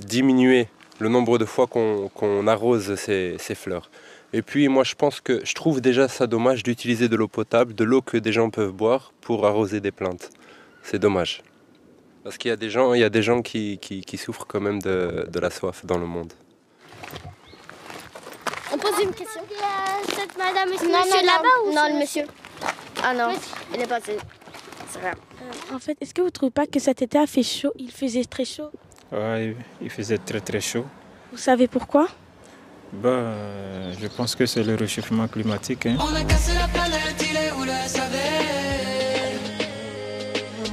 diminuer 0.00 0.68
le 0.98 1.08
nombre 1.08 1.38
de 1.38 1.44
fois 1.44 1.66
qu'on 1.68 2.46
arrose 2.46 2.96
ces, 2.96 3.36
ces 3.38 3.54
fleurs. 3.54 3.88
Et 4.32 4.42
puis 4.42 4.68
moi 4.68 4.84
je 4.84 4.94
pense 4.94 5.20
que 5.20 5.44
je 5.44 5.54
trouve 5.54 5.80
déjà 5.80 6.06
ça 6.08 6.26
dommage 6.26 6.62
d'utiliser 6.62 7.08
de 7.08 7.16
l'eau 7.16 7.28
potable, 7.28 7.74
de 7.74 7.84
l'eau 7.84 8.02
que 8.02 8.16
des 8.18 8.32
gens 8.32 8.50
peuvent 8.50 8.72
boire 8.72 9.12
pour 9.20 9.46
arroser 9.46 9.80
des 9.80 9.90
plantes. 9.90 10.30
C'est 10.82 10.98
dommage. 10.98 11.42
Parce 12.24 12.36
qu'il 12.36 12.50
y 12.50 12.52
a 12.52 12.56
des 12.56 12.68
gens, 12.68 12.92
il 12.94 13.00
y 13.00 13.04
a 13.04 13.08
des 13.10 13.22
gens 13.22 13.40
qui, 13.42 13.78
qui- 13.78 14.02
qui 14.02 14.18
souffrent 14.18 14.46
quand 14.46 14.60
même 14.60 14.80
de, 14.82 15.26
de 15.30 15.40
la 15.40 15.50
soif 15.50 15.86
dans 15.86 15.96
le 15.98 16.06
monde. 16.06 16.32
On 18.72 18.76
pose 18.76 18.92
une 19.02 19.12
question. 19.14 19.40
Il 19.50 19.56
y 19.56 19.62
a 19.62 20.20
cette 20.20 20.36
madame 20.36 20.68
et 20.72 20.76
ce 20.78 20.84
Non, 20.84 20.98
monsieur 21.00 21.26
là-bas 21.26 21.48
ou 21.64 21.72
Non, 21.74 21.88
le 21.94 21.98
monsieur. 22.00 22.24
Ah 23.02 23.14
non, 23.14 23.34
il 23.74 23.80
est 23.80 23.86
passé. 23.86 24.16
C'est 24.90 24.98
rien. 25.00 25.14
En 25.72 25.78
fait, 25.78 25.96
est-ce 26.02 26.12
que 26.12 26.20
vous 26.20 26.26
ne 26.26 26.32
trouvez 26.32 26.50
pas 26.50 26.66
que 26.66 26.78
cet 26.78 27.00
été 27.00 27.16
a 27.18 27.26
fait 27.26 27.42
chaud? 27.42 27.72
Il 27.76 27.90
faisait 27.90 28.24
très 28.24 28.44
chaud. 28.44 28.70
Ouais, 29.10 29.56
il 29.80 29.88
faisait 29.90 30.18
très 30.18 30.40
très 30.40 30.60
chaud. 30.60 30.84
Vous 31.32 31.38
savez 31.38 31.66
pourquoi? 31.66 32.08
Bah, 32.92 33.08
euh, 33.08 33.92
je 34.00 34.06
pense 34.08 34.34
que 34.34 34.46
c'est 34.46 34.62
le 34.62 34.74
réchauffement 34.74 35.28
climatique. 35.28 35.86
hein. 35.86 35.96
On 36.00 36.14
a 36.14 36.24
cassé 36.24 36.52
la 36.54 36.68
planète, 36.68 37.24
il 37.30 37.36
est 37.36 37.52
où 37.52 37.62
le 37.64 37.72
SAV 37.86 38.14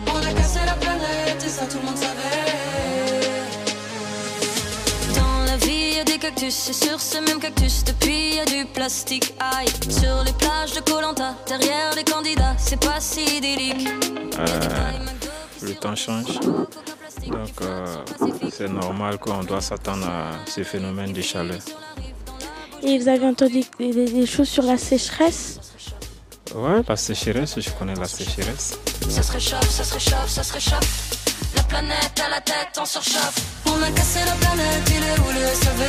On 0.08 0.18
a 0.18 0.34
cassé 0.34 0.60
la 0.66 0.74
planète 0.74 1.44
et 1.46 1.50
ça 1.50 1.66
tout 1.66 1.78
le 1.78 1.86
monde 1.86 1.98
savait. 1.98 2.22
Dans 5.14 5.46
la 5.46 5.58
vie, 5.58 5.96
y 5.98 6.00
a 6.00 6.04
des 6.06 6.18
cactus, 6.18 6.70
et 6.70 6.74
sur 6.74 7.00
ce 7.02 7.18
même 7.18 7.40
cactus, 7.40 7.84
depuis 7.84 8.36
y 8.36 8.40
a 8.40 8.46
du 8.46 8.66
plastique. 8.66 9.34
Aïe, 9.40 9.68
sur 9.90 10.24
les 10.24 10.34
plages 10.34 10.74
de 10.74 10.80
Colanta, 10.90 11.36
derrière 11.48 11.94
les 11.96 12.04
candidats, 12.06 12.56
c'est 12.58 12.80
pas 12.80 13.00
si 13.02 13.24
idyllique. 13.38 13.88
Euh, 14.40 14.46
le 15.62 15.74
temps 15.76 15.96
change. 15.96 16.40
Donc 17.28 17.62
euh, 17.62 17.86
c'est 18.52 18.70
normal 18.70 19.18
qu'on 19.18 19.44
doit 19.44 19.62
s'attendre 19.62 20.08
à 20.08 20.32
ces 20.46 20.64
phénomènes 20.64 21.14
de 21.14 21.22
chaleur. 21.22 21.60
Et 22.84 23.00
vous 23.00 23.08
avez 23.08 23.26
entendu 23.26 23.62
des, 23.80 24.26
choses 24.26 24.50
sur 24.50 24.64
la 24.64 24.78
sécheresse? 24.78 25.60
Ouais, 26.54 26.82
la 26.88 26.96
sécheresse, 26.96 27.60
je 27.60 27.70
connais 27.72 27.96
la 27.96 28.06
sécheresse. 28.06 28.78
Ça 29.10 29.24
se 29.24 29.32
réchauffe, 29.32 29.70
ça 29.70 29.84
se 29.84 29.94
réchauffe, 29.96 30.30
ça 30.30 30.44
se 30.44 30.54
réchauffe. 30.54 31.16
La 31.56 31.64
planète 31.64 32.22
à 32.24 32.30
la 32.30 32.42
tête 32.42 32.78
en 32.78 32.86
surchauffe. 32.86 33.36
On 33.66 33.82
a 33.82 33.90
cassé 33.92 34.20
la 34.26 34.34
planète, 34.34 34.90
il 34.90 35.04
est 35.04 35.20
où 35.20 35.32
le 35.34 35.48
SAV 35.56 35.82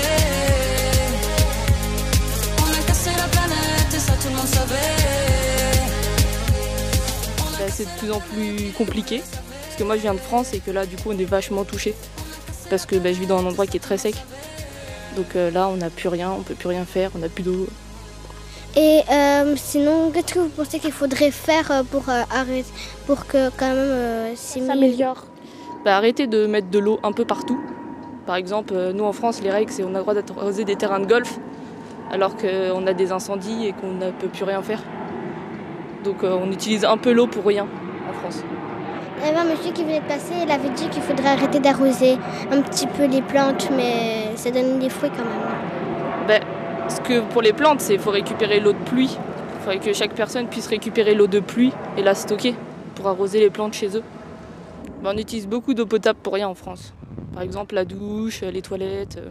On 2.60 2.70
a 2.70 2.86
cassé 2.86 3.10
la 3.16 3.28
planète 3.28 3.94
et 3.94 3.98
ça 3.98 4.12
tout 4.14 4.28
le 4.28 4.36
monde 4.36 4.46
savait. 4.46 4.96
Bah, 7.58 7.64
c'est 7.70 7.84
de 7.84 7.98
plus 7.98 8.12
en 8.12 8.20
plus 8.20 8.72
compliqué. 8.72 9.22
Parce 9.76 9.82
que 9.84 9.88
moi 9.88 9.96
je 9.96 10.02
viens 10.02 10.14
de 10.14 10.20
France 10.20 10.54
et 10.54 10.60
que 10.60 10.70
là 10.70 10.86
du 10.86 10.96
coup 10.96 11.10
on 11.10 11.18
est 11.18 11.26
vachement 11.26 11.64
touché. 11.64 11.94
Parce 12.70 12.86
que 12.86 12.96
bah, 12.96 13.12
je 13.12 13.20
vis 13.20 13.26
dans 13.26 13.40
un 13.40 13.44
endroit 13.44 13.66
qui 13.66 13.76
est 13.76 13.80
très 13.80 13.98
sec. 13.98 14.14
Donc 15.16 15.36
euh, 15.36 15.50
là 15.50 15.68
on 15.68 15.76
n'a 15.76 15.90
plus 15.90 16.08
rien, 16.08 16.30
on 16.32 16.40
peut 16.40 16.54
plus 16.54 16.68
rien 16.68 16.86
faire, 16.86 17.10
on 17.14 17.18
n'a 17.18 17.28
plus 17.28 17.42
d'eau. 17.42 17.66
Et 18.74 19.02
euh, 19.12 19.54
sinon, 19.56 20.10
qu'est-ce 20.14 20.32
que 20.32 20.38
vous 20.38 20.48
pensez 20.48 20.78
qu'il 20.78 20.92
faudrait 20.92 21.30
faire 21.30 21.70
euh, 21.70 21.82
pour 21.82 22.08
euh, 22.08 22.22
arrêter, 22.34 22.70
pour 23.06 23.26
que 23.26 23.50
quand 23.50 23.68
même 23.68 23.76
euh, 23.76 24.32
s'améliore. 24.34 25.26
Bah, 25.84 25.98
arrêtez 25.98 26.26
de 26.26 26.46
mettre 26.46 26.70
de 26.70 26.78
l'eau 26.78 26.98
un 27.02 27.12
peu 27.12 27.26
partout. 27.26 27.60
Par 28.24 28.36
exemple, 28.36 28.72
euh, 28.74 28.94
nous 28.94 29.04
en 29.04 29.12
France, 29.12 29.42
les 29.42 29.50
règles, 29.50 29.72
c'est 29.72 29.84
on 29.84 29.94
a 29.94 29.98
le 29.98 30.00
droit 30.00 30.14
d'arroser 30.14 30.64
des 30.64 30.76
terrains 30.76 31.00
de 31.00 31.06
golf, 31.06 31.38
alors 32.10 32.34
qu'on 32.34 32.86
a 32.86 32.94
des 32.94 33.12
incendies 33.12 33.66
et 33.66 33.72
qu'on 33.74 33.92
ne 33.92 34.10
peut 34.10 34.28
plus 34.28 34.44
rien 34.44 34.62
faire. 34.62 34.82
Donc 36.02 36.24
euh, 36.24 36.34
on 36.42 36.50
utilise 36.50 36.86
un 36.86 36.96
peu 36.96 37.12
l'eau 37.12 37.26
pour 37.26 37.44
rien 37.44 37.66
en 38.08 38.12
France. 38.20 38.42
Il 39.18 39.26
y 39.26 39.28
avait 39.28 39.50
monsieur 39.50 39.72
qui 39.72 39.82
venait 39.82 40.00
de 40.00 40.04
passer, 40.06 40.34
il 40.44 40.50
avait 40.50 40.68
dit 40.70 40.88
qu'il 40.88 41.02
faudrait 41.02 41.30
arrêter 41.30 41.58
d'arroser 41.58 42.18
un 42.50 42.60
petit 42.60 42.86
peu 42.86 43.06
les 43.06 43.22
plantes, 43.22 43.70
mais 43.74 44.36
ça 44.36 44.50
donne 44.50 44.78
des 44.78 44.90
fruits 44.90 45.10
quand 45.10 45.24
même. 45.24 46.26
Ben, 46.28 46.42
ce 46.88 47.00
que 47.00 47.20
pour 47.20 47.42
les 47.42 47.52
plantes, 47.52 47.80
c'est 47.80 47.98
faut 47.98 48.10
récupérer 48.10 48.60
l'eau 48.60 48.72
de 48.72 48.78
pluie. 48.78 49.16
Il 49.16 49.60
faudrait 49.60 49.78
que 49.78 49.92
chaque 49.92 50.12
personne 50.12 50.48
puisse 50.48 50.66
récupérer 50.66 51.14
l'eau 51.14 51.26
de 51.26 51.40
pluie 51.40 51.72
et 51.96 52.02
la 52.02 52.14
stocker 52.14 52.54
pour 52.94 53.08
arroser 53.08 53.40
les 53.40 53.50
plantes 53.50 53.74
chez 53.74 53.96
eux. 53.96 54.02
Ben, 55.02 55.12
on 55.14 55.18
utilise 55.18 55.46
beaucoup 55.46 55.72
d'eau 55.72 55.86
potable 55.86 56.18
pour 56.22 56.34
rien 56.34 56.48
en 56.48 56.54
France. 56.54 56.92
Par 57.32 57.42
exemple, 57.42 57.74
la 57.74 57.84
douche, 57.84 58.42
les 58.42 58.62
toilettes, 58.62 59.18
euh, 59.18 59.30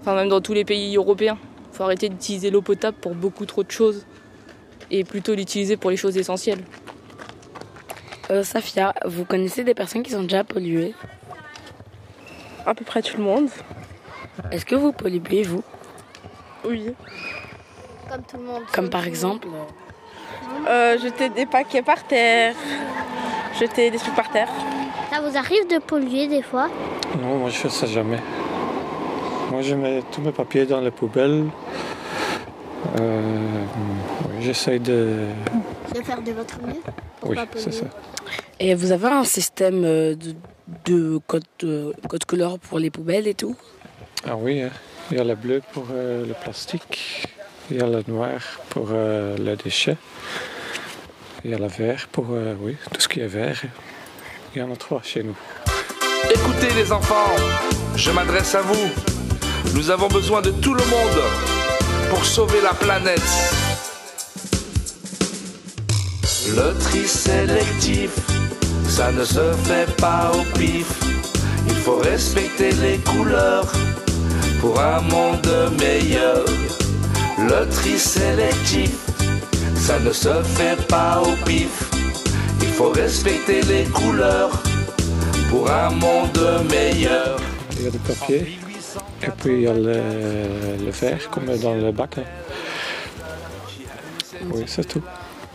enfin 0.00 0.14
même 0.14 0.28
dans 0.28 0.40
tous 0.40 0.54
les 0.54 0.64
pays 0.64 0.96
européens. 0.96 1.38
Il 1.72 1.76
faut 1.76 1.84
arrêter 1.84 2.08
d'utiliser 2.08 2.50
l'eau 2.50 2.62
potable 2.62 2.96
pour 3.00 3.14
beaucoup 3.14 3.46
trop 3.46 3.62
de 3.62 3.70
choses 3.70 4.06
et 4.90 5.04
plutôt 5.04 5.34
l'utiliser 5.34 5.76
pour 5.76 5.90
les 5.90 5.96
choses 5.96 6.16
essentielles. 6.16 6.62
Euh, 8.30 8.44
Safia, 8.44 8.94
vous 9.06 9.24
connaissez 9.24 9.64
des 9.64 9.74
personnes 9.74 10.04
qui 10.04 10.12
sont 10.12 10.22
déjà 10.22 10.44
polluées? 10.44 10.94
À 12.64 12.74
peu 12.74 12.84
près 12.84 13.02
tout 13.02 13.16
le 13.16 13.24
monde. 13.24 13.48
Est-ce 14.52 14.64
que 14.64 14.76
vous 14.76 14.92
polluez, 14.92 15.42
vous? 15.42 15.64
Oui. 16.64 16.94
Comme 18.08 18.22
tout 18.22 18.36
le 18.36 18.44
monde. 18.44 18.62
Comme 18.72 18.88
par 18.88 19.04
exemple? 19.06 19.48
Euh, 20.68 20.96
jeter 20.98 21.28
des 21.30 21.46
paquets 21.46 21.82
par 21.82 22.04
terre. 22.04 22.54
Jeter 23.58 23.90
des 23.90 23.98
trucs 23.98 24.14
par 24.14 24.30
terre. 24.30 24.48
Ça 25.12 25.20
vous 25.20 25.36
arrive 25.36 25.66
de 25.68 25.78
polluer 25.78 26.28
des 26.28 26.42
fois? 26.42 26.68
Non, 27.20 27.38
moi 27.38 27.50
je 27.50 27.56
fais 27.56 27.68
ça 27.68 27.86
jamais. 27.86 28.20
Moi 29.50 29.62
je 29.62 29.74
mets 29.74 30.04
tous 30.12 30.20
mes 30.20 30.30
papiers 30.30 30.66
dans 30.66 30.80
les 30.80 30.92
poubelles. 30.92 31.46
Euh, 32.98 33.64
oui, 34.28 34.42
J'essaye 34.42 34.80
de. 34.80 35.26
De 35.94 36.02
faire 36.02 36.22
de 36.22 36.32
votre 36.32 36.60
mieux 36.62 36.80
pour 37.20 37.30
Oui, 37.30 37.36
c'est 37.56 37.72
ça. 37.72 37.86
Et 38.58 38.74
vous 38.74 38.92
avez 38.92 39.08
un 39.08 39.24
système 39.24 39.84
euh, 39.84 40.14
de, 40.14 40.34
de 40.84 41.18
code, 41.26 41.44
euh, 41.64 41.92
code 42.08 42.24
couleur 42.24 42.58
pour 42.58 42.78
les 42.78 42.90
poubelles 42.90 43.26
et 43.26 43.34
tout? 43.34 43.56
Ah 44.26 44.36
oui, 44.36 44.60
hein. 44.62 44.70
il 45.10 45.16
y 45.16 45.20
a 45.20 45.24
le 45.24 45.34
bleu 45.34 45.62
pour 45.72 45.86
euh, 45.92 46.26
le 46.26 46.34
plastique, 46.34 47.26
il 47.70 47.78
y 47.78 47.80
a 47.80 47.86
le 47.86 48.02
noir 48.06 48.38
pour 48.68 48.88
euh, 48.92 49.36
les 49.38 49.56
déchets, 49.56 49.96
il 51.44 51.52
y 51.52 51.54
a 51.54 51.58
le 51.58 51.68
vert 51.68 52.06
pour 52.12 52.26
euh, 52.30 52.54
oui, 52.60 52.76
tout 52.92 53.00
ce 53.00 53.08
qui 53.08 53.20
est 53.20 53.26
vert. 53.26 53.62
Il 54.54 54.60
y 54.60 54.62
en 54.62 54.70
a 54.72 54.76
trois 54.76 55.00
chez 55.02 55.22
nous. 55.22 55.36
Écoutez 56.30 56.74
les 56.74 56.92
enfants, 56.92 57.34
je 57.96 58.10
m'adresse 58.10 58.54
à 58.54 58.62
vous. 58.62 58.90
Nous 59.74 59.90
avons 59.90 60.08
besoin 60.08 60.42
de 60.42 60.50
tout 60.50 60.74
le 60.74 60.84
monde 60.84 61.59
pour 62.10 62.24
sauver 62.24 62.60
la 62.60 62.74
planète. 62.74 63.30
Le 66.56 66.76
tri 66.78 67.06
sélectif, 67.06 68.10
ça 68.88 69.12
ne 69.12 69.24
se 69.24 69.52
fait 69.64 69.90
pas 69.96 70.32
au 70.34 70.58
pif. 70.58 70.88
Il 71.68 71.76
faut 71.76 71.98
respecter 71.98 72.72
les 72.72 72.98
couleurs 72.98 73.70
pour 74.60 74.80
un 74.80 75.00
monde 75.02 75.52
meilleur. 75.78 76.44
Le 77.38 77.68
tri 77.70 77.98
sélectif, 77.98 78.90
ça 79.76 80.00
ne 80.00 80.12
se 80.12 80.42
fait 80.56 80.80
pas 80.88 81.22
au 81.22 81.34
pif. 81.46 81.90
Il 82.60 82.68
faut 82.68 82.90
respecter 82.90 83.62
les 83.62 83.84
couleurs 83.84 84.50
pour 85.48 85.70
un 85.70 85.90
monde 85.90 86.42
meilleur. 86.68 87.38
Il 87.78 87.84
y 87.84 87.88
a 87.88 87.90
papier 88.06 88.69
et 89.22 89.30
puis 89.38 89.54
il 89.54 89.60
y 89.62 89.66
a 89.68 89.74
le, 89.74 90.84
le 90.84 90.90
verre 90.90 91.30
comme 91.30 91.46
dans 91.58 91.74
le 91.74 91.92
bac. 91.92 92.16
Oui, 94.52 94.64
c'est 94.66 94.86
tout. 94.86 95.02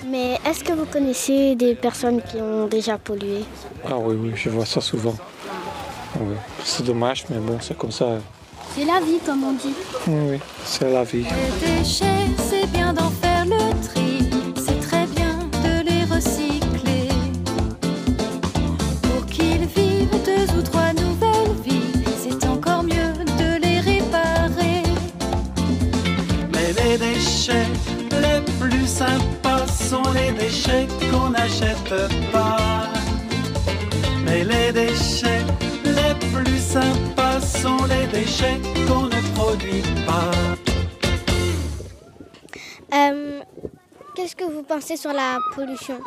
Mais 0.08 0.38
est-ce 0.46 0.64
que 0.64 0.74
vous 0.74 0.86
connaissez 0.86 1.56
des 1.56 1.74
personnes 1.74 2.22
qui 2.22 2.38
ont 2.38 2.68
déjà 2.68 2.98
pollué? 2.98 3.44
Ah 3.86 3.98
oui, 3.98 4.16
oui, 4.20 4.32
je 4.36 4.50
vois 4.50 4.66
ça 4.66 4.80
souvent. 4.82 5.16
Oui. 6.20 6.36
C'est 6.64 6.84
dommage, 6.86 7.26
mais 7.30 7.38
bon, 7.38 7.58
c'est 7.60 7.78
comme 7.78 7.92
ça. 7.92 8.20
C'est 8.76 8.86
la 8.86 9.00
vie, 9.00 9.20
comme 9.26 9.44
on 9.44 9.54
dit. 9.54 9.74
Oui, 10.08 10.32
oui, 10.32 10.40
c'est 10.64 10.92
la 10.92 11.04
vie. 11.04 11.24
Les 11.24 11.80
déchets, 11.80 12.06
plus 28.86 28.98
sympas 28.98 29.66
sont 29.68 30.14
les 30.14 30.32
déchets 30.32 30.88
qu'on 31.10 31.32
n'achète 31.32 31.90
pas. 32.32 32.88
Mais 34.24 34.44
les 34.44 34.72
déchets 34.72 35.44
les 35.84 36.14
plus 36.32 36.60
sympas 36.60 37.42
sont 37.42 37.84
les 37.86 38.06
déchets 38.08 38.60
qu'on 38.88 39.06
ne 39.06 39.34
produit 39.34 39.82
pas. 40.06 40.32
Euh, 42.94 43.42
Qu'est-ce 44.16 44.36
que 44.36 44.44
vous 44.44 44.62
pensez 44.62 44.98
sur 44.98 45.14
la 45.14 45.40
pollution? 45.56 46.00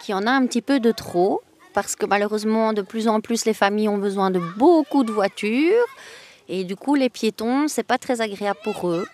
Qu'il 0.00 0.12
y 0.12 0.18
en 0.18 0.24
a 0.26 0.30
un 0.30 0.46
petit 0.46 0.62
peu 0.62 0.78
de 0.78 0.92
trop, 0.92 1.42
parce 1.74 1.96
que 1.96 2.06
malheureusement, 2.06 2.72
de 2.72 2.82
plus 2.82 3.08
en 3.08 3.20
plus, 3.20 3.44
les 3.44 3.54
familles 3.54 3.88
ont 3.88 3.98
besoin 3.98 4.30
de 4.30 4.40
beaucoup 4.56 5.02
de 5.02 5.10
voitures. 5.10 5.84
Et 6.48 6.62
du 6.62 6.76
coup, 6.76 6.94
les 6.94 7.10
piétons, 7.10 7.66
c'est 7.66 7.82
pas 7.82 7.98
très 7.98 8.20
agréable 8.20 8.60
pour 8.62 8.88
eux. 8.88 9.04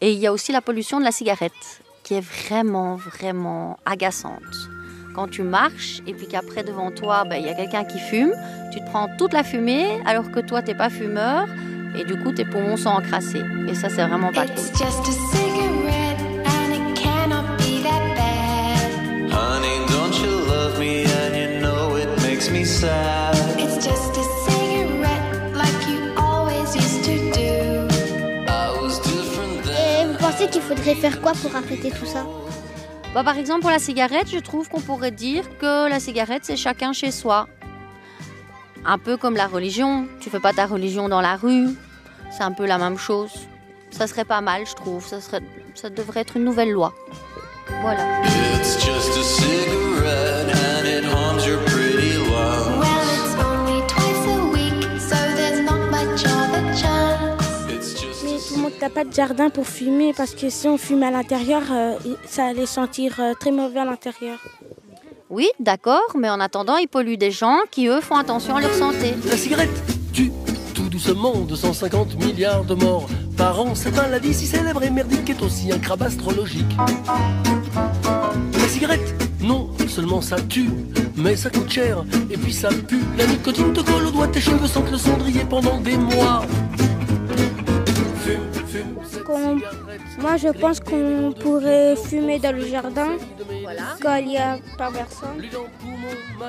Et 0.00 0.12
il 0.12 0.18
y 0.18 0.26
a 0.26 0.32
aussi 0.32 0.52
la 0.52 0.60
pollution 0.60 0.98
de 0.98 1.04
la 1.04 1.12
cigarette, 1.12 1.52
qui 2.02 2.14
est 2.14 2.20
vraiment, 2.20 2.96
vraiment 2.96 3.78
agaçante. 3.86 4.42
Quand 5.14 5.28
tu 5.28 5.42
marches 5.42 6.00
et 6.06 6.12
puis 6.12 6.26
qu'après 6.26 6.64
devant 6.64 6.90
toi, 6.90 7.24
ben, 7.24 7.36
il 7.36 7.46
y 7.46 7.48
a 7.48 7.54
quelqu'un 7.54 7.84
qui 7.84 7.98
fume, 7.98 8.32
tu 8.72 8.80
te 8.80 8.84
prends 8.86 9.08
toute 9.16 9.32
la 9.32 9.44
fumée 9.44 10.00
alors 10.04 10.30
que 10.30 10.40
toi, 10.40 10.60
t'es 10.60 10.74
pas 10.74 10.90
fumeur. 10.90 11.46
Et 11.96 12.04
du 12.04 12.16
coup, 12.20 12.32
tes 12.32 12.44
poumons 12.44 12.76
sont 12.76 12.88
encrassés. 12.88 13.44
Et 13.68 13.74
ça, 13.74 13.88
c'est 13.88 14.04
vraiment 14.04 14.32
pas 14.32 14.46
cool. 14.46 14.56
Just 14.56 14.82
a 14.82 15.12
cigarette, 15.30 16.20
and 16.44 16.74
it 16.74 16.96
cannot 16.96 17.56
be 17.58 17.80
that 17.84 18.16
bad. 18.16 19.30
Honey, 19.30 19.86
don't 19.86 20.18
you 20.20 20.44
love 20.48 20.76
me? 20.80 21.04
And 21.04 21.36
you 21.36 21.60
know 21.60 21.96
it 21.96 22.08
makes 22.22 22.50
me 22.50 22.64
sad. 22.64 23.36
It's 23.56 23.76
just 23.76 24.16
a 24.16 24.23
pensez 30.44 30.58
qu'il 30.58 30.62
faudrait 30.62 30.94
faire 30.94 31.20
quoi 31.20 31.32
pour 31.32 31.54
arrêter 31.54 31.90
tout 31.90 32.06
ça 32.06 32.26
Bah, 33.14 33.24
par 33.24 33.38
exemple, 33.38 33.62
pour 33.62 33.70
la 33.70 33.78
cigarette, 33.78 34.28
je 34.30 34.38
trouve 34.38 34.68
qu'on 34.68 34.80
pourrait 34.80 35.10
dire 35.10 35.44
que 35.58 35.88
la 35.88 36.00
cigarette, 36.00 36.44
c'est 36.44 36.56
chacun 36.56 36.92
chez 36.92 37.10
soi. 37.10 37.48
Un 38.84 38.98
peu 38.98 39.16
comme 39.16 39.36
la 39.36 39.46
religion. 39.46 40.06
Tu 40.20 40.30
fais 40.30 40.40
pas 40.40 40.52
ta 40.52 40.66
religion 40.66 41.08
dans 41.08 41.20
la 41.20 41.36
rue. 41.36 41.68
C'est 42.30 42.42
un 42.42 42.52
peu 42.52 42.66
la 42.66 42.78
même 42.78 42.98
chose. 42.98 43.32
Ça 43.90 44.06
serait 44.06 44.24
pas 44.24 44.40
mal, 44.40 44.66
je 44.66 44.74
trouve. 44.74 45.06
Ça, 45.06 45.20
serait, 45.20 45.40
ça 45.74 45.88
devrait 45.88 46.20
être 46.20 46.36
une 46.36 46.44
nouvelle 46.44 46.72
loi. 46.72 46.92
Voilà. 47.80 48.22
It's 48.56 48.84
just 48.84 49.16
a 49.16 50.33
N'a 58.84 58.90
pas 58.90 59.04
de 59.04 59.14
jardin 59.14 59.48
pour 59.48 59.66
fumer 59.66 60.12
parce 60.12 60.34
que 60.34 60.50
si 60.50 60.68
on 60.68 60.76
fume 60.76 61.04
à 61.04 61.10
l'intérieur, 61.10 61.62
euh, 61.72 61.94
ça 62.26 62.44
allait 62.44 62.66
sentir 62.66 63.18
euh, 63.18 63.32
très 63.32 63.50
mauvais 63.50 63.80
à 63.80 63.86
l'intérieur. 63.86 64.38
Oui, 65.30 65.48
d'accord, 65.58 66.14
mais 66.18 66.28
en 66.28 66.38
attendant, 66.38 66.76
ils 66.76 66.86
polluent 66.86 67.16
des 67.16 67.30
gens 67.30 67.60
qui, 67.70 67.86
eux, 67.86 68.02
font 68.02 68.16
attention 68.16 68.56
à 68.56 68.60
leur 68.60 68.74
santé. 68.74 69.14
La 69.26 69.38
cigarette 69.38 69.70
tue 70.12 70.30
tout 70.74 70.90
doucement 70.90 71.32
250 71.32 72.22
milliards 72.22 72.64
de 72.64 72.74
morts 72.74 73.08
par 73.38 73.58
an. 73.58 73.74
Cette 73.74 73.96
maladie 73.96 74.34
si 74.34 74.44
célèbre 74.44 74.82
et 74.82 74.90
merdique 74.90 75.30
est 75.30 75.40
aussi 75.40 75.72
un 75.72 75.78
crabe 75.78 76.02
astrologique. 76.02 76.76
La 78.52 78.68
cigarette, 78.68 79.14
non 79.40 79.70
seulement 79.88 80.20
ça 80.20 80.36
tue, 80.42 80.68
mais 81.16 81.36
ça 81.36 81.48
coûte 81.48 81.70
cher 81.70 82.04
et 82.28 82.36
puis 82.36 82.52
ça 82.52 82.68
pue. 82.68 83.00
La 83.16 83.26
nicotine 83.26 83.72
te 83.72 83.80
colle 83.80 84.08
aux 84.08 84.10
doigts, 84.10 84.28
tes 84.28 84.42
cheveux 84.42 84.66
sentent 84.66 84.90
le 84.90 84.98
cendrier 84.98 85.46
pendant 85.48 85.80
des 85.80 85.96
mois. 85.96 86.44
Qu'on- 89.26 89.56
Moi, 90.18 90.36
je 90.36 90.48
pense 90.48 90.80
qu'on 90.80 91.32
pourrait 91.38 91.94
fumer 91.96 92.38
dans 92.38 92.54
le 92.54 92.66
jardin 92.66 93.08
quand 94.02 94.16
il 94.16 94.26
n'y 94.28 94.38
a 94.38 94.58
pas 94.78 94.90
personne. 94.90 95.42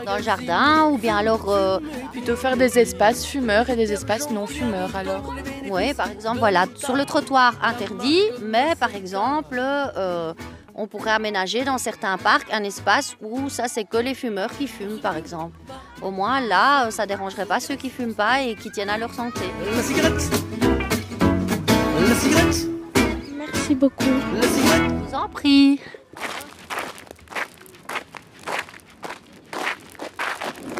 Dans 0.05 0.15
le 0.17 0.23
jardin, 0.23 0.89
ou 0.91 0.97
bien 0.97 1.17
alors... 1.17 1.49
euh, 1.49 1.79
Plutôt 2.11 2.35
faire 2.35 2.55
des 2.57 2.79
espaces 2.79 3.25
fumeurs 3.25 3.69
et 3.69 3.75
des 3.75 3.91
espaces 3.91 4.29
non 4.31 4.47
fumeurs 4.47 4.95
alors. 4.95 5.33
Oui, 5.69 5.93
par 5.93 6.09
exemple, 6.09 6.39
voilà, 6.39 6.65
sur 6.75 6.95
le 6.95 7.05
trottoir 7.05 7.53
interdit, 7.61 8.21
mais 8.41 8.73
par 8.79 8.95
exemple, 8.95 9.59
euh, 9.61 10.33
on 10.75 10.87
pourrait 10.87 11.11
aménager 11.11 11.63
dans 11.63 11.77
certains 11.77 12.17
parcs 12.17 12.47
un 12.51 12.63
espace 12.63 13.15
où 13.21 13.49
ça 13.49 13.67
c'est 13.67 13.83
que 13.85 13.97
les 13.97 14.13
fumeurs 14.13 14.49
qui 14.57 14.67
fument, 14.67 14.99
par 14.99 15.15
exemple. 15.17 15.57
Au 16.01 16.11
moins 16.11 16.39
là, 16.41 16.89
ça 16.91 17.05
dérangerait 17.05 17.45
pas 17.45 17.59
ceux 17.59 17.75
qui 17.75 17.89
fument 17.89 18.13
pas 18.13 18.41
et 18.41 18.55
qui 18.55 18.69
tiennent 18.71 18.89
à 18.89 18.97
leur 18.97 19.13
santé. 19.13 19.45
La 19.75 19.81
cigarette 19.83 20.31
La 22.07 22.13
cigarette 22.15 22.67
Merci 23.35 23.75
beaucoup. 23.75 24.03
La 24.35 24.47
cigarette 24.47 24.81
Je 24.89 25.09
vous 25.09 25.15
en 25.15 25.27
prie. 25.29 25.79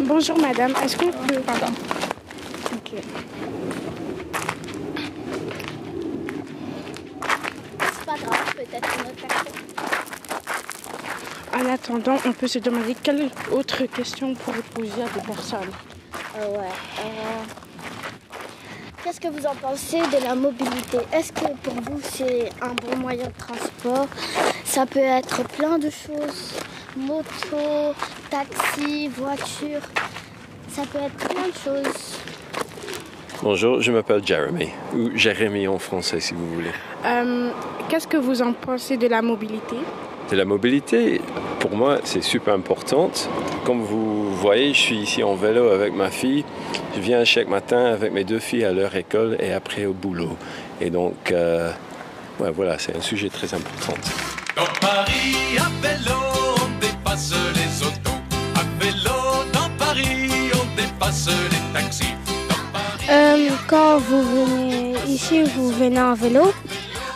Bonjour 0.04 0.38
madame, 0.40 0.74
est-ce 0.84 0.96
qu'on 0.98 1.12
peut... 1.12 1.40
Pardon. 1.42 1.66
Ok. 2.74 3.02
C'est 7.80 8.06
pas 8.06 8.18
grave, 8.18 8.56
peut-être 8.56 8.90
une 9.00 9.06
autre 9.08 9.28
personne. 9.28 9.54
En 11.56 11.74
attendant, 11.74 12.18
on 12.26 12.34
peut 12.34 12.48
se 12.48 12.60
demander 12.60 12.96
quelle 13.02 13.30
autre 13.52 13.86
question 13.88 14.30
on 14.30 14.36
pourrait 14.36 14.62
poser 14.74 15.02
à 15.02 15.08
des 15.10 15.22
personnes. 15.26 15.72
Euh, 16.38 16.60
ouais. 16.60 16.70
euh, 17.00 17.65
Qu'est-ce 19.06 19.22
que 19.22 19.28
vous 19.28 19.46
en 19.46 19.54
pensez 19.54 20.00
de 20.00 20.24
la 20.24 20.34
mobilité? 20.34 20.98
Est-ce 21.14 21.32
que 21.32 21.46
pour 21.62 21.76
vous 21.76 22.00
c'est 22.02 22.50
un 22.60 22.74
bon 22.74 22.98
moyen 22.98 23.28
de 23.28 23.34
transport? 23.38 24.08
Ça 24.64 24.88
peut 24.88 24.98
être 24.98 25.44
plein 25.50 25.78
de 25.78 25.92
choses. 25.92 26.56
Moto, 26.98 27.94
taxi, 28.32 29.08
voiture. 29.10 29.82
Ça 30.70 30.82
peut 30.92 30.98
être 31.06 31.30
plein 31.30 31.50
de 31.50 31.54
choses. 31.54 32.18
Bonjour, 33.44 33.80
je 33.80 33.92
m'appelle 33.92 34.26
Jeremy, 34.26 34.70
ou 34.96 35.16
Jérémy 35.16 35.68
en 35.68 35.78
français 35.78 36.20
si 36.20 36.34
vous 36.34 36.56
voulez. 36.56 36.72
Euh, 37.06 37.52
Qu'est-ce 37.90 38.08
que 38.08 38.18
vous 38.18 38.42
en 38.42 38.54
pensez 38.54 38.98
de 38.98 39.06
la 39.06 39.22
mobilité? 39.22 39.76
De 40.32 40.36
la 40.36 40.46
mobilité, 40.46 41.22
pour 41.60 41.76
moi, 41.76 42.00
c'est 42.04 42.24
super 42.24 42.56
importante. 42.56 43.30
Comme 43.66 43.82
vous 43.84 44.15
voyez, 44.46 44.76
je 44.76 44.80
suis 44.80 44.98
ici 44.98 45.24
en 45.24 45.34
vélo 45.34 45.70
avec 45.70 45.92
ma 45.92 46.12
fille. 46.12 46.46
Je 46.96 47.02
viens 47.02 47.26
chaque 47.26 47.48
matin 47.48 47.86
avec 47.86 48.12
mes 48.14 48.24
deux 48.24 48.38
filles 48.38 48.64
à 48.64 48.74
leur 48.74 48.96
école 48.96 49.38
et 49.40 49.52
après 49.52 49.86
au 49.86 49.94
boulot. 49.94 50.38
Et 50.80 50.92
donc, 50.92 51.32
euh, 51.32 51.72
ouais, 52.40 52.52
voilà, 52.52 52.78
c'est 52.78 52.96
un 52.96 53.02
sujet 53.02 53.30
très 53.30 53.52
important. 53.56 53.96
Dans 54.56 54.72
Paris, 54.80 55.58
à 55.58 55.68
vélo, 55.82 56.20
on 56.62 56.80
dépasse 56.80 57.34
les 57.56 57.88
autos. 57.88 58.20
À 58.54 58.84
vélo, 58.84 59.18
dans 59.52 59.70
Paris, 59.84 60.30
on 60.54 60.80
dépasse 60.80 61.28
les 61.28 61.74
taxis. 61.74 62.14
Euh, 63.10 63.50
Quand 63.68 63.98
vous 63.98 64.46
venez 64.46 64.94
ici, 65.08 65.42
vous 65.56 65.72
venez 65.72 66.00
en 66.00 66.14
vélo? 66.14 66.54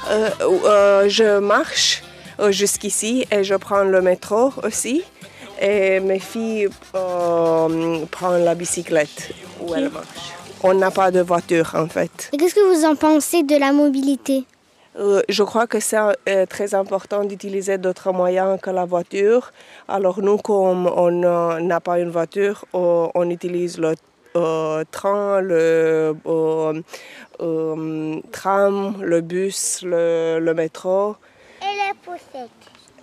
Euh, 0.09 0.29
euh, 0.41 1.07
je 1.07 1.37
marche 1.37 2.01
jusqu'ici 2.49 3.27
et 3.31 3.43
je 3.43 3.53
prends 3.53 3.83
le 3.83 4.01
métro 4.01 4.51
aussi. 4.63 5.03
Et 5.61 5.99
mes 5.99 6.19
filles 6.19 6.69
euh, 6.95 8.05
prennent 8.11 8.45
la 8.45 8.55
bicyclette 8.55 9.33
où 9.61 9.73
elles 9.73 9.89
marchent. 9.89 10.33
On 10.63 10.73
n'a 10.73 10.91
pas 10.91 11.11
de 11.11 11.21
voiture 11.21 11.71
en 11.75 11.87
fait. 11.87 12.29
Et 12.33 12.37
qu'est-ce 12.37 12.55
que 12.55 12.73
vous 12.73 12.85
en 12.85 12.95
pensez 12.95 13.43
de 13.43 13.55
la 13.57 13.71
mobilité? 13.71 14.45
Euh, 14.97 15.21
je 15.29 15.43
crois 15.43 15.67
que 15.67 15.79
c'est 15.79 15.97
euh, 15.97 16.45
très 16.45 16.73
important 16.75 17.23
d'utiliser 17.23 17.77
d'autres 17.77 18.11
moyens 18.11 18.59
que 18.61 18.69
la 18.69 18.85
voiture. 18.85 19.51
Alors 19.87 20.19
nous, 20.21 20.37
comme 20.37 20.87
on 20.87 21.23
euh, 21.23 21.59
n'a 21.59 21.79
pas 21.79 21.99
une 21.99 22.09
voiture, 22.09 22.65
on, 22.73 23.09
on 23.13 23.29
utilise 23.29 23.77
le 23.77 23.93
euh, 24.35 24.83
train, 24.91 25.41
le 25.41 26.15
euh, 26.25 26.81
euh, 27.39 28.19
tram, 28.31 28.97
le 29.01 29.21
bus, 29.21 29.81
le, 29.83 30.39
le 30.39 30.53
métro 30.53 31.15
Et 31.61 31.77
la 31.77 31.93
poussette 32.03 32.49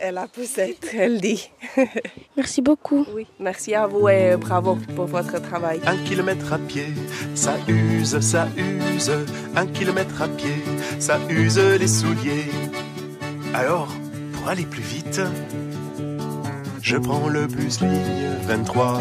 et 0.01 0.11
la 0.11 0.27
poussette, 0.27 0.95
elle 0.97 1.21
dit. 1.21 1.51
Merci 2.37 2.63
beaucoup. 2.63 3.07
Oui, 3.15 3.27
merci 3.39 3.75
à 3.75 3.87
vous 3.87 4.09
et 4.09 4.37
bravo 4.37 4.79
pour 4.95 5.07
votre 5.07 5.41
travail. 5.41 5.81
Un 5.87 5.97
kilomètre 5.99 6.53
à 6.53 6.59
pied, 6.59 6.87
ça 7.35 7.55
use, 7.69 8.19
ça 8.21 8.49
use. 8.57 9.11
Un 9.55 9.67
kilomètre 9.67 10.23
à 10.23 10.29
pied, 10.29 10.63
ça 10.99 11.19
use 11.31 11.59
les 11.59 11.89
souliers. 11.89 12.51
Alors, 13.55 13.89
pour 14.33 14.49
aller 14.49 14.65
plus 14.65 14.83
vite, 14.83 15.21
je 16.83 16.97
prends 16.97 17.29
le 17.29 17.47
bus 17.47 17.81
ligne 17.81 18.37
23. 18.47 19.01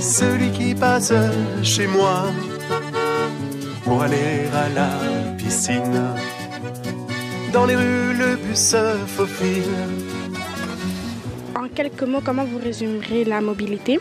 Celui 0.00 0.50
qui 0.50 0.74
passe 0.74 1.12
chez 1.62 1.86
moi 1.86 2.24
pour 3.84 4.02
aller 4.02 4.48
à 4.52 4.68
la 4.70 4.88
piscine. 5.36 6.14
Dans 7.54 7.66
les 7.66 7.76
rues, 7.76 8.14
le 8.14 8.34
bus 8.34 8.58
se 8.58 8.96
faufile. 9.06 9.62
En 11.54 11.68
quelques 11.68 12.02
mots, 12.02 12.20
comment 12.20 12.42
vous 12.42 12.58
résumerez 12.58 13.24
la 13.24 13.40
mobilité? 13.40 14.00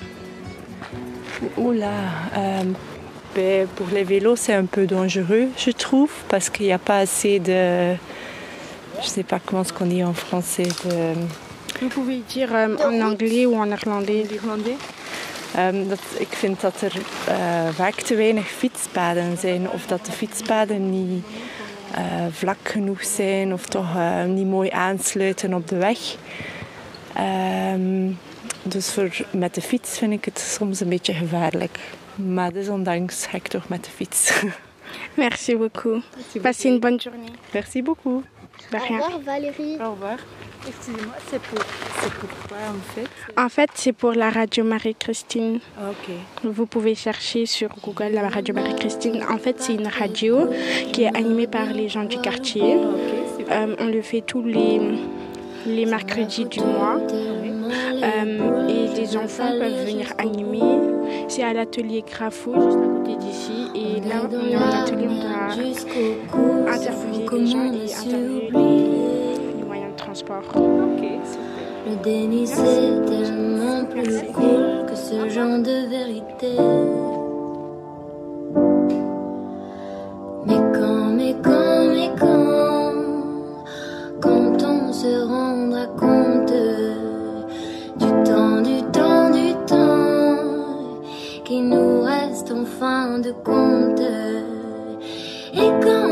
Oula, 1.56 1.92
euh, 2.36 2.64
ben, 3.36 3.68
pour 3.76 3.86
les 3.94 4.04
vélos, 4.04 4.38
c'est 4.38 4.56
un 4.56 4.66
peu 4.66 4.88
dangereux, 4.88 5.50
je 5.56 5.70
trouve, 5.70 6.10
parce 6.30 6.50
qu'il 6.50 6.66
n'y 6.66 6.74
a 6.74 6.80
pas 6.80 6.98
assez 6.98 7.38
de. 7.38 7.94
Je 8.96 9.06
ne 9.06 9.14
sais 9.18 9.24
pas 9.24 9.40
comment 9.40 9.64
ce 9.64 9.72
qu'on 9.72 9.86
dit 9.86 10.04
en 10.04 10.16
français. 10.16 10.70
De, 10.86 11.14
Vous 11.80 11.90
pouvez 11.90 12.24
dire 12.28 12.50
euh, 12.56 12.76
en 12.78 13.02
anglais 13.02 13.46
ou 13.46 13.56
en 13.56 13.68
néerlandais. 13.68 14.26
Ehm, 15.56 15.88
dat, 15.88 16.00
ik 16.18 16.28
vind 16.32 16.62
dat 16.62 16.82
er 16.82 16.94
eh, 17.28 17.36
vaak 17.74 18.02
te 18.02 18.16
weinig 18.16 18.48
fietspaden 18.48 19.38
zijn 19.38 19.70
of 19.70 19.86
dat 19.86 20.06
de 20.06 20.12
fietspaden 20.12 20.90
niet 20.90 21.24
vlak 22.32 22.58
genoeg 22.64 23.04
zijn 23.04 23.54
of 23.54 23.66
toch 23.66 23.96
eh, 23.96 24.24
niet 24.24 24.48
mooi 24.48 24.70
aansluiten 24.70 25.54
op 25.54 25.68
de 25.68 25.78
weg. 25.78 26.16
Ehm, 27.14 28.12
dus 28.64 28.92
voor, 28.92 29.10
met 29.32 29.56
de 29.56 29.62
fiets 29.62 29.98
vind 29.98 30.14
ik 30.14 30.26
het 30.26 30.40
soms 30.40 30.80
een 30.80 30.90
beetje 30.90 31.14
gevaarlijk. 31.14 31.80
Maar 32.16 32.54
desondanks 32.54 33.26
ga 33.26 33.38
ik 33.38 33.48
toch 33.48 33.70
met 33.70 33.84
de 33.84 33.90
fiets. 33.90 34.44
Merci 35.14 35.58
beaucoup. 35.58 36.04
Passez 36.42 36.66
une 36.66 36.80
bonne 36.80 36.98
journée. 36.98 37.32
Merci 37.52 37.84
beaucoup. 37.84 38.24
Au 38.72 38.80
revoir 38.80 39.20
Valérie. 39.24 39.80
Au 39.80 39.92
revoir. 39.92 40.20
Excusez-moi, 40.66 41.16
c'est 41.30 41.42
pour, 41.42 41.60
pourquoi 41.60 42.58
en 42.70 42.94
fait? 42.94 43.08
En 43.38 43.50
fait, 43.50 43.70
c'est 43.76 43.94
pour 43.94 44.14
la 44.14 44.30
radio 44.30 44.64
Marie-Christine. 44.64 45.60
Ok. 45.78 46.16
Vous 46.44 46.66
pouvez 46.66 46.96
chercher 46.96 47.46
sur 47.46 47.70
Google 47.84 48.14
la 48.14 48.30
radio 48.30 48.56
Marie-Christine. 48.56 49.24
En 49.30 49.38
fait, 49.38 49.58
c'est 49.60 49.74
une 49.74 49.88
radio 49.88 50.50
qui 50.94 51.04
est 51.04 51.16
animée 51.16 51.48
par 51.48 51.66
les 51.68 51.90
gens 51.90 52.06
du 52.06 52.18
quartier. 52.18 52.78
Euh, 53.52 53.76
on 53.80 53.88
le 53.88 54.02
fait 54.02 54.22
tous 54.22 54.42
les, 54.42 54.80
les 55.66 55.86
mercredis 55.86 56.46
du 56.46 56.62
mois. 56.62 56.98
Euh, 58.04 58.68
et 58.68 58.94
des 58.94 59.18
enfants 59.18 59.52
peuvent 59.58 59.86
venir 59.86 60.14
animer. 60.18 60.82
C'est 61.28 61.44
à 61.44 61.54
l'atelier 61.54 62.04
Grafo, 62.06 62.54
juste 62.54 62.78
à 62.78 62.88
côté 62.88 63.16
d'ici. 63.18 63.70
Et 63.76 64.02
là, 64.08 64.28
on 64.30 64.48
est 64.50 64.56
en 64.56 64.82
atelier, 64.82 65.08
on 65.08 65.16
doit 65.16 66.74
interviewer 66.74 67.40
les 67.40 67.48
gens 67.48 67.74
et 67.74 67.94
interviewer 67.94 68.50
les, 68.52 68.93
Le 70.26 72.02
déni 72.02 72.48
c'est 72.48 73.06
tellement 73.06 73.84
plus 73.90 74.22
cool 74.34 74.86
que 74.88 74.96
ce 74.96 75.28
genre 75.30 75.60
de 75.60 75.90
vérité. 75.90 76.56
Mais 80.46 80.62
quand, 80.74 81.08
mais 81.18 81.36
quand, 81.44 81.88
mais 81.90 82.12
quand, 82.18 82.94
quand 84.22 84.64
on 84.64 84.94
se 84.94 85.28
rendra 85.28 85.88
compte 85.88 86.54
du 87.98 88.10
temps, 88.24 88.62
du 88.62 88.82
temps, 88.94 89.30
du 89.30 89.54
temps 89.66 90.38
qui 91.44 91.60
nous 91.62 92.02
reste 92.02 92.50
en 92.52 92.64
fin 92.64 93.20
de 93.20 93.32
compte. 93.44 94.00
Et 95.54 95.58
quand, 95.58 95.64
et 95.64 95.72
quand, 95.84 96.03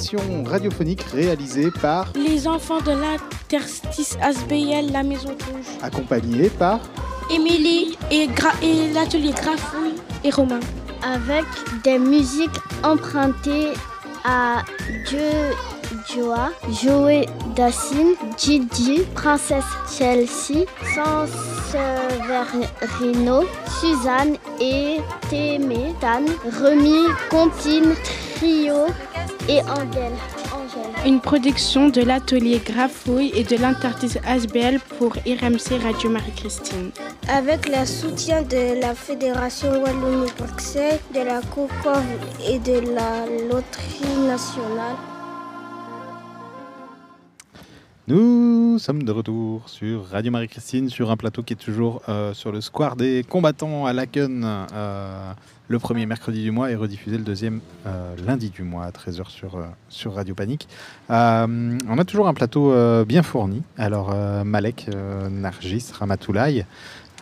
création 0.00 0.44
radiophonique 0.44 1.02
réalisée 1.12 1.70
par, 1.82 2.06
Les 2.14 2.48
enfants 2.48 2.80
de 2.80 2.92
l'interstice 2.92 4.16
ASBL 4.22 4.90
La 4.92 5.02
Maison 5.02 5.28
Rouge. 5.28 5.66
accompagnée 5.82 6.48
par 6.48 6.80
Émilie 7.30 7.98
et, 8.10 8.26
Gra- 8.28 8.54
et 8.62 8.90
l'atelier 8.92 9.32
Grafouille 9.32 9.96
et 10.24 10.30
Romain. 10.30 10.60
Avec 11.02 11.44
des 11.84 11.98
musiques 11.98 12.56
empruntées 12.82 13.72
à 14.24 14.62
Dieu 15.08 15.30
Joa, 16.14 16.50
Joey 16.82 17.26
Dacine, 17.56 18.14
Gigi, 18.38 19.02
Princesse 19.14 19.64
Chelsea, 19.98 20.64
Sanseverino, 20.94 23.44
Suzanne 23.80 24.36
et 24.60 24.98
Témé, 25.28 25.94
Dan, 26.00 26.24
Remy, 26.62 27.04
Comptine, 27.30 27.94
Trio 28.36 28.86
et 29.48 29.60
Angèle. 29.62 30.12
Angèle. 30.52 31.06
Une 31.06 31.20
production 31.20 31.88
de 31.88 32.02
l'atelier 32.02 32.60
Grafouille 32.64 33.32
et 33.34 33.44
de 33.44 33.56
l'interstice 33.56 34.18
ASBL 34.26 34.78
pour 34.98 35.12
RMC 35.14 35.82
Radio 35.82 36.10
Marie-Christine. 36.10 36.90
Avec 37.28 37.68
le 37.68 37.84
soutien 37.86 38.42
de 38.42 38.80
la 38.80 38.94
Fédération 38.94 39.70
Wallonie-Bruxelles, 39.82 41.00
de 41.14 41.20
la 41.20 41.40
COCOV 41.40 42.04
et 42.48 42.58
de 42.58 42.94
la 42.94 43.26
Loterie 43.48 44.26
nationale. 44.26 44.96
Nous 48.10 48.78
sommes 48.80 49.04
de 49.04 49.12
retour 49.12 49.68
sur 49.68 50.06
Radio 50.06 50.32
Marie-Christine, 50.32 50.88
sur 50.88 51.12
un 51.12 51.16
plateau 51.16 51.44
qui 51.44 51.52
est 51.52 51.56
toujours 51.56 52.02
euh, 52.08 52.34
sur 52.34 52.50
le 52.50 52.60
square 52.60 52.96
des 52.96 53.24
combattants 53.28 53.86
à 53.86 53.92
Laken, 53.92 54.42
euh, 54.44 55.32
le 55.70 55.78
premier 55.78 56.04
mercredi 56.04 56.42
du 56.42 56.50
mois 56.50 56.72
et 56.72 56.74
rediffusé 56.74 57.16
le 57.16 57.22
deuxième 57.22 57.60
euh, 57.86 58.16
lundi 58.26 58.50
du 58.50 58.64
mois 58.64 58.86
à 58.86 58.90
13h 58.90 59.28
sur, 59.30 59.54
euh, 59.54 59.62
sur 59.88 60.14
Radio 60.14 60.34
Panique. 60.34 60.66
Euh, 61.10 61.78
on 61.88 61.96
a 61.96 62.04
toujours 62.04 62.26
un 62.26 62.34
plateau 62.34 62.72
euh, 62.72 63.04
bien 63.04 63.22
fourni. 63.22 63.62
Alors, 63.78 64.10
euh, 64.12 64.42
Malek, 64.42 64.86
euh, 64.92 65.28
Nargis, 65.28 65.86
Ramatoulaye, 65.96 66.66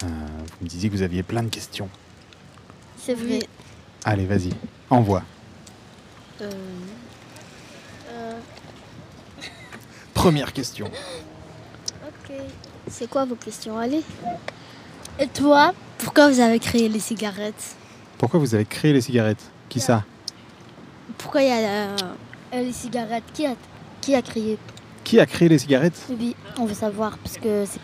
euh, 0.03 0.07
vous 0.07 0.65
me 0.65 0.69
disiez 0.69 0.89
que 0.89 0.95
vous 0.95 1.03
aviez 1.03 1.23
plein 1.23 1.43
de 1.43 1.51
questions. 1.51 1.91
C'est 2.97 3.13
vrai. 3.13 3.41
Allez, 4.07 4.25
vas-y, 4.25 4.55
envoie. 4.89 5.23
Euh, 6.41 6.51
Première 10.15 10.55
question. 10.55 10.87
ok. 10.87 12.33
C'est 12.89 13.11
quoi 13.11 13.27
vos 13.27 13.35
questions? 13.35 13.77
Allez. 13.79 14.03
Et 15.21 15.27
toi, 15.27 15.75
pourquoi 15.99 16.31
vous 16.31 16.41
avez 16.41 16.59
créé 16.61 16.89
les 16.89 16.99
cigarettes? 17.01 17.77
Pourquoi 18.19 18.41
vous 18.41 18.55
avez 18.55 18.65
créé 18.65 18.93
les 18.93 19.01
cigarettes? 19.01 19.43
Qui 19.69 19.81
ça? 19.81 20.05
Pourquoi 21.17 21.43
il 21.43 21.49
y 21.49 21.53
a 21.53 21.57
euh, 21.59 21.97
les 22.55 22.73
cigarettes 22.73 23.25
qui 23.33 23.47
a, 23.47 23.55
qui 24.01 24.15
a 24.15 24.23
créé? 24.23 24.59
Qui 25.05 25.21
a 25.21 25.27
créé 25.27 25.49
les 25.49 25.59
cigarettes? 25.59 26.07
Oui, 26.11 26.35
on 26.59 26.65
veut 26.65 26.75
savoir 26.75 27.17
parce 27.19 27.39
que 27.39 27.65
c'est 27.67 27.81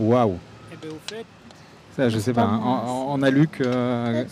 Waouh 0.00 0.38
Eh 0.72 0.76
ben, 0.80 0.90
au 0.92 0.98
fait, 1.08 1.24
Ça, 1.96 2.08
je 2.08 2.18
sais 2.18 2.32
pas. 2.32 2.42
hein. 2.42 2.60
On, 2.64 3.14
on 3.18 3.22
a 3.22 3.30
Luc. 3.30 3.60
euh, 3.60 4.24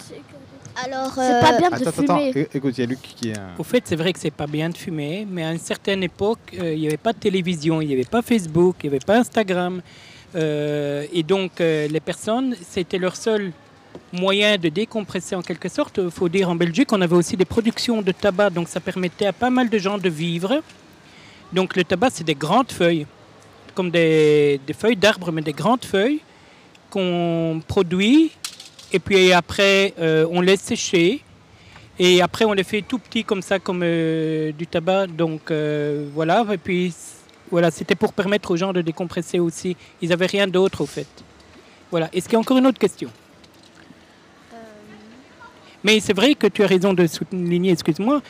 Alors, 0.85 1.13
c'est 1.15 1.41
pas 1.41 1.59
bien 1.59 1.71
de 1.71 1.75
attends, 1.75 1.93
fumer. 1.93 2.31
Attends, 2.31 2.49
écoute, 2.55 2.79
il 2.79 2.81
y 2.81 2.85
a 2.85 2.87
Luc 2.87 3.01
qui 3.03 3.31
est. 3.31 3.39
euh, 3.39 3.55
Au 3.59 3.63
fait, 3.63 3.83
c'est 3.87 3.97
vrai 3.97 4.13
que 4.13 4.19
c'est 4.19 4.31
pas 4.31 4.47
bien 4.47 4.71
de 4.71 4.77
fumer, 4.77 5.27
mais 5.31 5.45
à 5.45 5.53
une 5.53 5.59
certaine 5.59 6.03
époque, 6.03 6.39
euh, 6.59 6.73
il 6.75 6.81
n'y 6.81 6.87
avait 6.87 6.97
pas 6.97 7.13
de 7.13 7.19
télévision, 7.19 7.81
il 7.81 7.89
n'y 7.89 7.95
avait 7.95 8.05
pas 8.05 8.23
Facebook, 8.23 8.77
il 8.83 8.91
n'y 8.91 8.97
avait 8.97 9.05
pas 9.05 9.19
Instagram. 9.19 9.81
Euh, 10.35 11.07
et 11.13 11.23
donc, 11.23 11.61
euh, 11.61 11.87
les 11.89 12.01
personnes, 12.01 12.57
c'était 12.69 12.99
leur 12.99 13.17
seul 13.17 13.53
moyen 14.13 14.59
de 14.59 14.69
décompresser 14.69 15.35
en 15.35 15.43
quelque 15.43 15.69
sorte. 15.69 16.01
Il 16.03 16.11
faut 16.11 16.29
dire 16.29 16.51
en 16.51 16.55
Belgique, 16.55 16.93
on 16.93 17.01
avait 17.01 17.17
aussi 17.17 17.37
des 17.37 17.45
productions 17.45 18.03
de 18.03 18.13
tabac, 18.13 18.51
donc 18.51 18.69
ça 18.69 18.81
permettait 18.81 19.27
à 19.27 19.33
pas 19.33 19.51
mal 19.51 19.69
de 19.69 19.79
gens 19.79 19.99
de 19.99 20.09
vivre. 20.09 20.63
Donc, 21.53 21.77
le 21.77 21.85
tabac, 21.85 22.11
c'est 22.13 22.25
des 22.25 22.35
grandes 22.35 22.71
feuilles, 22.71 23.07
comme 23.75 23.91
des, 23.91 24.61
des 24.67 24.73
feuilles 24.73 24.97
d'arbre, 24.97 25.33
mais 25.33 25.43
des 25.43 25.53
grandes 25.53 25.85
feuilles 25.85 26.21
qu'on 26.91 27.63
produit. 27.67 28.33
Et 28.93 28.99
puis 28.99 29.33
après, 29.33 29.95
euh, 29.99 30.27
on 30.31 30.41
laisse 30.41 30.61
sécher. 30.61 31.23
Et 31.99 32.23
après, 32.23 32.45
on 32.45 32.53
les 32.53 32.65
fait 32.65 32.83
tout 32.83 32.99
petits 32.99 33.25
comme 33.25 33.43
ça, 33.43 33.59
comme 33.59 33.83
euh, 33.85 34.53
du 34.53 34.67
tabac. 34.67 35.07
Donc 35.09 35.51
euh, 35.51 36.09
voilà. 36.13 36.45
Et 36.53 36.59
puis 36.59 36.93
voilà, 37.51 37.71
c'était 37.71 37.95
pour 37.95 38.13
permettre 38.13 38.51
aux 38.51 38.57
gens 38.57 38.73
de 38.73 38.81
décompresser 38.81 39.39
aussi. 39.39 39.77
Ils 40.01 40.09
n'avaient 40.09 40.27
rien 40.27 40.47
d'autre 40.47 40.81
au 40.81 40.87
fait. 40.87 41.09
Voilà. 41.91 42.09
Est-ce 42.13 42.25
qu'il 42.25 42.35
y 42.35 42.37
a 42.37 42.41
encore 42.41 42.59
une 42.59 42.67
autre 42.67 42.79
question? 42.79 43.11
Mais 45.83 46.01
c'est 46.01 46.13
vrai 46.13 46.35
que 46.35 46.47
tu 46.47 46.63
as 46.63 46.67
raison 46.67 46.93
de 46.93 47.07
souligner, 47.07 47.73
excuse-moi, 47.73 48.23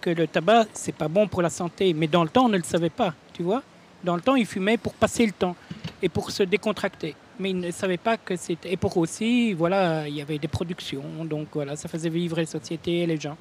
que 0.00 0.10
le 0.10 0.26
tabac, 0.26 0.66
c'est 0.74 0.94
pas 0.94 1.08
bon 1.08 1.26
pour 1.26 1.42
la 1.42 1.50
santé. 1.50 1.94
Mais 1.94 2.06
dans 2.06 2.22
le 2.22 2.28
temps, 2.28 2.46
on 2.46 2.50
ne 2.50 2.58
le 2.58 2.62
savait 2.64 2.90
pas, 2.90 3.14
tu 3.32 3.42
vois. 3.42 3.62
Dans 4.04 4.14
le 4.14 4.20
temps, 4.20 4.36
ils 4.36 4.46
fumaient 4.46 4.76
pour 4.76 4.94
passer 4.94 5.26
le 5.26 5.32
temps 5.32 5.56
et 6.02 6.08
pour 6.08 6.30
se 6.30 6.42
décontracter. 6.42 7.14
Mais 7.40 7.50
ils 7.50 7.58
ne 7.58 7.70
savaient 7.70 7.96
pas 7.96 8.16
que 8.16 8.36
c'était... 8.36 8.72
Et 8.72 8.76
pour 8.76 8.96
aussi, 8.96 9.52
voilà, 9.52 10.08
il 10.08 10.14
y 10.14 10.22
avait 10.22 10.38
des 10.38 10.48
productions. 10.48 11.02
Donc 11.24 11.48
voilà, 11.52 11.76
ça 11.76 11.88
faisait 11.88 12.08
vivre 12.08 12.36
les 12.36 12.46
sociétés 12.46 13.00
et 13.00 13.06
les 13.06 13.18
gens. 13.18 13.36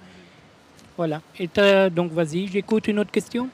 Voilà. 0.95 1.22
Et 1.38 1.49
donc 1.91 2.11
vas-y, 2.11 2.48
j'écoute 2.48 2.88
une 2.88 2.99
autre 2.99 3.11
question. 3.11 3.49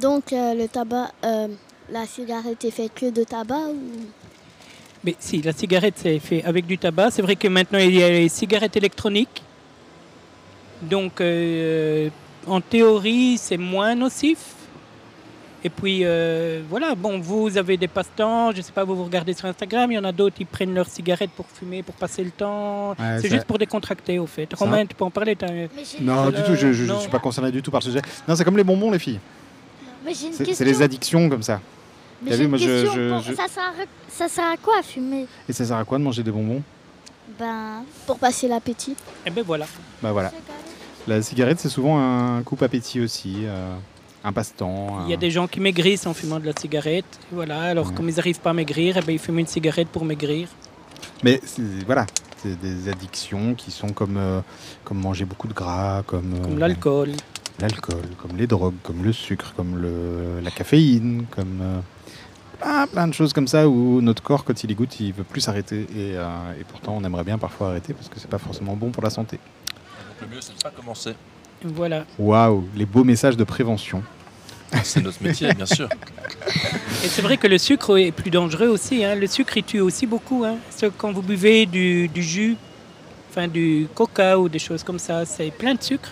donc 0.00 0.32
euh, 0.32 0.54
le 0.54 0.66
tabac, 0.66 1.12
euh, 1.24 1.48
la 1.90 2.06
cigarette 2.06 2.64
est 2.64 2.72
faite 2.72 2.92
que 2.94 3.10
de 3.10 3.22
tabac 3.22 3.68
ou 3.68 4.06
Mais 5.04 5.14
si, 5.18 5.42
la 5.42 5.52
cigarette, 5.52 5.94
c'est 5.96 6.18
fait 6.18 6.42
avec 6.44 6.66
du 6.66 6.78
tabac. 6.78 7.10
C'est 7.10 7.22
vrai 7.22 7.36
que 7.36 7.46
maintenant, 7.48 7.78
il 7.78 7.94
y 7.94 8.02
a 8.02 8.08
les 8.08 8.28
cigarettes 8.28 8.76
électroniques. 8.76 9.42
Donc, 10.82 11.20
euh, 11.20 12.08
en 12.46 12.60
théorie, 12.60 13.36
c'est 13.38 13.56
moins 13.58 13.94
nocif. 13.94 14.38
Et 15.66 15.70
puis, 15.70 16.00
euh, 16.02 16.60
voilà, 16.68 16.94
bon, 16.94 17.18
vous 17.18 17.56
avez 17.56 17.76
des 17.78 17.88
passe-temps. 17.88 18.52
Je 18.52 18.58
ne 18.58 18.62
sais 18.62 18.72
pas, 18.72 18.84
vous 18.84 18.94
vous 18.96 19.04
regardez 19.04 19.32
sur 19.32 19.46
Instagram. 19.46 19.90
Il 19.90 19.94
y 19.94 19.98
en 19.98 20.04
a 20.04 20.12
d'autres 20.12 20.36
qui 20.36 20.44
prennent 20.44 20.74
leur 20.74 20.86
cigarette 20.86 21.30
pour 21.30 21.46
fumer, 21.46 21.82
pour 21.82 21.94
passer 21.94 22.22
le 22.22 22.30
temps. 22.30 22.90
Ouais, 22.90 23.18
c'est 23.20 23.30
juste 23.30 23.44
pour 23.46 23.56
décontracter, 23.58 24.18
au 24.18 24.26
fait. 24.26 24.52
Romain, 24.54 24.84
tu 24.84 24.94
peux 24.94 25.04
en 25.04 25.10
parler 25.10 25.36
t'as- 25.36 25.46
Non, 26.00 26.26
du 26.30 26.42
tout, 26.42 26.54
je 26.54 26.66
ne 26.92 26.98
suis 26.98 27.10
pas 27.10 27.18
concerné 27.18 27.50
du 27.50 27.62
tout 27.62 27.70
par 27.70 27.80
le 27.80 27.84
sujet. 27.84 28.02
Non, 28.28 28.36
c'est 28.36 28.44
comme 28.44 28.56
les 28.58 28.64
bonbons, 28.64 28.90
les 28.90 28.98
filles. 28.98 29.20
Mais 30.04 30.12
j'ai 30.12 30.26
une 30.26 30.32
C'est 30.34 30.44
question. 30.44 30.54
c'est 30.66 30.70
les 30.70 30.82
addictions 30.82 31.30
comme 31.30 31.42
ça. 31.42 31.60
Mais 32.22 32.30
T'as 32.30 32.36
j'ai 32.36 32.38
vu, 32.38 32.44
une 32.44 32.50
moi, 32.50 32.58
je- 32.58 32.64
question. 32.64 32.92
je- 32.94 33.10
pour- 33.10 33.20
je- 33.22 33.34
Ça, 33.34 33.48
sert 33.48 33.62
à, 33.64 33.72
ça 34.08 34.28
sert 34.28 34.44
à 34.46 34.56
quoi 34.56 34.78
à 34.78 34.82
fumer? 34.82 35.26
Et 35.48 35.52
ça 35.52 35.64
sert 35.64 35.76
à 35.76 35.84
quoi 35.84 35.98
de 35.98 36.04
manger 36.04 36.22
des 36.22 36.30
bonbons? 36.30 36.62
Ben, 37.38 37.82
pour 38.06 38.18
passer 38.18 38.48
l'appétit. 38.48 38.96
Eh 39.26 39.30
ben 39.30 39.42
voilà. 39.44 39.66
Bah 40.02 40.12
voilà. 40.12 40.30
La 41.06 41.20
cigarette, 41.22 41.58
c'est 41.60 41.68
souvent 41.68 41.98
un 41.98 42.42
coupe 42.42 42.62
appétit 42.62 43.00
aussi, 43.00 43.38
euh, 43.44 43.74
un 44.22 44.32
passe-temps. 44.32 45.04
Il 45.06 45.10
y 45.10 45.12
a 45.12 45.16
un- 45.16 45.18
des 45.18 45.30
gens 45.30 45.46
qui 45.46 45.60
maigrissent 45.60 46.06
en 46.06 46.14
fumant 46.14 46.38
de 46.40 46.46
la 46.46 46.52
cigarette. 46.58 47.04
Voilà, 47.32 47.60
alors 47.62 47.92
comme 47.92 48.08
ils 48.08 48.16
n'arrivent 48.16 48.40
pas 48.40 48.50
à 48.50 48.54
maigrir, 48.54 48.96
eh 48.96 49.02
ben, 49.02 49.12
ils 49.12 49.18
fument 49.18 49.40
une 49.40 49.46
cigarette 49.46 49.88
pour 49.88 50.04
maigrir. 50.04 50.48
Mais 51.22 51.40
c'est- 51.44 51.62
voilà, 51.86 52.06
c'est 52.42 52.58
des 52.60 52.88
addictions 52.88 53.54
qui 53.54 53.70
sont 53.70 53.88
comme, 53.88 54.16
euh, 54.16 54.40
comme 54.84 54.98
manger 54.98 55.24
beaucoup 55.24 55.48
de 55.48 55.54
gras, 55.54 56.02
comme, 56.06 56.34
euh, 56.34 56.42
Comme 56.42 56.58
l'alcool. 56.58 57.10
l'alcool, 57.60 58.02
comme 58.18 58.36
les 58.36 58.46
drogues, 58.46 58.74
comme 58.82 59.02
le 59.02 59.12
sucre, 59.12 59.52
comme 59.56 59.76
le, 59.78 60.40
la 60.42 60.50
caféine, 60.50 61.24
comme 61.30 61.58
euh, 61.62 61.80
plein, 62.58 62.86
plein 62.86 63.08
de 63.08 63.14
choses 63.14 63.32
comme 63.32 63.48
ça 63.48 63.68
où 63.68 64.00
notre 64.00 64.22
corps, 64.22 64.44
quand 64.44 64.64
il 64.64 64.70
y 64.70 64.74
goûte, 64.74 64.98
il 65.00 65.12
veut 65.12 65.24
plus 65.24 65.40
s'arrêter. 65.40 65.82
Et, 65.94 66.16
euh, 66.16 66.26
et 66.60 66.64
pourtant, 66.64 66.96
on 66.98 67.04
aimerait 67.04 67.24
bien 67.24 67.38
parfois 67.38 67.70
arrêter 67.70 67.92
parce 67.94 68.08
que 68.08 68.18
c'est 68.18 68.30
pas 68.30 68.38
forcément 68.38 68.74
bon 68.76 68.90
pour 68.90 69.02
la 69.02 69.10
santé. 69.10 69.38
Donc 69.38 70.28
le 70.28 70.34
mieux, 70.36 70.40
c'est 70.40 70.56
de 70.56 70.62
pas 70.62 70.70
commencer. 70.70 71.14
Voilà. 71.64 72.04
Waouh, 72.18 72.64
les 72.76 72.86
beaux 72.86 73.04
messages 73.04 73.36
de 73.36 73.44
prévention. 73.44 74.02
C'est 74.82 75.02
notre 75.02 75.22
métier, 75.22 75.52
bien 75.54 75.66
sûr. 75.66 75.88
Et 77.04 77.08
c'est 77.08 77.22
vrai 77.22 77.36
que 77.36 77.46
le 77.46 77.58
sucre 77.58 77.96
est 77.98 78.10
plus 78.12 78.30
dangereux 78.30 78.66
aussi. 78.68 79.04
hein. 79.04 79.14
Le 79.14 79.26
sucre, 79.26 79.56
il 79.56 79.62
tue 79.64 79.80
aussi 79.80 80.06
beaucoup. 80.06 80.44
hein. 80.44 80.56
Quand 80.98 81.12
vous 81.12 81.22
buvez 81.22 81.64
du, 81.66 82.08
du 82.08 82.22
jus, 82.22 82.56
enfin 83.30 83.46
du 83.46 83.86
coca 83.94 84.38
ou 84.38 84.48
des 84.48 84.58
choses 84.58 84.82
comme 84.82 84.98
ça, 84.98 85.24
c'est 85.26 85.50
plein 85.52 85.74
de 85.74 85.82
sucre. 85.82 86.10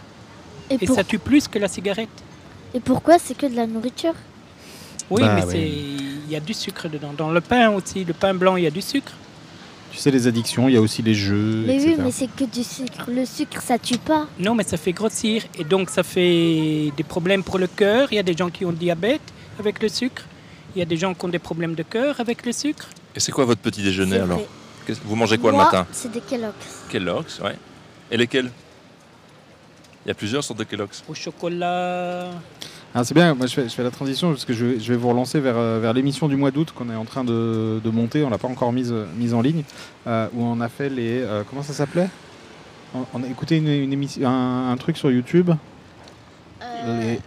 Et 0.71 0.75
Et, 0.75 0.87
pour- 0.87 0.95
ça 0.97 1.03
tue 1.05 1.19
plus 1.19 1.49
que 1.49 1.59
la 1.59 1.67
cigarette. 1.69 2.09
Et 2.73 2.81
pourquoi 2.81 3.19
c'est 3.19 3.37
que 3.37 3.47
de 3.47 3.57
la 3.57 3.67
nourriture? 3.67 4.15
Oui, 5.13 5.21
Bah 5.23 5.35
mais 5.37 5.43
c'est 5.51 5.69
il 5.69 6.31
y 6.33 6.37
a 6.37 6.41
du 6.41 6.55
sucre 6.55 6.89
dedans. 6.89 7.13
Dans 7.17 7.31
le 7.31 7.43
pain 7.43 7.69
aussi, 7.71 8.05
le 8.05 8.15
pain 8.15 8.33
blanc, 8.33 8.57
il 8.57 8.65
y 8.65 8.67
a 8.67 8.71
du 8.71 8.81
sucre. 8.81 9.13
Tu 9.91 9.99
sais, 9.99 10.11
les 10.11 10.27
addictions, 10.27 10.67
il 10.71 10.75
y 10.75 10.79
a 10.79 10.81
aussi 10.81 11.03
les 11.03 11.15
jeux, 11.15 11.65
Mais 11.67 11.75
etc. 11.77 11.95
oui, 11.99 12.05
mais 12.05 12.11
c'est 12.11 12.29
que 12.35 12.45
du 12.45 12.65
sucre. 12.65 13.05
Le 13.09 13.27
sucre, 13.27 13.61
ça 13.61 13.79
tue 13.79 13.99
pas. 13.99 14.27
Non, 14.39 14.55
mais 14.55 14.65
ça 14.65 14.79
fait 14.79 14.93
grossir. 14.93 15.43
Et 15.59 15.65
donc, 15.65 15.91
ça 15.91 16.03
fait 16.03 16.91
des 16.97 17.03
problèmes 17.07 17.43
pour 17.45 17.59
le 17.59 17.67
cœur. 17.67 18.09
Il 18.11 18.15
y 18.15 18.19
a 18.19 18.23
des 18.23 18.35
gens 18.35 18.49
qui 18.49 18.65
ont 18.65 18.71
le 18.71 18.77
diabète 18.77 19.21
avec 19.59 19.83
le 19.83 19.89
sucre. 19.91 20.23
Il 20.75 20.79
y 20.79 20.83
a 20.83 20.87
des 20.87 20.97
gens 20.97 21.13
qui 21.13 21.23
ont 21.27 21.29
des 21.29 21.39
problèmes 21.39 21.75
de 21.75 21.83
cœur 21.83 22.19
avec 22.21 22.47
le 22.47 22.53
sucre. 22.53 22.89
Et 23.15 23.21
c'est 23.21 23.33
quoi 23.33 23.45
votre 23.45 23.61
petit 23.61 23.83
déjeuner 23.83 24.17
alors 24.21 24.41
Vous 25.05 25.15
mangez 25.17 25.37
quoi 25.37 25.51
le 25.51 25.57
Moi, 25.57 25.67
matin 25.67 25.87
C'est 25.93 26.11
des 26.11 26.21
Kellogg's. 26.23 26.55
Kellogg's, 26.89 27.41
ouais. 27.41 27.57
Et 28.11 28.17
lesquels? 28.17 28.51
Il 30.07 30.09
y 30.09 30.11
a 30.11 30.15
plusieurs 30.15 30.43
sortes 30.43 30.59
de 30.61 30.65
Kellogg's. 30.65 31.05
Au 31.07 31.13
chocolat. 31.13 32.31
Ah, 32.95 33.05
c'est 33.05 33.15
bien, 33.15 33.35
moi 33.35 33.47
je 33.47 33.55
fais, 33.55 33.65
je 33.69 33.75
fais 33.75 33.83
la 33.83 33.91
transition 33.91 34.29
parce 34.31 34.45
que 34.45 34.53
je 34.53 34.67
vais, 34.67 34.81
je 34.81 34.93
vais 34.93 34.99
vous 34.99 35.09
relancer 35.09 35.41
vers, 35.41 35.57
euh, 35.57 35.79
vers 35.81 35.95
l'émission 35.95 36.29
du 36.29 36.37
mois 36.37 36.51
d'août 36.51 36.73
qu'on 36.77 36.91
est 36.91 36.95
en 36.95 37.07
train 37.07 37.25
de, 37.25 37.81
de 37.83 37.91
monter, 37.91 38.23
on 38.23 38.29
l'a 38.29 38.37
pas 38.37 38.49
encore 38.49 38.71
mise, 38.73 38.95
mise 39.17 39.33
en 39.33 39.41
ligne, 39.41 39.63
euh, 40.07 40.27
où 40.35 40.43
on 40.45 40.61
a 40.61 40.69
fait 40.69 40.91
les... 40.91 41.23
euh, 41.23 41.43
comment 41.49 41.63
ça 41.63 41.73
s'appelait? 41.73 42.11
On, 42.95 43.05
on 43.15 43.23
a 43.23 43.27
écouté 43.27 43.57
une, 43.57 43.69
une 43.69 43.93
émission, 43.95 44.29
un, 44.29 44.71
un 44.73 44.77
truc 44.77 44.99
sur 44.99 45.11
YouTube. 45.11 45.51
Les- 46.87 47.19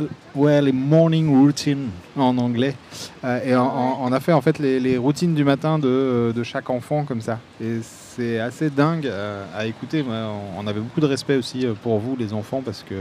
Euh, 0.00 0.06
Ouais, 0.34 0.60
les 0.60 0.72
morning 0.72 1.28
routines 1.30 1.88
en 2.16 2.36
anglais. 2.38 2.74
Euh, 3.22 3.44
et 3.44 3.54
on, 3.54 4.12
a 4.12 4.18
fait 4.18 4.32
en 4.32 4.40
fait 4.40 4.58
les, 4.58 4.80
les 4.80 4.98
routines 4.98 5.36
du 5.36 5.44
matin 5.44 5.78
de, 5.78 6.32
de 6.34 6.42
chaque 6.42 6.68
enfant 6.68 7.04
comme 7.04 7.20
ça. 7.20 7.38
Et 7.62 7.78
c'est 7.82 8.40
assez 8.40 8.70
dingue 8.70 9.06
euh, 9.06 9.44
à 9.56 9.66
écouter. 9.66 10.04
On, 10.58 10.66
avait 10.66 10.80
beaucoup 10.80 11.00
de 11.00 11.06
respect 11.06 11.36
aussi 11.36 11.64
euh, 11.64 11.74
pour 11.80 12.00
vous, 12.00 12.16
les 12.16 12.32
enfants, 12.32 12.60
parce 12.64 12.82
que 12.82 12.94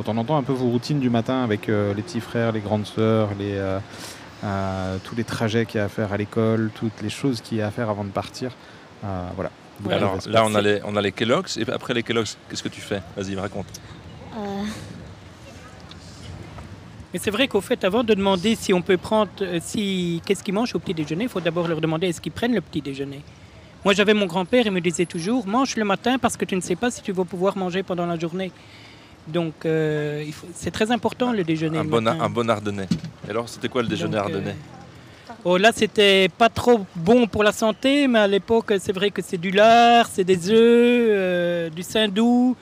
quand 0.00 0.12
on 0.12 0.16
entend 0.16 0.38
un 0.38 0.42
peu 0.42 0.52
vos 0.52 0.68
routines 0.70 0.98
du 0.98 1.10
matin 1.10 1.44
avec 1.44 1.68
euh, 1.68 1.92
les 1.92 2.02
petits 2.02 2.20
frères, 2.20 2.52
les 2.52 2.60
grandes 2.60 2.86
sœurs, 2.86 3.28
les, 3.38 3.52
euh, 3.54 3.78
euh, 4.44 4.96
tous 5.04 5.14
les 5.14 5.24
trajets 5.24 5.66
qu'il 5.66 5.78
y 5.78 5.80
a 5.82 5.84
à 5.84 5.88
faire 5.88 6.12
à 6.12 6.16
l'école, 6.16 6.70
toutes 6.74 7.02
les 7.02 7.10
choses 7.10 7.42
qu'il 7.42 7.58
y 7.58 7.62
a 7.62 7.66
à 7.66 7.70
faire 7.70 7.90
avant 7.90 8.04
de 8.04 8.10
partir, 8.10 8.52
euh, 9.04 9.28
voilà. 9.34 9.50
Alors 9.90 10.16
là, 10.26 10.44
on 10.46 10.54
a, 10.54 10.60
les, 10.60 10.80
on 10.84 10.96
a 10.96 11.02
les 11.02 11.12
Kellogg's. 11.12 11.56
Et 11.58 11.70
après 11.70 11.94
les 11.94 12.02
Kellogg's, 12.02 12.36
qu'est-ce 12.48 12.62
que 12.62 12.68
tu 12.68 12.80
fais? 12.80 13.02
Vas-y, 13.16 13.34
raconte. 13.34 13.66
Euh, 14.36 14.62
Mais 17.12 17.18
c'est 17.18 17.30
vrai 17.30 17.48
qu'au 17.48 17.60
fait, 17.60 17.82
avant 17.84 18.04
de 18.04 18.14
demander 18.14 18.56
si 18.56 18.72
on 18.72 18.82
peut 18.82 18.98
prendre, 18.98 19.30
si 19.60 20.22
qu'est-ce 20.24 20.42
qu'ils 20.42 20.54
mangent 20.54 20.74
au 20.74 20.78
petit 20.78 20.94
déjeuner, 20.94 21.24
il 21.24 21.30
faut 21.30 21.40
d'abord 21.40 21.66
leur 21.68 21.80
demander 21.80 22.08
est-ce 22.08 22.20
qu'ils 22.20 22.32
prennent 22.32 22.54
le 22.54 22.60
petit 22.62 22.80
déjeuner. 22.82 23.22
Moi, 23.84 23.94
j'avais 23.94 24.14
mon 24.14 24.26
grand-père, 24.26 24.64
il 24.66 24.72
me 24.72 24.80
disait 24.80 25.06
toujours 25.06 25.46
mange 25.46 25.76
le 25.76 25.84
matin 25.84 26.18
parce 26.18 26.36
que 26.36 26.44
tu 26.44 26.56
ne 26.56 26.60
sais 26.60 26.76
pas 26.76 26.90
si 26.90 27.00
tu 27.02 27.12
vas 27.12 27.24
pouvoir 27.24 27.56
manger 27.56 27.82
pendant 27.82 28.06
la 28.06 28.18
journée. 28.18 28.52
Donc, 29.28 29.54
euh, 29.64 30.24
c'est 30.54 30.70
très 30.70 30.90
important 30.90 31.32
le 31.32 31.44
déjeuner. 31.44 31.78
Un 31.78 31.84
le 31.84 31.88
bon, 31.88 32.06
un 32.06 32.28
bon 32.30 32.48
ardennais. 32.50 32.88
Et 33.26 33.30
alors, 33.30 33.48
c'était 33.48 33.68
quoi 33.68 33.82
le 33.82 33.88
déjeuner 33.88 34.16
Donc, 34.16 34.20
euh, 34.30 34.34
ardennais 34.34 34.56
Oh, 35.44 35.56
là, 35.56 35.70
c'était 35.74 36.28
pas 36.28 36.48
trop 36.48 36.84
bon 36.96 37.26
pour 37.26 37.42
la 37.44 37.52
santé, 37.52 38.06
mais 38.08 38.18
à 38.18 38.26
l'époque, 38.26 38.72
c'est 38.78 38.92
vrai 38.92 39.10
que 39.10 39.22
c'est 39.22 39.38
du 39.38 39.50
lard, 39.50 40.08
c'est 40.12 40.24
des 40.24 40.50
œufs, 40.50 40.56
euh, 40.56 41.70
du 41.70 41.82
saindoux. 41.82 42.56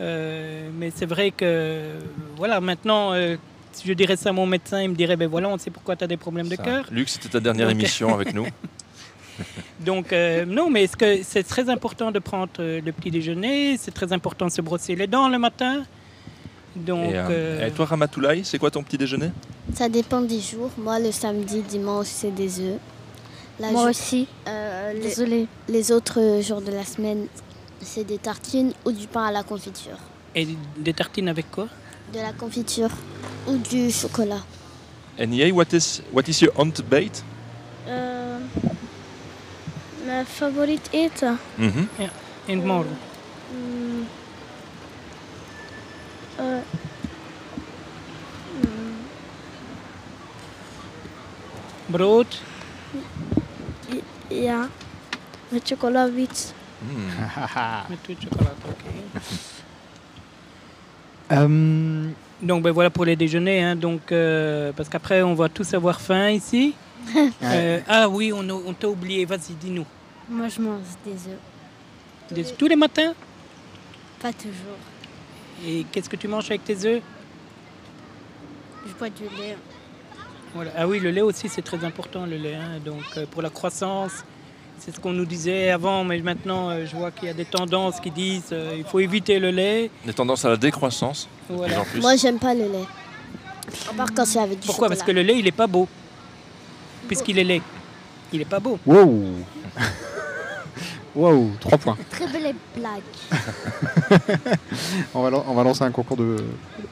euh, 0.00 0.68
mais 0.78 0.92
c'est 0.94 1.06
vrai 1.06 1.30
que, 1.30 1.92
voilà, 2.36 2.60
maintenant, 2.60 3.12
euh, 3.14 3.36
si 3.72 3.86
je 3.88 3.92
dirais 3.94 4.16
ça 4.16 4.30
à 4.30 4.32
mon 4.32 4.46
médecin, 4.46 4.82
il 4.82 4.90
me 4.90 4.94
dirait, 4.94 5.16
ben 5.16 5.28
voilà, 5.28 5.48
on 5.48 5.56
sait 5.58 5.70
pourquoi 5.70 5.96
tu 5.96 6.04
as 6.04 6.06
des 6.06 6.16
problèmes 6.16 6.48
de 6.48 6.56
cœur. 6.56 6.84
Luc, 6.90 7.08
c'était 7.08 7.28
ta 7.30 7.40
dernière 7.40 7.68
Donc- 7.68 7.76
émission 7.78 8.12
avec 8.14 8.34
nous. 8.34 8.46
Donc, 9.80 10.12
euh, 10.12 10.44
non, 10.44 10.68
mais 10.68 10.86
c'est 11.22 11.44
très 11.44 11.68
important 11.70 12.10
de 12.10 12.18
prendre 12.18 12.50
euh, 12.58 12.80
le 12.84 12.92
petit 12.92 13.10
déjeuner? 13.12 13.76
C'est 13.78 13.92
très 13.94 14.12
important 14.12 14.46
de 14.46 14.50
se 14.50 14.60
brosser 14.60 14.96
les 14.96 15.06
dents 15.06 15.28
le 15.28 15.38
matin? 15.38 15.84
Donc, 16.86 17.10
Et, 17.10 17.16
euh, 17.16 17.26
euh, 17.30 17.66
et 17.66 17.70
toi, 17.70 17.86
Ramatoulaye, 17.86 18.44
c'est 18.44 18.58
quoi 18.58 18.70
ton 18.70 18.82
petit 18.82 18.98
déjeuner? 18.98 19.30
Ça 19.74 19.88
dépend 19.88 20.20
des 20.20 20.40
jours. 20.40 20.70
Moi, 20.78 20.98
le 20.98 21.12
samedi, 21.12 21.60
dimanche, 21.62 22.06
c'est 22.06 22.30
des 22.34 22.60
œufs. 22.60 22.78
La 23.60 23.70
Moi 23.72 23.90
aussi. 23.90 24.26
Euh, 24.46 24.92
les, 24.92 25.00
Désolée. 25.00 25.46
les 25.68 25.90
autres 25.92 26.40
jours 26.42 26.60
de 26.62 26.70
la 26.70 26.84
semaine, 26.84 27.26
c'est 27.80 28.04
des 28.04 28.18
tartines 28.18 28.72
ou 28.84 28.92
du 28.92 29.06
pain 29.06 29.24
à 29.26 29.32
la 29.32 29.42
confiture. 29.42 29.98
et 30.34 30.46
des 30.76 30.92
tartines 30.94 31.28
avec 31.28 31.50
quoi? 31.50 31.66
De 32.12 32.18
la 32.20 32.32
confiture 32.32 32.90
ou 33.48 33.56
du 33.56 33.90
chocolat. 33.90 34.42
And 35.20 35.32
Yay, 35.32 35.50
what 35.50 35.72
is, 35.72 36.02
what 36.12 36.28
is 36.28 36.40
your 36.40 36.52
ontbijt 36.56 37.24
Uh, 37.88 37.92
mijn 40.06 40.26
favoriet 40.26 40.88
eten? 40.90 41.38
Mhm. 41.54 41.84
Ja, 41.98 42.08
in 42.44 42.56
het 42.58 42.66
morgen. 42.66 42.96
Mm. 43.52 43.77
Mm, 46.38 46.62
Brood 51.92 52.40
ja, 54.28 54.68
met 55.48 55.66
chocola 55.66 56.10
wit. 56.10 56.54
Met 57.88 57.98
toute 58.02 58.20
chocolat, 58.22 58.54
ok. 58.68 58.84
Euh, 61.30 62.08
Donc 62.40 62.62
ben 62.62 62.70
voilà 62.70 62.88
pour 62.88 63.04
les 63.04 63.16
déjeuners, 63.16 63.62
hein, 63.64 63.74
donc, 63.74 64.12
euh, 64.12 64.70
parce 64.76 64.88
qu'après 64.88 65.22
on 65.22 65.34
va 65.34 65.48
tous 65.48 65.74
avoir 65.74 66.00
faim 66.00 66.30
ici. 66.30 66.74
Euh, 67.42 67.80
ah 67.88 68.08
oui, 68.08 68.32
on, 68.32 68.74
t'a 68.74 68.88
oublié, 68.88 69.24
vas-y, 69.24 69.54
dis-nous. 69.54 69.86
Moi, 70.28 70.48
je 70.48 70.60
mange 70.60 70.82
des 71.04 71.12
œufs. 71.12 71.38
Des- 72.30 72.54
Tous 72.54 72.66
les 72.66 72.76
matins? 72.76 73.14
Pas 74.20 74.32
toujours. 74.32 74.76
Et 75.66 75.84
qu'est-ce 75.90 76.08
que 76.08 76.16
tu 76.16 76.28
manges 76.28 76.46
avec 76.46 76.64
tes 76.64 76.84
œufs? 76.86 77.02
Je 78.86 78.92
bois 78.94 79.08
du 79.10 79.24
lait. 79.24 79.56
Voilà. 80.54 80.70
Ah 80.76 80.86
oui, 80.88 80.98
le 81.00 81.10
lait 81.10 81.20
aussi 81.20 81.48
c'est 81.48 81.62
très 81.62 81.84
important, 81.84 82.24
le 82.26 82.36
lait. 82.36 82.54
hein, 82.54 82.78
donc 82.84 83.02
euh, 83.16 83.26
pour 83.30 83.42
la 83.42 83.50
croissance, 83.50 84.24
c'est 84.78 84.94
ce 84.94 84.98
qu'on 85.00 85.12
nous 85.12 85.26
disait 85.26 85.70
avant, 85.70 86.04
mais 86.04 86.18
maintenant 86.20 86.70
euh, 86.70 86.86
je 86.86 86.96
vois 86.96 87.10
qu'il 87.10 87.26
y 87.26 87.30
a 87.30 87.34
des 87.34 87.44
tendances 87.44 88.00
qui 88.00 88.10
disent 88.10 88.48
euh, 88.52 88.74
il 88.78 88.84
faut 88.84 89.00
éviter 89.00 89.38
le 89.38 89.50
lait. 89.50 89.90
Des 90.06 90.14
tendances 90.14 90.44
à 90.44 90.48
la 90.50 90.56
décroissance. 90.56 91.28
Voilà. 91.50 91.74
plus 91.74 91.80
en 91.80 91.84
plus. 91.84 92.00
Moi, 92.00 92.16
j'aime 92.16 92.38
pas 92.38 92.54
le 92.54 92.62
lait. 92.62 92.86
À 93.90 93.94
part 93.94 94.08
quand 94.14 94.24
c'est 94.24 94.38
avec 94.38 94.60
du 94.60 94.66
Pourquoi? 94.66 94.88
Parce 94.88 95.02
que 95.02 95.10
le 95.10 95.20
lait 95.22 95.38
il 95.38 95.46
est 95.46 95.52
pas 95.52 95.66
beau, 95.66 95.86
puisqu'il 97.06 97.38
est 97.38 97.44
lait. 97.44 97.62
Il 98.32 98.40
est 98.40 98.46
pas 98.46 98.60
beau. 98.60 98.78
Wow 98.86 99.24
Wow, 101.14 101.50
3 101.60 101.78
points. 101.78 101.96
Très 102.10 102.26
belle 102.28 102.54
blague. 102.76 103.02
on, 105.14 105.22
va, 105.22 105.44
on 105.48 105.54
va 105.54 105.64
lancer 105.64 105.82
un 105.84 105.90
concours 105.90 106.16
de, 106.16 106.44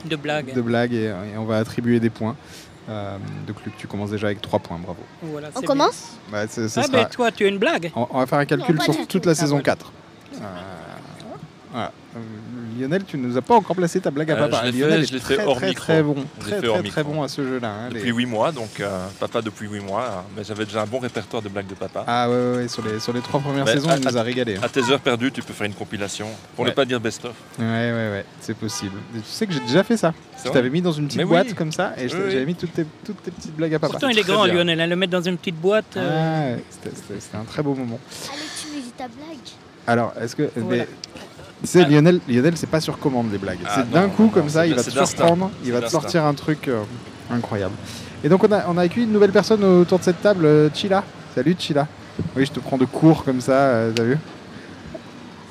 De 0.05 0.16
blagues. 0.16 0.52
de 0.55 0.60
blagues 0.60 0.93
et, 0.94 1.05
et 1.32 1.36
on 1.38 1.44
va 1.44 1.59
attribuer 1.59 2.01
des 2.01 2.10
points. 2.10 2.36
Euh, 2.88 3.18
donc 3.47 3.56
Luc, 3.64 3.76
tu 3.76 3.86
commences 3.86 4.10
déjà 4.10 4.28
avec 4.28 4.40
3 4.40 4.59
points, 4.60 4.78
bravo. 4.78 5.01
Voilà, 5.22 5.48
On 5.55 5.60
c'est 5.60 5.66
commence 5.66 6.12
Bah, 6.30 6.47
c'est- 6.48 6.68
ce 6.68 6.80
Ah 6.80 6.84
sera- 6.84 7.05
toi 7.06 7.32
tu 7.32 7.44
as 7.44 7.48
une 7.48 7.59
blague 7.59 7.90
on, 7.97 8.06
on 8.10 8.18
va 8.20 8.26
faire 8.26 8.38
un 8.38 8.44
calcul 8.47 8.76
pas 8.76 8.84
sur 8.84 8.94
toute 9.06 9.22
tout. 9.22 9.26
la 9.28 9.32
Ah, 9.32 9.34
saison 9.34 9.56
voilà. 9.56 9.62
4. 9.64 9.93
Euh, 10.34 10.38
voilà. 11.72 11.93
Lionel, 12.77 13.05
tu 13.05 13.16
nous 13.19 13.36
as 13.36 13.43
pas 13.43 13.55
encore 13.55 13.74
placé 13.77 14.01
ta 14.01 14.11
blague 14.11 14.31
à 14.31 14.35
Euh, 14.36 14.48
papa. 14.48 14.66
je 14.66 14.73
Lionel 14.78 14.98
fait, 14.98 15.03
est 15.03 15.07
je 15.09 15.12
l'ai 15.15 15.20
fait 15.20 15.35
très, 15.36 15.44
hors 15.47 15.57
très, 15.57 15.69
micro. 15.69 15.85
très 15.85 16.03
bon, 16.03 16.15
très 16.40 16.61
très 16.90 17.05
bon 17.05 17.23
à 17.23 17.28
ce 17.28 17.43
jeu-là. 17.43 17.69
hein, 17.69 17.89
Depuis 17.90 18.05
les- 18.07 18.12
8 18.12 18.27
mois, 18.27 18.53
donc 18.53 18.81
euh, 18.81 19.07
papa 19.19 19.43
depuis 19.43 19.66
8 19.69 19.81
mois, 19.81 20.03
euh, 20.03 20.20
mais 20.36 20.44
j'avais 20.44 20.65
déjà 20.65 20.82
un 20.82 20.86
bon 20.86 20.98
répertoire 20.98 21.43
de 21.43 21.48
blagues 21.48 21.66
de 21.66 21.74
papa. 21.74 22.05
Ah 22.07 22.28
ouais, 22.28 22.35
ouais, 22.35 22.57
ouais, 22.59 22.69
sur 22.69 22.82
les 22.85 23.01
sur 23.01 23.12
les 23.12 23.20
trois 23.20 23.40
premières 23.40 23.65
Mais 23.65 23.73
saisons, 23.73 23.89
à- 23.90 23.97
il 23.97 24.05
nous 24.07 24.16
a 24.16 24.23
régalé. 24.23 24.57
hein. 24.57 24.61
À 24.62 24.69
tes 24.69 24.82
heures 24.90 25.01
perdues, 25.01 25.32
tu 25.32 25.43
peux 25.43 25.53
faire 25.53 25.66
une 25.66 25.74
compilation, 25.74 26.27
pour 26.55 26.65
Ouais. 26.65 26.70
ne 26.70 26.74
pas 26.74 26.85
dire 26.85 27.01
best-of. 27.01 27.32
Ouais, 27.59 27.65
ouais, 27.65 27.93
ouais, 28.11 28.24
c'est 28.40 28.57
possible. 28.57 28.97
Et 29.16 29.20
tu 29.20 29.27
sais 29.28 29.47
que 29.47 29.53
j'ai 29.53 29.61
déjà 29.61 29.82
fait 29.82 29.97
ça. 29.97 30.12
Je 30.44 30.51
t'avais 30.51 30.70
mis 30.70 30.82
dans 30.82 30.93
une 30.93 31.07
petite 31.07 31.19
Mais 31.19 31.24
oui. 31.24 31.31
boîte 31.31 31.55
comme 31.55 31.73
ça 31.73 31.93
et 31.98 32.05
Oui, 32.05 32.11
j'avais 32.31 32.47
mis 32.47 32.55
toutes 32.55 32.73
tes, 32.74 32.86
toutes 33.05 33.23
tes 33.23 33.31
petites 33.31 33.57
blagues 33.57 33.74
à 33.74 33.78
papa. 33.78 33.93
Pourtant 33.93 34.09
il 34.09 34.19
est 34.19 34.23
grand. 34.27 34.47
Lionel, 34.47 34.81
hein, 34.81 34.86
le 34.86 34.97
mettre 34.97 35.12
dans 35.12 35.23
une 35.23 35.36
petite 35.39 35.57
boîte. 35.61 35.97
Ah, 35.97 36.01
ouais, 36.01 36.65
c'était- 36.70 37.36
un 37.36 37.44
très 37.44 37.62
beau 37.62 37.74
moment. 37.74 37.98
Allez, 38.31 38.39
tu 38.61 38.69
me 38.77 38.81
dis 38.82 38.90
ta 38.97 39.05
blague. 39.09 39.39
Alors, 39.89 40.12
est-ce 40.20 40.35
que. 40.36 40.51
Voilà. 40.57 40.85
mais- 40.85 40.89
tu 41.62 41.66
sais, 41.66 41.84
Lionel, 41.84 42.20
Lionel 42.28 42.56
c'est 42.56 42.68
pas 42.68 42.80
sur 42.80 42.98
commande 42.98 43.30
les 43.32 43.38
blagues. 43.38 43.58
Ah, 43.66 43.72
c'est 43.76 43.90
d'un 43.90 44.08
coup, 44.08 44.24
non, 44.24 44.28
comme 44.28 44.48
ça, 44.48 44.66
il 44.66 44.74
va 44.74 44.82
te 44.82 44.90
surprendre, 44.90 45.50
il 45.64 45.72
va 45.72 45.80
te 45.80 45.88
sortir 45.88 46.24
un 46.24 46.34
truc 46.34 46.68
euh, 46.68 46.82
incroyable. 47.30 47.74
Et 48.24 48.28
donc, 48.28 48.44
on 48.44 48.52
a, 48.52 48.64
on 48.68 48.76
a 48.78 48.82
accueilli 48.82 49.06
une 49.06 49.12
nouvelle 49.12 49.32
personne 49.32 49.62
autour 49.64 49.98
de 49.98 50.04
cette 50.04 50.20
table, 50.20 50.44
euh, 50.44 50.68
Chila. 50.72 51.04
Salut, 51.34 51.56
Chila. 51.58 51.86
Oui, 52.34 52.46
je 52.46 52.52
te 52.52 52.60
prends 52.60 52.78
de 52.78 52.84
cours 52.84 53.24
comme 53.24 53.40
ça, 53.40 53.52
euh, 53.52 53.92
t'as 53.94 54.04
vu 54.04 54.18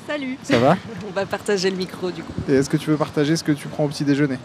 Salut 0.06 0.38
Ça 0.42 0.58
va 0.58 0.76
On 1.08 1.12
va 1.12 1.26
partager 1.26 1.70
le 1.70 1.76
micro 1.76 2.10
du 2.10 2.22
coup. 2.22 2.32
Et 2.48 2.54
est-ce 2.54 2.70
que 2.70 2.76
tu 2.76 2.90
veux 2.90 2.96
partager 2.96 3.36
ce 3.36 3.44
que 3.44 3.52
tu 3.52 3.68
prends 3.68 3.84
au 3.84 3.88
petit 3.88 4.04
déjeuner? 4.04 4.38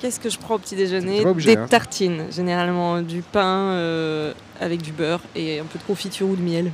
Qu'est-ce 0.00 0.18
que 0.18 0.28
je 0.28 0.38
prends 0.38 0.56
au 0.56 0.58
petit 0.58 0.74
déjeuner? 0.74 1.24
Obligé, 1.24 1.54
Des 1.54 1.62
hein. 1.62 1.66
tartines, 1.68 2.24
généralement 2.30 3.02
du 3.02 3.22
pain 3.22 3.70
euh, 3.70 4.32
avec 4.60 4.82
du 4.82 4.92
beurre 4.92 5.20
et 5.36 5.60
un 5.60 5.64
peu 5.64 5.78
de 5.78 5.84
confiture 5.84 6.28
ou 6.28 6.36
de 6.36 6.42
miel. 6.42 6.72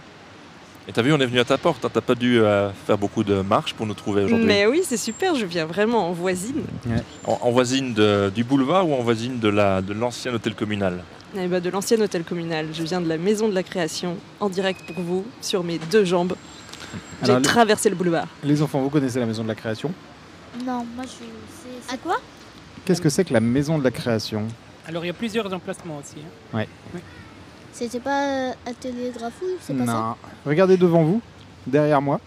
Et 0.89 0.93
t'as 0.93 1.02
vu, 1.02 1.12
on 1.12 1.19
est 1.19 1.27
venu 1.27 1.39
à 1.39 1.44
ta 1.44 1.59
porte, 1.59 1.85
hein, 1.85 1.90
t'as 1.93 2.01
pas 2.01 2.15
dû 2.15 2.40
euh, 2.40 2.70
faire 2.86 2.97
beaucoup 2.97 3.23
de 3.23 3.43
marches 3.43 3.74
pour 3.74 3.85
nous 3.86 3.93
trouver 3.93 4.24
aujourd'hui. 4.24 4.47
Mais 4.47 4.66
oui, 4.66 4.81
c'est 4.85 4.97
super, 4.97 5.35
je 5.35 5.44
viens 5.44 5.66
vraiment 5.66 6.09
en 6.09 6.12
voisine. 6.12 6.62
En, 7.27 7.39
en 7.43 7.51
voisine 7.51 7.93
de- 7.93 8.32
du 8.35 8.43
boulevard 8.43 8.89
ou 8.89 8.94
en 8.94 9.02
voisine 9.02 9.39
de 9.39 9.48
la- 9.48 9.82
de 9.82 9.93
l'ancien 9.93 10.32
hôtel 10.32 10.55
communal? 10.55 11.05
Eh 11.36 11.47
ben, 11.47 11.60
de 11.60 11.69
l'ancien 11.69 12.01
hôtel 12.01 12.24
communal. 12.24 12.69
Je 12.73 12.82
viens 12.85 13.02
de 13.02 13.09
la 13.09 13.19
maison 13.19 13.48
de 13.51 13.55
la 13.55 13.62
création, 13.62 14.16
en 14.40 14.48
direct 14.48 14.81
pour 14.94 15.02
vous, 15.05 15.27
sur 15.43 15.62
mes 15.62 15.78
deux 15.78 16.06
jambes. 16.06 16.35
J'ai 17.23 17.43
traversé 17.43 17.90
le 17.90 17.94
boulevard. 17.97 18.28
Les 18.43 18.62
enfants, 18.62 18.81
vous 18.81 18.89
connaissez 18.89 19.20
la 19.20 19.27
maison 19.27 19.43
de 19.43 19.48
la 19.48 19.55
création? 19.55 19.93
Non, 20.65 20.86
moi, 20.97 21.05
je 21.05 21.09
sais. 21.10 21.93
À 21.94 21.98
quoi? 21.98 22.16
Qu'est-ce 22.86 23.02
que 23.02 23.10
c'est 23.10 23.24
que 23.27 23.35
la 23.35 23.40
maison 23.40 23.78
de 23.78 23.85
la 23.85 23.90
création? 23.90 24.48
Alors 24.86 25.05
il 25.05 25.09
y 25.09 25.10
a 25.10 25.15
plusieurs 25.15 25.52
emplacements 25.52 25.98
aussi. 25.98 26.16
hein. 26.24 26.56
Ouais. 26.56 26.66
C'était 27.78 28.00
pas 28.00 28.24
euh, 28.24 28.52
Atelier 28.66 29.12
Grafouille 29.16 29.55
C'est 29.60 29.72
pas 29.72 29.86
ça 29.86 29.92
Non. 29.92 30.14
Regardez 30.44 30.76
devant 30.76 31.05
vous, 31.05 31.20
derrière 31.64 32.02
moi. 32.02 32.20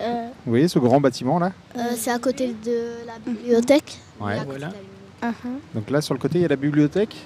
Euh, 0.00 0.28
Vous 0.46 0.52
voyez 0.52 0.66
ce 0.66 0.78
grand 0.78 0.98
bâtiment 0.98 1.38
là 1.38 1.52
euh, 1.76 1.80
C'est 1.94 2.10
à 2.10 2.18
côté 2.18 2.54
de 2.64 3.04
la 3.06 3.18
bibliothèque. 3.18 3.98
Ouais. 4.18 4.36
Voilà. 4.46 4.68
bibliothèque. 4.68 5.34
Donc 5.74 5.90
là 5.90 6.00
sur 6.00 6.14
le 6.14 6.20
côté 6.20 6.38
il 6.38 6.42
y 6.42 6.44
a 6.46 6.48
la 6.48 6.56
bibliothèque 6.56 7.16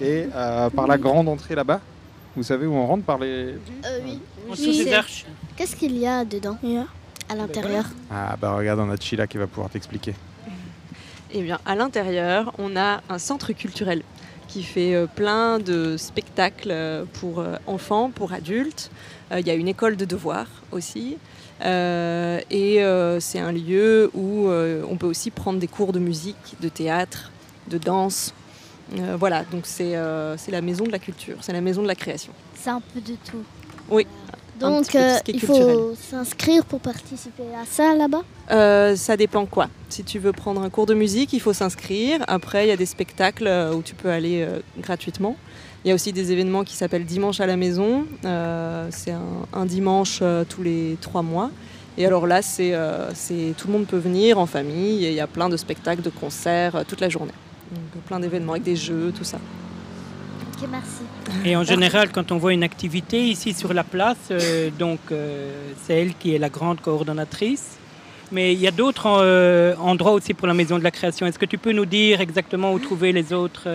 et 0.00 0.26
euh, 0.34 0.70
par 0.70 0.86
la 0.86 0.96
grande 0.96 1.28
entrée 1.28 1.54
là-bas, 1.54 1.80
vous 2.34 2.42
savez 2.44 2.66
où 2.66 2.72
on 2.72 2.86
rentre 2.86 3.04
par 3.04 3.18
les. 3.18 3.26
Euh, 3.28 3.98
oui. 4.04 4.18
En 4.48 4.52
Oui. 4.52 4.58
dessous 4.58 4.70
des 4.72 4.84
C'est- 4.84 4.94
arches. 4.94 5.26
Qu'est-ce 5.56 5.76
qu'il 5.76 5.98
y 5.98 6.06
a 6.06 6.24
dedans 6.24 6.56
à 7.28 7.34
l'intérieur 7.34 7.84
Ah 8.10 8.36
bah 8.40 8.54
regarde, 8.54 8.80
on 8.80 8.90
a 8.90 8.96
Chila 8.96 9.26
qui 9.26 9.36
va 9.36 9.46
pouvoir 9.46 9.68
t'expliquer. 9.68 10.14
Eh 11.34 11.42
bien, 11.42 11.58
à 11.66 11.74
l'intérieur, 11.74 12.52
on 12.58 12.74
a 12.76 13.00
un 13.10 13.18
centre 13.18 13.52
culturel 13.52 14.02
qui 14.52 14.62
fait 14.62 14.94
euh, 14.94 15.06
plein 15.06 15.58
de 15.58 15.96
spectacles 15.96 16.70
euh, 16.70 17.04
pour 17.20 17.40
euh, 17.40 17.56
enfants, 17.66 18.10
pour 18.10 18.32
adultes. 18.32 18.90
Il 19.34 19.46
y 19.46 19.50
a 19.50 19.54
une 19.54 19.68
école 19.68 19.96
de 19.96 20.04
devoirs 20.04 20.50
aussi. 20.72 21.16
Euh, 21.64 22.38
et 22.50 22.82
euh, 22.82 23.18
c'est 23.18 23.38
un 23.38 23.50
lieu 23.50 24.10
où 24.12 24.48
euh, 24.48 24.84
on 24.90 24.96
peut 24.96 25.06
aussi 25.06 25.30
prendre 25.30 25.58
des 25.58 25.68
cours 25.68 25.94
de 25.94 25.98
musique, 25.98 26.56
de 26.60 26.68
théâtre, 26.68 27.30
de 27.68 27.78
danse. 27.78 28.34
Voilà, 29.18 29.44
donc 29.44 29.62
c'est 29.64 29.96
c'est 30.36 30.50
la 30.50 30.60
maison 30.60 30.84
de 30.84 30.92
la 30.92 30.98
culture, 30.98 31.36
c'est 31.40 31.54
la 31.54 31.62
maison 31.62 31.80
de 31.80 31.86
la 31.86 31.94
création. 31.94 32.34
C'est 32.54 32.68
un 32.68 32.82
peu 32.92 33.00
de 33.00 33.16
tout. 33.24 33.42
Oui. 33.88 34.06
Un 34.64 34.70
Donc 34.70 34.86
petit 34.86 34.92
peu 34.92 34.98
tout 34.98 35.04
euh, 35.04 35.16
ce 35.18 35.22
qui 35.22 35.30
est 35.30 35.34
il 35.34 35.40
culturel. 35.40 35.74
faut 35.76 35.94
s'inscrire 36.10 36.64
pour 36.64 36.80
participer 36.80 37.42
à 37.60 37.64
ça 37.68 37.94
là-bas 37.94 38.22
Euh, 38.50 38.96
ça 38.96 39.16
dépend 39.16 39.46
quoi. 39.46 39.68
Si 39.88 40.04
tu 40.04 40.18
veux 40.18 40.32
prendre 40.32 40.62
un 40.62 40.70
cours 40.70 40.86
de 40.86 40.94
musique, 40.94 41.32
il 41.32 41.40
faut 41.40 41.52
s'inscrire. 41.52 42.20
Après, 42.28 42.66
il 42.66 42.68
y 42.68 42.72
a 42.72 42.76
des 42.76 42.86
spectacles 42.86 43.46
euh, 43.46 43.74
où 43.74 43.82
tu 43.82 43.94
peux 43.94 44.10
aller 44.10 44.42
euh, 44.42 44.60
gratuitement. 44.78 45.36
Il 45.84 45.88
y 45.88 45.90
a 45.90 45.94
aussi 45.94 46.12
des 46.12 46.30
événements 46.32 46.62
qui 46.64 46.76
s'appellent 46.76 47.04
Dimanche 47.04 47.40
à 47.40 47.46
la 47.46 47.56
maison. 47.56 48.06
Euh, 48.24 48.86
c'est 48.90 49.10
un, 49.10 49.22
un 49.52 49.66
dimanche 49.66 50.20
euh, 50.22 50.44
tous 50.48 50.62
les 50.62 50.96
trois 51.00 51.22
mois. 51.22 51.50
Et 51.98 52.06
alors 52.06 52.26
là, 52.26 52.40
c'est, 52.40 52.72
euh, 52.74 53.12
c'est- 53.14 53.54
tout 53.58 53.66
le 53.66 53.72
monde 53.74 53.86
peut 53.86 53.98
venir 53.98 54.38
en 54.38 54.46
famille 54.46 55.04
et 55.04 55.08
il 55.08 55.14
y 55.14 55.20
a 55.20 55.26
plein 55.26 55.48
de 55.48 55.56
spectacles, 55.56 56.00
de 56.02 56.08
concerts 56.10 56.76
euh, 56.76 56.82
toute 56.86 57.00
la 57.00 57.08
journée. 57.10 57.32
Donc, 57.72 58.02
plein 58.04 58.20
d'événements 58.20 58.52
avec 58.52 58.62
des 58.64 58.76
jeux, 58.76 59.12
tout 59.16 59.24
ça. 59.24 59.38
Ok, 60.56 60.68
merci. 60.70 61.02
Et 61.44 61.56
en 61.56 61.64
général, 61.64 62.10
quand 62.12 62.32
on 62.32 62.38
voit 62.38 62.52
une 62.52 62.62
activité 62.62 63.22
ici 63.24 63.52
sur 63.52 63.72
la 63.74 63.84
place, 63.84 64.16
euh, 64.30 64.70
donc 64.78 65.00
euh, 65.10 65.52
c'est 65.84 65.94
elle 66.00 66.14
qui 66.14 66.34
est 66.34 66.38
la 66.38 66.48
grande 66.48 66.80
coordonnatrice. 66.80 67.78
Mais 68.30 68.54
il 68.54 68.60
y 68.60 68.66
a 68.66 68.70
d'autres 68.70 69.08
euh, 69.20 69.74
endroits 69.78 70.12
aussi 70.12 70.32
pour 70.32 70.46
la 70.46 70.54
Maison 70.54 70.78
de 70.78 70.84
la 70.84 70.90
Création. 70.90 71.26
Est-ce 71.26 71.38
que 71.38 71.44
tu 71.44 71.58
peux 71.58 71.72
nous 71.72 71.84
dire 71.84 72.22
exactement 72.22 72.72
où 72.72 72.78
trouver 72.78 73.12
les 73.12 73.34
autres 73.34 73.68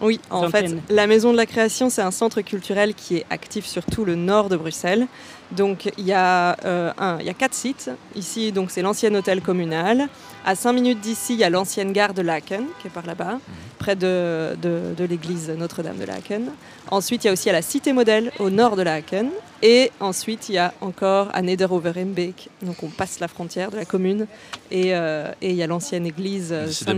Oui, 0.00 0.18
en 0.30 0.46
antennes? 0.46 0.80
fait, 0.88 0.94
la 0.94 1.06
Maison 1.06 1.30
de 1.30 1.36
la 1.36 1.46
Création, 1.46 1.90
c'est 1.90 2.02
un 2.02 2.10
centre 2.10 2.40
culturel 2.40 2.94
qui 2.94 3.18
est 3.18 3.26
actif 3.30 3.66
sur 3.66 3.84
tout 3.84 4.04
le 4.04 4.16
nord 4.16 4.48
de 4.48 4.56
Bruxelles. 4.56 5.06
Donc, 5.52 5.90
il 5.98 6.04
y, 6.06 6.12
a, 6.12 6.56
euh, 6.64 6.92
un- 6.98 7.18
il 7.20 7.26
y 7.26 7.30
a 7.30 7.34
quatre 7.34 7.54
sites. 7.54 7.90
Ici, 8.14 8.52
donc, 8.52 8.70
c'est 8.70 8.82
l'ancien 8.82 9.14
hôtel 9.14 9.40
communal. 9.40 10.08
À 10.46 10.54
5 10.54 10.72
minutes 10.72 11.00
d'ici, 11.00 11.34
il 11.34 11.38
y 11.40 11.44
a 11.44 11.50
l'ancienne 11.50 11.92
gare 11.92 12.14
de 12.14 12.22
Laken, 12.22 12.64
qui 12.80 12.86
est 12.86 12.90
par 12.90 13.04
là-bas, 13.06 13.38
près 13.78 13.94
de, 13.96 14.56
de- 14.62 14.94
de 14.96 15.04
l'église 15.04 15.50
Notre-Dame 15.50 15.98
de 15.98 16.04
Laken. 16.04 16.50
Ensuite, 16.90 17.24
il 17.24 17.26
y 17.26 17.30
a 17.30 17.32
aussi 17.32 17.50
à 17.50 17.52
la 17.52 17.62
Cité 17.62 17.92
Modèle, 17.92 18.32
au 18.38 18.48
nord 18.50 18.76
de 18.76 18.82
Laken. 18.82 19.28
Et 19.62 19.90
ensuite, 20.00 20.48
il 20.48 20.54
y 20.54 20.58
a 20.58 20.72
encore 20.80 21.28
à 21.34 21.42
Nederoverembeek. 21.42 22.48
Donc, 22.62 22.82
on 22.82 22.88
passe 22.88 23.20
la 23.20 23.28
frontière 23.28 23.70
de 23.70 23.76
la 23.76 23.84
commune. 23.84 24.26
Et, 24.70 24.94
euh, 24.94 25.30
et 25.42 25.50
il 25.50 25.56
y 25.56 25.62
a 25.62 25.66
l'ancienne 25.66 26.06
église 26.06 26.52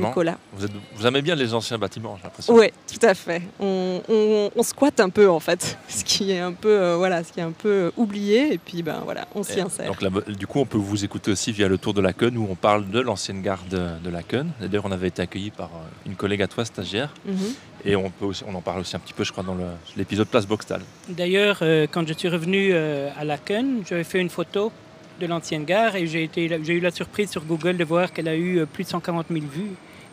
Saint-Nicolas. 0.05 0.39
Vous, 0.97 1.07
aimez 1.07 1.23
bien 1.23 1.35
les 1.35 1.53
anciens 1.55 1.79
bâtiments, 1.79 2.17
j'ai 2.19 2.25
l'impression. 2.25 2.55
Oui, 2.55 2.67
tout 2.87 3.05
à 3.05 3.15
fait. 3.15 3.43
On, 3.59 4.01
on- 4.09 4.51
on 4.55 4.63
squatte 4.63 5.01
un 5.01 5.09
peu 5.09 5.29
en 5.29 5.41
fait, 5.41 5.77
ce 5.89 6.05
qui 6.05 6.31
est 6.31 6.39
un 6.39 6.53
peu, 6.53 6.69
euh, 6.69 6.97
voilà, 6.97 7.25
ce 7.25 7.33
qui 7.33 7.41
est 7.41 7.45
un 7.45 7.51
peu 7.53 7.91
oublié. 7.97 8.42
Et 8.51 8.59
puis 8.59 8.83
ben 8.83 9.01
voilà, 9.05 9.27
on 9.35 9.43
s'y 9.43 9.61
insère. 9.61 9.87
Donc 9.87 10.03
là, 10.03 10.11
du 10.29 10.47
coup, 10.47 10.59
on 10.61 10.67
peut 10.67 10.79
vous 10.79 11.05
écouter 11.05 11.31
aussi 11.31 11.53
via 11.53 11.69
le 11.69 11.79
tour 11.79 11.95
de 11.95 12.01
Laken 12.01 12.37
où 12.37 12.47
on 12.51 12.55
parle 12.55 12.89
de 12.89 13.01
l'ancienne 13.01 13.43
gare 13.43 13.63
de, 13.71 13.81
de 14.03 14.11
Laken. 14.11 14.51
Et 14.63 14.69
D'ailleurs, 14.69 14.87
on 14.87 14.93
avait 14.93 15.09
été 15.09 15.23
accueillis 15.23 15.51
par 15.51 15.67
euh, 15.69 16.07
une 16.07 16.15
collègue 16.17 16.43
à 16.43 16.49
toi, 16.49 16.65
stagiaire. 16.65 17.13
Mhm. 17.27 17.37
Et 17.85 17.97
on, 17.97 18.11
peut 18.11 18.27
aussi- 18.27 18.45
on 18.47 18.55
en 18.55 18.61
parle 18.61 18.81
aussi 18.81 18.95
un 18.97 19.01
petit 19.01 19.13
peu, 19.13 19.25
je 19.25 19.33
crois, 19.33 19.43
dans 19.45 19.57
l'épisode 19.97 20.29
Place 20.29 20.47
Boxtal. 20.47 20.83
D'ailleurs, 21.09 21.59
euh, 21.63 21.87
quand 21.91 22.07
je 22.07 22.13
suis 22.15 22.29
revenu 22.29 22.71
euh, 22.73 23.11
à 23.19 23.25
Laken, 23.25 23.83
j'avais 23.89 24.05
fait 24.05 24.21
une 24.21 24.31
photo 24.31 24.71
de 25.21 25.27
l'ancienne 25.27 25.65
gare 25.65 25.95
et 25.97 26.07
j'ai 26.07 26.29
eu 26.37 26.81
la 26.81 26.91
surprise 26.91 27.31
sur 27.31 27.45
Google 27.45 27.77
de 27.77 27.85
voir 27.85 28.13
qu'elle 28.13 28.29
a 28.29 28.37
eu 28.37 28.65
plus 28.67 28.85
de 28.85 28.89
140 28.89 29.27
000 29.31 29.45
vues, 29.53 29.71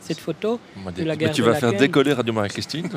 cette 0.10 0.20
photo 0.20 0.60
de 0.98 1.04
la 1.04 1.14
Mais 1.16 1.18
gare 1.18 1.32
tu 1.32 1.42
de 1.42 1.46
vas 1.48 1.54
faire 1.56 1.74
décoller 1.74 2.14
Radio 2.14 2.34
Marie-Christine, 2.34 2.90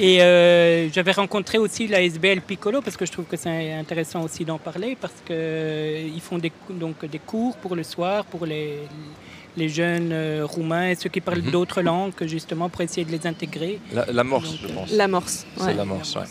Et 0.00 0.22
euh, 0.22 0.88
j'avais 0.92 1.12
rencontré 1.12 1.58
aussi 1.58 1.88
la 1.88 2.00
SBL 2.02 2.40
Piccolo 2.40 2.80
parce 2.82 2.96
que 2.96 3.04
je 3.04 3.12
trouve 3.12 3.24
que 3.26 3.36
c'est 3.36 3.72
intéressant 3.72 4.22
aussi 4.22 4.44
d'en 4.44 4.58
parler 4.58 4.96
parce 5.00 5.18
qu'ils 5.26 6.20
font 6.20 6.38
des, 6.38 6.52
donc, 6.70 7.04
des 7.04 7.18
cours 7.18 7.56
pour 7.56 7.74
le 7.74 7.82
soir 7.82 8.24
pour 8.26 8.46
les, 8.46 8.78
les 9.56 9.68
jeunes 9.68 10.10
euh, 10.12 10.44
roumains 10.44 10.90
et 10.90 10.94
ceux 10.94 11.10
qui 11.10 11.20
parlent 11.20 11.42
Mhm. 11.42 11.50
d'autres 11.50 11.82
langues 11.82 12.12
justement 12.36 12.68
pour 12.68 12.80
essayer 12.82 13.04
de 13.04 13.12
les 13.16 13.26
intégrer. 13.26 13.80
La- 13.92 14.06
L'amorce, 14.12 14.54
je 14.62 14.68
pense. 14.72 14.90
L'amorce, 14.92 15.46
C'est 15.56 15.64
ouais. 15.64 15.74
l'amorce, 15.74 16.14
ouais. 16.16 16.22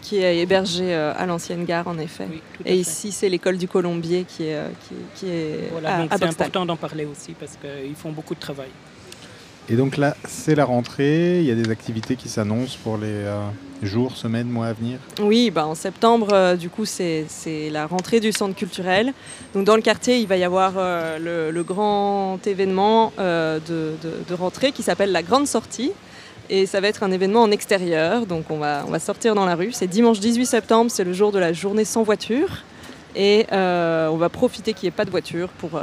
Qui 0.00 0.16
est 0.18 0.38
hébergée 0.38 0.92
euh, 0.94 1.12
à 1.22 1.26
l'ancienne 1.26 1.64
gare 1.64 1.86
en 1.86 1.98
effet. 1.98 2.26
tout 2.56 2.62
à 2.64 2.68
Et 2.70 2.72
fait. 2.72 2.78
ici, 2.78 3.12
c'est 3.12 3.28
l'école 3.28 3.56
du 3.58 3.68
Colombier 3.68 4.24
qui 4.26 4.44
est, 4.44 4.54
euh, 4.56 4.68
qui, 4.88 4.94
qui 5.16 5.26
est 5.30 5.68
Voilà, 5.70 5.96
à, 5.96 5.98
donc 6.02 6.12
à 6.12 6.16
c'est 6.18 6.24
important 6.24 6.64
d'en 6.66 6.76
parler 6.76 7.04
aussi 7.04 7.32
parce 7.38 7.56
qu'ils 7.60 7.94
font 7.94 8.10
beaucoup 8.10 8.34
de 8.34 8.40
travail. 8.40 8.70
Et 9.68 9.76
donc 9.76 9.96
là, 9.96 10.16
c'est 10.26 10.54
la 10.54 10.64
rentrée. 10.64 11.38
Il 11.40 11.46
y 11.46 11.50
a 11.50 11.54
des 11.54 11.70
activités 11.70 12.16
qui 12.16 12.28
s'annoncent 12.28 12.76
pour 12.82 12.96
les 12.98 13.06
euh, 13.06 13.40
jours, 13.82 14.16
semaines, 14.16 14.48
mois 14.48 14.66
à 14.66 14.72
venir. 14.72 14.98
Oui, 15.20 15.50
bah 15.50 15.66
en 15.66 15.74
septembre, 15.74 16.28
euh, 16.32 16.56
du 16.56 16.68
coup, 16.68 16.84
c'est 16.84 17.26
la 17.70 17.86
rentrée 17.86 18.18
du 18.20 18.32
centre 18.32 18.56
culturel. 18.56 19.12
Donc, 19.54 19.64
dans 19.64 19.76
le 19.76 19.82
quartier, 19.82 20.18
il 20.18 20.26
va 20.26 20.36
y 20.36 20.44
avoir 20.44 20.74
euh, 20.76 21.50
le, 21.52 21.62
grand 21.62 22.38
événement 22.46 23.12
de, 23.18 23.60
de- 23.68 24.34
rentrée 24.34 24.72
qui 24.72 24.82
s'appelle 24.82 25.12
la 25.12 25.22
Grande 25.22 25.46
Sortie. 25.46 25.92
Et 26.50 26.66
ça 26.66 26.80
va 26.80 26.88
être 26.88 27.02
un 27.04 27.12
événement 27.12 27.42
en 27.42 27.50
extérieur. 27.50 28.26
Donc, 28.26 28.50
on 28.50 28.58
va, 28.58 28.84
on 28.86 28.90
va 28.90 28.98
sortir 28.98 29.34
dans 29.34 29.46
la 29.46 29.54
rue. 29.54 29.70
C'est 29.72 29.86
dimanche 29.86 30.18
18 30.18 30.44
septembre, 30.44 30.90
c'est 30.90 31.04
le 31.04 31.12
jour 31.12 31.30
de 31.30 31.38
la 31.38 31.52
journée 31.52 31.84
sans 31.84 32.02
voiture. 32.02 32.64
Et 33.14 33.46
on 33.52 34.16
va 34.16 34.28
profiter 34.28 34.72
qu'il 34.74 34.86
n'y 34.86 34.88
ait 34.88 34.96
pas 34.96 35.04
de 35.04 35.10
voiture 35.10 35.48
pour, 35.50 35.80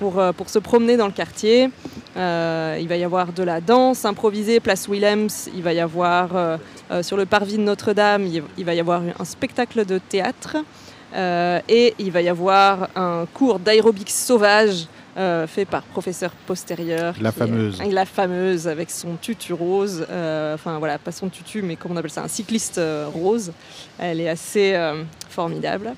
pour, 0.00 0.18
euh, 0.18 0.32
pour 0.32 0.48
se 0.48 0.58
promener 0.58 0.96
dans 0.96 1.06
le 1.06 1.12
quartier. 1.12 1.70
Euh, 2.16 2.78
il 2.80 2.88
va 2.88 2.96
y 2.96 3.04
avoir 3.04 3.32
de 3.32 3.42
la 3.44 3.60
danse 3.60 4.04
improvisée, 4.04 4.58
place 4.58 4.88
Willems. 4.88 5.28
Il 5.54 5.62
va 5.62 5.72
y 5.74 5.78
avoir 5.78 6.34
euh, 6.34 6.56
euh, 6.90 7.02
sur 7.04 7.16
le 7.16 7.26
parvis 7.26 7.58
de 7.58 7.62
Notre-Dame, 7.62 8.26
il, 8.56 8.64
va 8.64 8.74
y 8.74 8.80
avoir 8.80 9.02
un 9.18 9.24
spectacle 9.24 9.84
de 9.84 9.98
théâtre. 9.98 10.56
Et 11.68 11.94
il 11.98 12.12
va 12.12 12.22
y 12.22 12.28
avoir 12.28 12.88
un 12.94 13.26
cours 13.34 13.58
d'aérobic 13.58 14.08
sauvage 14.10 14.86
euh, 15.16 15.48
fait 15.48 15.64
par 15.64 15.82
professeur 15.82 16.30
postérieur. 16.46 17.14
La 17.20 17.30
est- 17.30 17.32
fameuse. 17.32 17.82
la 17.82 18.06
fameuse 18.06 18.68
avec 18.68 18.90
son 18.90 19.16
tutu 19.20 19.52
rose. 19.52 20.06
Euh, 20.08 20.54
enfin 20.54 20.78
voilà, 20.78 20.98
pas 20.98 21.10
son 21.10 21.28
tutu, 21.28 21.62
mais 21.62 21.74
comment 21.74 21.94
on 21.94 21.96
appelle 21.98 22.12
ça 22.12 22.22
Un 22.22 22.28
cycliste 22.28 22.78
euh, 22.78 23.08
rose. 23.12 23.50
Elle 23.98 24.20
est 24.20 24.28
assez 24.28 24.78
formidable. 25.28 25.94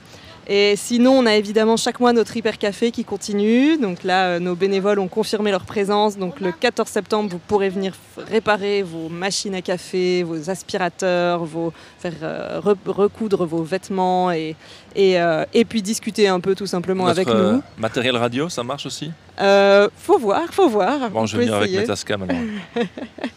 Et 0.48 0.74
sinon, 0.77 1.12
on 1.12 1.27
a 1.27 1.35
évidemment 1.36 1.77
chaque 1.77 2.01
mois 2.01 2.12
notre 2.12 2.36
hyper 2.36 2.59
café 2.59 2.90
qui 2.90 3.05
continue. 3.05 3.78
Donc 3.78 4.02
là, 4.02 4.27
euh, 4.27 4.39
nos 4.40 4.56
bénévoles 4.56 4.98
ont 4.98 5.06
confirmé 5.09 5.51
leur 5.52 5.64
présence. 5.64 6.19
Donc 6.19 6.40
le 6.40 6.51
14 6.51 6.89
septembre, 6.89 7.28
vous 7.31 7.39
pourrez 7.39 7.69
venir 7.69 7.94
réparer 8.16 8.82
vos 8.82 9.09
machines 9.09 9.55
à 9.55 9.62
café, 9.62 10.24
vos 10.24 10.51
aspirateurs, 10.51 11.44
vos, 11.44 11.73
faire 12.01 12.14
euh, 12.23 12.60
re- 12.60 12.77
recoudre 12.86 13.47
vos 13.47 13.62
vêtements 13.62 14.32
et, 14.32 14.56
et, 14.94 15.20
euh, 15.20 15.44
et 15.55 15.64
puis 15.64 15.82
discuter 15.82 16.28
un 16.28 16.40
peu 16.40 16.55
tout 16.55 16.66
simplement 16.66 17.05
Notre, 17.06 17.20
avec 17.20 17.28
euh, 17.28 17.52
nous. 17.55 17.62
matériel 17.78 18.16
radio, 18.16 18.48
ça 18.48 18.62
marche 18.62 18.86
aussi? 18.86 19.10
Euh, 19.40 19.89
faut 19.97 20.19
voir, 20.19 20.52
faut 20.52 20.69
voir. 20.69 21.10
Bon, 21.10 21.20
On 21.23 21.27
je 21.27 21.36
vais 21.36 21.44
venir 21.44 21.56
avec 21.56 21.69
essayer. 21.69 21.81
mes 21.81 21.86
Tascam 21.86 22.23
alors. 22.23 22.36
Mais 22.77 22.86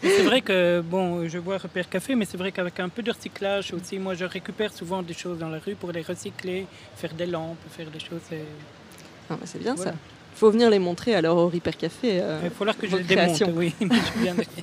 c'est 0.02 0.22
vrai 0.24 0.40
que, 0.42 0.80
bon, 0.80 1.28
je 1.28 1.38
vois 1.38 1.58
Repère 1.58 1.88
Café, 1.88 2.14
mais 2.14 2.24
c'est 2.24 2.36
vrai 2.36 2.52
qu'avec 2.52 2.78
un 2.80 2.88
peu 2.88 3.02
de 3.02 3.10
recyclage 3.10 3.72
aussi, 3.72 3.98
moi 3.98 4.14
je 4.14 4.24
récupère 4.24 4.72
souvent 4.72 5.02
des 5.02 5.14
choses 5.14 5.38
dans 5.38 5.48
la 5.48 5.58
rue 5.58 5.74
pour 5.74 5.92
les 5.92 6.02
recycler, 6.02 6.66
faire 6.96 7.12
des 7.14 7.26
lampes, 7.26 7.56
faire 7.76 7.88
des 7.90 8.00
choses. 8.00 8.20
et- 8.32 8.36
Ah, 9.30 9.34
bah, 9.34 9.38
c'est 9.44 9.60
bien 9.62 9.74
Voilà. 9.74 9.92
ça. 9.92 9.96
Il 10.34 10.38
faut 10.38 10.50
venir 10.50 10.68
les 10.68 10.78
montrer 10.78 11.14
alors 11.14 11.38
au 11.38 11.48
Repair 11.48 11.76
Café. 11.78 12.20
euh, 12.20 12.38
Il 12.42 12.48
va 12.50 12.54
falloir 12.54 12.76
que 12.76 12.86
je 12.86 12.96
les 12.96 13.02
démonte, 13.04 13.42
oui. 13.56 13.74
mais 13.80 13.88
je. 13.96 14.62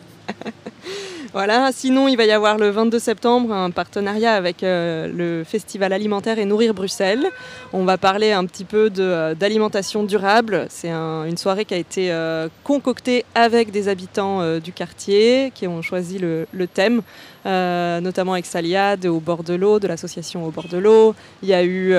Voilà, 1.34 1.72
sinon 1.72 2.08
il 2.08 2.16
va 2.16 2.26
y 2.26 2.32
avoir 2.32 2.60
le 2.60 2.70
22 2.70 3.00
septembre 3.00 3.52
un 3.52 3.72
partenariat 3.72 4.36
avec 4.36 4.62
euh, 4.62 5.08
le 5.12 5.44
Festival 5.44 5.92
alimentaire 5.92 6.38
et 6.38 6.46
nourrir 6.46 6.76
Bruxelles. 6.76 7.26
On 7.74 7.86
va 7.86 7.98
parler 7.98 8.32
un 8.34 8.46
petit 8.46 8.66
peu 8.66 8.92
de, 8.92 9.02
euh, 9.02 9.34
d'alimentation 9.34 10.04
durable. 10.04 10.68
C'est 10.70 10.92
un- 10.92 11.26
une 11.26 11.38
soirée 11.38 11.66
qui 11.66 11.74
a 11.74 11.78
été 11.78 12.12
euh, 12.12 12.50
concoctée 12.64 13.26
avec 13.34 13.72
des 13.72 13.88
habitants 13.88 14.60
du 14.60 14.72
quartier 14.74 15.52
qui 15.56 15.66
ont 15.68 15.82
choisi 15.82 16.20
le, 16.20 16.46
thème, 16.72 17.02
notamment 17.46 18.34
avec 18.34 18.46
Saliade 18.46 19.08
au 19.08 19.20
bord 19.20 19.44
de 19.44 19.56
l'eau, 19.56 19.80
de 19.80 19.88
l'association 19.88 20.46
au 20.46 20.52
bord 20.52 20.68
de 20.68 20.78
l'eau. 20.78 21.16
Il 21.42 21.50
y 21.50 21.54
a 21.56 21.64
eu 21.64 21.96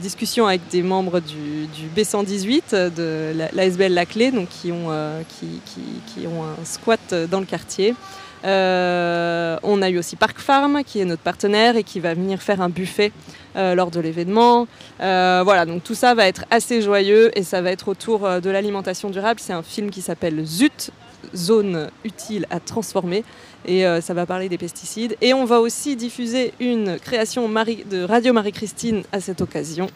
discussion 0.00 0.46
avec 0.46 0.62
des 0.70 0.82
membres 0.82 1.20
du, 1.20 1.66
du 1.66 1.86
B118 1.94 2.94
de 2.94 3.32
la- 3.36 3.50
l'ASBL 3.52 3.92
La 3.92 4.06
Clé, 4.06 4.30
donc 4.30 4.48
qui 4.48 4.72
ont 4.72 4.90
un 4.90 6.64
squat 6.64 7.14
dans 7.30 7.40
le 7.40 7.46
quartier. 7.46 7.94
Euh, 8.44 9.58
on 9.62 9.82
a 9.82 9.90
eu 9.90 9.98
aussi 9.98 10.16
Park 10.16 10.38
Farm 10.38 10.82
qui 10.84 11.00
est 11.00 11.04
notre 11.04 11.22
partenaire 11.22 11.76
et 11.76 11.82
qui 11.82 12.00
va 12.00 12.14
venir 12.14 12.40
faire 12.40 12.60
un 12.60 12.68
buffet 12.68 13.12
euh, 13.56 13.74
lors 13.74 13.90
de 13.90 14.00
l'événement. 14.00 14.66
Euh, 15.00 15.42
voilà, 15.44 15.66
donc 15.66 15.82
tout 15.82 15.94
ça 15.94 16.14
va 16.14 16.26
être 16.26 16.44
assez 16.50 16.80
joyeux 16.82 17.36
et 17.36 17.42
ça 17.42 17.62
va 17.62 17.70
être 17.70 17.88
autour 17.88 18.28
de 18.40 18.50
l'alimentation 18.50 19.10
durable. 19.10 19.40
C'est 19.40 19.52
un 19.52 19.62
film 19.62 19.90
qui 19.90 20.02
s'appelle 20.02 20.44
Zut, 20.44 20.90
zone 21.34 21.90
utile 22.04 22.46
à 22.50 22.60
transformer 22.60 23.24
et 23.66 23.84
ça 24.00 24.14
va 24.14 24.24
parler 24.24 24.48
des 24.48 24.56
pesticides. 24.56 25.16
Et 25.20 25.34
on 25.34 25.44
va 25.44 25.60
aussi 25.60 25.96
diffuser 25.96 26.52
une 26.60 26.98
création 26.98 27.48
de 27.48 28.04
Radio 28.04 28.32
Marie-Christine 28.32 29.02
à 29.12 29.20
cette 29.20 29.40
occasion. 29.40 29.88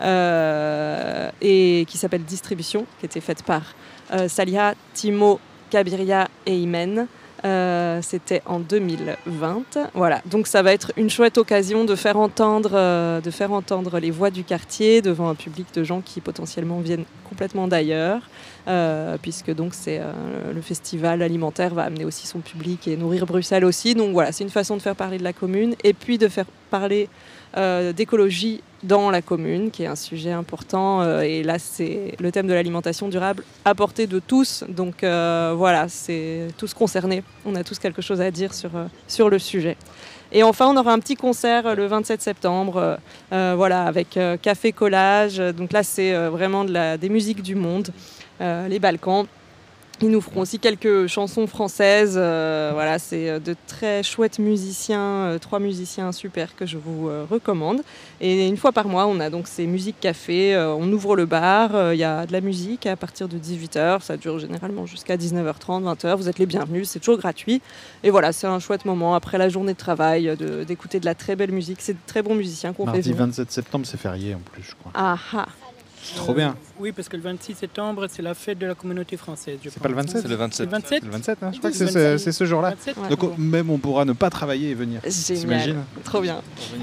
et 0.00 1.86
qui 1.88 1.96
s'appelle 1.96 2.24
Distribution, 2.24 2.86
qui 2.98 3.06
était 3.06 3.20
faite 3.20 3.44
par 3.44 3.62
Salia, 4.28 4.74
Timo, 4.94 5.38
Kabiria 5.70 6.28
et 6.44 6.56
Imen. 6.56 7.06
Euh, 7.44 8.00
C'était 8.02 8.40
en 8.46 8.58
2020. 8.58 9.90
Voilà, 9.92 10.22
donc 10.24 10.46
ça 10.46 10.62
va 10.62 10.72
être 10.72 10.92
une 10.96 11.10
chouette 11.10 11.36
occasion 11.36 11.84
de 11.84 11.94
faire 11.94 12.16
entendre, 12.16 12.70
euh, 12.72 13.20
de 13.20 13.30
faire 13.30 13.52
entendre 13.52 13.98
les 13.98 14.10
voix 14.10 14.30
du 14.30 14.44
quartier 14.44 15.02
devant 15.02 15.28
un 15.28 15.34
public 15.34 15.66
de 15.74 15.84
gens 15.84 16.00
qui 16.00 16.20
potentiellement 16.20 16.80
viennent 16.80 17.04
complètement 17.28 17.68
d'ailleurs, 17.68 18.22
euh, 18.66 19.18
puisque 19.20 19.54
donc 19.54 19.74
c'est 19.74 20.00
le 20.54 20.60
festival 20.62 21.20
alimentaire 21.20 21.74
va 21.74 21.82
amener 21.82 22.04
aussi 22.04 22.26
son 22.26 22.40
public 22.40 22.88
et 22.88 22.96
nourrir 22.96 23.26
Bruxelles 23.26 23.64
aussi. 23.64 23.94
Donc 23.94 24.12
voilà, 24.12 24.32
c'est 24.32 24.44
une 24.44 24.50
façon 24.50 24.76
de 24.76 24.82
faire 24.82 24.96
parler 24.96 25.18
de 25.18 25.24
la 25.24 25.34
commune 25.34 25.74
et 25.84 25.92
puis 25.92 26.16
de 26.16 26.28
faire 26.28 26.46
parler 26.70 27.08
d'écologie 27.92 28.62
dans 28.84 29.10
la 29.10 29.22
commune, 29.22 29.70
qui 29.70 29.82
est 29.82 29.86
un 29.86 29.96
sujet 29.96 30.32
important. 30.32 31.00
euh, 31.02 31.22
et 31.22 31.42
là, 31.42 31.58
c'est 31.58 32.14
le 32.20 32.30
thème 32.30 32.46
de 32.46 32.52
l'alimentation 32.52 33.08
durable 33.08 33.42
à 33.64 33.74
portée 33.74 34.06
de 34.06 34.18
tous. 34.20 34.64
Donc 34.68 35.02
euh, 35.02 35.54
voilà, 35.56 35.88
c'est 35.88 36.48
tous 36.58 36.74
concernés. 36.74 37.22
On 37.44 37.54
a 37.56 37.64
tous 37.64 37.78
quelque 37.78 38.02
chose 38.02 38.20
à 38.20 38.30
dire 38.30 38.52
sur, 38.54 38.76
euh, 38.76 38.86
sur 39.08 39.30
le 39.30 39.38
sujet. 39.38 39.76
Et 40.32 40.42
enfin, 40.42 40.66
on 40.68 40.76
aura 40.76 40.92
un 40.92 40.98
petit 40.98 41.16
concert 41.16 41.66
euh, 41.66 41.74
le 41.74 41.86
27 41.86 42.20
septembre, 42.20 42.76
euh, 42.76 42.96
euh, 43.32 43.54
voilà, 43.56 43.84
avec 43.84 44.16
euh, 44.16 44.36
café 44.36 44.72
collage. 44.72 45.38
Donc 45.38 45.72
là, 45.72 45.82
c'est 45.82 46.14
euh, 46.14 46.30
vraiment 46.30 46.64
des 46.64 47.08
musiques 47.08 47.42
du 47.42 47.54
monde, 47.54 47.88
euh, 48.40 48.68
les 48.68 48.78
Balkans. 48.78 49.26
Ils 50.02 50.10
nous 50.10 50.20
feront 50.20 50.40
aussi 50.40 50.58
quelques 50.58 51.06
chansons 51.06 51.46
françaises. 51.46 52.16
euh, 52.16 52.70
voilà, 52.74 52.98
c'est 52.98 53.30
euh, 53.30 53.38
de 53.38 53.54
très 53.66 54.02
chouettes 54.02 54.38
musiciens, 54.38 55.00
euh, 55.00 55.38
trois 55.38 55.60
musiciens 55.60 56.10
super 56.12 56.56
que 56.56 56.66
je 56.66 56.76
vous 56.78 57.08
euh, 57.08 57.24
recommande. 57.30 57.80
Et 58.20 58.48
une 58.48 58.56
fois 58.56 58.72
par 58.72 58.86
mois, 58.88 59.06
on 59.06 59.20
a 59.20 59.30
donc 59.30 59.46
ces 59.46 59.66
musiques 59.66 60.00
café. 60.00 60.56
on 60.56 60.90
ouvre 60.92 61.14
le 61.16 61.26
bar, 61.26 61.92
il 61.92 61.98
y 61.98 62.04
a 62.04 62.26
de 62.26 62.32
la 62.32 62.40
musique 62.40 62.86
à 62.86 62.96
partir 62.96 63.28
de 63.28 63.38
18h. 63.38 64.02
Ça 64.02 64.16
dure 64.16 64.38
généralement 64.38 64.84
jusqu'à 64.84 65.16
19h30, 65.16 65.84
20h. 65.84 66.16
Vous 66.16 66.28
êtes 66.28 66.38
les 66.38 66.46
bienvenus, 66.46 66.88
c'est 66.88 66.98
toujours 66.98 67.18
gratuit. 67.18 67.62
Et 68.02 68.10
voilà, 68.10 68.32
c'est 68.32 68.46
un 68.46 68.58
chouette 68.58 68.84
moment 68.84 69.14
après 69.14 69.38
la 69.38 69.48
journée 69.48 69.72
de 69.72 69.78
travail 69.78 70.36
de- 70.36 70.64
d'écouter 70.64 71.00
de, 71.00 71.04
la 71.06 71.14
très 71.14 71.36
belle 71.36 71.52
musique. 71.52 71.78
C'est 71.80 71.92
de 71.94 71.98
très 72.06 72.22
bons 72.22 72.34
musiciens 72.34 72.72
qu'on 72.72 72.84
fait 72.86 72.92
Mardi 72.92 73.12
venir. 73.12 73.26
27 73.26 73.50
septembre, 73.52 73.86
c'est 73.86 74.00
férié 74.00 74.34
en 74.34 74.40
plus, 74.40 74.62
je 74.62 74.74
crois. 74.74 74.92
Ah 74.94 75.16
ah. 75.34 75.46
Trop 76.16 76.34
bien. 76.34 76.54
Oui, 76.80 76.92
parce 76.92 77.08
que 77.08 77.16
le 77.16 77.22
26 77.22 77.54
septembre, 77.54 78.06
c'est 78.10 78.22
la 78.22 78.34
fête 78.34 78.58
de 78.58 78.66
la 78.66 78.74
communauté 78.74 79.16
française. 79.16 79.58
C'est 79.62 79.78
pas 79.82 79.88
le 79.88 79.94
27 79.94 80.22
C'est 80.22 80.28
le 80.28 80.34
27. 80.36 80.56
C'est 80.56 80.64
le 80.64 80.70
27 80.70 81.00
C'est 81.00 81.04
le 81.06 81.10
27, 81.12 81.38
hein, 81.42 81.50
je 81.52 81.58
crois 81.58 81.70
que 81.70 81.76
c'est 81.76 81.86
ce, 81.86 81.92
27. 81.98 82.18
c'est 82.18 82.32
ce 82.32 82.44
jour-là. 82.44 82.70
27, 82.70 82.96
Donc 83.10 83.22
on- 83.24 83.34
même 83.40 83.70
on 83.70 83.78
pourra 83.78 84.04
ne 84.04 84.12
pas 84.12 84.28
travailler 84.30 84.70
et 84.70 84.74
venir. 84.74 85.00
Génial, 85.06 85.76
trop 86.04 86.20
bien. 86.20 86.40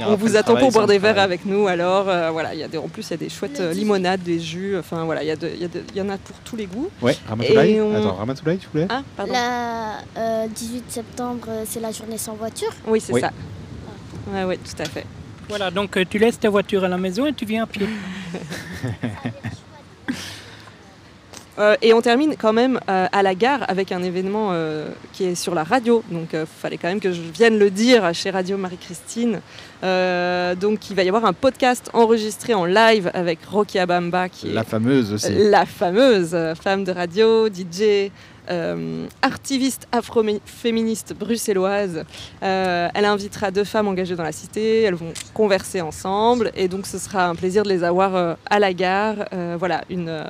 On 0.08 0.16
vous 0.16 0.36
attend 0.36 0.54
travail 0.54 0.64
pour 0.64 0.72
boire 0.72 0.88
des 0.88 0.98
verres 0.98 1.20
avec 1.20 1.46
nous. 1.46 1.68
Alors 1.68 2.10
euh, 2.10 2.30
voilà, 2.32 2.54
il 2.54 2.60
y 2.60 2.64
a 2.64 2.68
des, 2.68 2.78
en 2.78 2.88
plus 2.88 3.06
il 3.08 3.12
y 3.12 3.14
a 3.14 3.18
des 3.18 3.30
chouettes 3.30 3.60
euh, 3.60 3.74
limonades, 3.74 4.24
des 4.24 4.40
jus. 4.40 4.78
Enfin 4.78 5.04
voilà, 5.06 5.24
il 5.24 5.28
y, 5.28 5.32
a 5.32 5.36
de- 5.36 5.52
il 5.54 5.62
y, 5.62 5.66
a 5.66 5.68
de- 5.68 5.84
il 5.92 5.98
y 5.98 6.02
en 6.02 6.10
a 6.10 6.18
pour 6.18 6.36
tous 6.46 6.56
les 6.56 6.66
goûts. 6.66 6.90
Ouais, 7.02 7.18
Ramatoulaye. 7.28 7.74
Et 7.74 7.82
on- 7.82 7.96
Attends, 7.96 8.16
Ramatoulaye, 8.16 8.58
tu 8.58 8.68
voulais 8.72 8.88
Ah, 8.90 9.02
pardon. 9.16 9.34
Le 9.34 10.20
euh, 10.22 10.48
18 10.48 10.84
septembre, 10.90 11.46
euh, 11.50 11.64
c'est 11.68 11.80
la 11.80 11.92
journée 11.92 12.18
sans 12.18 12.34
voiture? 12.34 12.72
Oui, 12.88 13.00
c'est 13.00 13.14
Oui. 13.14 13.22
ça. 13.22 13.32
Ouais, 14.34 14.44
ouais, 14.46 14.58
tout 14.58 14.82
à 14.82 14.86
fait. 14.86 15.06
Voilà, 15.52 15.70
donc 15.70 15.98
euh, 15.98 16.06
tu 16.10 16.18
laisses 16.18 16.40
ta 16.40 16.50
voiture 16.50 16.86
à 16.86 16.88
la 16.88 16.98
maison 16.98 17.26
et 17.26 17.34
tu 17.34 17.44
viens 17.44 17.64
à 17.64 17.68
pied. 17.68 17.86
Euh, 21.60 21.76
et 21.82 21.94
on 21.94 22.02
termine 22.02 22.36
quand 22.40 22.54
même 22.54 22.80
euh, 22.90 23.08
à 23.12 23.22
la 23.22 23.36
gare 23.36 23.66
avec 23.68 23.92
un 23.92 24.02
événement 24.02 24.52
euh, 24.54 24.88
qui 25.12 25.26
est 25.26 25.36
sur 25.36 25.54
la 25.54 25.64
radio. 25.66 26.02
Donc 26.10 26.30
il 26.32 26.46
fallait 26.46 26.78
quand 26.78 26.88
même 26.88 27.02
que 27.02 27.12
je 27.12 27.20
vienne 27.22 27.60
le 27.60 27.70
dire 27.70 28.14
chez 28.16 28.30
Radio 28.32 28.58
Marie-Christine. 28.58 29.42
Euh, 29.84 30.56
donc 30.56 30.90
il 30.90 30.96
va 30.96 31.04
y 31.04 31.10
avoir 31.10 31.26
un 31.26 31.34
podcast 31.34 31.90
enregistré 31.94 32.54
en 32.54 32.64
live 32.66 33.12
avec 33.14 33.40
Rocky 33.46 33.80
Abamba 33.80 34.30
qui 34.30 34.48
est 34.50 34.54
La 34.54 34.64
fameuse 34.64 35.12
aussi. 35.12 35.34
la 35.50 35.66
fameuse 35.66 36.36
femme 36.64 36.86
de 36.86 36.94
radio, 36.94 37.48
DJ, 37.50 38.10
euh, 38.50 39.08
artiviste 39.22 39.88
afro-féministe 39.92 41.14
bruxelloise. 41.18 42.04
Euh, 42.44 42.90
elle 42.94 43.06
invitera 43.06 43.52
deux 43.52 43.64
femmes 43.64 43.88
engagées 43.88 44.16
dans 44.16 44.24
la 44.24 44.32
cité, 44.32 44.84
elles 44.84 44.96
vont 44.96 45.14
converser 45.34 45.82
ensemble 45.82 46.52
et 46.56 46.68
donc 46.68 46.88
ce 46.88 46.98
sera 46.98 47.28
un 47.28 47.36
plaisir 47.36 47.64
de 47.64 47.70
les 47.70 47.84
avoir 47.84 48.16
euh, 48.16 48.34
à 48.50 48.60
la 48.60 48.74
gare. 48.74 49.28
Euh, 49.34 49.56
voilà, 49.58 49.84
une, 49.90 50.24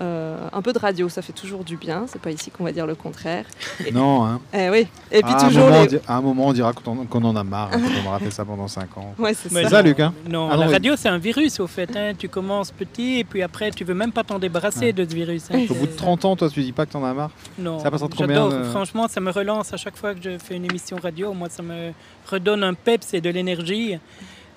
euh, 0.00 0.48
un 0.52 0.62
peu 0.62 0.72
de 0.72 0.78
radio, 0.78 1.08
ça 1.08 1.22
fait 1.22 1.32
toujours 1.32 1.62
du 1.64 1.76
bien, 1.76 2.06
c'est 2.08 2.20
pas 2.20 2.30
ici 2.30 2.50
qu'on 2.50 2.64
va 2.64 2.72
dire 2.72 2.86
le 2.86 2.94
contraire. 2.94 3.44
Et- 3.86 3.92
Non, 3.92 4.24
hein. 4.24 4.40
Eh 4.52 4.68
oui, 4.70 4.86
et 5.12 5.22
puis 5.22 5.32
à, 5.32 5.36
un 5.36 5.48
toujours 5.48 5.64
moment, 5.66 5.84
les- 5.84 6.00
à 6.08 6.16
un 6.16 6.20
moment, 6.20 6.46
on 6.48 6.52
dira 6.52 6.72
qu'on 6.72 7.24
en, 7.24 7.36
a 7.36 7.44
marre, 7.44 7.70
hein, 7.72 7.80
on 8.04 8.08
aura 8.08 8.18
fait 8.18 8.30
ça 8.30 8.44
pendant 8.44 8.66
5 8.68 8.96
ans. 8.98 9.14
Ouais, 9.18 9.34
c'est 9.34 9.52
Mais 9.52 9.68
ça, 9.68 9.82
Luc. 9.82 10.00
Hein 10.00 10.12
Non, 10.28 10.48
Ah 10.50 10.56
la 10.56 10.66
radio, 10.66 10.94
c'est 10.96 11.08
un 11.08 11.18
virus, 11.18 11.60
au 11.60 11.66
fait. 11.66 11.96
hein. 11.96 12.12
Tu 12.18 12.28
commences 12.28 12.70
petit 12.72 13.18
et 13.20 13.24
puis 13.24 13.42
après, 13.42 13.70
tu 13.70 13.84
veux 13.84 13.94
même 13.94 14.12
pas 14.12 14.24
t'en 14.24 14.38
débarrasser 14.38 14.86
Ouais. 14.86 14.92
de 14.92 15.08
ce 15.08 15.14
virus. 15.14 15.44
hein. 15.52 15.64
Au 15.70 15.74
bout 15.74 15.86
de 15.86 15.92
30 15.96 16.24
ans, 16.24 16.36
toi, 16.36 16.48
tu 16.50 16.62
dis 16.62 16.72
pas 16.72 16.86
que 16.86 16.92
t'en 16.92 17.04
as 17.04 17.14
marre 17.14 17.30
Non, 17.58 17.78
Ça 17.80 17.90
passe 17.90 18.02
entre 18.02 18.16
combien 18.16 18.48
de- 18.48 18.64
Franchement, 18.64 19.06
ça 19.08 19.20
me 19.20 19.30
relance 19.30 19.72
à 19.72 19.76
chaque 19.76 19.96
fois 19.96 20.14
que 20.14 20.20
je 20.22 20.38
fais 20.38 20.56
une 20.56 20.64
émission 20.64 20.96
radio. 21.02 21.32
Moi, 21.32 21.48
ça 21.50 21.62
me 21.62 21.92
redonne 22.28 22.62
un 22.64 22.74
peps 22.74 23.14
et 23.14 23.20
de 23.20 23.30
l'énergie. 23.30 23.98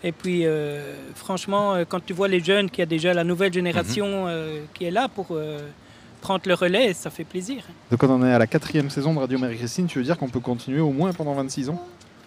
Et 0.04 0.12
puis, 0.12 0.46
euh, 0.46 0.94
franchement, 1.16 1.74
euh, 1.74 1.84
quand 1.88 2.06
tu 2.06 2.14
vois 2.14 2.28
les 2.28 2.40
jeunes, 2.44 2.70
qu'il 2.70 2.80
y 2.80 2.84
a 2.84 2.86
déjà 2.86 3.14
la 3.14 3.24
nouvelle 3.24 3.52
génération 3.54 4.26
euh, 4.28 4.62
qui 4.74 4.86
est 4.86 4.92
là 4.92 5.08
pour 5.08 5.28
euh, 5.32 5.60
prendre 6.22 6.42
le 6.46 6.54
relais, 6.54 6.94
ça 6.94 7.10
fait 7.10 7.24
plaisir. 7.24 7.64
Donc 7.90 8.00
quand 8.02 8.10
on 8.10 8.24
est 8.26 8.32
à 8.34 8.38
la 8.40 8.48
quatrième 8.48 8.90
saison 8.92 9.14
de 9.14 9.20
Radio 9.20 9.40
Marie-Christine, 9.40 9.88
tu 9.88 9.98
veux 9.98 10.06
dire 10.06 10.18
qu'on 10.18 10.30
peut 10.30 10.40
continuer 10.40 10.80
au 10.82 10.92
moins 10.92 11.14
pendant 11.14 11.34
26 11.34 11.70
ans? 11.70 11.84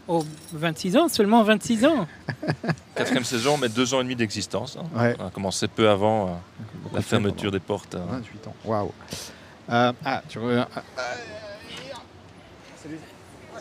Oh, 0.09 0.25
26 0.53 0.97
ans, 0.97 1.09
seulement 1.09 1.45
26 1.45 1.85
ans. 1.85 2.07
Quatrième 2.97 3.23
saison, 3.23 3.57
mais 3.57 3.69
deux 3.69 3.95
ans 3.95 4.01
et 4.01 4.03
demi 4.03 4.17
d'existence. 4.17 4.77
hein. 4.77 4.87
Ouais. 5.01 5.15
On 5.21 5.27
a 5.27 5.31
commencé 5.31 5.69
peu 5.69 5.89
avant 5.89 6.27
euh, 6.27 6.31
la 6.93 7.01
fermeture 7.03 7.53
des 7.53 7.61
portes. 7.61 7.95
euh. 7.95 8.01
28 8.11 8.49
ans. 8.49 8.55
Waouh. 8.65 8.91
Ah, 9.69 9.93
tu 10.29 10.41
reviens. 10.41 10.67
ah, 10.75 10.83
ah. 10.99 11.01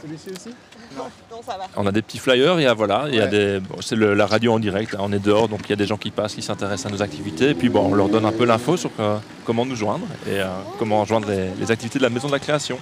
Celui-ci 0.01 0.29
aussi 0.29 0.55
Non, 0.97 1.03
ça 1.45 1.57
va. 1.57 1.65
On 1.75 1.85
a 1.85 1.91
des 1.91 2.01
petits 2.01 2.17
flyers, 2.19 2.59
il 2.59 2.63
y 2.63 2.67
a, 2.67 2.73
voilà, 2.73 3.05
il 3.09 3.15
y 3.15 3.19
a 3.19 3.27
des, 3.27 3.59
bon, 3.59 3.75
c'est 3.81 3.95
le- 3.95 4.13
la 4.13 4.25
radio 4.25 4.53
en 4.53 4.59
direct, 4.59 4.93
hein, 4.95 4.99
on 5.01 5.11
est 5.11 5.19
dehors, 5.23 5.47
donc 5.47 5.61
il 5.65 5.69
y 5.71 5.73
a 5.73 5.75
des 5.75 5.85
gens 5.85 5.97
qui 5.97 6.11
passent, 6.11 6.35
qui 6.35 6.41
s'intéressent 6.41 6.91
à 6.91 6.95
nos 6.95 7.01
activités, 7.01 7.49
et 7.49 7.53
puis 7.53 7.69
bon, 7.69 7.87
on 7.91 7.93
leur 7.95 8.09
donne 8.09 8.25
un 8.25 8.31
peu 8.31 8.45
l'info 8.45 8.77
sur 8.77 8.91
euh, 8.99 9.17
comment 9.45 9.65
nous 9.65 9.75
joindre 9.75 10.05
et 10.27 10.39
euh, 10.39 10.45
comment 10.77 11.03
joindre 11.05 11.27
les, 11.29 11.49
les 11.59 11.71
activités 11.71 11.99
de 11.99 12.03
la 12.03 12.09
maison 12.09 12.27
de 12.27 12.33
la 12.33 12.39
création. 12.39 12.77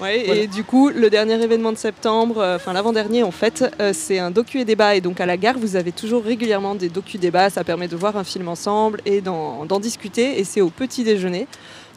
Ouais, 0.00 0.22
Voilà. 0.26 0.42
Et 0.42 0.46
du 0.46 0.62
coup, 0.62 0.90
le 0.90 1.10
dernier 1.10 1.42
événement 1.42 1.72
de 1.72 1.76
septembre, 1.76 2.38
euh, 2.38 2.54
enfin 2.54 2.72
l'avant-dernier 2.72 3.24
en 3.24 3.32
fait, 3.32 3.64
euh, 3.80 3.90
c'est 3.92 4.20
un 4.20 4.30
docu 4.30 4.60
et 4.60 4.64
débat. 4.64 4.94
Et 4.94 5.00
donc 5.00 5.20
à 5.20 5.26
la 5.26 5.36
gare, 5.36 5.56
vous 5.58 5.74
avez 5.74 5.90
toujours 5.90 6.22
régulièrement 6.22 6.76
des 6.76 6.88
docu 6.88 7.18
débats. 7.18 7.50
Ça 7.50 7.64
permet 7.64 7.88
de 7.88 7.96
voir 7.96 8.16
un 8.16 8.22
film 8.22 8.46
ensemble 8.46 9.00
et 9.06 9.20
d'en 9.20 9.64
d'en 9.64 9.80
discuter. 9.80 10.38
Et 10.38 10.44
c'est 10.44 10.60
au 10.60 10.70
petit 10.70 11.02
déjeuner. 11.02 11.48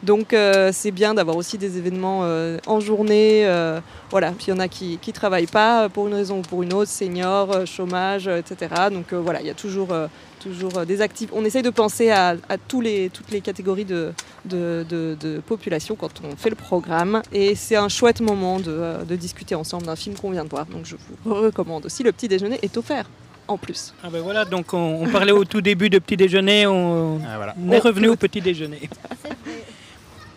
Donc 0.02 0.32
euh, 0.32 0.70
c'est 0.72 0.90
bien 0.90 1.14
d'avoir 1.14 1.36
aussi 1.36 1.58
des 1.58 1.78
événements 1.78 2.20
euh, 2.24 2.58
en 2.66 2.80
journée. 2.80 3.42
euh, 3.46 3.80
voilà. 4.10 4.32
Puis 4.32 4.46
il 4.48 4.50
y 4.50 4.52
en 4.52 4.58
a 4.58 4.66
qui 4.68 4.98
ne 5.06 5.12
travaillent 5.12 5.46
pas 5.46 5.88
pour 5.88 6.08
une 6.08 6.14
raison 6.14 6.38
ou 6.40 6.42
pour 6.42 6.62
une 6.62 6.72
autre, 6.72 6.90
seniors, 6.90 7.66
chômage, 7.66 8.26
etc. 8.26 8.74
Donc 8.90 9.12
euh, 9.12 9.20
voilà, 9.20 9.40
il 9.40 9.46
y 9.46 9.50
a 9.50 9.54
toujours, 9.54 9.92
euh, 9.92 10.08
toujours 10.40 10.84
des 10.84 11.00
actifs. 11.02 11.30
On 11.32 11.44
essaye 11.44 11.62
de 11.62 11.70
penser 11.70 12.10
à, 12.10 12.34
à 12.48 12.58
tous 12.58 12.80
les, 12.80 13.10
toutes 13.10 13.30
les 13.30 13.40
catégories 13.40 13.84
de, 13.84 14.12
de, 14.44 14.84
de- 14.88 15.16
de 15.20 15.38
population 15.38 15.94
quand 15.94 16.20
on 16.24 16.34
fait 16.36 16.50
le 16.50 16.56
programme. 16.56 17.22
Et 17.32 17.54
c'est 17.54 17.76
un 17.76 17.88
chouette 17.88 18.20
moment 18.20 18.58
de, 18.58 19.04
de 19.08 19.16
discuter 19.16 19.54
ensemble 19.54 19.86
d'un 19.86 19.96
film 19.96 20.16
qu'on 20.16 20.30
vient 20.32 20.44
de 20.44 20.50
voir. 20.50 20.66
Donc 20.66 20.84
je 20.84 20.96
vous 21.24 21.34
recommande 21.34 21.86
aussi. 21.86 22.02
Le 22.02 22.10
petit 22.10 22.26
déjeuner 22.26 22.58
est 22.62 22.76
offert 22.76 23.08
en 23.48 23.56
plus. 23.56 23.92
Ah 24.04 24.08
ben 24.10 24.20
voilà, 24.22 24.44
donc 24.44 24.72
on, 24.72 25.00
on 25.02 25.08
parlait 25.08 25.32
au 25.32 25.44
tout 25.44 25.60
début 25.60 25.90
de 25.90 25.98
petit 25.98 26.16
déjeuner, 26.16 26.66
on, 26.66 27.20
Ah, 27.26 27.54
on 27.58 27.72
est 27.72 27.80
Oh, 27.82 27.86
revenu 27.88 28.08
au 28.08 28.16
petit 28.16 28.40
déjeuner. 28.40 28.88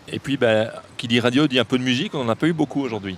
Et 0.08 0.18
puis, 0.18 0.36
ben, 0.36 0.70
qui 0.96 1.08
dit 1.08 1.20
radio 1.20 1.46
dit 1.46 1.58
un 1.58 1.64
peu 1.64 1.78
de 1.78 1.82
musique, 1.82 2.14
on 2.14 2.24
n'en 2.24 2.30
a 2.30 2.36
pas 2.36 2.46
eu 2.46 2.52
beaucoup 2.52 2.80
aujourd'hui. 2.82 3.16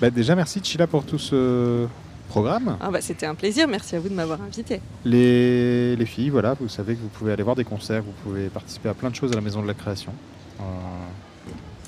Bah, 0.00 0.10
déjà, 0.10 0.34
merci 0.34 0.60
Chila 0.62 0.86
pour 0.86 1.04
tout 1.04 1.18
ce 1.18 1.86
programme. 2.28 2.76
Ah 2.80 2.90
bah, 2.90 3.00
C'était 3.00 3.26
un 3.26 3.34
plaisir. 3.34 3.66
Merci 3.68 3.96
à 3.96 4.00
vous 4.00 4.08
de 4.08 4.14
m'avoir 4.14 4.40
invité. 4.42 4.80
Les, 5.04 5.96
les 5.96 6.06
filles, 6.06 6.28
voilà, 6.30 6.54
vous 6.60 6.68
savez 6.68 6.94
que 6.94 7.00
vous 7.00 7.08
pouvez 7.08 7.32
aller 7.32 7.42
voir 7.42 7.56
des 7.56 7.64
concerts, 7.64 8.02
vous 8.02 8.12
pouvez 8.22 8.48
participer 8.48 8.88
à 8.90 8.94
plein 8.94 9.10
de 9.10 9.14
choses 9.14 9.32
à 9.32 9.36
la 9.36 9.40
Maison 9.40 9.62
de 9.62 9.66
la 9.66 9.74
Création. 9.74 10.12
Euh, 10.60 10.64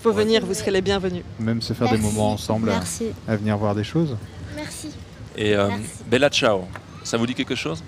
faut 0.02 0.12
venir, 0.12 0.46
vous 0.46 0.54
serez 0.54 0.70
les 0.70 0.80
bienvenus. 0.80 1.24
même 1.40 1.60
se 1.60 1.72
faire 1.72 1.90
des 1.90 1.98
moments 1.98 2.32
ensemble 2.32 2.70
à- 2.70 2.74
Merci. 2.74 3.06
À, 3.26 3.36
venir 3.36 3.56
voir 3.58 3.74
des 3.74 3.84
choses. 3.84 4.16
Merci. 4.56 4.88
Et 5.36 5.54
euh, 5.54 5.68
Merci. 5.68 5.84
Bella 6.08 6.30
Ciao, 6.30 6.62
ça 7.04 7.16
vous 7.16 7.26
dit 7.26 7.34
quelque 7.34 7.54
chose? 7.56 7.82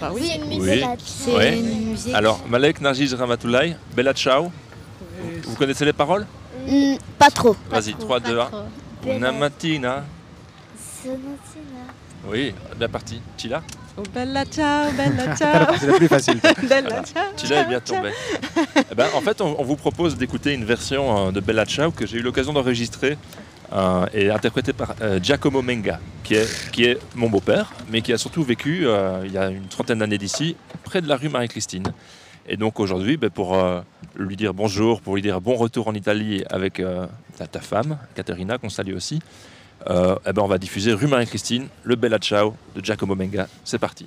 Bah 0.00 0.10
oui. 0.12 0.22
C'est 0.26 0.36
une 0.36 0.46
musique. 0.48 0.84
Oui. 1.28 1.58
Une 1.58 1.90
musique. 1.90 2.14
Alors, 2.14 2.40
Malek 2.48 2.80
Narjiz 2.80 3.14
Ramatoulaye, 3.14 3.76
Bella 3.96 4.12
Ciao, 4.12 4.50
vous 5.44 5.54
connaissez 5.56 5.84
les 5.84 5.92
paroles 5.92 6.26
Hmm, 6.66 6.94
pas 7.18 7.30
trop. 7.30 7.56
Vas-y, 7.68 7.94
3, 7.94 8.20
2, 8.20 8.38
1. 8.38 8.50
Una 9.16 9.32
mattina. 9.32 10.04
Oui, 12.26 12.54
bien 12.78 12.88
parti. 12.88 13.20
Chila 13.36 13.62
Oh, 13.96 14.02
bella 14.12 14.44
ciao, 14.46 14.90
bella 14.92 15.36
ciao. 15.36 15.74
C'est 15.78 15.86
la 15.86 15.92
plus 15.94 16.08
facile. 16.08 16.40
bella 16.68 16.88
Voilà. 16.88 17.02
ciao. 17.04 17.22
Chila 17.36 17.60
est 17.60 17.68
bien 17.68 17.80
tombé. 17.80 18.10
Eh 18.90 18.94
ben, 18.94 19.06
en 19.14 19.20
fait, 19.20 19.40
on, 19.40 19.54
on 19.60 19.62
vous 19.62 19.76
propose 19.76 20.16
d'écouter 20.16 20.52
une 20.52 20.64
version 20.64 21.28
euh, 21.28 21.30
de 21.32 21.38
Bella 21.40 21.64
Ciao 21.64 21.92
que 21.92 22.04
j'ai 22.06 22.18
eu 22.18 22.22
l'occasion 22.22 22.52
d'enregistrer 22.52 23.16
euh, 23.72 24.06
et 24.12 24.30
interprété 24.30 24.72
par 24.72 24.94
euh, 25.00 25.20
Giacomo 25.22 25.62
Menga, 25.62 26.00
qui 26.24 26.34
est, 26.34 26.70
qui 26.72 26.84
est 26.86 26.98
mon 27.14 27.28
beau-père, 27.28 27.72
mais 27.88 28.00
qui 28.00 28.12
a 28.12 28.18
surtout 28.18 28.42
vécu, 28.42 28.84
euh, 28.84 29.22
il 29.24 29.32
y 29.32 29.38
a 29.38 29.48
une 29.48 29.66
trentaine 29.68 29.98
d'années 30.00 30.18
d'ici, 30.18 30.56
près 30.82 31.00
de 31.00 31.08
la 31.08 31.16
rue 31.16 31.28
Marie-Christine. 31.28 31.84
Et 32.46 32.56
donc 32.56 32.80
aujourd'hui, 32.80 33.16
ben, 33.16 33.30
pour 33.30 33.54
euh, 33.54 33.80
lui 34.16 34.36
dire 34.36 34.52
bonjour, 34.52 35.00
pour 35.00 35.14
lui 35.14 35.22
dire 35.22 35.40
bon 35.40 35.54
retour 35.54 35.88
en 35.88 35.94
Italie 35.94 36.44
avec 36.50 36.80
euh, 36.80 37.06
ta, 37.50 37.60
femme, 37.60 37.98
Caterina, 38.14 38.58
qu'on 38.58 38.68
salue 38.68 38.94
aussi, 38.94 39.20
euh, 39.88 40.16
eh 40.26 40.32
ben, 40.32 40.42
on 40.42 40.46
va 40.46 40.58
diffuser 40.58 40.92
rue 40.92 41.06
Marie-Christine, 41.06 41.68
le 41.82 41.96
Bella 41.96 42.18
Ciao 42.18 42.54
de 42.74 42.84
Giacomo 42.84 43.14
Menga. 43.14 43.48
C'est 43.64 43.78
parti. 43.78 44.06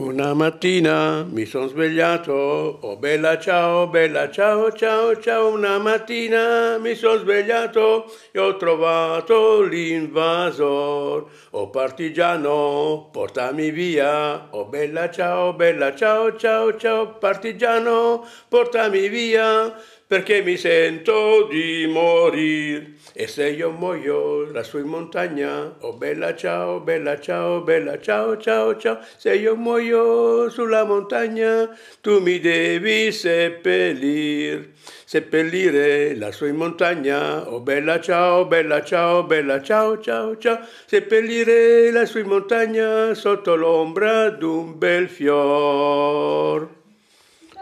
Una 0.00 0.32
mattina 0.32 1.24
mi 1.28 1.44
sono 1.44 1.66
svegliato, 1.66 2.32
oh 2.32 2.96
bella 2.98 3.36
ciao, 3.36 3.88
bella 3.88 4.30
ciao, 4.30 4.70
ciao, 4.70 5.18
ciao. 5.18 5.48
Una 5.48 5.78
mattina 5.78 6.78
mi 6.78 6.94
sono 6.94 7.18
svegliato 7.18 8.04
e 8.30 8.38
ho 8.38 8.56
trovato 8.56 9.60
l'invasor. 9.62 11.26
Oh 11.50 11.70
partigiano, 11.70 13.08
portami 13.10 13.72
via. 13.72 14.46
Oh 14.50 14.66
bella 14.66 15.10
ciao, 15.10 15.54
bella 15.54 15.92
ciao, 15.96 16.36
ciao, 16.36 16.76
ciao. 16.76 17.18
Partigiano, 17.18 18.24
portami 18.48 19.08
via 19.08 19.74
perché 20.08 20.40
mi 20.42 20.56
sento 20.56 21.46
di 21.50 21.86
morire. 21.86 22.94
E 23.12 23.26
se 23.26 23.50
io 23.50 23.70
muoio 23.70 24.50
lassù 24.50 24.78
in 24.78 24.86
montagna, 24.86 25.76
oh 25.80 25.92
bella 25.92 26.34
ciao, 26.34 26.80
bella 26.80 27.20
ciao, 27.20 27.60
bella 27.60 28.00
ciao, 28.00 28.38
ciao, 28.38 28.78
ciao. 28.78 29.00
Se 29.18 29.34
io 29.34 29.54
muoio 29.54 30.48
sulla 30.48 30.84
montagna, 30.84 31.68
tu 32.00 32.20
mi 32.20 32.40
devi 32.40 33.12
seppellir. 33.12 34.70
Seppellire 35.04 36.16
lassù 36.16 36.46
in 36.46 36.56
montagna, 36.56 37.46
oh 37.46 37.60
bella 37.60 38.00
ciao, 38.00 38.46
bella 38.46 38.82
ciao, 38.82 39.24
bella 39.24 39.60
ciao, 39.60 40.00
ciao, 40.00 40.38
ciao. 40.38 40.60
Seppellire 40.86 41.90
lassù 41.90 42.18
in 42.18 42.28
montagna 42.28 43.12
sotto 43.12 43.54
l'ombra 43.56 44.30
d'un 44.30 44.78
bel 44.78 45.08
fior. 45.08 46.66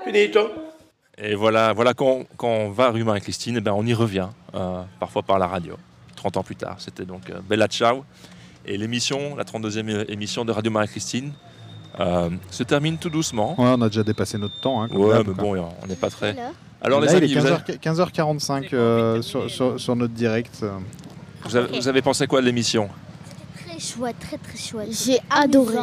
Finito. 0.05 0.66
Et 1.19 1.35
voilà, 1.35 1.73
voilà 1.73 1.95
quand, 1.95 2.25
quand 2.37 2.49
on 2.49 2.71
va 2.71 2.91
rue 2.91 3.03
Marie-Christine, 3.05 3.57
eh 3.57 3.61
ben, 3.61 3.73
on 3.73 3.87
y 3.87 3.95
revient, 3.95 4.29
euh, 4.55 4.83
parfois 5.01 5.23
par 5.23 5.39
la 5.39 5.47
radio, 5.47 5.77
30 6.17 6.37
ans 6.37 6.43
plus 6.43 6.57
tard. 6.57 6.77
C'était 6.79 7.07
donc 7.07 7.31
euh, 7.31 7.41
Bella 7.49 7.69
Ciao. 7.69 8.05
Et 8.67 8.77
l'émission, 8.77 9.35
la 9.37 9.45
32e 9.45 10.11
émission 10.11 10.45
de 10.45 10.53
Radio 10.53 10.71
Marie-Christine, 10.71 11.33
euh, 12.01 12.29
se 12.51 12.63
termine 12.65 12.99
tout 12.99 13.09
doucement. 13.09 13.51
Ouais, 13.59 13.73
on 13.79 13.81
a 13.81 13.89
déjà 13.89 14.03
dépassé 14.03 14.37
notre 14.37 14.61
temps. 14.61 14.83
Hein, 14.83 14.89
Ouais, 14.91 15.19
mais 15.19 15.33
quoi. 15.33 15.35
bon, 15.35 15.69
on 15.83 15.87
n'est 15.87 15.97
pas 15.97 16.11
très. 16.11 16.37
Alors 16.83 17.01
Là, 17.01 17.07
les 17.07 17.13
il 17.13 17.17
amis, 17.17 17.33
est 17.33 17.39
vous 17.41 17.47
15h, 17.47 17.53
avez, 17.63 17.79
15h45 17.79 18.69
euh, 18.75 19.23
sur, 19.23 19.49
sur- 19.51 19.81
sur 19.81 19.97
notre 19.97 20.13
direct. 20.13 20.63
vous 21.45 21.57
avez- 21.57 21.79
vous 21.79 21.89
avez 21.89 22.03
pensé 22.03 22.27
quoi 22.27 22.43
de 22.43 22.47
l'émission? 22.47 22.91
Très 23.67 23.79
chouette, 23.79 24.17
très 24.21 24.37
très 24.37 24.59
chouette. 24.59 24.89
J'ai 24.93 25.19
adoré. 25.31 25.77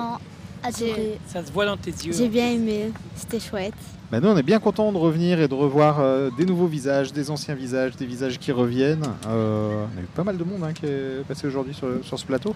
Adoré. 0.62 1.18
Ça 1.26 1.44
se 1.44 1.52
voit 1.52 1.66
dans 1.66 1.76
tes 1.78 1.90
yeux. 1.92 2.14
J'ai 2.14 2.28
bien 2.30 2.52
aimé. 2.52 2.92
C'était 3.16 3.40
chouette. 3.40 3.74
Bah, 4.14 4.20
nous, 4.22 4.28
on 4.30 4.38
est 4.38 4.44
bien 4.44 4.60
content 4.60 4.92
de 4.92 4.98
revenir 5.00 5.42
et 5.42 5.48
de 5.48 5.56
revoir 5.56 6.00
euh, 6.00 6.30
des 6.38 6.46
nouveaux 6.46 6.68
visages, 6.68 7.12
des 7.12 7.32
anciens 7.32 7.56
visages, 7.56 7.96
des 7.96 8.06
visages 8.06 8.38
qui 8.38 8.52
reviennent. 8.52 9.08
Euh, 9.28 9.86
on 9.92 10.00
a 10.00 10.04
eu 10.04 10.06
pas 10.16 10.24
mal 10.24 10.38
de 10.38 10.44
monde 10.44 10.64
hein, 10.64 10.72
qui 10.72 10.86
est 10.86 11.26
passé 11.28 11.48
aujourd'hui 11.48 11.74
sur, 11.74 11.88
sur 12.04 12.20
ce 12.20 12.24
plateau. 12.24 12.56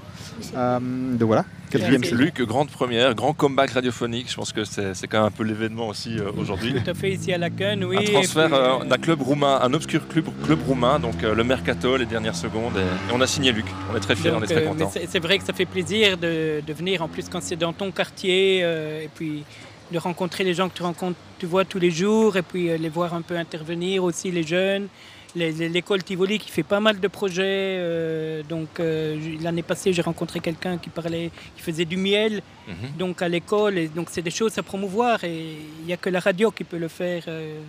Euh, 0.55 0.79
donc 0.79 1.25
voilà, 1.25 1.45
quatrième 1.71 2.03
saison. 2.03 2.15
Luc, 2.15 2.39
grande 2.43 2.69
première, 2.69 3.15
grand 3.15 3.34
comeback 3.34 3.71
radiophonique. 3.71 4.29
Je 4.29 4.35
pense 4.35 4.53
que 4.53 4.65
c'est 4.65 4.93
c'est 4.93 5.07
quand 5.07 5.17
même 5.17 5.25
un 5.29 5.31
peu 5.31 5.43
l'événement 5.43 5.88
aussi 5.88 6.19
euh, 6.19 6.29
aujourd'hui. 6.38 6.75
Tout 6.75 6.91
à 6.91 6.93
fait 6.93 7.09
ici 7.13 7.34
à 7.34 7.39
la 7.39 7.47
oui. 7.47 7.97
un 7.97 8.03
transfert 8.03 8.45
puis, 8.49 8.55
euh, 8.55 8.85
d'un 8.88 8.97
club 8.99 9.23
roumain, 9.23 9.59
un 9.59 9.73
obscur 9.73 10.07
club, 10.07 10.25
club 10.43 10.59
roumain, 10.67 10.99
donc 10.99 11.23
euh, 11.23 11.34
le 11.34 11.43
Mercato, 11.43 11.97
les 11.97 12.05
dernières 12.05 12.35
secondes. 12.35 12.73
Et, 12.77 12.81
et 13.11 13.15
on 13.15 13.19
a 13.19 13.25
signé 13.25 13.51
Luc. 13.51 13.65
On 13.91 13.97
est 13.97 13.99
très 13.99 14.15
fiers, 14.15 14.29
on 14.31 14.43
est 14.43 14.45
très 14.45 14.63
contents. 14.65 14.91
c'est- 14.93 15.07
C'est 15.09 15.19
vrai 15.23 15.39
que 15.39 15.43
ça 15.43 15.53
fait 15.53 15.65
plaisir 15.65 16.19
de, 16.19 16.61
de 16.61 16.73
venir, 16.73 17.01
en 17.01 17.07
plus 17.07 17.27
quand 17.27 17.41
c'est 17.41 17.55
dans 17.55 17.73
ton 17.73 17.89
quartier, 17.89 18.59
euh, 18.61 19.01
et 19.05 19.09
puis 19.15 19.43
de 19.91 19.97
rencontrer 19.97 20.43
les 20.43 20.53
gens 20.53 20.68
que 20.69 20.76
tu 20.76 20.84
rencontres, 20.84 21.18
tu 21.39 21.45
vois 21.45 21.65
tous 21.65 21.80
les 21.80 21.91
jours, 21.91 22.35
et 22.38 22.41
puis 22.41 22.69
euh, 22.69 22.77
les 22.77 22.89
voir 22.89 23.14
un 23.14 23.22
peu 23.22 23.38
intervenir 23.38 24.03
aussi, 24.03 24.31
les 24.31 24.43
jeunes. 24.43 24.88
L'école 25.35 26.03
Tivoli 26.03 26.39
qui 26.39 26.49
fait 26.49 26.64
pas 26.64 26.80
mal 26.80 26.99
de 26.99 27.07
projets. 27.07 27.43
euh, 27.77 28.41
donc 28.43 28.80
euh, 28.80 29.15
l'année 29.41 29.61
passée, 29.61 29.93
j'ai 29.93 30.01
rencontré 30.01 30.39
quelqu'un 30.39 30.77
qui 30.77 30.89
parlait, 30.89 31.30
qui 31.55 31.61
faisait 31.61 31.85
du 31.85 31.97
miel, 31.97 32.41
Mhm. 32.68 32.97
donc 32.97 33.22
à 33.22 33.27
l'école. 33.30 33.77
Et 33.77 33.88
donc 33.88 34.07
c'est 34.09 34.22
des 34.23 34.31
choses 34.31 34.57
à 34.57 34.64
promouvoir, 34.64 35.23
et 35.23 35.57
il 35.81 35.85
n'y 35.85 35.93
a 35.93 35.97
que 35.97 36.09
la 36.09 36.19
radio 36.19 36.49
qui 36.51 36.64
peut 36.64 36.77
le 36.80 36.88
faire. 36.88 37.23
euh, 37.27 37.59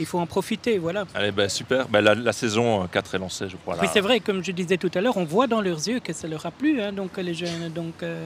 il 0.00 0.06
faut 0.06 0.18
en 0.18 0.26
profiter, 0.26 0.78
voilà. 0.78 1.04
Allez, 1.14 1.30
bah, 1.32 1.48
super. 1.50 1.86
Bah, 1.86 2.00
la, 2.00 2.14
la 2.14 2.32
saison 2.32 2.82
euh, 2.82 2.86
4 2.90 3.14
est 3.14 3.18
lancée, 3.18 3.44
je 3.48 3.56
crois. 3.56 3.74
là. 3.76 3.82
Oui, 3.82 3.88
c'est 3.92 4.00
vrai, 4.00 4.18
comme 4.20 4.42
je 4.42 4.50
disais 4.50 4.78
tout 4.78 4.90
à 4.94 5.00
l'heure, 5.02 5.16
on 5.18 5.24
voit 5.24 5.46
dans 5.46 5.60
leurs 5.60 5.86
yeux 5.86 6.00
que 6.00 6.12
ça 6.14 6.26
leur 6.26 6.44
a 6.46 6.50
plu, 6.50 6.80
hein, 6.80 6.92
donc 6.92 7.16
les 7.18 7.34
jeunes. 7.34 7.68
Donc, 7.74 8.02
euh, 8.02 8.24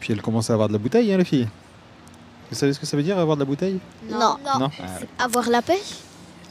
Puis 0.00 0.12
elle 0.12 0.20
commence 0.20 0.50
à 0.50 0.54
avoir 0.54 0.66
de 0.68 0.72
la 0.74 0.78
bouteille, 0.80 1.10
hein, 1.12 1.16
les 1.18 1.24
filles. 1.24 1.46
Vous 2.50 2.56
savez 2.56 2.72
ce 2.72 2.80
que 2.80 2.86
ça 2.86 2.96
veut 2.96 3.02
dire 3.02 3.18
avoir 3.18 3.36
de 3.36 3.42
la 3.42 3.46
bouteille 3.46 3.78
Non. 4.10 4.36
Non. 4.58 4.68
Avoir 5.18 5.48
la 5.48 5.62
pêche 5.62 5.98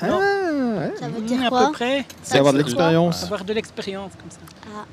Ah, 0.01 0.07
ouais. 0.07 0.93
Ça 0.99 1.09
veut 1.09 1.21
dire 1.21 1.43
à 1.45 1.49
quoi 1.49 1.65
peu 1.67 1.71
près. 1.73 2.05
C'est 2.23 2.37
avoir 2.37 2.53
de 2.53 2.59
l'expérience. 2.59 3.23
Avoir 3.23 3.43
de 3.43 3.53
l'expérience 3.53 4.11
comme 4.19 4.31
ça. 4.31 4.37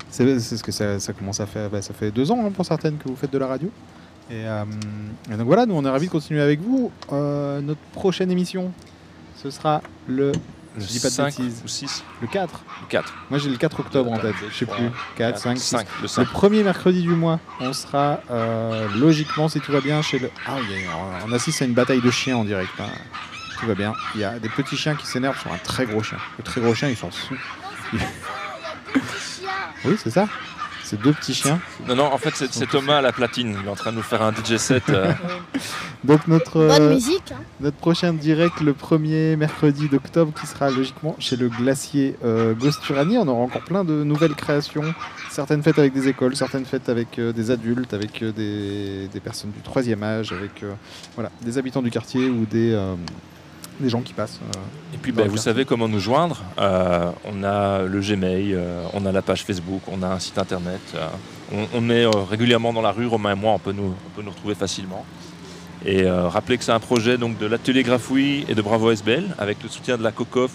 C'est 0.09 0.39
c'est 0.39 0.57
ce 0.57 0.63
que 0.63 0.71
ça, 0.71 0.99
ça 0.99 1.13
commence 1.13 1.39
à 1.39 1.45
faire. 1.45 1.69
bah, 1.69 1.81
ça 1.81 1.93
fait 1.93 2.11
deux 2.11 2.29
ans 2.31 2.45
hein, 2.45 2.51
pour 2.51 2.65
certaines 2.65 2.97
que 2.97 3.07
vous 3.07 3.15
faites 3.15 3.31
de 3.31 3.37
la 3.37 3.47
radio. 3.47 3.69
Et, 4.29 4.45
euh, 4.45 4.63
et 5.31 5.37
donc 5.37 5.47
voilà, 5.47 5.65
nous 5.65 5.75
on 5.75 5.85
est 5.85 5.89
ravis 5.89 6.07
de 6.07 6.11
continuer 6.11 6.41
avec 6.41 6.59
vous. 6.59 6.91
Euh, 7.13 7.61
notre 7.61 7.79
prochaine 7.93 8.29
émission, 8.29 8.71
ce 9.41 9.49
sera 9.49 9.81
le. 10.07 10.33
Le 10.77 10.83
je 10.83 10.87
dis 10.87 10.99
pas 10.99 11.09
de 11.09 11.13
5 11.13 11.25
bêtises. 11.37 11.61
ou 11.65 11.67
6 11.67 12.03
Le 12.21 12.27
4. 12.27 12.61
Le 12.81 12.87
4. 12.87 13.13
Moi 13.29 13.39
j'ai 13.39 13.49
le 13.49 13.57
4 13.57 13.79
octobre 13.79 14.11
en 14.11 14.17
tête, 14.19 14.35
je 14.49 14.55
sais 14.55 14.65
plus. 14.65 14.89
4, 15.17 15.37
5, 15.39 15.57
6. 15.57 15.63
5, 15.69 15.87
le 16.03 16.07
5. 16.07 16.27
premier 16.29 16.63
mercredi 16.63 17.01
du 17.01 17.09
mois, 17.09 17.39
on 17.59 17.73
sera 17.73 18.21
euh, 18.31 18.87
logiquement, 18.95 19.49
si 19.49 19.59
tout 19.59 19.71
va 19.71 19.81
bien, 19.81 20.01
chez 20.01 20.19
le. 20.19 20.29
Ah, 20.45 20.55
on 21.27 21.31
assiste 21.33 21.61
à 21.61 21.65
une 21.65 21.73
bataille 21.73 22.01
de 22.01 22.11
chiens 22.11 22.37
en 22.37 22.43
direct. 22.43 22.69
hein. 22.79 22.85
Tout 23.59 23.65
va 23.65 23.73
bien. 23.73 23.93
Il 24.13 24.21
y 24.21 24.23
a 24.23 24.37
des 24.37 24.49
petits 24.49 24.77
chiens 24.77 24.93
qui 24.95 25.07
s'énervent 25.07 25.39
sur 25.41 25.51
un 25.51 25.57
très 25.57 25.87
gros 25.87 26.03
chien. 26.03 26.19
Le 26.37 26.43
très 26.43 26.61
gros 26.61 26.75
chien, 26.75 26.89
il 26.89 26.95
s'en 26.95 27.09
fout. 27.09 27.37
Il- 27.93 27.99
Oui, 29.85 29.95
c'est 30.01 30.11
ça. 30.11 30.27
C'est 30.89 31.01
deux 31.01 31.11
petits 31.11 31.33
chiens. 31.33 31.59
Non, 31.85 31.95
non, 31.97 32.05
en 32.05 32.17
fait, 32.17 32.31
c'est 32.33 32.53
c'est 32.53 32.65
Thomas 32.65 32.99
à 32.99 33.01
la 33.01 33.11
platine. 33.11 33.57
Il 33.61 33.67
est 33.67 33.69
en 33.69 33.75
train 33.75 33.91
de 33.91 33.97
nous 33.97 34.01
faire 34.01 34.21
un 34.21 34.31
DJ 34.31 34.55
set. 34.55 34.83
euh, 34.89 35.11
Donc 36.05 36.27
notre, 36.29 36.65
Bonne 36.65 36.81
euh, 36.81 36.93
musique, 36.93 37.33
hein. 37.33 37.41
notre 37.59 37.75
prochain 37.75 38.13
direct 38.13 38.61
le 38.61 38.71
premier 38.73 39.35
mercredi 39.35 39.89
d'octobre 39.89 40.31
qui 40.39 40.47
sera 40.47 40.69
logiquement 40.69 41.17
chez 41.19 41.35
le 41.35 41.49
glacier 41.49 42.15
euh, 42.23 42.53
Gosturani. 42.53 43.17
On 43.17 43.27
aura 43.27 43.41
encore 43.41 43.63
plein 43.63 43.83
de 43.83 44.03
nouvelles 44.05 44.35
créations, 44.35 44.93
certaines 45.29 45.61
faites 45.61 45.77
avec 45.77 45.91
des 45.93 46.07
écoles, 46.07 46.37
certaines 46.37 46.63
faites 46.65 46.87
avec 46.87 47.19
euh, 47.19 47.33
des 47.33 47.51
adultes, 47.51 47.93
avec 47.93 48.21
euh, 48.23 48.31
des, 48.31 49.09
des 49.11 49.19
personnes 49.19 49.51
du 49.51 49.59
troisième 49.61 50.03
âge, 50.03 50.31
avec 50.31 50.63
euh, 50.63 50.71
voilà, 51.15 51.31
des 51.41 51.57
habitants 51.57 51.81
du 51.81 51.89
quartier 51.89 52.29
ou 52.29 52.45
des, 52.45 52.71
euh, 52.71 52.93
des 53.79 53.89
gens 53.89 54.01
qui 54.01 54.13
passent. 54.13 54.39
euh, 54.41 54.59
Et 54.93 54.97
puis, 54.97 55.11
ben, 55.11 55.27
vous 55.27 55.37
savez 55.37 55.65
comment 55.65 55.87
nous 55.87 55.99
joindre. 55.99 56.41
Euh, 56.59 57.11
on 57.25 57.43
a 57.43 57.83
le 57.83 57.99
Gmail, 57.99 58.53
euh, 58.53 58.83
on 58.93 59.05
a 59.05 59.11
la 59.11 59.21
page 59.21 59.43
Facebook, 59.43 59.81
on 59.87 60.01
a 60.03 60.07
un 60.07 60.19
site 60.19 60.37
internet. 60.37 60.81
euh, 60.95 61.07
on, 61.53 61.67
on 61.75 61.89
est 61.89 62.05
régulièrement 62.29 62.73
dans 62.73 62.81
la 62.81 62.91
rue, 62.91 63.07
Romain 63.07 63.31
et 63.33 63.35
moi, 63.35 63.53
on 63.53 63.59
peut 63.59 63.71
nous, 63.71 63.93
on 64.05 64.09
peut 64.15 64.21
nous 64.23 64.31
retrouver 64.31 64.55
facilement. 64.55 65.05
Et 65.85 66.09
rappelez 66.09 66.57
que 66.57 66.63
c'est 66.63 66.71
un 66.71 66.79
projet 66.79 67.17
donc, 67.17 67.37
de 67.37 67.45
l'atelier 67.45 67.83
Grafouille 67.83 68.45
et 68.49 68.55
de 68.55 68.61
Bravo 68.61 68.91
SBL, 68.91 69.23
avec 69.37 69.61
le 69.63 69.69
soutien 69.69 69.95
de 69.97 70.03
la 70.03 70.11
COCOF, 70.11 70.51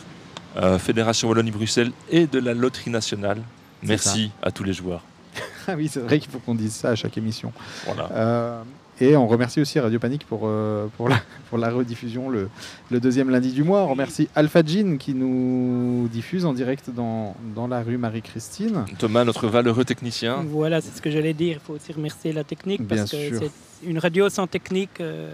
Fédération 0.78 1.28
Wallonie-Bruxelles 1.28 1.92
et 2.10 2.26
de 2.26 2.38
la 2.40 2.52
Loterie 2.52 2.90
Nationale. 2.90 3.38
Merci 3.82 4.30
à 4.42 4.50
tous 4.50 4.64
les 4.64 4.72
joueurs. 4.72 5.02
Ah 5.68 5.74
oui, 5.76 5.88
c'est 5.90 6.00
vrai 6.00 6.18
qu'il 6.18 6.28
faut 6.28 6.40
qu'on 6.40 6.56
dise 6.56 6.74
ça 6.74 6.88
à 6.90 6.94
chaque 6.96 7.16
émission. 7.16 7.52
Voilà. 7.86 8.62
Et 9.04 9.16
on 9.16 9.26
remercie 9.26 9.60
aussi 9.60 9.80
Radio 9.80 9.98
Panique 9.98 10.24
pour, 10.28 10.42
euh, 10.44 10.86
pour, 10.96 11.08
la, 11.08 11.16
pour 11.50 11.58
la 11.58 11.70
rediffusion 11.70 12.28
le, 12.30 12.48
le 12.90 13.00
deuxième 13.00 13.30
lundi 13.30 13.50
du 13.50 13.64
mois. 13.64 13.80
On 13.82 13.88
remercie 13.88 14.28
Alpha 14.36 14.62
Jean 14.64 14.96
qui 14.96 15.12
nous 15.12 16.06
diffuse 16.12 16.44
en 16.44 16.52
direct 16.52 16.88
dans, 16.90 17.34
dans 17.56 17.66
la 17.66 17.82
rue 17.82 17.96
Marie-Christine. 17.98 18.84
Thomas, 18.98 19.24
notre 19.24 19.48
valeureux 19.48 19.84
technicien. 19.84 20.44
Voilà, 20.46 20.80
c'est 20.80 20.96
ce 20.96 21.02
que 21.02 21.10
j'allais 21.10 21.34
dire. 21.34 21.56
Il 21.60 21.66
faut 21.66 21.72
aussi 21.72 21.92
remercier 21.92 22.32
la 22.32 22.44
technique 22.44 22.80
Bien 22.82 22.98
parce 22.98 23.10
que 23.10 23.38
c'est 23.40 23.50
une 23.88 23.98
radio 23.98 24.28
sans 24.28 24.46
technique, 24.46 25.00
euh, 25.00 25.32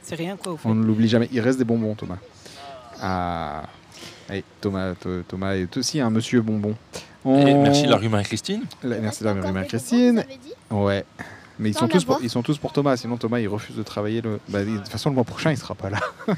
c'est 0.00 0.14
rien 0.14 0.36
quoi. 0.36 0.52
Au 0.52 0.56
fait. 0.56 0.68
On 0.68 0.76
ne 0.76 0.84
l'oublie 0.84 1.08
jamais. 1.08 1.28
Il 1.32 1.40
reste 1.40 1.58
des 1.58 1.64
bonbons, 1.64 1.96
Thomas. 1.96 2.18
Ah. 3.00 3.62
Thomas, 4.60 4.92
Tho- 4.94 5.22
Thomas 5.26 5.54
est 5.56 5.76
aussi 5.76 6.00
un 6.00 6.10
monsieur 6.10 6.40
bonbon. 6.42 6.74
On- 7.24 7.46
Et 7.46 7.54
merci 7.54 7.86
la 7.86 7.96
rue 7.96 8.08
Marie-Christine. 8.08 8.62
Merci 8.84 9.24
la 9.24 9.32
rue 9.32 9.40
Marie-Christine. 9.40 10.24
Ouais. 10.70 11.04
Mais 11.60 11.70
ils 11.70 11.74
sont, 11.74 11.88
tous 11.88 12.04
pour, 12.04 12.14
avoir. 12.14 12.24
ils 12.24 12.30
sont 12.30 12.42
tous 12.42 12.56
pour 12.58 12.72
Thomas, 12.72 12.96
sinon 12.96 13.16
Thomas 13.16 13.40
il 13.40 13.48
refuse 13.48 13.74
de 13.74 13.82
travailler. 13.82 14.20
Le... 14.20 14.38
bah, 14.48 14.64
de 14.64 14.76
toute 14.76 14.88
façon, 14.88 15.08
le 15.10 15.16
mois 15.16 15.24
prochain 15.24 15.50
il 15.50 15.56
sera 15.56 15.74
pas 15.74 15.90
là. 15.90 15.98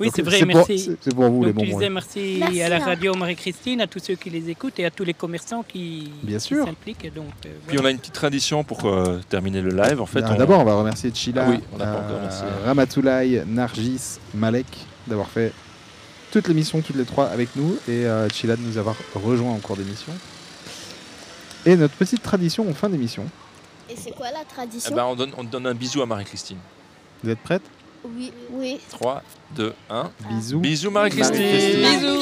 Oui, 0.00 0.10
c'est 0.14 0.22
vrai, 0.22 0.44
merci. 0.44 0.96
c'est- 1.00 1.14
pour 1.14 1.30
vous 1.30 1.44
Donc, 1.44 1.46
les 1.46 1.50
tu 1.52 1.54
bonbons. 1.66 1.78
disais 1.78 1.90
merci, 1.90 2.36
Merci, 2.40 2.62
à 2.62 2.68
la 2.68 2.76
hein. 2.76 2.84
radio 2.84 3.14
Marie-Christine, 3.14 3.80
à 3.80 3.86
tous 3.86 4.00
ceux 4.00 4.14
qui 4.16 4.28
les 4.30 4.50
écoutent 4.50 4.78
et 4.80 4.84
à 4.86 4.90
tous 4.90 5.04
les 5.04 5.14
commerçants 5.14 5.62
qui, 5.62 6.10
Bien 6.22 6.38
qui 6.38 6.44
sûr. 6.46 6.64
s'impliquent. 6.64 7.12
Donc, 7.14 7.26
euh, 7.46 7.50
Puis 7.68 7.78
on 7.80 7.84
a 7.84 7.90
une 7.90 7.98
petite 7.98 8.14
tradition 8.14 8.64
pour 8.64 8.84
euh, 8.86 9.20
terminer 9.28 9.60
le 9.60 9.70
live. 9.70 10.00
En 10.00 10.06
fait, 10.06 10.24
on- 10.24 10.34
D'abord, 10.36 10.60
on 10.60 10.64
va 10.64 10.74
remercier 10.74 11.12
Chila, 11.14 11.44
Ah 11.46 11.50
oui. 11.50 11.60
Ramatoulaye, 12.64 13.44
Nargis, 13.46 14.18
Malek 14.34 14.66
d'avoir 15.06 15.28
fait 15.28 15.52
toute 16.32 16.46
l'émission, 16.48 16.80
toutes 16.80 16.96
les 16.96 17.04
trois 17.04 17.26
avec 17.26 17.54
nous, 17.56 17.76
et 17.88 18.06
euh, 18.06 18.28
Chila 18.28 18.56
de 18.56 18.62
nous 18.62 18.78
avoir 18.78 18.96
rejoint 19.14 19.50
en 19.52 19.58
cours 19.58 19.76
d'émission. 19.76 20.12
Et 21.66 21.76
notre 21.76 21.94
petite 21.94 22.22
tradition 22.22 22.68
en 22.68 22.74
fin 22.74 22.88
d'émission. 22.88 23.26
Et 23.90 23.96
c'est 23.96 24.12
quoi 24.12 24.30
la 24.30 24.42
Eh 24.42 24.52
tradition 24.54 24.94
ben, 24.94 25.04
on, 25.04 25.16
donne, 25.16 25.32
on 25.36 25.44
donne 25.44 25.66
un 25.66 25.74
bisou 25.74 26.00
à 26.02 26.06
Marie-Christine. 26.06 26.58
Vous 27.22 27.30
êtes 27.30 27.40
prête? 27.40 27.62
Oui. 28.04 28.32
Oui. 28.50 28.80
3, 28.90 29.22
2, 29.56 29.74
1. 29.90 30.10
Bisous. 30.30 30.60
Bisous 30.60 30.90
Marie-Christine. 30.90 31.36
Marie-Christine. 31.36 32.00
Bisous. 32.00 32.20